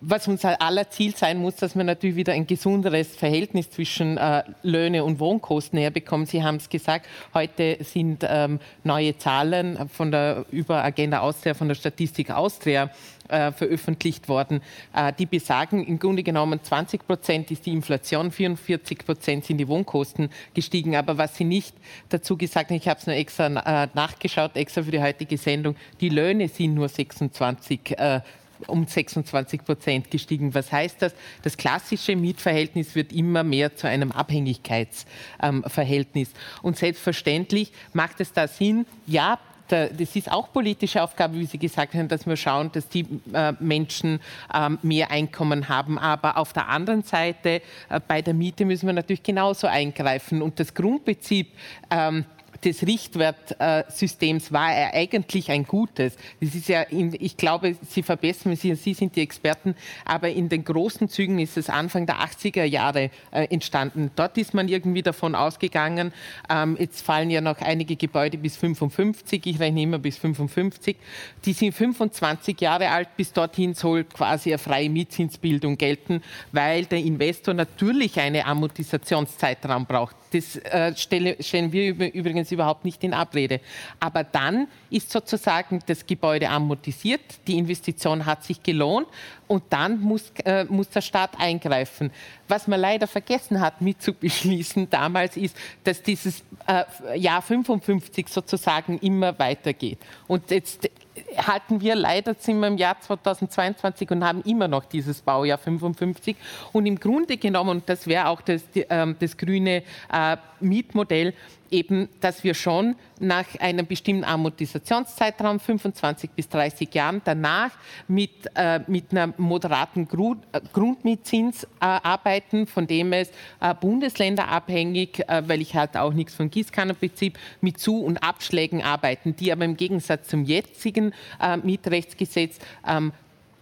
was 0.01 0.29
unser 0.29 0.61
aller 0.63 0.89
Ziel 0.91 1.15
sein 1.15 1.39
muss, 1.39 1.57
dass 1.57 1.77
wir 1.77 1.85
natürlich 1.85 2.17
wieder 2.17 2.33
ein 2.33 2.47
gesunderes 2.47 3.15
Verhältnis 3.15 3.71
zwischen 3.71 4.17
äh, 4.17 4.45
Löhne 4.63 5.05
und 5.05 5.21
Wohnkosten 5.21 5.79
herbekommen. 5.79 6.27
Sie 6.27 6.43
haben 6.43 6.57
es 6.57 6.69
gesagt, 6.69 7.07
heute 7.35 7.79
sind 7.85 8.25
ähm, 8.27 8.61
neue 8.83 9.19
Zahlen 9.19 9.89
von 9.89 10.11
der 10.11 10.47
über 10.51 10.83
Agenda 10.83 11.21
Austria, 11.21 11.55
von 11.55 11.69
der 11.69 11.75
Statistik 11.75 12.31
Austria 12.31 12.91
äh, 13.29 13.53
veröffentlicht 13.53 14.29
worden, 14.29 14.61
äh, 14.95 15.13
die 15.17 15.27
besagen, 15.27 15.85
im 15.85 15.99
Grunde 15.99 16.23
genommen 16.23 16.61
20 16.63 17.07
Prozent 17.07 17.51
ist 17.51 17.67
die 17.67 17.73
Inflation, 17.73 18.31
44 18.31 18.99
Prozent 19.05 19.45
sind 19.45 19.59
die 19.59 19.69
Wohnkosten 19.69 20.31
gestiegen. 20.55 20.97
Aber 20.97 21.19
was 21.19 21.37
Sie 21.37 21.45
nicht 21.45 21.75
dazu 22.09 22.37
gesagt 22.37 22.71
haben, 22.71 22.77
ich 22.77 22.89
habe 22.89 22.99
es 22.99 23.07
nur 23.07 23.17
extra 23.17 23.47
äh, 23.85 23.89
nachgeschaut, 23.95 24.57
extra 24.57 24.83
für 24.83 24.91
die 24.91 25.03
heutige 25.03 25.39
Sendung, 25.39 25.77
die 26.01 26.09
Löhne 26.09 26.49
sind 26.49 26.75
nur 26.75 26.89
26 26.89 27.99
äh, 27.99 28.21
um 28.67 28.87
26 28.87 29.65
Prozent 29.65 30.11
gestiegen. 30.11 30.55
Was 30.55 30.73
heißt 30.73 31.03
das? 31.03 31.15
Das 31.43 31.57
klassische 31.57 32.17
Mietverhältnis 32.17 32.95
wird 32.95 33.13
immer 33.13 33.45
mehr 33.45 33.77
zu 33.77 33.87
einem 33.87 34.13
Abhängigkeitsverhältnis. 34.13 36.31
Und 36.63 36.77
selbstverständlich 36.77 37.73
macht 37.93 38.21
es 38.21 38.33
da 38.33 38.49
Sinn, 38.49 38.87
ja, 39.07 39.39
das 39.71 40.17
ist 40.17 40.31
auch 40.31 40.53
politische 40.53 41.03
Aufgabe, 41.03 41.39
wie 41.39 41.47
Sie 41.47 41.59
gesagt 41.59 41.95
haben, 41.95 42.09
dass 42.09 42.27
wir 42.27 42.37
schauen, 42.37 42.71
dass 42.73 42.89
die 42.89 43.07
äh, 43.33 43.53
Menschen 43.61 44.21
ähm, 44.53 44.79
mehr 44.83 45.11
Einkommen 45.11 45.69
haben. 45.69 45.99
Aber 45.99 46.39
auf 46.39 46.53
der 46.53 46.69
anderen 46.69 47.03
Seite, 47.03 47.63
äh, 47.89 48.01
bei 48.07 48.23
der 48.23 48.35
Miete 48.35 48.65
müssen 48.65 48.87
wir 48.87 48.93
natürlich 48.93 49.23
genauso 49.23 49.67
eingreifen. 49.67 50.43
Und 50.43 50.59
das 50.59 50.75
Grundprinzip, 50.75 51.49
ähm, 51.91 52.25
des 52.65 52.87
Richtwertsystems 52.87 54.53
war 54.53 54.73
er 54.73 54.95
eigentlich 54.95 55.51
ein 55.51 55.65
gutes. 55.65 56.17
Das 56.41 56.55
ist 56.55 56.69
ja, 56.69 56.85
ich 56.91 57.37
glaube, 57.37 57.77
Sie 57.89 58.03
verbessern 58.03 58.57
Sie, 58.57 58.75
Sie 58.75 58.95
sind 58.95 59.17
die 59.17 59.23
Experten, 59.23 59.75
aber 60.05 60.29
in 60.29 60.49
den 60.49 60.65
großen 60.65 61.09
Zügen 61.09 61.39
ist 61.39 61.57
es 61.57 61.71
Anfang 61.71 62.07
der 62.07 62.17
80er 62.17 62.65
Jahre 62.65 63.11
äh, 63.31 63.45
entstanden. 63.51 64.11
Dort 64.17 64.37
ist 64.39 64.55
man 64.55 64.69
irgendwie 64.69 65.03
davon 65.03 65.35
ausgegangen, 65.35 66.13
ähm, 66.49 66.77
jetzt 66.79 67.03
fallen 67.03 67.31
ja 67.31 67.41
noch 67.41 67.61
einige 67.61 67.97
Gebäude 67.97 68.39
bis 68.39 68.57
55, 68.57 69.47
ich 69.47 69.61
rechne 69.61 69.83
immer 69.83 69.99
bis 69.99 70.19
55, 70.19 70.97
die 71.45 71.53
sind 71.53 71.73
25 71.73 72.61
Jahre 72.61 72.91
alt, 72.91 73.17
bis 73.17 73.33
dorthin 73.33 73.75
soll 73.75 74.05
quasi 74.05 74.51
eine 74.51 74.59
freie 74.59 74.91
Mietzinsbildung 74.91 75.79
gelten, 75.79 76.23
weil 76.53 76.85
der 76.85 76.99
Investor 76.99 77.55
natürlich 77.55 78.19
einen 78.21 78.45
Amortisationszeitraum 78.45 79.87
braucht. 79.87 80.17
Das 80.33 80.57
äh, 80.57 80.95
stellen 80.97 81.73
wir 81.73 82.15
übrigens 82.15 82.50
überhaupt 82.53 82.85
nicht 82.85 83.03
in 83.05 83.15
Abrede. 83.15 83.61
Aber 83.99 84.25
dann 84.25 84.69
ist 84.91 85.11
sozusagen 85.11 85.81
das 85.87 86.07
Gebäude 86.07 86.49
amortisiert, 86.49 87.21
die 87.47 87.59
Investition 87.59 88.27
hat 88.27 88.45
sich 88.45 88.63
gelohnt 88.63 89.09
und 89.47 89.65
dann 89.71 90.01
muss, 90.01 90.33
äh, 90.45 90.65
muss 90.65 90.89
der 90.91 91.01
Staat 91.01 91.39
eingreifen. 91.39 92.13
Was 92.49 92.69
man 92.69 92.81
leider 92.81 93.07
vergessen 93.07 93.61
hat 93.61 93.81
mitzubeschließen 93.81 94.89
damals 94.91 95.37
ist, 95.37 95.57
dass 95.85 96.03
dieses 96.03 96.45
äh, 96.67 97.19
Jahr 97.19 97.43
55 97.43 98.29
sozusagen 98.29 98.99
immer 98.99 99.39
weitergeht. 99.39 99.99
Und 100.29 100.51
jetzt 100.51 100.89
halten 101.37 101.81
wir 101.81 101.95
leider 101.95 102.35
sind 102.35 102.61
wir 102.61 102.69
im 102.69 102.77
Jahr 102.77 103.01
2022 103.01 104.11
und 104.11 104.25
haben 104.25 104.43
immer 104.43 104.69
noch 104.69 104.85
dieses 104.85 105.21
Baujahr 105.21 105.59
55. 105.59 106.37
Und 106.73 106.87
im 106.87 106.99
Grunde 106.99 107.37
genommen, 107.37 107.71
und 107.71 107.89
das 107.89 108.07
wäre 108.07 108.29
auch 108.29 108.41
das, 108.41 108.63
äh, 108.75 109.15
das 109.19 109.37
grüne 109.37 109.83
äh, 110.13 110.37
Mietmodell, 110.61 111.35
eben, 111.71 112.09
dass 112.21 112.45
wir 112.45 112.55
schon 112.55 112.97
nach 113.19 113.45
einem 113.61 113.87
bestimmten 113.87 114.25
Amortisationszeitraum, 114.25 115.61
25 115.61 116.31
bis 116.31 116.49
30 116.49 116.93
Jahren, 116.95 117.23
danach 117.25 117.71
mit, 118.09 118.31
äh, 118.55 118.81
mit 118.87 119.13
einem 119.13 119.35
moderaten 119.37 120.09
Grund, 120.09 120.45
äh, 120.53 120.61
Grundmietzins 120.73 121.65
äh, 121.65 121.69
arbeiten, 121.81 122.67
von 122.67 122.87
dem 122.87 123.13
es 123.13 123.31
äh, 123.61 123.75
bundesländerabhängig, 123.75 125.21
äh, 125.29 125.43
weil 125.47 125.61
ich 125.61 125.75
halt 125.75 125.97
auch 125.97 126.13
nichts 126.13 126.35
von 126.35 126.51
Gießkannenprinzip, 126.51 127.39
mit 127.61 127.79
Zu- 127.79 128.03
und 128.03 128.23
Abschlägen 128.23 128.83
arbeiten, 128.83 129.37
die 129.37 129.53
aber 129.53 129.65
im 129.65 129.77
Gegensatz 129.77 130.29
zum 130.29 130.45
jetzigen 130.45 131.13
äh, 131.41 131.57
Mietrechtsgesetz 131.57 132.59
ähm, 132.87 133.13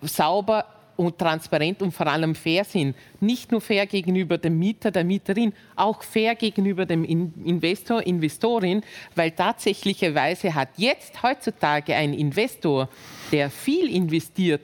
sauber 0.03 0.65
und 0.99 1.17
transparent 1.17 1.81
und 1.81 1.93
vor 1.93 2.09
allem 2.09 2.35
fair 2.35 2.65
sind. 2.65 2.97
Nicht 3.21 3.53
nur 3.53 3.61
fair 3.61 3.87
gegenüber 3.87 4.37
dem 4.37 4.59
Mieter, 4.59 4.91
der 4.91 5.05
Mieterin, 5.05 5.53
auch 5.77 6.03
fair 6.03 6.35
gegenüber 6.35 6.85
dem 6.87 7.05
Investor, 7.05 8.05
Investorin, 8.05 8.83
weil 9.15 9.31
tatsächlicherweise 9.31 10.55
hat 10.55 10.71
jetzt 10.77 11.23
heutzutage 11.23 11.95
ein 11.95 12.13
Investor, 12.13 12.89
der 13.31 13.49
viel 13.49 13.95
investiert, 13.95 14.61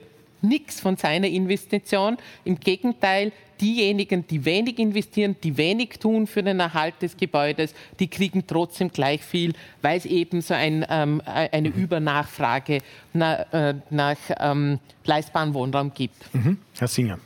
nichts 0.47 0.79
von 0.79 0.97
seiner 0.97 1.27
Investition. 1.27 2.17
Im 2.43 2.59
Gegenteil, 2.59 3.31
diejenigen, 3.59 4.27
die 4.27 4.43
wenig 4.43 4.79
investieren, 4.79 5.35
die 5.43 5.55
wenig 5.57 5.99
tun 5.99 6.27
für 6.27 6.43
den 6.43 6.59
Erhalt 6.59 6.95
des 7.01 7.15
Gebäudes, 7.17 7.73
die 7.99 8.07
kriegen 8.07 8.45
trotzdem 8.45 8.89
gleich 8.89 9.21
viel, 9.21 9.53
weil 9.81 9.97
es 9.97 10.05
eben 10.05 10.41
so 10.41 10.53
ein, 10.53 10.85
ähm, 10.89 11.21
eine 11.25 11.69
Übernachfrage 11.69 12.79
nach, 13.13 13.53
äh, 13.53 13.75
nach 13.89 14.17
ähm, 14.39 14.79
leistbaren 15.05 15.53
Wohnraum 15.53 15.93
gibt. 15.93 16.33
Mhm. 16.33 16.57
Herr 16.77 16.87
Singer. 16.87 17.19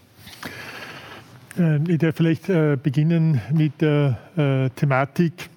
Äh, 1.58 1.80
ich 1.91 1.98
darf 1.98 2.16
vielleicht 2.16 2.50
äh, 2.50 2.78
beginnen 2.82 3.41
mit 3.52 3.82
der 3.82 4.20
äh, 4.38 4.70
Thematik 4.76 5.50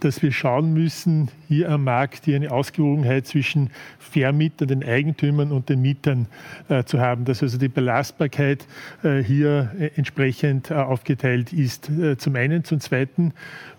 dass 0.00 0.22
wir 0.22 0.32
schauen 0.32 0.72
müssen, 0.72 1.30
hier 1.48 1.70
am 1.70 1.84
Markt 1.84 2.24
hier 2.24 2.36
eine 2.36 2.50
Ausgewogenheit 2.50 3.26
zwischen 3.26 3.70
Vermietern, 3.98 4.68
den 4.68 4.84
Eigentümern 4.84 5.52
und 5.52 5.68
den 5.68 5.82
Mietern 5.82 6.26
äh, 6.68 6.84
zu 6.84 7.00
haben, 7.00 7.24
dass 7.24 7.42
also 7.42 7.58
die 7.58 7.68
Belastbarkeit 7.68 8.66
äh, 9.02 9.18
hier 9.18 9.70
äh, 9.78 9.90
entsprechend 9.96 10.70
äh, 10.70 10.74
aufgeteilt 10.74 11.52
ist. 11.52 11.88
Äh, 11.90 12.16
zum 12.16 12.36
einen, 12.36 12.64
zum 12.64 12.80
zweiten 12.80 13.32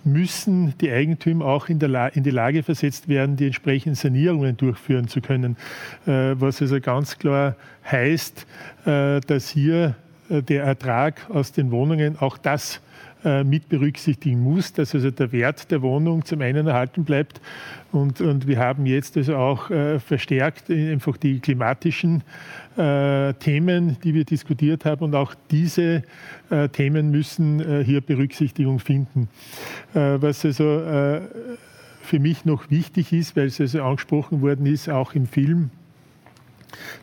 müssen 0.03 0.73
die 0.79 0.91
Eigentümer 0.91 1.45
auch 1.45 1.69
in, 1.69 1.79
der 1.79 2.15
in 2.15 2.23
die 2.23 2.31
Lage 2.31 2.63
versetzt 2.63 3.07
werden, 3.07 3.35
die 3.35 3.45
entsprechenden 3.45 3.95
Sanierungen 3.95 4.57
durchführen 4.57 5.07
zu 5.07 5.21
können, 5.21 5.57
äh, 6.07 6.33
was 6.35 6.61
also 6.61 6.79
ganz 6.79 7.17
klar 7.17 7.55
heißt, 7.89 8.45
dass 8.85 9.49
hier 9.49 9.95
der 10.29 10.63
Ertrag 10.63 11.29
aus 11.29 11.51
den 11.51 11.71
Wohnungen 11.71 12.17
auch 12.19 12.37
das 12.37 12.79
mit 13.43 13.69
berücksichtigen 13.69 14.39
muss, 14.41 14.73
dass 14.73 14.95
also 14.95 15.11
der 15.11 15.31
Wert 15.31 15.69
der 15.69 15.81
Wohnung 15.81 16.25
zum 16.25 16.41
einen 16.41 16.67
erhalten 16.67 17.03
bleibt. 17.03 17.39
Und, 17.91 18.21
und 18.21 18.47
wir 18.47 18.57
haben 18.57 18.85
jetzt 18.85 19.17
also 19.17 19.35
auch 19.35 19.69
äh, 19.69 19.99
verstärkt 19.99 20.69
einfach 20.69 21.17
die 21.17 21.39
klimatischen 21.39 22.23
äh, 22.77 23.33
Themen, 23.33 23.97
die 24.03 24.13
wir 24.13 24.23
diskutiert 24.23 24.85
haben. 24.85 25.05
Und 25.05 25.15
auch 25.15 25.35
diese 25.51 26.03
äh, 26.49 26.69
Themen 26.69 27.11
müssen 27.11 27.59
äh, 27.59 27.83
hier 27.83 28.01
Berücksichtigung 28.01 28.79
finden. 28.79 29.27
Äh, 29.93 30.21
was 30.21 30.45
also 30.45 30.61
für 32.01 32.19
mich 32.19 32.45
noch 32.45 32.69
wichtig 32.69 33.13
ist, 33.13 33.35
weil 33.35 33.47
es 33.47 33.61
also 33.61 33.83
angesprochen 33.83 34.41
worden 34.41 34.65
ist, 34.65 34.89
auch 34.89 35.13
im 35.13 35.27
Film, 35.27 35.69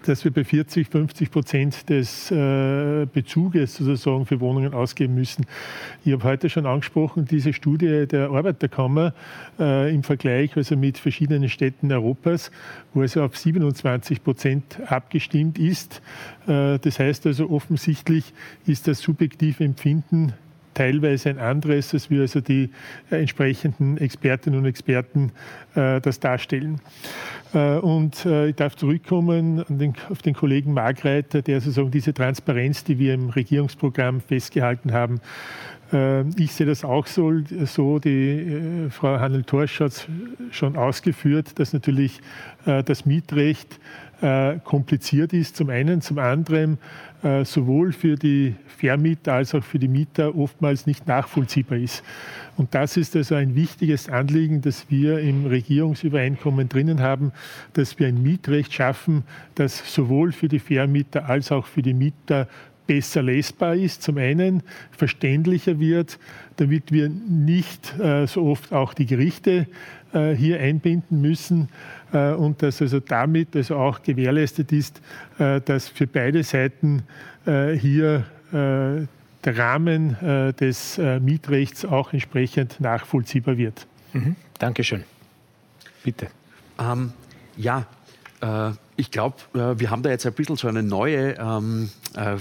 dass 0.06 0.24
wir 0.24 0.32
bei 0.32 0.44
40, 0.44 0.88
50 0.88 1.30
Prozent 1.30 1.88
des 1.88 2.30
äh, 2.30 3.06
Bezuges 3.12 3.76
sozusagen 3.76 4.26
für 4.26 4.40
Wohnungen 4.40 4.74
ausgeben 4.74 5.14
müssen. 5.14 5.46
Ich 6.04 6.12
habe 6.12 6.24
heute 6.24 6.48
schon 6.48 6.66
angesprochen, 6.66 7.24
diese 7.24 7.52
Studie 7.52 8.06
der 8.06 8.30
Arbeiterkammer 8.30 9.14
äh, 9.58 9.94
im 9.94 10.02
Vergleich 10.02 10.56
also 10.56 10.76
mit 10.76 10.98
verschiedenen 10.98 11.48
Städten 11.48 11.92
Europas, 11.92 12.50
wo 12.94 13.02
also 13.02 13.22
auf 13.22 13.36
27 13.36 14.22
Prozent 14.22 14.80
abgestimmt 14.86 15.58
ist. 15.58 16.02
Äh, 16.46 16.78
das 16.78 16.98
heißt 16.98 17.26
also 17.26 17.50
offensichtlich 17.50 18.32
ist 18.66 18.88
das 18.88 19.00
subjektive 19.00 19.64
Empfinden 19.64 20.34
teilweise 20.78 21.30
ein 21.30 21.38
anderes, 21.38 21.92
als 21.92 22.08
wir 22.08 22.20
also 22.20 22.40
die 22.40 22.70
äh, 23.10 23.16
entsprechenden 23.16 23.98
Expertinnen 23.98 24.60
und 24.60 24.66
Experten 24.66 25.32
äh, 25.74 26.00
das 26.00 26.20
darstellen. 26.20 26.80
Äh, 27.52 27.78
und 27.78 28.24
ich 28.24 28.54
darf 28.54 28.76
zurückkommen 28.76 29.64
den, 29.68 29.94
auf 30.08 30.22
den 30.22 30.34
Kollegen 30.34 30.72
Margreiter, 30.74 31.42
der 31.42 31.60
sozusagen 31.60 31.90
diese 31.90 32.14
Transparenz, 32.14 32.84
die 32.84 32.98
wir 32.98 33.14
im 33.14 33.30
Regierungsprogramm 33.30 34.20
festgehalten 34.20 34.92
haben, 34.92 35.20
ich 36.36 36.52
sehe 36.52 36.66
das 36.66 36.84
auch 36.84 37.06
so. 37.06 37.32
so 37.64 37.98
die 37.98 38.88
Frau 38.90 39.18
Handel-Torsch 39.18 39.80
hat 39.80 39.92
es 39.92 40.06
schon 40.50 40.76
ausgeführt, 40.76 41.58
dass 41.58 41.72
natürlich 41.72 42.20
das 42.66 43.06
Mietrecht 43.06 43.80
kompliziert 44.64 45.32
ist. 45.32 45.56
Zum 45.56 45.70
einen, 45.70 46.02
zum 46.02 46.18
anderen 46.18 46.76
sowohl 47.44 47.92
für 47.92 48.14
die 48.14 48.54
Vermieter 48.66 49.34
als 49.34 49.54
auch 49.54 49.64
für 49.64 49.78
die 49.78 49.88
Mieter 49.88 50.36
oftmals 50.36 50.86
nicht 50.86 51.06
nachvollziehbar 51.08 51.78
ist. 51.78 52.04
Und 52.56 52.74
das 52.74 52.96
ist 52.96 53.16
also 53.16 53.34
ein 53.34 53.54
wichtiges 53.54 54.08
Anliegen, 54.08 54.62
das 54.62 54.88
wir 54.88 55.18
im 55.18 55.46
Regierungsübereinkommen 55.46 56.68
drinnen 56.68 57.00
haben, 57.00 57.32
dass 57.72 57.98
wir 57.98 58.06
ein 58.06 58.22
Mietrecht 58.22 58.72
schaffen, 58.72 59.24
das 59.56 59.92
sowohl 59.92 60.32
für 60.32 60.48
die 60.48 60.60
Vermieter 60.60 61.28
als 61.28 61.50
auch 61.50 61.66
für 61.66 61.82
die 61.82 61.94
Mieter 61.94 62.46
besser 62.86 63.22
lesbar 63.22 63.74
ist, 63.74 64.02
zum 64.02 64.18
einen 64.18 64.62
verständlicher 64.90 65.78
wird, 65.78 66.18
damit 66.58 66.92
wir 66.92 67.08
nicht 67.08 67.98
äh, 67.98 68.26
so 68.26 68.46
oft 68.46 68.72
auch 68.72 68.92
die 68.92 69.06
Gerichte 69.06 69.66
äh, 70.12 70.32
hier 70.34 70.60
einbinden 70.60 71.20
müssen 71.20 71.68
äh, 72.12 72.32
und 72.32 72.62
dass 72.62 72.82
also 72.82 73.00
damit 73.00 73.56
also 73.56 73.76
auch 73.76 74.02
gewährleistet 74.02 74.72
ist, 74.72 75.00
äh, 75.38 75.60
dass 75.60 75.88
für 75.88 76.06
beide 76.06 76.42
Seiten 76.42 77.02
hier 77.44 78.24
der 78.50 79.08
Rahmen 79.44 80.16
des 80.60 80.98
Mietrechts 80.98 81.86
auch 81.86 82.12
entsprechend 82.12 82.78
nachvollziehbar 82.78 83.56
wird. 83.56 83.86
Mhm. 84.12 84.36
Dankeschön. 84.58 85.04
Bitte. 86.04 86.28
Ähm, 86.78 87.12
ja, 87.56 87.86
äh, 88.40 88.70
ich 88.96 89.10
glaube, 89.10 89.36
äh, 89.54 89.78
wir 89.78 89.90
haben 89.90 90.02
da 90.02 90.10
jetzt 90.10 90.26
ein 90.26 90.32
bisschen 90.32 90.56
so 90.56 90.68
eine 90.68 90.82
neue 90.82 91.34
ähm, 91.38 91.90
äh, 92.14 92.36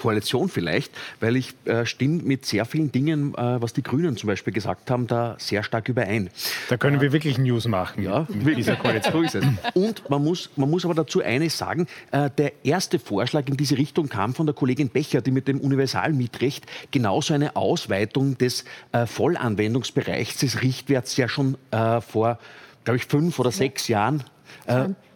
Koalition 0.00 0.48
vielleicht, 0.48 0.92
weil 1.20 1.36
ich 1.36 1.54
äh, 1.66 1.84
stimme 1.84 2.22
mit 2.22 2.46
sehr 2.46 2.64
vielen 2.64 2.90
Dingen, 2.90 3.34
äh, 3.34 3.60
was 3.60 3.74
die 3.74 3.82
Grünen 3.82 4.16
zum 4.16 4.28
Beispiel 4.28 4.52
gesagt 4.52 4.90
haben, 4.90 5.06
da 5.06 5.36
sehr 5.38 5.62
stark 5.62 5.90
überein. 5.90 6.30
Da 6.70 6.78
können 6.78 6.96
äh, 6.96 7.02
wir 7.02 7.12
wirklich 7.12 7.36
News 7.36 7.68
machen 7.68 8.02
ja, 8.02 8.26
mit 8.30 8.56
dieser 8.56 8.76
Koalition. 8.76 9.24
ist 9.26 9.34
es. 9.34 9.44
Und 9.74 10.08
man 10.08 10.24
muss, 10.24 10.48
man 10.56 10.70
muss 10.70 10.86
aber 10.86 10.94
dazu 10.94 11.22
eines 11.22 11.58
sagen, 11.58 11.86
äh, 12.12 12.30
der 12.30 12.64
erste 12.64 12.98
Vorschlag 12.98 13.46
in 13.48 13.58
diese 13.58 13.76
Richtung 13.76 14.08
kam 14.08 14.32
von 14.32 14.46
der 14.46 14.54
Kollegin 14.54 14.88
Becher, 14.88 15.20
die 15.20 15.32
mit 15.32 15.48
dem 15.48 15.60
Universalmietrecht 15.60 16.64
genauso 16.90 17.34
eine 17.34 17.54
Ausweitung 17.54 18.38
des 18.38 18.64
äh, 18.92 19.04
Vollanwendungsbereichs 19.04 20.38
des 20.38 20.62
Richtwerts 20.62 21.18
ja 21.18 21.28
schon 21.28 21.58
äh, 21.72 22.00
vor, 22.00 22.38
glaube 22.84 22.96
ich, 22.96 23.04
fünf 23.04 23.38
oder 23.38 23.50
sechs 23.50 23.86
Jahren 23.88 24.24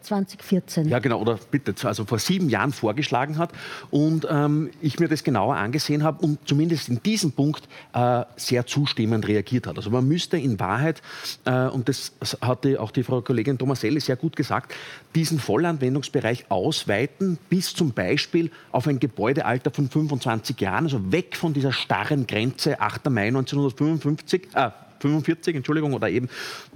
2014. 0.05 0.89
Ja, 0.89 0.99
genau, 0.99 1.21
oder 1.21 1.39
bitte, 1.51 1.75
also 1.87 2.05
vor 2.05 2.19
sieben 2.19 2.49
Jahren 2.49 2.73
vorgeschlagen 2.73 3.39
hat 3.39 3.51
und 3.91 4.27
ähm, 4.31 4.71
ich 4.81 5.01
mir 5.01 5.09
das 5.09 5.25
genauer 5.25 5.57
angesehen 5.57 6.03
habe 6.05 6.25
und 6.25 6.39
zumindest 6.47 6.89
in 6.89 7.03
diesem 7.03 7.33
Punkt 7.33 7.69
äh, 7.93 8.25
sehr 8.37 8.67
zustimmend 8.67 9.27
reagiert 9.27 9.67
hat. 9.67 9.77
Also 9.77 9.91
man 9.91 10.07
müsste 10.07 10.37
in 10.37 10.61
Wahrheit, 10.61 11.03
äh, 11.45 11.67
und 11.69 11.89
das 11.89 12.13
hatte 12.41 12.81
auch 12.81 12.91
die 12.91 13.03
Frau 13.03 13.21
Kollegin 13.23 13.59
Tomaselli 13.59 14.01
sehr 14.01 14.17
gut 14.17 14.37
gesagt, 14.37 14.75
diesen 15.15 15.39
Vollanwendungsbereich 15.39 16.51
ausweiten 16.51 17.39
bis 17.49 17.75
zum 17.75 17.93
Beispiel 17.93 18.51
auf 18.73 18.87
ein 18.87 19.01
Gebäudealter 19.01 19.71
von 19.71 19.89
25 19.89 20.61
Jahren, 20.61 20.85
also 20.85 21.13
weg 21.13 21.37
von 21.37 21.53
dieser 21.53 21.73
starren 21.73 22.27
Grenze 22.27 22.81
8. 22.81 23.11
Mai 23.11 23.29
1955, 23.29 24.49
äh, 24.55 24.71
45, 25.01 25.57
Entschuldigung, 25.57 25.93
oder 25.93 26.09
eben 26.09 26.29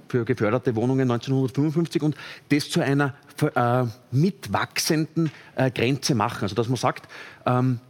für 0.09 0.25
geförderte 0.25 0.75
Wohnungen 0.77 1.11
1955 1.11 2.03
und 2.03 2.17
das 2.49 2.71
zu 2.71 2.81
einer 2.81 3.15
äh, 3.55 3.85
mitwachsenden 4.11 5.31
äh, 5.57 5.71
Grenze 5.71 6.15
machen. 6.15 6.43
Also 6.43 6.55
dass 6.55 6.69
man 6.69 6.77
sagt, 6.77 7.09
ähm, 7.47 7.81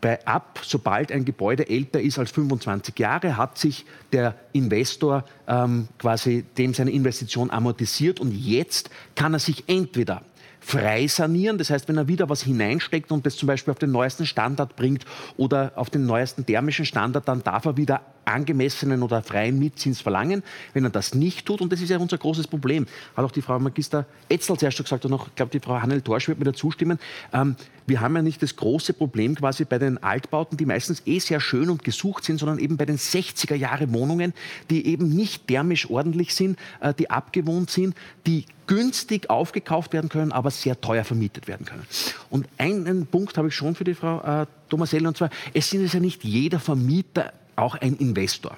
bei 0.00 0.24
ab, 0.26 0.60
sobald 0.62 1.12
ein 1.12 1.24
Gebäude 1.24 1.68
älter 1.68 2.00
ist 2.00 2.18
als 2.18 2.30
25 2.30 2.98
Jahre, 2.98 3.36
hat 3.36 3.58
sich 3.58 3.84
der 4.12 4.34
Investor 4.52 5.24
ähm, 5.46 5.88
quasi 5.98 6.44
dem 6.56 6.72
seine 6.74 6.90
Investition 6.90 7.50
amortisiert 7.50 8.20
und 8.20 8.32
jetzt 8.32 8.90
kann 9.14 9.34
er 9.34 9.40
sich 9.40 9.68
entweder 9.68 10.22
frei 10.60 11.06
sanieren. 11.06 11.58
Das 11.58 11.70
heißt, 11.70 11.88
wenn 11.88 11.96
er 11.96 12.06
wieder 12.06 12.28
was 12.28 12.42
hineinsteckt 12.42 13.10
und 13.10 13.26
das 13.26 13.36
zum 13.36 13.46
Beispiel 13.46 13.72
auf 13.72 13.78
den 13.78 13.90
neuesten 13.90 14.26
Standard 14.26 14.76
bringt 14.76 15.04
oder 15.36 15.72
auf 15.76 15.90
den 15.90 16.06
neuesten 16.06 16.46
thermischen 16.46 16.84
Standard, 16.84 17.26
dann 17.26 17.42
darf 17.42 17.64
er 17.64 17.76
wieder 17.76 18.02
angemessenen 18.24 19.02
oder 19.02 19.22
freien 19.22 19.58
Mietzins 19.58 20.00
verlangen. 20.00 20.42
Wenn 20.72 20.84
er 20.84 20.90
das 20.90 21.14
nicht 21.14 21.46
tut, 21.46 21.60
und 21.60 21.72
das 21.72 21.80
ist 21.80 21.88
ja 21.88 21.98
unser 21.98 22.18
großes 22.18 22.46
Problem, 22.46 22.86
hat 23.16 23.24
auch 23.24 23.32
die 23.32 23.42
Frau 23.42 23.58
Magister 23.58 24.06
Etzel 24.28 24.56
zuerst 24.56 24.76
schon 24.76 24.84
gesagt 24.84 25.04
und 25.04 25.12
auch, 25.14 25.28
ich 25.28 25.34
glaube, 25.34 25.50
die 25.50 25.60
Frau 25.60 25.80
Hannel 25.80 26.02
Torsch 26.02 26.28
wird 26.28 26.38
mir 26.38 26.44
dazu 26.44 26.70
stimmen, 26.70 26.98
ähm, 27.32 27.56
wir 27.90 28.00
haben 28.00 28.16
ja 28.16 28.22
nicht 28.22 28.42
das 28.42 28.56
große 28.56 28.94
Problem 28.94 29.34
quasi 29.34 29.66
bei 29.66 29.78
den 29.78 30.02
Altbauten, 30.02 30.56
die 30.56 30.64
meistens 30.64 31.02
eh 31.04 31.18
sehr 31.18 31.40
schön 31.40 31.68
und 31.68 31.84
gesucht 31.84 32.24
sind, 32.24 32.38
sondern 32.38 32.58
eben 32.58 32.78
bei 32.78 32.86
den 32.86 32.96
60er 32.96 33.54
Jahre 33.54 33.92
Wohnungen, 33.92 34.32
die 34.70 34.86
eben 34.86 35.10
nicht 35.10 35.48
thermisch 35.48 35.90
ordentlich 35.90 36.34
sind, 36.34 36.58
äh, 36.80 36.94
die 36.94 37.10
abgewohnt 37.10 37.70
sind, 37.70 37.94
die 38.26 38.46
günstig 38.66 39.28
aufgekauft 39.28 39.92
werden 39.92 40.08
können, 40.08 40.32
aber 40.32 40.50
sehr 40.50 40.80
teuer 40.80 41.04
vermietet 41.04 41.48
werden 41.48 41.66
können. 41.66 41.84
Und 42.30 42.46
einen 42.56 43.06
Punkt 43.06 43.36
habe 43.36 43.48
ich 43.48 43.54
schon 43.54 43.74
für 43.74 43.84
die 43.84 43.94
Frau 43.94 44.22
äh, 44.22 44.46
Thomasell, 44.68 45.06
und 45.06 45.16
zwar, 45.16 45.30
es 45.52 45.68
sind 45.68 45.92
ja 45.92 45.98
nicht 45.98 46.22
jeder 46.24 46.60
Vermieter 46.60 47.32
auch 47.56 47.74
ein 47.74 47.96
Investor. 47.96 48.56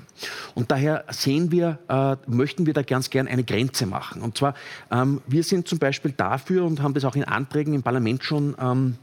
Und 0.54 0.70
daher 0.70 1.04
sehen 1.10 1.50
wir, 1.50 1.78
äh, 1.88 2.16
möchten 2.30 2.66
wir 2.66 2.74
da 2.74 2.82
ganz 2.82 3.10
gern 3.10 3.26
eine 3.26 3.44
Grenze 3.44 3.86
machen. 3.86 4.22
Und 4.22 4.38
zwar, 4.38 4.54
ähm, 4.90 5.20
wir 5.26 5.42
sind 5.42 5.66
zum 5.66 5.78
Beispiel 5.78 6.12
dafür 6.12 6.64
und 6.64 6.82
haben 6.82 6.94
das 6.94 7.04
auch 7.04 7.16
in 7.16 7.24
Anträgen 7.24 7.74
im 7.74 7.82
Parlament 7.82 8.22
schon 8.22 8.54
ähm, 8.60 8.96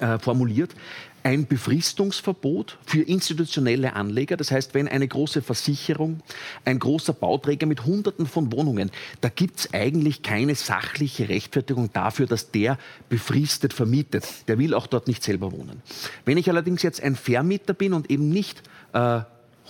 äh, 0.00 0.18
formuliert, 0.18 0.74
ein 1.22 1.46
Befristungsverbot 1.46 2.78
für 2.86 3.02
institutionelle 3.02 3.94
Anleger. 3.94 4.36
Das 4.36 4.50
heißt, 4.50 4.74
wenn 4.74 4.88
eine 4.88 5.06
große 5.06 5.42
Versicherung, 5.42 6.20
ein 6.64 6.78
großer 6.78 7.12
Bauträger 7.12 7.66
mit 7.66 7.84
Hunderten 7.84 8.26
von 8.26 8.52
Wohnungen, 8.52 8.90
da 9.20 9.28
gibt 9.28 9.58
es 9.60 9.74
eigentlich 9.74 10.22
keine 10.22 10.54
sachliche 10.54 11.28
Rechtfertigung 11.28 11.90
dafür, 11.92 12.26
dass 12.26 12.50
der 12.50 12.78
befristet 13.08 13.72
vermietet. 13.72 14.48
Der 14.48 14.58
will 14.58 14.74
auch 14.74 14.86
dort 14.86 15.08
nicht 15.08 15.22
selber 15.22 15.52
wohnen. 15.52 15.82
Wenn 16.24 16.38
ich 16.38 16.48
allerdings 16.48 16.82
jetzt 16.82 17.02
ein 17.02 17.16
Vermieter 17.16 17.74
bin 17.74 17.92
und 17.92 18.10
eben 18.10 18.28
nicht 18.28 18.62
äh, 18.92 19.20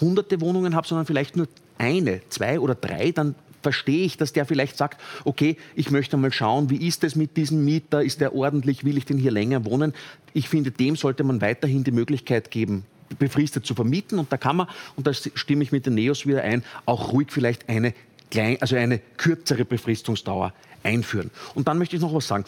hunderte 0.01 0.41
Wohnungen 0.41 0.77
habe, 0.77 0.87
sondern 0.87 1.07
vielleicht 1.07 1.37
nur 1.37 1.49
eine, 1.79 2.21
zwei 2.29 2.61
oder 2.61 2.75
drei, 2.75 3.11
dann 3.11 3.35
verstehe 3.69 4.07
ich, 4.07 4.17
dass 4.17 4.33
der 4.33 4.47
vielleicht 4.47 4.79
sagt, 4.79 4.99
okay, 5.27 5.59
ich 5.75 5.91
möchte 5.91 6.17
mal 6.17 6.33
schauen, 6.33 6.71
wie 6.71 6.89
ist 6.89 7.05
es 7.05 7.17
mit 7.17 7.37
diesem 7.37 7.67
Mieter, 7.67 8.03
ist 8.03 8.23
der 8.23 8.35
ordentlich, 8.35 8.83
will 8.83 8.97
ich 8.97 9.05
den 9.05 9.19
hier 9.19 9.31
länger 9.31 9.67
wohnen? 9.67 9.93
Ich 10.33 10.49
finde, 10.49 10.71
dem 10.71 10.97
sollte 10.97 11.23
man 11.23 11.43
weiterhin 11.43 11.85
die 11.85 11.91
Möglichkeit 11.91 12.51
geben, 12.51 12.87
befristet 13.19 13.67
zu 13.67 13.75
vermieten. 13.75 14.19
Und 14.19 14.33
da 14.33 14.39
kann 14.39 14.57
man, 14.57 14.69
und 14.97 15.07
da 15.07 15.13
stimme 15.13 15.63
ich 15.63 15.71
mit 15.71 15.85
den 15.85 15.97
Neos 15.97 16.25
wieder 16.25 16.43
ein, 16.45 16.65
auch 16.87 17.13
ruhig 17.13 17.29
vielleicht 17.31 17.69
eine, 17.69 17.93
klein, 18.31 18.57
also 18.63 18.75
eine 18.75 19.01
kürzere 19.19 19.67
Befristungsdauer 19.67 20.55
einführen. 20.83 21.31
Und 21.55 21.69
dann 21.69 21.77
möchte 21.77 21.97
ich 21.97 22.01
noch 22.01 22.15
was 22.15 22.27
sagen 22.27 22.47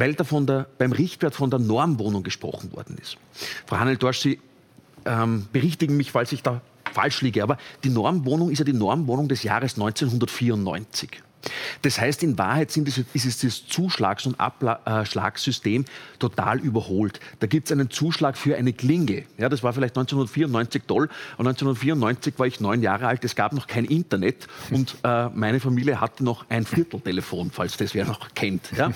weil 0.00 0.14
da 0.14 0.22
von 0.22 0.46
der, 0.46 0.68
beim 0.78 0.92
Richtwert 0.92 1.34
von 1.34 1.50
der 1.50 1.58
Normwohnung 1.58 2.22
gesprochen 2.22 2.72
worden 2.72 2.98
ist. 3.02 3.16
Frau 3.66 3.80
Hannel-Dorsch, 3.80 4.20
Sie 4.20 4.38
ähm, 5.06 5.48
berichtigen 5.52 5.96
mich, 5.96 6.12
falls 6.12 6.30
ich 6.30 6.44
da 6.44 6.60
falsch 6.98 7.22
liege, 7.22 7.44
aber 7.44 7.58
die 7.84 7.90
Normwohnung 7.90 8.50
ist 8.50 8.58
ja 8.58 8.64
die 8.64 8.72
Normwohnung 8.72 9.28
des 9.28 9.44
Jahres 9.44 9.74
1994. 9.74 11.22
Das 11.82 12.00
heißt, 12.00 12.22
in 12.22 12.36
Wahrheit 12.38 12.70
sind 12.70 12.88
es, 12.88 12.98
ist 12.98 13.24
es 13.24 13.38
das 13.40 13.66
Zuschlags- 13.66 14.26
und 14.26 14.38
Abschlagssystem 14.40 15.84
total 16.18 16.58
überholt. 16.58 17.20
Da 17.40 17.46
gibt 17.46 17.68
es 17.68 17.72
einen 17.72 17.90
Zuschlag 17.90 18.36
für 18.36 18.56
eine 18.56 18.72
Klinge. 18.72 19.24
Ja, 19.38 19.48
das 19.48 19.62
war 19.62 19.72
vielleicht 19.72 19.96
1994 19.96 20.82
toll. 20.86 21.08
Und 21.36 21.46
1994 21.46 22.38
war 22.38 22.46
ich 22.46 22.60
neun 22.60 22.82
Jahre 22.82 23.06
alt. 23.06 23.24
Es 23.24 23.36
gab 23.36 23.52
noch 23.52 23.66
kein 23.66 23.84
Internet 23.84 24.48
und 24.70 24.96
äh, 25.04 25.28
meine 25.28 25.60
Familie 25.60 26.00
hatte 26.00 26.24
noch 26.24 26.46
ein 26.48 26.64
Vierteltelefon, 26.64 27.50
falls 27.50 27.76
das 27.76 27.94
wer 27.94 28.04
noch 28.04 28.34
kennt. 28.34 28.70
Ja. 28.76 28.92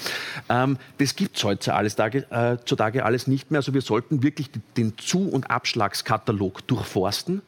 Ähm, 0.49 0.79
das 0.99 1.15
gibt 1.17 1.37
es 1.37 1.45
heutzutage 1.45 2.27
äh, 2.31 3.01
alles 3.01 3.27
nicht 3.27 3.51
mehr. 3.51 3.61
Also 3.61 3.75
wir 3.75 3.83
sollten 3.83 4.23
wirklich 4.23 4.51
den 4.77 4.99
Zu- 4.99 5.29
und 5.29 5.51
Abschlagskatalog 5.51 6.67
durchforsten 6.67 7.43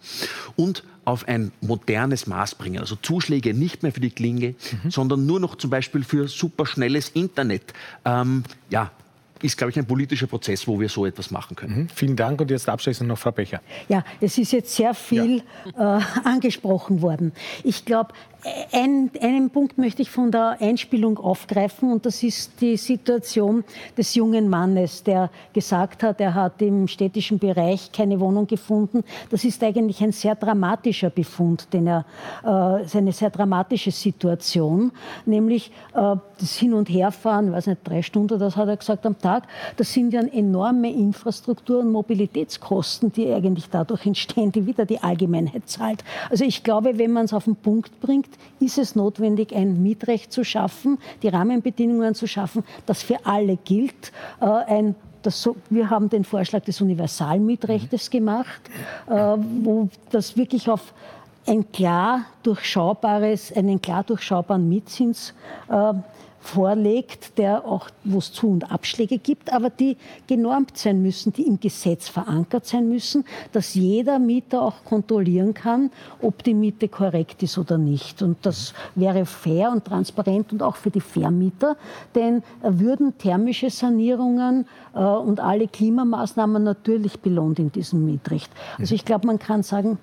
und 0.56 0.84
auf 1.04 1.28
ein 1.28 1.52
modernes 1.60 2.26
Maß 2.26 2.54
bringen. 2.56 2.78
Also 2.78 2.96
Zuschläge 2.96 3.54
nicht 3.54 3.82
mehr 3.82 3.92
für 3.92 4.00
die 4.00 4.10
Klinge, 4.10 4.54
mhm. 4.84 4.90
sondern 4.90 5.26
nur 5.26 5.40
noch 5.40 5.56
zum 5.56 5.70
Beispiel 5.70 6.04
für 6.04 6.28
superschnelles 6.28 7.10
Internet. 7.10 7.72
Ähm, 8.04 8.44
ja, 8.70 8.90
ist, 9.44 9.58
glaube 9.58 9.70
ich, 9.70 9.78
ein 9.78 9.84
politischer 9.84 10.26
Prozess, 10.26 10.66
wo 10.66 10.80
wir 10.80 10.88
so 10.88 11.04
etwas 11.04 11.30
machen 11.30 11.54
können. 11.54 11.80
Mhm. 11.80 11.88
Vielen 11.90 12.16
Dank 12.16 12.40
und 12.40 12.50
jetzt 12.50 12.68
abschließend 12.68 13.08
noch 13.08 13.18
Frau 13.18 13.30
Becher. 13.30 13.60
Ja, 13.88 14.02
es 14.20 14.38
ist 14.38 14.52
jetzt 14.52 14.74
sehr 14.74 14.94
viel 14.94 15.42
ja. 15.76 15.98
äh, 15.98 16.02
angesprochen 16.24 17.02
worden. 17.02 17.32
Ich 17.62 17.84
glaube, 17.84 18.14
ein, 18.72 19.10
einen 19.20 19.50
Punkt 19.50 19.78
möchte 19.78 20.02
ich 20.02 20.10
von 20.10 20.30
der 20.30 20.58
Einspielung 20.60 21.18
aufgreifen 21.18 21.90
und 21.90 22.04
das 22.04 22.22
ist 22.22 22.60
die 22.60 22.76
Situation 22.76 23.64
des 23.96 24.14
jungen 24.14 24.48
Mannes, 24.48 25.02
der 25.02 25.30
gesagt 25.52 26.02
hat, 26.02 26.20
er 26.20 26.34
hat 26.34 26.60
im 26.60 26.86
städtischen 26.86 27.38
Bereich 27.38 27.90
keine 27.92 28.20
Wohnung 28.20 28.46
gefunden. 28.46 29.02
Das 29.30 29.44
ist 29.44 29.62
eigentlich 29.62 30.02
ein 30.02 30.12
sehr 30.12 30.34
dramatischer 30.34 31.10
Befund, 31.10 31.72
den 31.72 31.86
er, 31.86 32.04
äh, 32.42 32.96
eine 32.96 33.12
sehr 33.12 33.30
dramatische 33.30 33.90
Situation, 33.90 34.92
nämlich 35.24 35.70
äh, 35.94 36.16
das 36.38 36.56
Hin- 36.56 36.74
und 36.74 36.88
Herfahren, 36.88 37.52
weiß 37.52 37.68
nicht, 37.68 37.80
drei 37.84 38.02
Stunden, 38.02 38.38
das 38.38 38.56
hat 38.56 38.68
er 38.68 38.76
gesagt, 38.76 39.06
am 39.06 39.18
Tag 39.18 39.33
Mietvertrag, 39.34 39.44
das 39.76 39.92
sind 39.92 40.12
ja 40.12 40.20
enorme 40.20 40.90
Infrastruktur- 40.90 41.80
und 41.80 41.92
Mobilitätskosten, 41.92 43.12
die 43.12 43.32
eigentlich 43.32 43.68
dadurch 43.70 44.06
entstehen, 44.06 44.52
die 44.52 44.66
wieder 44.66 44.84
die 44.84 45.02
Allgemeinheit 45.02 45.68
zahlt. 45.68 46.04
Also 46.30 46.44
ich 46.44 46.62
glaube, 46.62 46.98
wenn 46.98 47.12
man 47.12 47.24
es 47.26 47.32
auf 47.32 47.44
den 47.44 47.56
Punkt 47.56 48.00
bringt, 48.00 48.28
ist 48.60 48.78
es 48.78 48.94
notwendig, 48.94 49.54
ein 49.54 49.82
Mietrecht 49.82 50.32
zu 50.32 50.44
schaffen, 50.44 50.98
die 51.22 51.28
Rahmenbedingungen 51.28 52.14
zu 52.14 52.26
schaffen, 52.26 52.64
das 52.86 53.02
für 53.02 53.24
alle 53.24 53.56
gilt, 53.56 54.12
äh, 54.40 54.44
ein 54.46 54.94
das, 55.22 55.48
wir 55.70 55.88
haben 55.88 56.10
den 56.10 56.22
Vorschlag 56.22 56.64
des 56.64 56.82
Universalmietrechtes 56.82 58.10
gemacht, 58.10 58.60
äh, 59.08 59.14
wo 59.14 59.88
das 60.10 60.36
wirklich 60.36 60.68
auf 60.68 60.92
ein 61.46 61.72
klar 61.72 62.26
durchschaubares, 62.42 63.50
einen 63.56 63.80
klar 63.80 64.04
durchschaubaren 64.04 64.68
Mietzins 64.68 65.32
äh, 65.70 65.94
vorlegt, 66.44 67.38
der 67.38 67.64
auch, 67.64 67.88
wo 68.04 68.18
es 68.18 68.30
Zu- 68.30 68.50
und 68.50 68.70
Abschläge 68.70 69.16
gibt, 69.16 69.50
aber 69.50 69.70
die 69.70 69.96
genormt 70.26 70.76
sein 70.76 71.00
müssen, 71.00 71.32
die 71.32 71.46
im 71.46 71.58
Gesetz 71.58 72.10
verankert 72.10 72.66
sein 72.66 72.86
müssen, 72.86 73.24
dass 73.52 73.74
jeder 73.74 74.18
Mieter 74.18 74.60
auch 74.60 74.84
kontrollieren 74.84 75.54
kann, 75.54 75.90
ob 76.20 76.44
die 76.44 76.52
Miete 76.52 76.88
korrekt 76.88 77.42
ist 77.42 77.56
oder 77.56 77.78
nicht. 77.78 78.20
Und 78.20 78.36
das 78.42 78.74
wäre 78.94 79.24
fair 79.24 79.70
und 79.70 79.86
transparent 79.86 80.52
und 80.52 80.62
auch 80.62 80.76
für 80.76 80.90
die 80.90 81.00
Vermieter, 81.00 81.78
denn 82.14 82.42
würden 82.62 83.16
thermische 83.16 83.70
Sanierungen 83.70 84.66
äh, 84.94 84.98
und 84.98 85.40
alle 85.40 85.66
Klimamaßnahmen 85.66 86.62
natürlich 86.62 87.20
belohnt 87.20 87.58
in 87.58 87.72
diesem 87.72 88.04
Mietrecht. 88.04 88.52
Also 88.78 88.94
ich 88.94 89.06
glaube, 89.06 89.26
man 89.26 89.38
kann 89.38 89.62
sagen, 89.62 89.98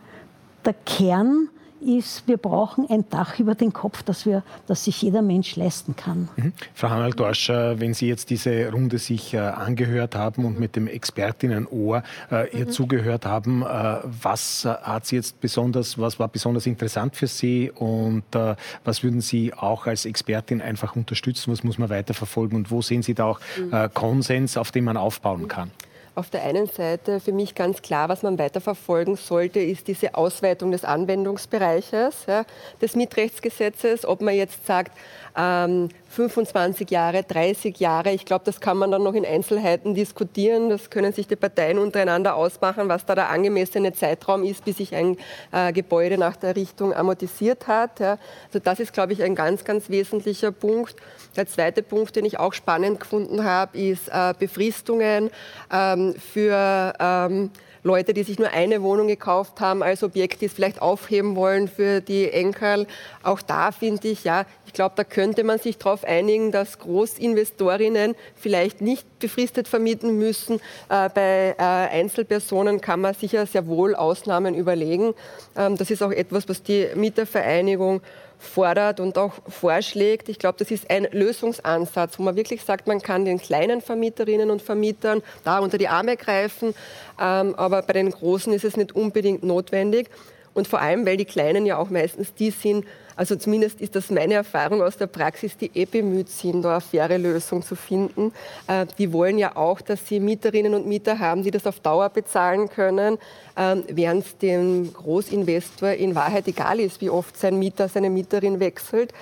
der 0.66 0.74
Kern 0.74 1.50
ist, 1.82 2.28
wir 2.28 2.38
brauchen 2.38 2.90
ein 2.90 3.06
Dach 3.10 3.40
über 3.40 3.56
den 3.56 3.74
Kopf, 3.74 4.04
das, 4.04 4.26
wir, 4.26 4.44
das 4.68 4.86
sich 4.86 5.02
jeder 5.02 5.22
Mensch 5.22 5.56
leisten 5.56 5.96
kann. 5.96 6.30
Mhm. 6.36 6.54
Frau 6.74 6.90
Hanal-Dorsch, 6.90 7.50
wenn 7.50 7.94
Sie 7.94 8.08
jetzt 8.08 8.30
diese 8.30 8.72
Runde 8.72 8.98
sich 8.98 9.34
äh, 9.34 9.40
angehört 9.40 10.16
haben 10.16 10.46
und 10.46 10.60
mit 10.60 10.76
dem 10.76 10.88
Expertinnenohr 10.88 12.04
äh, 12.32 12.58
ihr 12.58 12.66
mhm. 12.66 12.72
zugehört 12.72 13.26
haben, 13.26 13.64
äh, 13.64 13.98
was 14.04 14.66
hat 14.66 15.06
Sie 15.06 15.16
jetzt 15.16 15.40
besonders, 15.42 15.98
was 15.98 16.20
war 16.20 16.28
besonders 16.28 16.66
interessant 16.66 17.16
für 17.16 17.28
Sie 17.28 17.72
und 17.72 18.24
äh, 18.36 18.56
was 18.84 19.04
würden 19.04 19.22
Sie 19.22 19.54
auch 19.54 19.88
als 19.88 20.06
Expertin 20.06 20.62
einfach 20.62 20.96
unterstützen? 20.96 21.52
Was 21.52 21.64
muss 21.64 21.78
man 21.78 21.90
weiterverfolgen 21.90 22.58
und 22.58 22.72
wo 22.72 22.82
sehen 22.82 23.02
Sie 23.02 23.14
da 23.14 23.26
auch 23.26 23.40
mhm. 23.58 23.74
äh, 23.74 23.90
Konsens, 23.94 24.58
auf 24.58 24.72
den 24.72 24.84
man 24.84 24.98
aufbauen 24.98 25.48
kann? 25.48 25.72
Auf 26.14 26.30
der 26.30 26.44
einen 26.44 26.68
Seite 26.68 27.22
für 27.22 27.32
mich 27.32 27.56
ganz 27.56 27.82
klar, 27.82 28.10
was 28.10 28.22
man 28.22 28.38
weiterverfolgen 28.38 29.16
sollte, 29.16 29.62
ist 29.62 29.88
diese 29.88 30.16
Ausweitung 30.16 30.72
des 30.72 30.84
Anwendungsbereiches 30.84 32.26
ja, 32.28 32.44
des 32.82 32.98
Mietrechtsgesetzes. 32.98 34.06
Ob 34.06 34.20
man 34.20 34.36
jetzt 34.36 34.66
sagt, 34.66 34.92
ähm, 35.38 35.90
25 36.10 36.90
Jahre, 36.92 37.24
30 37.24 37.80
Jahre. 37.80 38.12
Ich 38.12 38.26
glaube, 38.26 38.44
das 38.46 38.60
kann 38.60 38.78
man 38.78 38.92
dann 38.92 39.04
noch 39.04 39.14
in 39.14 39.26
Einzelheiten 39.26 39.96
diskutieren. 39.96 40.70
Das 40.70 40.90
können 40.90 41.14
sich 41.14 41.28
die 41.28 41.36
Parteien 41.36 41.78
untereinander 41.78 42.36
ausmachen, 42.36 42.90
was 42.90 43.06
da 43.06 43.16
der 43.16 43.30
angemessene 43.30 43.94
Zeitraum 43.94 44.44
ist, 44.44 44.66
bis 44.66 44.78
sich 44.78 44.94
ein 44.94 45.18
äh, 45.52 45.72
Gebäude 45.72 46.18
nach 46.18 46.36
der 46.36 46.50
Errichtung 46.50 46.94
amortisiert 46.94 47.68
hat. 47.68 48.00
Ja. 48.00 48.18
Also 48.48 48.60
das 48.60 48.80
ist, 48.80 48.94
glaube 48.94 49.14
ich, 49.14 49.24
ein 49.24 49.36
ganz, 49.36 49.64
ganz 49.64 49.90
wesentlicher 49.90 50.52
Punkt. 50.52 50.96
Der 51.36 51.48
zweite 51.48 51.82
Punkt, 51.82 52.16
den 52.16 52.26
ich 52.26 52.40
auch 52.40 52.54
spannend 52.54 53.00
gefunden 53.00 53.44
habe, 53.46 53.78
ist 53.78 54.10
äh, 54.10 54.34
Befristungen 54.38 55.30
ähm, 55.72 56.14
für 56.16 56.94
ähm, 57.00 57.52
Leute, 57.84 58.14
die 58.14 58.24
sich 58.24 58.38
nur 58.38 58.50
eine 58.52 58.84
Wohnung 58.84 59.08
gekauft 59.08 59.60
haben 59.60 59.82
als 59.82 60.04
Objekt, 60.04 60.42
die 60.42 60.46
es 60.46 60.54
vielleicht 60.54 60.82
aufheben 60.82 61.36
wollen 61.36 61.68
für 61.68 62.02
die 62.02 62.30
Enkel. 62.30 62.86
Auch 63.24 63.42
da 63.42 63.72
finde 63.72 64.08
ich, 64.08 64.24
ja, 64.24 64.46
ich 64.68 64.74
glaube, 64.74 64.94
da 64.96 65.04
könnte 65.04 65.44
man 65.44 65.58
sich 65.58 65.78
darauf 65.78 66.04
einigen, 66.04 66.52
dass 66.52 66.80
Großinvestorinnen 66.80 68.16
vielleicht 68.36 68.82
nicht 68.82 69.20
befristet 69.20 69.68
vermieten 69.68 70.18
müssen. 70.18 70.62
Äh, 70.90 71.10
bei 71.10 71.56
äh, 71.58 71.62
Einzelpersonen 71.62 72.82
kann 72.82 73.02
man 73.02 73.16
sicher 73.16 73.46
sehr 73.46 73.68
wohl 73.68 73.96
Ausnahmen 73.96 74.54
überlegen. 74.54 75.14
Ähm, 75.58 75.76
das 75.76 75.90
ist 75.90 76.04
auch 76.04 76.12
etwas, 76.12 76.48
was 76.48 76.64
die 76.64 76.88
Mietervereinigung 76.96 78.02
fordert 78.42 79.00
und 79.00 79.18
auch 79.18 79.34
vorschlägt. 79.48 80.28
Ich 80.28 80.40
glaube, 80.40 80.58
das 80.58 80.72
ist 80.72 80.90
ein 80.90 81.08
Lösungsansatz, 81.12 82.18
wo 82.18 82.24
man 82.24 82.36
wirklich 82.36 82.64
sagt, 82.64 82.88
man 82.88 83.02
kann 83.02 83.24
den 83.24 83.40
kleinen 83.40 83.82
Vermieterinnen 83.82 84.50
und 84.50 84.62
Vermietern 84.62 85.22
da 85.44 85.60
unter 85.60 85.78
die 85.78 85.88
Arme 85.88 86.18
greifen, 86.18 86.74
ähm, 87.20 87.56
aber 87.56 87.84
bei 87.84 87.94
den 87.94 88.10
Großen 88.10 88.52
ist 88.52 88.66
es 88.66 88.76
nicht 88.76 88.94
unbedingt 88.94 89.44
notwendig. 89.44 90.10
Und 90.54 90.68
vor 90.68 90.82
allem, 90.82 91.06
weil 91.06 91.18
die 91.18 91.26
Kleinen 91.26 91.66
ja 91.66 91.78
auch 91.78 91.90
meistens 91.90 92.34
die 92.34 92.52
sind, 92.52 92.86
also 93.16 93.36
zumindest 93.36 93.82
ist 93.82 93.96
das 93.96 94.10
meine 94.10 94.36
Erfahrung 94.36 94.82
aus 94.82 94.98
der 94.98 95.08
Praxis, 95.08 95.56
die 95.58 95.70
eh 95.76 95.86
bemüht 95.86 96.30
sind, 96.30 96.64
da 96.64 96.72
eine 96.72 96.82
faire 96.82 97.18
Lösung 97.18 97.62
zu 97.62 97.76
finden. 97.76 98.34
Äh, 98.68 98.86
die 98.98 99.14
wollen 99.14 99.38
ja 99.38 99.56
auch, 99.56 99.82
dass 99.82 100.08
sie 100.08 100.20
Mieterinnen 100.20 100.74
und 100.74 100.88
Mieter 100.88 101.20
haben, 101.20 101.44
die 101.44 101.52
das 101.52 101.68
auf 101.68 101.80
Dauer 101.82 102.10
bezahlen 102.10 102.70
können, 102.70 103.18
ähm, 103.58 103.84
während 103.88 104.26
es 104.26 104.38
dem 104.38 104.92
Großinvestor 104.94 105.92
in 105.92 106.16
Wahrheit 106.16 106.48
egal 106.48 106.80
ist, 106.80 107.02
wie 107.02 107.10
oft 107.10 107.38
sein 107.38 107.60
Mieter, 107.60 107.90
seine 107.90 108.10
Mieterin 108.10 108.60
wechselt. 108.60 109.14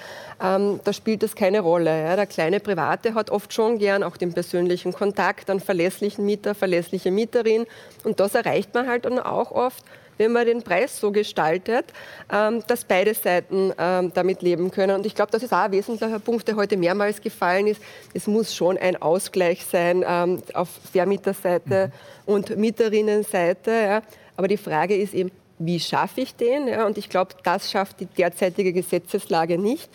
Ähm, 0.41 0.79
da 0.83 0.93
spielt 0.93 1.23
das 1.23 1.35
keine 1.35 1.59
Rolle. 1.59 2.15
Der 2.15 2.27
kleine 2.27 2.59
Private 2.59 3.15
hat 3.15 3.31
oft 3.31 3.53
schon 3.53 3.79
gern 3.79 4.03
auch 4.03 4.17
den 4.17 4.33
persönlichen 4.33 4.93
Kontakt, 4.93 5.49
einen 5.49 5.59
verlässlichen 5.59 6.25
Mieter, 6.25 6.55
verlässliche 6.55 7.11
Mieterin. 7.11 7.65
Und 8.03 8.19
das 8.19 8.35
erreicht 8.35 8.73
man 8.73 8.87
halt 8.87 9.05
dann 9.05 9.19
auch 9.19 9.51
oft 9.51 9.83
wenn 10.19 10.33
man 10.33 10.45
den 10.45 10.61
Preis 10.61 10.99
so 10.99 11.11
gestaltet, 11.11 11.85
ähm, 12.31 12.61
dass 12.67 12.83
beide 12.83 13.13
Seiten 13.13 13.73
ähm, 13.79 14.11
damit 14.13 14.41
leben 14.41 14.69
können. 14.69 14.97
Und 14.97 15.05
ich 15.05 15.15
glaube, 15.15 15.31
das 15.31 15.41
ist 15.41 15.53
auch 15.53 15.59
ein 15.59 15.71
wesentlicher 15.71 16.19
Punkt, 16.19 16.47
der 16.47 16.57
heute 16.57 16.77
mehrmals 16.77 17.21
gefallen 17.21 17.67
ist. 17.67 17.81
Es 18.13 18.27
muss 18.27 18.53
schon 18.53 18.77
ein 18.77 19.01
Ausgleich 19.01 19.65
sein 19.65 20.03
ähm, 20.05 20.43
auf 20.53 20.67
Vermieterseite 20.91 21.87
mhm. 22.25 22.33
und 22.33 22.57
Mieterinnenseite. 22.57 24.01
Aber 24.35 24.47
die 24.47 24.57
Frage 24.57 24.95
ist 24.95 25.13
eben, 25.13 25.31
wie 25.57 25.79
schaffe 25.79 26.21
ich 26.21 26.35
den? 26.35 26.67
Ja, 26.67 26.85
und 26.85 26.97
ich 26.97 27.09
glaube, 27.09 27.35
das 27.43 27.71
schafft 27.71 28.01
die 28.01 28.05
derzeitige 28.05 28.73
Gesetzeslage 28.73 29.57
nicht. 29.57 29.89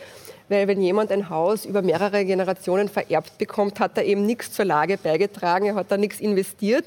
Weil 0.49 0.69
wenn 0.69 0.81
jemand 0.81 1.11
ein 1.11 1.31
Haus 1.31 1.65
über 1.65 1.83
mehrere 1.83 2.25
Generationen 2.25 2.89
vererbt 2.89 3.39
bekommt, 3.39 3.81
hat 3.81 3.97
er 3.97 4.05
eben 4.05 4.27
nichts 4.27 4.53
zur 4.53 4.67
Lage 4.67 4.99
beigetragen, 4.99 5.67
er 5.67 5.75
hat 5.75 5.91
da 5.91 5.97
nichts 5.97 6.21
investiert. 6.21 6.85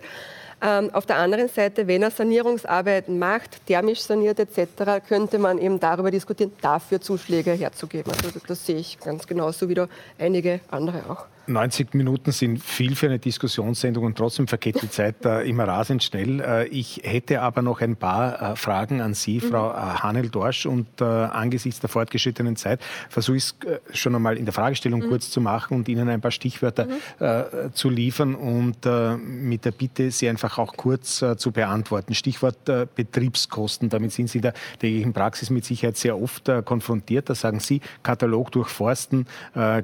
Ähm, 0.60 0.90
auf 0.92 1.06
der 1.06 1.18
anderen 1.18 1.50
Seite, 1.50 1.86
wenn 1.88 2.02
er 2.02 2.10
Sanierungsarbeiten 2.10 3.20
macht, 3.20 3.66
thermisch 3.68 4.02
saniert 4.02 4.40
etc., 4.40 5.06
könnte 5.08 5.38
man 5.38 5.60
eben 5.60 5.80
darüber 5.80 6.10
diskutieren, 6.10 6.52
dafür 6.62 7.00
Zuschläge 7.00 7.52
herzugeben. 7.52 8.12
Also 8.12 8.40
das 8.48 8.66
sehe 8.66 8.78
ich 8.78 9.00
ganz 9.00 9.28
genauso 9.28 9.70
wie 9.70 9.76
da 9.76 9.88
einige 10.18 10.62
andere 10.72 11.04
auch. 11.10 11.26
90 11.48 11.94
Minuten 11.94 12.32
sind 12.32 12.61
viel 12.61 12.95
für 12.95 13.07
eine 13.07 13.19
Diskussionssendung 13.19 14.03
und 14.03 14.18
trotzdem 14.18 14.48
vergeht 14.48 14.82
die 14.82 14.90
Zeit 14.90 15.26
äh, 15.26 15.48
immer 15.48 15.68
rasend 15.68 16.03
schnell. 16.03 16.41
Äh, 16.41 16.68
ich 16.68 17.02
hätte 17.03 17.41
aber 17.41 17.61
noch 17.61 17.82
ein 17.82 17.95
paar 17.95 18.53
äh, 18.53 18.56
Fragen 18.56 19.02
an 19.02 19.14
Sie, 19.14 19.36
mhm. 19.36 19.49
Frau 19.49 19.72
äh, 19.72 19.76
Hanel-Dorsch, 19.76 20.65
und 20.65 20.88
äh, 20.99 21.06
angesichts 21.06 21.80
der 21.80 21.90
fortgeschrittenen 21.90 22.56
Zeit 22.57 22.82
versuche 23.10 23.38
ich 23.38 23.44
es 23.44 23.56
äh, 23.65 23.80
schon 23.94 24.14
einmal 24.15 24.38
in 24.38 24.45
der 24.45 24.53
Fragestellung 24.53 25.02
mhm. 25.02 25.10
kurz 25.10 25.32
zu 25.32 25.40
machen 25.40 25.78
und 25.78 25.88
Ihnen 25.88 26.10
ein 26.10 26.22
paar 26.22 26.32
Stichwörter 26.32 26.86
mhm. 26.86 27.74
zu 27.74 27.90
liefern 27.90 28.36
und 28.36 28.86
mit 29.18 29.65
der 29.65 29.72
Bitte, 29.72 30.11
sie 30.11 30.30
einfach 30.30 30.57
auch 30.57 30.76
kurz 30.76 31.24
zu 31.38 31.52
beantworten. 31.52 32.14
Stichwort 32.14 32.57
Betriebskosten, 32.95 33.90
damit 33.90 34.11
sind 34.11 34.30
Sie 34.30 34.40
in 34.40 34.44
der 34.44 34.53
täglichen 34.80 35.14
Praxis 35.14 35.49
mit 35.49 35.65
Sicherheit 35.65 35.98
sehr 35.98 36.19
oft 36.22 36.49
konfrontiert. 36.65 37.30
Da 37.30 37.36
sagen 37.36 37.60
Sie, 37.60 37.82
Katalog 38.03 38.52
durchforsten, 38.52 39.26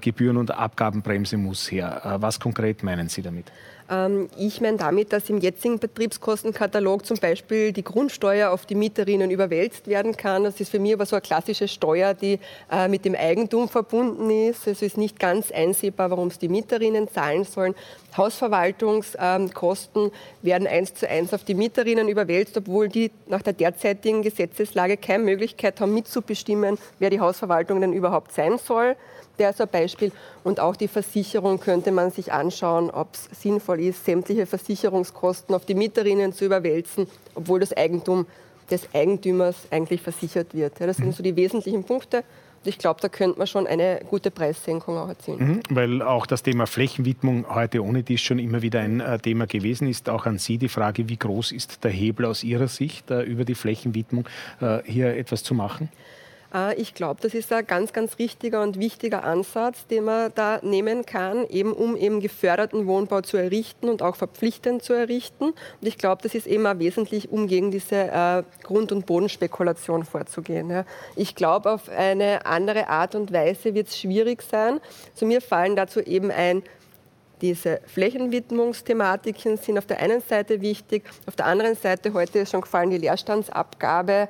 Gebühren- 0.02 0.38
und 0.38 0.52
Abgabenbremse 0.52 1.38
muss 1.38 1.53
muss 1.54 1.72
her. 1.72 2.02
Äh, 2.04 2.22
was 2.22 2.40
konkret 2.40 2.82
meinen 2.82 3.10
Sie 3.10 3.22
damit? 3.22 3.46
Ähm, 3.88 4.28
ich 4.38 4.60
meine 4.60 4.78
damit, 4.78 5.14
dass 5.14 5.30
im 5.30 5.38
jetzigen 5.38 5.78
Betriebskostenkatalog 5.78 7.06
zum 7.06 7.18
Beispiel 7.18 7.72
die 7.72 7.84
Grundsteuer 7.84 8.50
auf 8.50 8.66
die 8.66 8.74
Mieterinnen 8.74 9.30
überwälzt 9.30 9.86
werden 9.88 10.18
kann. 10.18 10.46
Das 10.46 10.60
ist 10.60 10.72
für 10.72 10.80
mich 10.80 10.94
aber 10.94 11.06
so 11.06 11.16
eine 11.16 11.22
klassische 11.22 11.68
Steuer, 11.68 12.16
die 12.16 12.40
äh, 12.72 12.88
mit 12.88 13.06
dem 13.06 13.14
Eigentum 13.14 13.70
verbunden 13.70 14.32
ist. 14.32 14.66
Es 14.66 14.82
ist 14.82 14.98
nicht 14.98 15.20
ganz 15.20 15.52
einsehbar, 15.52 16.10
warum 16.10 16.30
es 16.30 16.40
die 16.40 16.50
Mieterinnen 16.50 17.08
zahlen 17.08 17.44
sollen. 17.44 17.76
Hausverwaltungskosten 18.18 20.10
werden 20.42 20.68
eins 20.68 20.96
zu 20.96 21.08
eins 21.08 21.36
auf 21.36 21.44
die 21.44 21.54
Mieterinnen 21.54 22.08
überwälzt, 22.08 22.58
obwohl 22.58 22.90
die 22.90 23.12
nach 23.28 23.44
der 23.44 23.54
derzeitigen 23.54 24.24
Gesetzeslage 24.24 24.98
keine 24.98 25.24
Möglichkeit 25.24 25.80
haben, 25.80 25.94
mitzubestimmen, 25.94 26.80
wer 26.98 27.12
die 27.12 27.20
Hausverwaltung 27.20 27.80
denn 27.80 27.94
überhaupt 27.94 28.32
sein 28.32 28.58
soll. 28.58 28.96
Der 29.39 29.49
ist 29.49 29.61
ein 29.61 29.68
Beispiel. 29.68 30.11
Und 30.43 30.60
auch 30.60 30.76
die 30.76 30.88
Versicherung 30.88 31.60
könnte 31.60 31.91
man 31.91 32.11
sich 32.11 32.31
anschauen, 32.31 32.89
ob 32.89 33.14
es 33.14 33.41
sinnvoll 33.41 33.80
ist, 33.80 34.05
sämtliche 34.05 34.45
Versicherungskosten 34.45 35.55
auf 35.55 35.65
die 35.65 35.76
Mieterinnen 35.76 36.34
zu 36.34 36.45
überwälzen, 36.45 37.07
obwohl 37.35 37.60
das 37.60 37.76
Eigentum 37.76 38.27
des 38.69 38.88
Eigentümers 38.93 39.55
eigentlich 39.72 40.01
versichert 40.01 40.53
wird. 40.53 40.80
das 40.80 40.97
sind 40.97 41.15
so 41.15 41.23
die 41.23 41.35
wesentlichen 41.35 41.84
Punkte. 41.84 42.23
Ich 42.65 42.77
glaube, 42.77 43.01
da 43.01 43.10
könnte 43.10 43.38
man 43.38 43.47
schon 43.47 43.68
eine 43.68 43.99
gute 44.10 44.31
Preissenkung 44.31 44.97
auch 44.97 45.10
erzielen. 45.10 45.47
Mhm, 45.47 45.61
weil 45.69 46.01
auch 46.01 46.26
das 46.26 46.43
Thema 46.43 46.65
Flächenwidmung 46.65 47.45
heute 47.53 47.84
ohne 47.84 48.03
dies 48.03 48.22
schon 48.22 48.39
immer 48.39 48.61
wieder 48.61 48.80
ein 48.80 49.01
äh, 49.01 49.19
Thema 49.19 49.47
gewesen 49.47 49.88
ist. 49.88 50.07
Auch 50.07 50.26
an 50.26 50.38
Sie 50.38 50.57
die 50.57 50.69
Frage, 50.69 51.10
wie 51.10 51.18
groß 51.18 51.51
ist 51.51 51.84
der 51.84 51.91
Hebel 51.91 52.26
aus 52.26 52.43
Ihrer 52.43 52.69
Sicht, 52.69 53.11
äh, 53.11 53.23
über 53.23 53.43
die 53.43 53.55
Flächenwidmung 53.55 54.30
äh, 54.61 54.80
hier 54.85 55.18
etwas 55.18 55.43
zu 55.43 55.53
machen? 55.53 55.89
Äh, 56.54 56.76
ich 56.76 56.94
glaube, 56.94 57.20
das 57.22 57.34
ist 57.34 57.52
ein 57.52 57.66
ganz, 57.66 57.94
ganz 57.94 58.20
richtiger 58.20 58.62
und 58.62 58.80
wichtiger 58.80 59.24
Ansatz, 59.24 59.88
den 59.88 60.06
man 60.06 60.32
da 60.36 60.60
nehmen 60.62 61.06
kann, 61.06 61.48
eben 61.50 61.74
um 61.74 61.98
eben 61.98 62.20
geförderten 62.20 62.88
Wohnbau 62.88 63.22
zu 63.22 63.38
errichten 63.38 63.90
und 63.90 64.02
auch 64.02 64.16
verpflichtend 64.16 64.84
zu 64.84 64.94
errichten. 64.94 65.46
Und 65.46 65.56
ich 65.82 65.98
glaube, 65.98 66.22
das 66.22 66.36
ist 66.36 66.48
eben 66.48 66.66
auch 66.68 66.80
wesentlich, 66.80 67.32
um 67.32 67.48
gegen 67.48 67.72
diese 67.72 67.96
äh, 67.96 68.44
Grund- 68.64 68.92
und 68.92 69.06
Bodenspekulation 69.06 70.06
vorzugehen. 70.06 70.86
Ich 71.16 71.36
glaube, 71.36 71.72
auf 71.72 71.90
eine 71.90 72.46
andere 72.46 72.88
Art 72.88 73.16
und 73.16 73.34
Weise 73.34 73.74
wird 73.74 73.88
es 73.88 74.00
schwierig 74.00 74.44
sein. 74.44 74.80
Zu 75.14 75.26
mir 75.26 75.42
fallen 75.42 75.76
dazu 75.76 76.00
eben 76.00 76.32
ein, 76.32 76.64
diese 77.42 77.82
Flächenwidmungsthematiken 77.88 79.58
sind 79.58 79.78
auf 79.78 79.86
der 79.86 80.00
einen 80.00 80.22
Seite 80.22 80.62
wichtig, 80.62 81.04
auf 81.26 81.36
der 81.36 81.46
anderen 81.48 81.76
Seite, 81.76 82.14
heute 82.14 82.40
ist 82.40 82.52
schon 82.52 82.62
gefallen, 82.62 82.90
die 82.90 83.00
Leerstandsabgabe. 83.00 84.30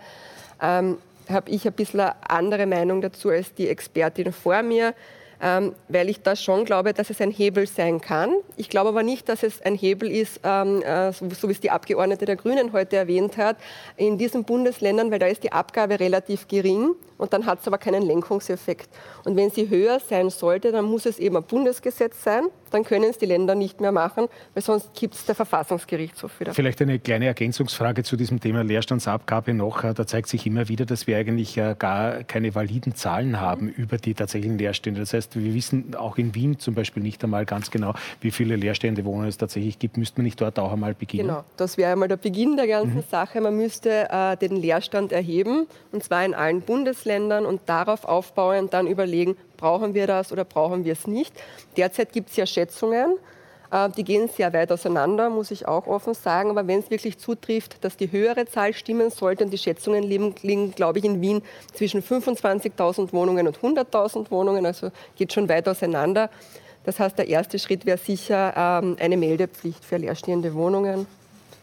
Ähm, 0.60 0.98
habe 1.30 1.50
ich 1.52 1.66
ein 1.66 1.74
bisschen 1.74 2.02
eine 2.02 2.16
andere 2.30 2.66
Meinung 2.66 3.02
dazu 3.02 3.30
als 3.30 3.54
die 3.54 3.68
Expertin 3.68 4.32
vor 4.32 4.62
mir, 4.64 4.94
ähm, 5.42 5.74
weil 5.90 6.10
ich 6.10 6.22
da 6.22 6.36
schon 6.36 6.64
glaube, 6.64 6.94
dass 6.94 7.10
es 7.10 7.20
ein 7.20 7.32
Hebel 7.32 7.68
sein 7.68 8.00
kann. 8.00 8.34
Ich 8.56 8.70
glaube 8.70 8.90
aber 8.90 9.04
nicht, 9.04 9.28
dass 9.28 9.44
es 9.44 9.62
ein 9.62 9.76
Hebel 9.76 10.10
ist, 10.10 10.40
ähm, 10.44 10.82
äh, 10.82 11.12
so, 11.12 11.30
so, 11.30 11.50
wie 11.50 11.52
es 11.52 11.60
die 11.60 11.70
Abgeordnete 11.70 12.26
der 12.26 12.38
Grünen 12.38 12.72
heute 12.72 12.96
erwähnt 12.96 13.36
hat, 13.36 13.58
in 13.98 14.18
diesen 14.18 14.46
Bundesländern, 14.46 15.12
weil 15.12 15.20
da 15.20 15.28
ist 15.28 15.44
die 15.44 15.52
Abgabe 15.52 16.00
relativ 16.00 16.48
gering 16.48 16.92
und 17.18 17.34
dann 17.34 17.46
hat 17.46 17.60
es 17.60 17.68
aber 17.68 17.78
keinen 17.78 18.04
Lenkungseffekt. 18.04 18.90
Und 19.26 19.36
wenn 19.36 19.50
sie 19.50 19.70
höher 19.70 20.00
sein 20.00 20.30
sollte, 20.30 20.72
dann 20.72 20.86
muss 20.86 21.06
es 21.06 21.20
eben 21.20 21.36
ein 21.36 21.44
Bundesgesetz 21.44 22.24
sein, 22.24 22.46
dann 22.74 22.84
können 22.84 23.10
es 23.10 23.18
die 23.18 23.26
Länder 23.26 23.56
nicht 23.56 23.82
mehr 23.82 23.92
machen, 23.92 24.28
weil 24.54 24.64
sonst 24.64 24.94
gibt 24.94 25.14
es 25.14 25.26
der 25.26 25.36
Verfassungsgerichtshof 25.36 26.40
wieder. 26.40 26.54
Vielleicht 26.54 26.82
eine 26.82 27.00
kleine 27.00 27.28
Ergänzungsfrage 27.28 28.04
zu 28.04 28.16
diesem 28.16 28.40
Thema 28.40 28.64
Leerstandsabgabe 28.64 29.54
noch. 29.54 29.82
Da 29.82 30.08
zeigt 30.08 30.28
sich 30.28 30.46
immer 30.46 30.70
wieder, 30.70 30.86
dass 30.86 31.08
wir 31.08 31.18
eigentlich 31.18 31.58
äh, 31.58 31.76
gar 31.78 32.24
keine 32.24 32.56
validen 32.56 32.96
Zahlen 32.96 33.40
haben 33.40 33.68
mhm. 33.68 33.74
über 33.74 33.98
die 33.98 34.14
tatsächlichen 34.14 34.58
Leerstände. 34.58 35.00
Das 35.00 35.14
heißt, 35.14 35.36
wir 35.36 35.54
wissen 35.54 35.96
auch 35.96 36.18
in 36.18 36.34
Wien 36.36 36.60
zum 36.60 36.74
Beispiel 36.74 37.04
nicht 37.04 37.24
einmal 37.24 37.46
ganz 37.46 37.70
genau, 37.70 37.94
wie 38.22 38.32
viele 38.32 38.56
leerstehende 38.56 39.06
Wohnungen 39.06 39.28
es 39.28 39.38
tatsächlich 39.38 39.80
gibt. 39.80 39.98
Müsste 39.98 40.20
man 40.20 40.26
nicht 40.26 40.42
dort 40.42 40.58
auch 40.58 40.72
einmal 40.72 40.94
beginnen? 40.94 41.28
Genau, 41.28 41.44
das 41.58 41.78
wäre 41.78 41.92
einmal 41.92 42.08
der 42.08 42.18
Beginn 42.18 42.58
der 42.58 42.68
ganzen 42.68 42.98
mhm. 42.98 43.04
Sache. 43.10 43.40
Man 43.42 43.56
müsste 43.56 44.10
äh, 44.10 44.38
den 44.38 44.56
Leerstand 44.56 45.12
erheben, 45.12 45.68
und 45.92 46.04
zwar 46.04 46.26
in 46.26 46.34
allen 46.34 46.62
Bundesländern 46.62 47.46
und 47.46 47.62
darauf 47.68 48.06
aufbauen 48.06 48.64
und 48.64 48.74
dann 48.74 48.88
überlegen, 48.88 49.36
brauchen 49.64 49.94
wir 49.94 50.08
das 50.08 50.34
oder 50.34 50.44
brauchen 50.44 50.84
wir 50.84 50.92
es 50.92 51.08
nicht. 51.08 51.34
Derzeit 51.78 52.12
gibt 52.12 52.30
es 52.30 52.36
ja 52.36 52.46
Schätzungen, 52.46 53.16
äh, 53.72 53.88
die 53.96 54.04
gehen 54.04 54.28
sehr 54.28 54.52
weit 54.52 54.74
auseinander, 54.74 55.30
muss 55.30 55.52
ich 55.52 55.66
auch 55.70 55.88
offen 55.88 56.14
sagen. 56.14 56.50
Aber 56.50 56.68
wenn 56.68 56.80
es 56.80 56.92
wirklich 56.92 57.18
zutrifft, 57.18 57.82
dass 57.82 57.96
die 57.96 58.12
höhere 58.12 58.46
Zahl 58.46 58.74
stimmen 58.74 59.10
sollte, 59.10 59.46
und 59.46 59.52
die 59.52 59.58
Schätzungen 59.58 60.04
liegen, 60.04 60.36
liegen 60.42 60.72
glaube 60.72 61.00
ich, 61.00 61.06
in 61.06 61.22
Wien 61.22 61.42
zwischen 61.74 62.04
25.000 62.04 63.14
Wohnungen 63.14 63.48
und 63.48 63.60
100.000 63.60 64.30
Wohnungen, 64.32 64.66
also 64.66 64.92
geht 65.16 65.32
schon 65.32 65.48
weit 65.48 65.70
auseinander. 65.70 66.30
Das 66.84 67.00
heißt, 67.00 67.18
der 67.18 67.30
erste 67.30 67.58
Schritt 67.58 67.86
wäre 67.86 67.98
sicher 67.98 68.54
ähm, 68.58 68.98
eine 69.00 69.16
Meldepflicht 69.16 69.86
für 69.86 69.96
leerstehende 69.96 70.54
Wohnungen. 70.56 71.08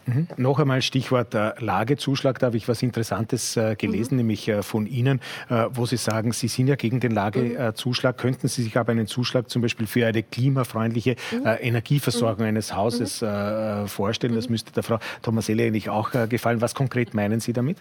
Mhm. 0.05 0.27
Noch 0.37 0.59
einmal 0.59 0.81
Stichwort 0.81 1.33
äh, 1.35 1.51
Lagezuschlag. 1.59 2.39
Da 2.39 2.47
habe 2.47 2.57
ich 2.57 2.67
was 2.67 2.81
Interessantes 2.81 3.57
äh, 3.57 3.75
gelesen, 3.75 4.15
mhm. 4.15 4.17
nämlich 4.17 4.47
äh, 4.47 4.63
von 4.63 4.87
Ihnen, 4.87 5.21
äh, 5.49 5.65
wo 5.71 5.85
Sie 5.85 5.97
sagen, 5.97 6.31
Sie 6.31 6.47
sind 6.47 6.67
ja 6.67 6.75
gegen 6.75 6.99
den 6.99 7.11
Lagezuschlag. 7.11 8.17
Mhm. 8.17 8.21
Könnten 8.21 8.47
Sie 8.47 8.63
sich 8.63 8.77
aber 8.77 8.91
einen 8.91 9.07
Zuschlag 9.07 9.49
zum 9.49 9.61
Beispiel 9.61 9.87
für 9.87 10.05
eine 10.05 10.23
klimafreundliche 10.23 11.15
mhm. 11.31 11.45
Äh, 11.45 11.55
Energieversorgung 11.57 12.43
mhm. 12.43 12.49
eines 12.49 12.75
Hauses 12.75 13.21
äh, 13.21 13.87
vorstellen? 13.87 14.35
Das 14.35 14.49
müsste 14.49 14.71
der 14.71 14.83
Frau 14.83 14.99
Thomaselli 15.21 15.67
eigentlich 15.67 15.89
auch 15.89 16.11
gefallen. 16.29 16.61
Was 16.61 16.75
konkret 16.75 17.13
meinen 17.13 17.39
Sie 17.39 17.53
damit? 17.53 17.77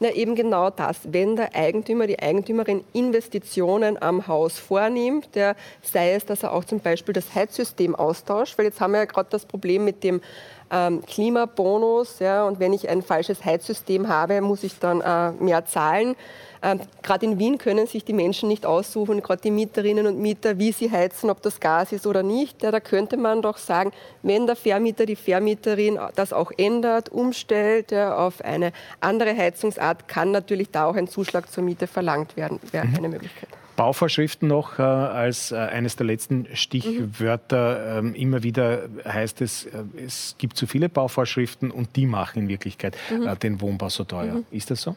Na, 0.00 0.10
eben 0.12 0.36
genau 0.36 0.70
das. 0.70 1.00
Wenn 1.10 1.34
der 1.34 1.56
Eigentümer, 1.56 2.06
die 2.06 2.20
Eigentümerin 2.20 2.84
Investitionen 2.92 4.00
am 4.00 4.28
Haus 4.28 4.56
vornimmt, 4.58 5.34
der, 5.34 5.56
sei 5.82 6.12
es, 6.12 6.24
dass 6.24 6.44
er 6.44 6.52
auch 6.52 6.64
zum 6.64 6.78
Beispiel 6.78 7.12
das 7.12 7.34
Heizsystem 7.34 7.96
austauscht, 7.96 8.56
weil 8.58 8.66
jetzt 8.66 8.80
haben 8.80 8.92
wir 8.92 9.00
ja 9.00 9.04
gerade 9.06 9.28
das 9.30 9.44
Problem 9.44 9.84
mit 9.84 10.04
dem 10.04 10.20
ähm, 10.70 11.02
Klimabonus. 11.06 12.18
Ja, 12.18 12.44
und 12.46 12.60
wenn 12.60 12.72
ich 12.72 12.88
ein 12.88 13.02
falsches 13.02 13.44
Heizsystem 13.44 14.08
habe, 14.08 14.40
muss 14.40 14.64
ich 14.64 14.78
dann 14.78 15.00
äh, 15.00 15.32
mehr 15.42 15.64
zahlen. 15.66 16.16
Ähm, 16.62 16.80
gerade 17.02 17.24
in 17.24 17.38
Wien 17.38 17.58
können 17.58 17.86
sich 17.86 18.04
die 18.04 18.12
Menschen 18.12 18.48
nicht 18.48 18.66
aussuchen, 18.66 19.22
gerade 19.22 19.42
die 19.42 19.50
Mieterinnen 19.50 20.06
und 20.06 20.18
Mieter, 20.18 20.58
wie 20.58 20.72
sie 20.72 20.90
heizen, 20.90 21.30
ob 21.30 21.40
das 21.42 21.60
Gas 21.60 21.92
ist 21.92 22.06
oder 22.06 22.22
nicht. 22.22 22.62
Ja, 22.62 22.70
da 22.70 22.80
könnte 22.80 23.16
man 23.16 23.42
doch 23.42 23.58
sagen, 23.58 23.92
wenn 24.22 24.46
der 24.46 24.56
Vermieter, 24.56 25.06
die 25.06 25.16
Vermieterin 25.16 25.98
das 26.16 26.32
auch 26.32 26.50
ändert, 26.56 27.10
umstellt 27.10 27.92
ja, 27.92 28.16
auf 28.16 28.40
eine 28.44 28.72
andere 29.00 29.36
Heizungsart, 29.36 30.08
kann 30.08 30.32
natürlich 30.32 30.70
da 30.70 30.86
auch 30.86 30.96
ein 30.96 31.08
Zuschlag 31.08 31.50
zur 31.50 31.62
Miete 31.62 31.86
verlangt 31.86 32.36
werden. 32.36 32.58
Wäre 32.72 32.86
mhm. 32.86 32.96
eine 32.96 33.08
Möglichkeit. 33.08 33.48
Bauvorschriften 33.78 34.48
noch 34.48 34.80
äh, 34.80 34.82
als 34.82 35.52
äh, 35.52 35.56
eines 35.56 35.94
der 35.94 36.04
letzten 36.04 36.48
Stichwörter. 36.52 38.02
Mhm. 38.02 38.08
Ähm, 38.08 38.14
immer 38.16 38.42
wieder 38.42 38.88
heißt 39.04 39.40
es, 39.40 39.66
äh, 39.66 39.84
es 40.04 40.34
gibt 40.36 40.56
zu 40.56 40.66
viele 40.66 40.88
Bauvorschriften 40.88 41.70
und 41.70 41.94
die 41.94 42.06
machen 42.06 42.42
in 42.42 42.48
Wirklichkeit 42.48 42.96
mhm. 43.08 43.28
Äh, 43.28 43.36
den 43.36 43.60
Wohnbau 43.60 43.88
so 43.88 44.02
teuer. 44.02 44.34
Mhm. 44.34 44.46
Ist 44.50 44.72
das 44.72 44.82
so? 44.82 44.96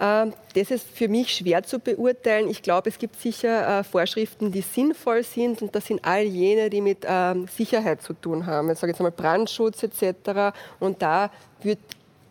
Ähm, 0.00 0.32
das 0.54 0.72
ist 0.72 0.88
für 0.90 1.06
mich 1.06 1.32
schwer 1.32 1.62
zu 1.62 1.78
beurteilen. 1.78 2.50
Ich 2.50 2.60
glaube, 2.60 2.88
es 2.88 2.98
gibt 2.98 3.20
sicher 3.20 3.78
äh, 3.78 3.84
Vorschriften, 3.84 4.50
die 4.50 4.62
sinnvoll 4.62 5.22
sind 5.22 5.62
und 5.62 5.72
das 5.72 5.86
sind 5.86 6.04
all 6.04 6.24
jene, 6.24 6.68
die 6.70 6.80
mit 6.80 7.06
ähm, 7.08 7.46
Sicherheit 7.46 8.02
zu 8.02 8.14
tun 8.14 8.46
haben. 8.46 8.68
Ich 8.68 8.80
sage 8.80 8.90
jetzt 8.90 9.00
einmal 9.00 9.12
Brandschutz 9.12 9.84
etc. 9.84 10.56
Und 10.80 11.02
da 11.02 11.30
würde 11.62 11.80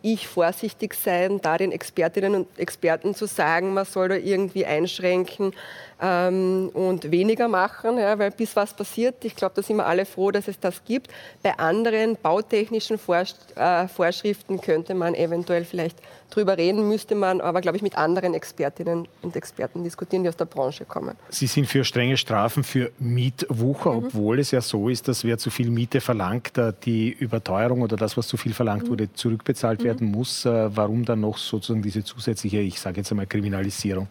ich 0.06 0.28
vorsichtig 0.28 0.94
sein, 0.94 1.40
da 1.42 1.58
den 1.58 1.72
Expertinnen 1.72 2.36
und 2.36 2.60
Experten 2.60 3.16
zu 3.16 3.26
sagen, 3.26 3.74
man 3.74 3.86
soll 3.86 4.10
da 4.10 4.16
irgendwie 4.16 4.66
einschränken 4.66 5.54
ähm, 6.02 6.70
und 6.74 7.10
weniger 7.12 7.48
machen, 7.48 7.98
ja, 7.98 8.20
weil 8.20 8.32
bis 8.32 8.56
was 8.56 8.74
passiert, 8.74 9.26
ich 9.26 9.36
glaube, 9.36 9.56
da 9.56 9.64
sind 9.64 9.78
wir 9.78 9.86
alle 9.86 10.06
froh, 10.06 10.30
dass 10.30 10.48
es 10.48 10.60
das 10.60 10.84
gibt. 10.86 11.10
Bei 11.42 11.58
anderen 11.58 12.18
bautechnischen 12.22 12.98
Vorsch 12.98 13.34
äh, 13.56 13.88
Vorschriften 13.88 14.62
könnte 14.62 14.94
man 14.94 15.16
eventuell 15.16 15.66
vielleicht 15.66 15.98
drüber 16.30 16.58
reden, 16.58 16.88
müsste 16.88 17.16
man 17.16 17.40
aber, 17.40 17.62
glaube 17.62 17.78
ich, 17.78 17.84
mit 17.84 17.98
anderen 17.98 18.34
Expertinnen 18.34 19.08
und 19.22 19.36
Experten 19.36 19.84
diskutieren, 19.84 20.24
die 20.24 20.30
aus 20.30 20.36
der 20.36 20.46
Branche 20.46 20.86
kommen. 20.86 21.16
Sie 21.30 21.48
sind 21.48 21.68
für 21.68 21.84
strenge 21.84 22.18
Strafen 22.18 22.64
für 22.64 22.92
Mietwucher, 23.00 23.92
mhm. 23.92 24.06
obwohl 24.06 24.40
es 24.40 24.52
ja 24.52 24.62
so 24.62 24.90
ist, 24.90 25.08
dass 25.08 25.24
wer 25.24 25.38
zu 25.38 25.50
viel 25.50 25.70
Miete 25.70 26.02
verlangt, 26.02 26.58
äh, 26.58 26.74
die 26.84 27.12
Überteuerung 27.12 27.82
oder 27.82 27.96
das, 27.96 28.18
was 28.18 28.28
zu 28.28 28.38
viel 28.38 28.54
verlangt 28.54 28.86
mhm. 28.86 28.90
wurde, 28.90 29.14
zurückbezahlt 29.14 29.80
mhm. 29.80 29.86
werden 29.86 29.95
muss. 30.02 30.46
Äh, 30.46 30.76
warum 30.76 31.06
dann 31.06 31.22
noch 31.22 31.38
sozusagen 31.38 31.82
diese 31.82 32.04
zusätzliche, 32.04 32.60
ich 32.60 32.80
sage 32.80 32.98
jetzt 32.98 33.12
einmal, 33.12 33.28
Kriminalisierung? 33.28 34.08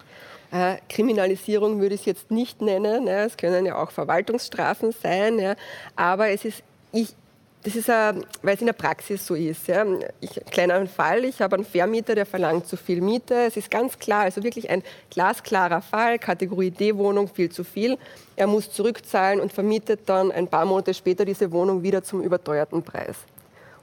Äh, 0.55 0.77
Kriminalisierung 0.89 1.81
würde 1.81 1.97
ich 1.97 2.03
es 2.03 2.07
jetzt 2.07 2.31
nicht 2.31 2.63
nennen. 2.63 3.09
Es 3.09 3.37
können 3.37 3.67
ja 3.67 3.77
auch 3.77 3.91
Verwaltungsstrafen 3.91 4.93
sein. 4.93 5.39
Ja. 5.39 5.57
Aber 5.97 6.29
es 6.29 6.45
ist, 6.45 6.63
ich, 6.93 7.09
das 7.65 7.77
ist, 7.77 7.89
weil 7.89 8.55
es 8.55 8.61
in 8.61 8.67
der 8.67 8.75
Praxis 8.75 9.27
so 9.27 9.35
ist. 9.35 9.67
Ja. 9.67 9.85
Ich, 10.21 10.41
kleiner 10.51 10.87
Fall, 10.87 11.25
ich 11.25 11.41
habe 11.41 11.57
einen 11.57 11.65
Vermieter, 11.65 12.15
der 12.15 12.27
verlangt 12.27 12.69
zu 12.69 12.77
viel 12.77 13.01
Miete. 13.01 13.35
Es 13.35 13.57
ist 13.57 13.71
ganz 13.71 13.99
klar, 13.99 14.23
also 14.23 14.45
wirklich 14.45 14.71
ein 14.71 14.83
glasklarer 15.11 15.83
Fall, 15.83 16.19
Kategorie 16.19 16.71
D-Wohnung, 16.71 17.27
viel 17.27 17.51
zu 17.51 17.65
viel. 17.65 17.99
Er 18.37 18.47
muss 18.47 18.71
zurückzahlen 18.71 19.41
und 19.41 19.53
vermietet 19.53 20.01
dann 20.07 20.31
ein 20.31 20.47
paar 20.47 20.67
Monate 20.67 20.95
später 20.95 21.25
diese 21.25 21.51
Wohnung 21.51 21.83
wieder 21.83 22.05
zum 22.05 22.21
überteuerten 22.23 22.83
Preis. 22.83 23.17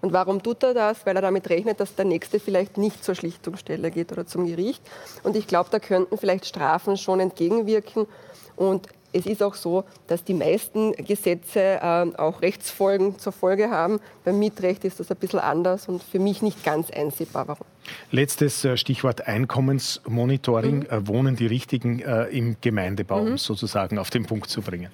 Und 0.02 0.14
warum 0.14 0.42
tut 0.42 0.64
er 0.64 0.74
das? 0.74 1.06
Weil 1.06 1.16
er 1.16 1.22
damit 1.22 1.50
rechnet, 1.50 1.80
dass 1.80 1.96
der 1.96 2.06
Nächste 2.06 2.40
vielleicht 2.40 2.78
nicht 2.78 3.04
zur 3.04 3.16
Schlichtungsstelle 3.16 3.92
geht 3.92 4.12
oder 4.12 4.26
zum 4.26 4.48
Gericht. 4.48 4.82
Und 5.24 5.36
ich 5.36 5.48
glaube, 5.48 5.70
da 5.72 5.80
könnten 5.80 6.18
vielleicht 6.18 6.46
Strafen 6.46 6.98
schon 6.98 7.20
entgegenwirken. 7.20 8.08
Und 8.56 8.88
es 9.14 9.26
ist 9.26 9.44
auch 9.44 9.56
so, 9.56 9.84
dass 10.08 10.24
die 10.24 10.34
meisten 10.34 10.94
Gesetze 10.94 11.80
äh, 11.82 12.18
auch 12.18 12.42
Rechtsfolgen 12.42 13.20
zur 13.20 13.32
Folge 13.32 13.70
haben. 13.70 14.00
Beim 14.24 14.40
Mietrecht 14.40 14.86
ist 14.86 15.00
das 15.00 15.12
ein 15.12 15.18
bisschen 15.18 15.40
anders 15.40 15.88
und 15.88 16.02
für 16.02 16.20
mich 16.20 16.42
nicht 16.42 16.64
ganz 16.64 16.90
einsehbar. 16.90 17.48
Warum? 17.48 17.68
Letztes 18.12 18.64
äh, 18.64 18.78
Stichwort 18.78 19.28
Einkommensmonitoring. 19.28 20.80
Mhm. 20.80 20.86
Äh, 20.90 21.08
wohnen 21.08 21.36
die 21.36 21.48
Richtigen 21.48 22.00
äh, 22.00 22.26
im 22.26 22.58
Gemeindebau, 22.62 23.22
mhm. 23.22 23.32
um 23.32 23.38
sozusagen 23.38 23.98
auf 23.98 24.10
den 24.10 24.26
Punkt 24.26 24.50
zu 24.50 24.62
bringen? 24.62 24.92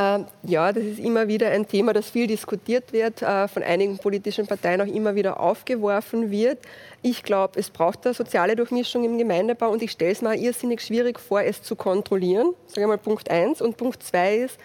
Ähm, 0.00 0.26
ja, 0.44 0.72
das 0.72 0.84
ist 0.84 1.00
immer 1.00 1.26
wieder 1.26 1.50
ein 1.50 1.66
Thema, 1.66 1.92
das 1.92 2.08
viel 2.08 2.28
diskutiert 2.28 2.92
wird, 2.92 3.18
von 3.18 3.62
einigen 3.64 3.98
politischen 3.98 4.46
Parteien 4.46 4.80
auch 4.80 4.86
immer 4.86 5.16
wieder 5.16 5.40
aufgeworfen 5.40 6.30
wird. 6.30 6.58
Ich 7.02 7.24
glaube, 7.24 7.58
es 7.58 7.68
braucht 7.68 8.06
eine 8.06 8.14
soziale 8.14 8.54
Durchmischung 8.54 9.04
im 9.04 9.18
Gemeindebau 9.18 9.70
und 9.70 9.82
ich 9.82 9.90
stelle 9.90 10.12
es 10.12 10.22
mir 10.22 10.36
irrsinnig 10.36 10.82
schwierig 10.82 11.18
vor, 11.18 11.42
es 11.42 11.62
zu 11.62 11.74
kontrollieren. 11.74 12.54
Sage 12.68 12.86
mal 12.86 12.96
Punkt 12.96 13.28
eins. 13.28 13.60
Und 13.60 13.76
Punkt 13.76 14.02
zwei 14.04 14.36
ist, 14.36 14.58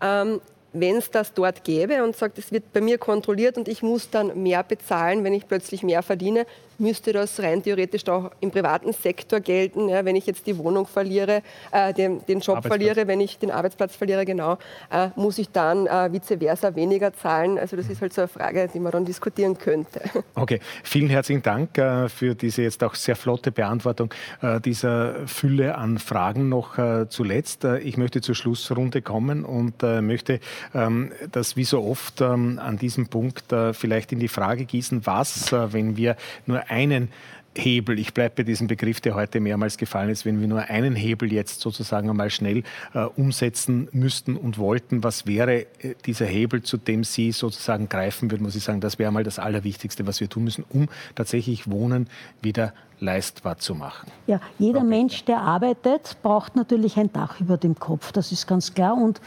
ähm, 0.00 0.40
wenn 0.72 0.96
es 0.96 1.10
das 1.10 1.34
dort 1.34 1.64
gäbe 1.64 2.02
und 2.02 2.16
sagt, 2.16 2.38
es 2.38 2.50
wird 2.50 2.72
bei 2.72 2.80
mir 2.80 2.96
kontrolliert 2.96 3.58
und 3.58 3.68
ich 3.68 3.82
muss 3.82 4.08
dann 4.08 4.42
mehr 4.42 4.62
bezahlen, 4.62 5.22
wenn 5.22 5.34
ich 5.34 5.46
plötzlich 5.46 5.82
mehr 5.82 6.02
verdiene, 6.02 6.46
müsste 6.78 7.12
das 7.12 7.40
rein 7.40 7.62
theoretisch 7.62 8.06
auch 8.08 8.30
im 8.40 8.50
privaten 8.50 8.92
Sektor 8.92 9.40
gelten. 9.40 9.88
Ja, 9.88 10.04
wenn 10.04 10.16
ich 10.16 10.26
jetzt 10.26 10.46
die 10.46 10.56
Wohnung 10.56 10.86
verliere, 10.86 11.42
äh, 11.72 11.92
den, 11.92 12.24
den, 12.26 12.40
Job 12.40 12.64
verliere, 12.64 13.06
wenn 13.06 13.20
ich 13.20 13.38
den 13.38 13.50
Arbeitsplatz 13.50 13.96
verliere, 13.96 14.24
genau, 14.24 14.58
äh, 14.90 15.08
muss 15.16 15.38
ich 15.38 15.50
dann 15.50 15.86
äh, 15.86 16.12
vice 16.12 16.38
versa 16.38 16.74
weniger 16.74 17.12
zahlen. 17.12 17.58
Also 17.58 17.76
das 17.76 17.88
ist 17.88 18.00
halt 18.00 18.12
so 18.12 18.22
eine 18.22 18.28
Frage, 18.28 18.68
die 18.72 18.80
man 18.80 18.92
dann 18.92 19.04
diskutieren 19.04 19.56
könnte. 19.58 20.00
Okay, 20.34 20.60
vielen 20.84 21.08
herzlichen 21.08 21.42
Dank 21.42 21.76
äh, 21.78 22.08
für 22.08 22.34
diese 22.34 22.62
jetzt 22.62 22.84
auch 22.84 22.94
sehr 22.94 23.16
flotte 23.16 23.50
Beantwortung 23.50 24.14
äh, 24.40 24.60
dieser 24.60 25.26
Fülle 25.26 25.76
an 25.76 25.98
Fragen 25.98 26.48
noch 26.48 26.78
äh, 26.78 27.08
zuletzt. 27.08 27.64
ich 27.64 27.96
möchte 27.96 28.20
zur 28.20 28.34
Schlussrunde 28.34 29.02
kommen 29.02 29.44
und 29.44 29.82
möchte 29.82 30.38
ähm, 30.74 31.12
das 31.32 31.56
wie 31.56 31.64
so 31.64 31.82
oft 31.82 32.20
ähm, 32.20 32.60
an 32.62 32.78
diesem 32.78 33.08
Punkt 33.08 33.46
vielleicht 33.72 34.12
in 34.12 34.20
die 34.20 34.28
Frage 34.28 34.64
gießen, 34.64 35.06
was, 35.06 35.52
wenn 35.52 35.96
wir 35.96 36.16
nur 36.46 36.67
einen 36.68 37.08
Hebel, 37.56 37.98
ich 37.98 38.14
bleibe 38.14 38.36
bei 38.36 38.42
diesem 38.44 38.66
Begriff, 38.68 39.00
der 39.00 39.14
heute 39.14 39.40
mehrmals 39.40 39.78
gefallen 39.78 40.10
ist, 40.10 40.24
wenn 40.24 40.40
wir 40.40 40.48
nur 40.48 40.62
einen 40.62 40.94
Hebel 40.94 41.32
jetzt 41.32 41.60
sozusagen 41.60 42.08
einmal 42.08 42.30
schnell 42.30 42.62
äh, 42.94 43.00
umsetzen 43.00 43.88
müssten 43.92 44.36
und 44.36 44.58
wollten, 44.58 45.02
was 45.02 45.26
wäre 45.26 45.66
äh, 45.82 45.94
dieser 46.06 46.26
Hebel, 46.26 46.62
zu 46.62 46.76
dem 46.76 47.04
Sie 47.04 47.32
sozusagen 47.32 47.88
greifen 47.88 48.30
würden, 48.30 48.44
muss 48.44 48.54
ich 48.54 48.62
sagen, 48.62 48.80
das 48.80 48.98
wäre 48.98 49.10
mal 49.10 49.24
das 49.24 49.38
Allerwichtigste, 49.38 50.06
was 50.06 50.20
wir 50.20 50.28
tun 50.28 50.44
müssen, 50.44 50.64
um 50.68 50.88
tatsächlich 51.14 51.70
Wohnen 51.70 52.08
wieder 52.42 52.72
leistbar 53.00 53.58
zu 53.58 53.74
machen. 53.74 54.10
Ja, 54.26 54.40
jeder. 54.58 54.82
Mensch, 54.82 55.24
der 55.24 55.40
arbeitet, 55.40 56.16
braucht 56.22 56.56
natürlich 56.56 56.96
ein 56.96 57.12
Dach 57.12 57.40
über 57.40 57.56
dem 57.56 57.78
Kopf, 57.78 58.12
das 58.12 58.32
ist 58.32 58.46
ganz 58.46 58.74
klar. 58.74 58.96
Und 58.96 59.20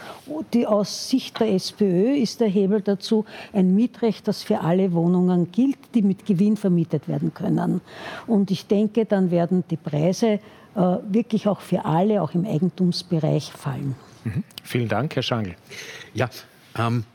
die, 0.53 0.65
aus 0.67 1.09
Sicht 1.09 1.39
der 1.39 1.53
SPÖ 1.53 2.15
ist 2.15 2.39
der 2.39 2.47
Hebel 2.47 2.81
dazu 2.81 3.25
ein 3.53 3.75
Mietrecht, 3.75 4.27
das 4.27 4.43
für 4.43 4.61
alle 4.61 4.93
Wohnungen 4.93 5.51
gilt, 5.51 5.77
die 5.93 6.01
mit 6.01 6.25
Gewinn 6.25 6.57
vermietet 6.57 7.07
werden 7.07 7.33
können. 7.33 7.81
Und 8.27 8.51
ich 8.51 8.67
denke, 8.67 9.05
dann 9.05 9.31
werden 9.31 9.63
die 9.69 9.77
Preise 9.77 10.39
äh, 10.75 10.97
wirklich 11.09 11.47
auch 11.47 11.59
für 11.59 11.85
alle, 11.85 12.21
auch 12.21 12.33
im 12.33 12.45
Eigentumsbereich, 12.45 13.51
fallen. 13.51 13.95
Mhm. 14.23 14.43
Vielen 14.63 14.87
Dank, 14.87 15.15
Herr 15.15 15.23
Schangl. 15.23 15.55
Ja, 16.13 16.29
ähm, 16.77 17.05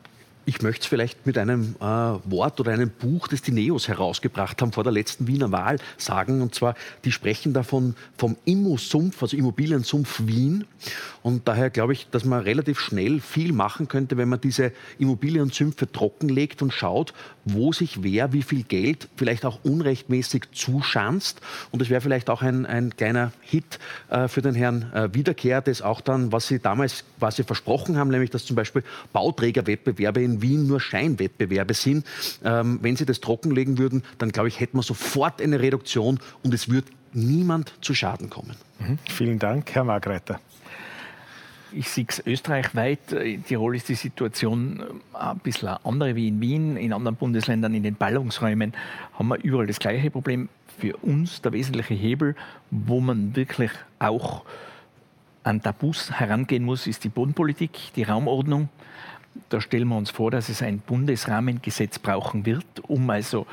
ich 0.49 0.63
möchte 0.63 0.83
es 0.83 0.87
vielleicht 0.87 1.27
mit 1.27 1.37
einem 1.39 1.75
äh, 1.81 1.85
Wort 1.85 2.61
oder 2.61 2.73
einem 2.73 2.89
Buch, 2.89 3.27
das 3.27 3.43
die 3.43 3.51
Neos 3.51 3.89
herausgebracht 3.89 4.63
haben 4.63 4.71
vor 4.71 4.85
der 4.85 4.93
letzten 4.93 5.27
Wiener 5.27 5.51
Wahl, 5.51 5.79
sagen. 5.99 6.41
Und 6.41 6.55
zwar, 6.55 6.77
die 7.05 7.11
sprechen 7.11 7.53
davon 7.53 7.97
vom 8.17 8.37
Immo-Sumpf, 8.45 9.21
also 9.21 9.37
Immobiliensumpf 9.37 10.23
Wien. 10.25 10.65
Und 11.23 11.49
daher 11.49 11.69
glaube 11.69 11.95
ich, 11.95 12.09
dass 12.11 12.25
man 12.25 12.45
relativ 12.45 12.79
schnell 12.79 13.21
viel 13.21 13.53
machen 13.53 13.89
könnte, 13.89 14.17
wenn 14.17 14.29
man 14.29 14.41
diese 14.41 14.71
Immobiliensümpfe 15.01 15.91
trockenlegt 15.91 16.63
und 16.63 16.73
schaut, 16.73 17.13
wo 17.45 17.73
sich 17.73 18.05
wer 18.05 18.33
wie 18.33 18.43
viel 18.43 18.63
Geld 18.63 19.09
vielleicht 19.17 19.45
auch 19.45 19.59
unrechtmäßig 19.65 20.45
zuschanzt. 20.53 21.41
Und 21.73 21.83
es 21.83 21.91
wäre 21.91 22.01
vielleicht 22.01 22.31
auch 22.31 22.43
ein, 22.43 22.67
ein 22.67 22.95
kleiner 22.95 23.33
Hit 23.41 23.81
äh, 24.11 24.29
für 24.29 24.43
den 24.43 24.55
Herrn 24.55 24.93
äh, 24.93 25.13
Wiederkehr, 25.13 25.61
das 25.61 25.83
auch 25.83 26.01
dann, 26.01 26.31
was 26.31 26.47
Sie 26.47 26.61
damals 26.61 27.03
quasi 27.19 27.43
versprochen 27.43 27.97
haben, 27.97 28.11
nämlich 28.11 28.31
dass 28.31 28.45
zum 28.45 28.55
Beispiel 28.55 28.85
Bauträgerwettbewerbe 29.13 30.23
in 30.23 30.36
Wien 30.43 30.67
nur 30.67 30.81
Scheinwettbewerbe 30.81 31.75
sind. 31.75 32.07
Ähm, 32.45 32.79
wenn 32.83 32.97
Sie 32.97 33.07
das 33.07 33.21
trockenlegen 33.21 33.79
würden, 33.79 34.03
dann 34.19 34.31
glaube 34.31 34.49
ich, 34.49 34.61
hätten 34.61 34.79
wir 34.79 34.83
sofort 34.83 35.41
eine 35.41 35.61
Reduktion 35.61 36.19
und 36.43 36.55
es 36.55 36.69
würde 36.71 36.89
niemand 37.13 37.73
zu 37.81 37.95
Schaden 37.95 38.31
kommen. 38.31 38.57
Mhm. 38.79 38.99
Vielen 39.09 39.39
Dank, 39.39 39.75
Herr 39.75 39.85
Margreiter. 39.85 40.41
Ich 41.73 41.89
sehe 41.89 42.07
es 42.09 42.23
österreichweit. 42.25 43.13
In 43.13 43.45
Tirol 43.45 43.77
ist 43.77 43.89
die 43.89 43.97
Situation 43.97 44.81
äh, 44.81 45.19
ein 45.19 45.39
bisschen 45.41 45.69
andere 45.69 46.15
wie 46.15 46.29
in 46.29 46.41
Wien. 46.41 46.77
In 46.77 46.93
anderen 46.93 47.17
Bundesländern, 47.17 47.75
in 47.75 47.83
den 47.83 47.97
Ballungsräumen, 47.97 48.73
haben 49.15 49.29
wir 49.29 49.43
überall 49.43 49.67
das 49.67 49.79
gleiche 49.79 50.11
Problem. 50.11 50.49
Für 50.79 50.97
uns 50.99 51.41
der 51.41 51.53
wesentliche 51.53 51.95
Hebel, 51.95 52.37
wo 52.71 53.01
man 53.01 53.35
wirklich 53.35 53.71
auch 53.99 54.45
an 55.43 55.63
Tabus 55.63 56.11
herangehen 56.13 56.65
muss, 56.65 56.87
ist 56.87 57.05
die 57.05 57.09
Bodenpolitik, 57.09 57.79
die 57.95 58.03
Raumordnung. 58.03 58.69
Da 59.49 59.61
stellen 59.61 59.89
wir 59.89 59.97
uns 59.97 60.11
vor, 60.11 60.31
dass 60.31 60.49
es 60.49 60.63
ein 60.63 60.79
Bundesrahmengesetz 60.79 61.99
brauchen 61.99 62.47
wird, 62.47 62.65
um 62.83 63.09
also 63.11 63.47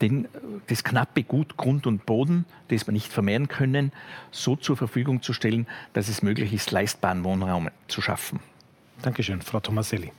den, 0.00 0.28
das 0.68 0.84
knappe 0.84 1.22
Gut 1.22 1.56
Grund 1.56 1.86
und 1.86 2.06
Boden, 2.06 2.44
das 2.68 2.86
wir 2.86 2.92
nicht 2.92 3.12
vermehren 3.12 3.48
können, 3.48 3.92
so 4.30 4.56
zur 4.56 4.76
Verfügung 4.76 5.22
zu 5.22 5.32
stellen, 5.32 5.66
dass 5.92 6.08
es 6.08 6.22
möglich 6.22 6.52
ist, 6.52 6.70
leistbaren 6.70 7.24
Wohnraum 7.24 7.68
zu 7.88 8.00
schaffen. 8.00 8.40
Dankeschön, 9.02 9.42
Frau 9.42 9.60
Tomaselli. 9.60 10.12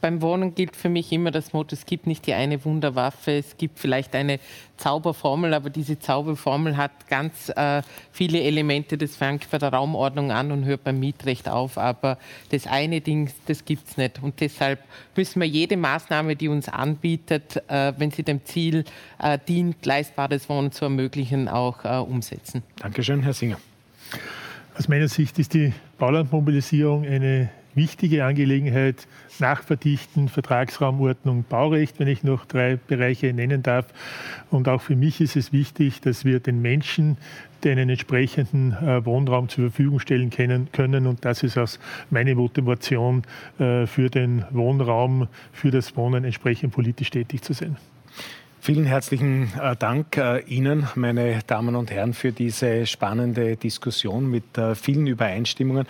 Beim 0.00 0.20
Wohnen 0.20 0.54
gilt 0.54 0.76
für 0.76 0.90
mich 0.90 1.10
immer 1.12 1.30
das 1.30 1.52
Motto, 1.52 1.74
es 1.74 1.86
gibt 1.86 2.06
nicht 2.06 2.26
die 2.26 2.34
eine 2.34 2.62
Wunderwaffe, 2.64 3.32
es 3.32 3.56
gibt 3.56 3.78
vielleicht 3.78 4.14
eine 4.14 4.38
Zauberformel, 4.76 5.54
aber 5.54 5.70
diese 5.70 5.98
Zauberformel 5.98 6.76
hat 6.76 7.08
ganz 7.08 7.48
äh, 7.56 7.82
viele 8.12 8.42
Elemente. 8.42 8.98
Das 8.98 9.16
fängt 9.16 9.50
bei 9.50 9.58
der 9.58 9.72
Raumordnung 9.72 10.30
an 10.30 10.52
und 10.52 10.64
hört 10.64 10.84
beim 10.84 11.00
Mietrecht 11.00 11.48
auf. 11.48 11.78
Aber 11.78 12.18
das 12.50 12.66
eine 12.66 13.00
Ding, 13.00 13.30
das 13.46 13.64
gibt 13.64 13.88
es 13.88 13.96
nicht. 13.96 14.22
Und 14.22 14.40
deshalb 14.40 14.80
müssen 15.16 15.40
wir 15.40 15.48
jede 15.48 15.76
Maßnahme, 15.76 16.36
die 16.36 16.48
uns 16.48 16.68
anbietet, 16.68 17.62
äh, 17.68 17.94
wenn 17.96 18.10
sie 18.10 18.22
dem 18.22 18.44
Ziel 18.44 18.84
äh, 19.22 19.38
dient, 19.48 19.86
leistbares 19.86 20.48
Wohnen 20.48 20.72
zu 20.72 20.84
ermöglichen, 20.84 21.48
auch 21.48 21.84
äh, 21.84 21.96
umsetzen. 21.96 22.62
Dankeschön, 22.76 23.22
Herr 23.22 23.32
Singer. 23.32 23.56
Aus 24.76 24.88
meiner 24.88 25.08
Sicht 25.08 25.38
ist 25.38 25.54
die 25.54 25.72
Baulandmobilisierung 25.98 27.04
eine 27.04 27.50
wichtige 27.74 28.24
Angelegenheit. 28.24 29.06
Nachverdichten, 29.38 30.28
Vertragsraumordnung, 30.28 31.44
Baurecht, 31.48 31.98
wenn 31.98 32.08
ich 32.08 32.22
noch 32.22 32.44
drei 32.44 32.76
Bereiche 32.76 33.32
nennen 33.32 33.62
darf. 33.62 33.86
Und 34.50 34.68
auch 34.68 34.80
für 34.80 34.96
mich 34.96 35.20
ist 35.20 35.36
es 35.36 35.52
wichtig, 35.52 36.00
dass 36.00 36.24
wir 36.24 36.40
den 36.40 36.62
Menschen 36.62 37.16
einen 37.64 37.88
entsprechenden 37.88 38.72
äh, 38.72 39.04
Wohnraum 39.06 39.48
zur 39.48 39.70
Verfügung 39.70 39.98
stellen 39.98 40.30
können. 40.30 41.06
Und 41.06 41.24
das 41.24 41.42
ist 41.42 41.56
auch 41.56 41.70
meine 42.10 42.34
Motivation 42.34 43.22
äh, 43.58 43.86
für 43.86 44.10
den 44.10 44.44
Wohnraum, 44.50 45.28
für 45.52 45.70
das 45.70 45.96
Wohnen 45.96 46.24
entsprechend 46.24 46.74
politisch 46.74 47.10
tätig 47.10 47.42
zu 47.42 47.54
sein. 47.54 47.76
Vielen 48.64 48.86
herzlichen 48.86 49.52
äh, 49.60 49.76
Dank 49.76 50.16
äh, 50.16 50.40
Ihnen, 50.46 50.88
meine 50.94 51.40
Damen 51.46 51.76
und 51.76 51.90
Herren, 51.90 52.14
für 52.14 52.32
diese 52.32 52.86
spannende 52.86 53.56
Diskussion 53.56 54.30
mit 54.30 54.56
äh, 54.56 54.74
vielen 54.74 55.06
Übereinstimmungen, 55.06 55.86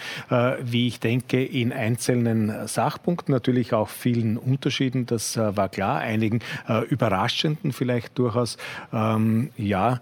wie 0.60 0.88
ich 0.88 0.98
denke, 0.98 1.44
in 1.44 1.72
einzelnen 1.72 2.66
Sachpunkten, 2.66 3.32
natürlich 3.32 3.72
auch 3.74 3.88
vielen 3.88 4.36
Unterschieden, 4.36 5.06
das 5.06 5.36
war 5.36 5.68
klar, 5.68 6.00
einigen 6.00 6.40
überraschenden 6.88 7.72
vielleicht 7.72 8.18
durchaus 8.18 8.56
ähm, 8.92 9.50
ja, 9.56 10.00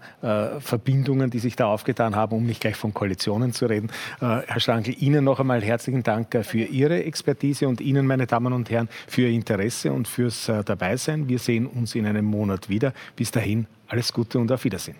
Verbindungen, 0.59 1.29
die 1.29 1.39
sich 1.39 1.55
da 1.55 1.67
aufgetan 1.67 2.15
haben, 2.15 2.35
um 2.35 2.45
nicht 2.45 2.61
gleich 2.61 2.75
von 2.75 2.93
Koalitionen 2.93 3.53
zu 3.53 3.65
reden. 3.65 3.91
Herr 4.19 4.59
Schrankel, 4.59 4.95
Ihnen 4.99 5.23
noch 5.23 5.39
einmal 5.39 5.61
herzlichen 5.61 6.03
Dank 6.03 6.45
für 6.45 6.63
Ihre 6.63 7.03
Expertise 7.03 7.67
und 7.67 7.81
Ihnen, 7.81 8.07
meine 8.07 8.27
Damen 8.27 8.53
und 8.53 8.69
Herren, 8.69 8.89
für 9.07 9.23
Ihr 9.23 9.29
Interesse 9.29 9.91
und 9.91 10.07
fürs 10.07 10.51
Dabeisein. 10.65 11.27
Wir 11.27 11.39
sehen 11.39 11.67
uns 11.67 11.95
in 11.95 12.05
einem 12.05 12.25
Monat 12.25 12.62
wieder. 12.69 12.93
Bis 13.15 13.31
dahin, 13.31 13.67
alles 13.87 14.11
Gute 14.13 14.39
und 14.39 14.51
auf 14.51 14.63
Wiedersehen. 14.63 14.97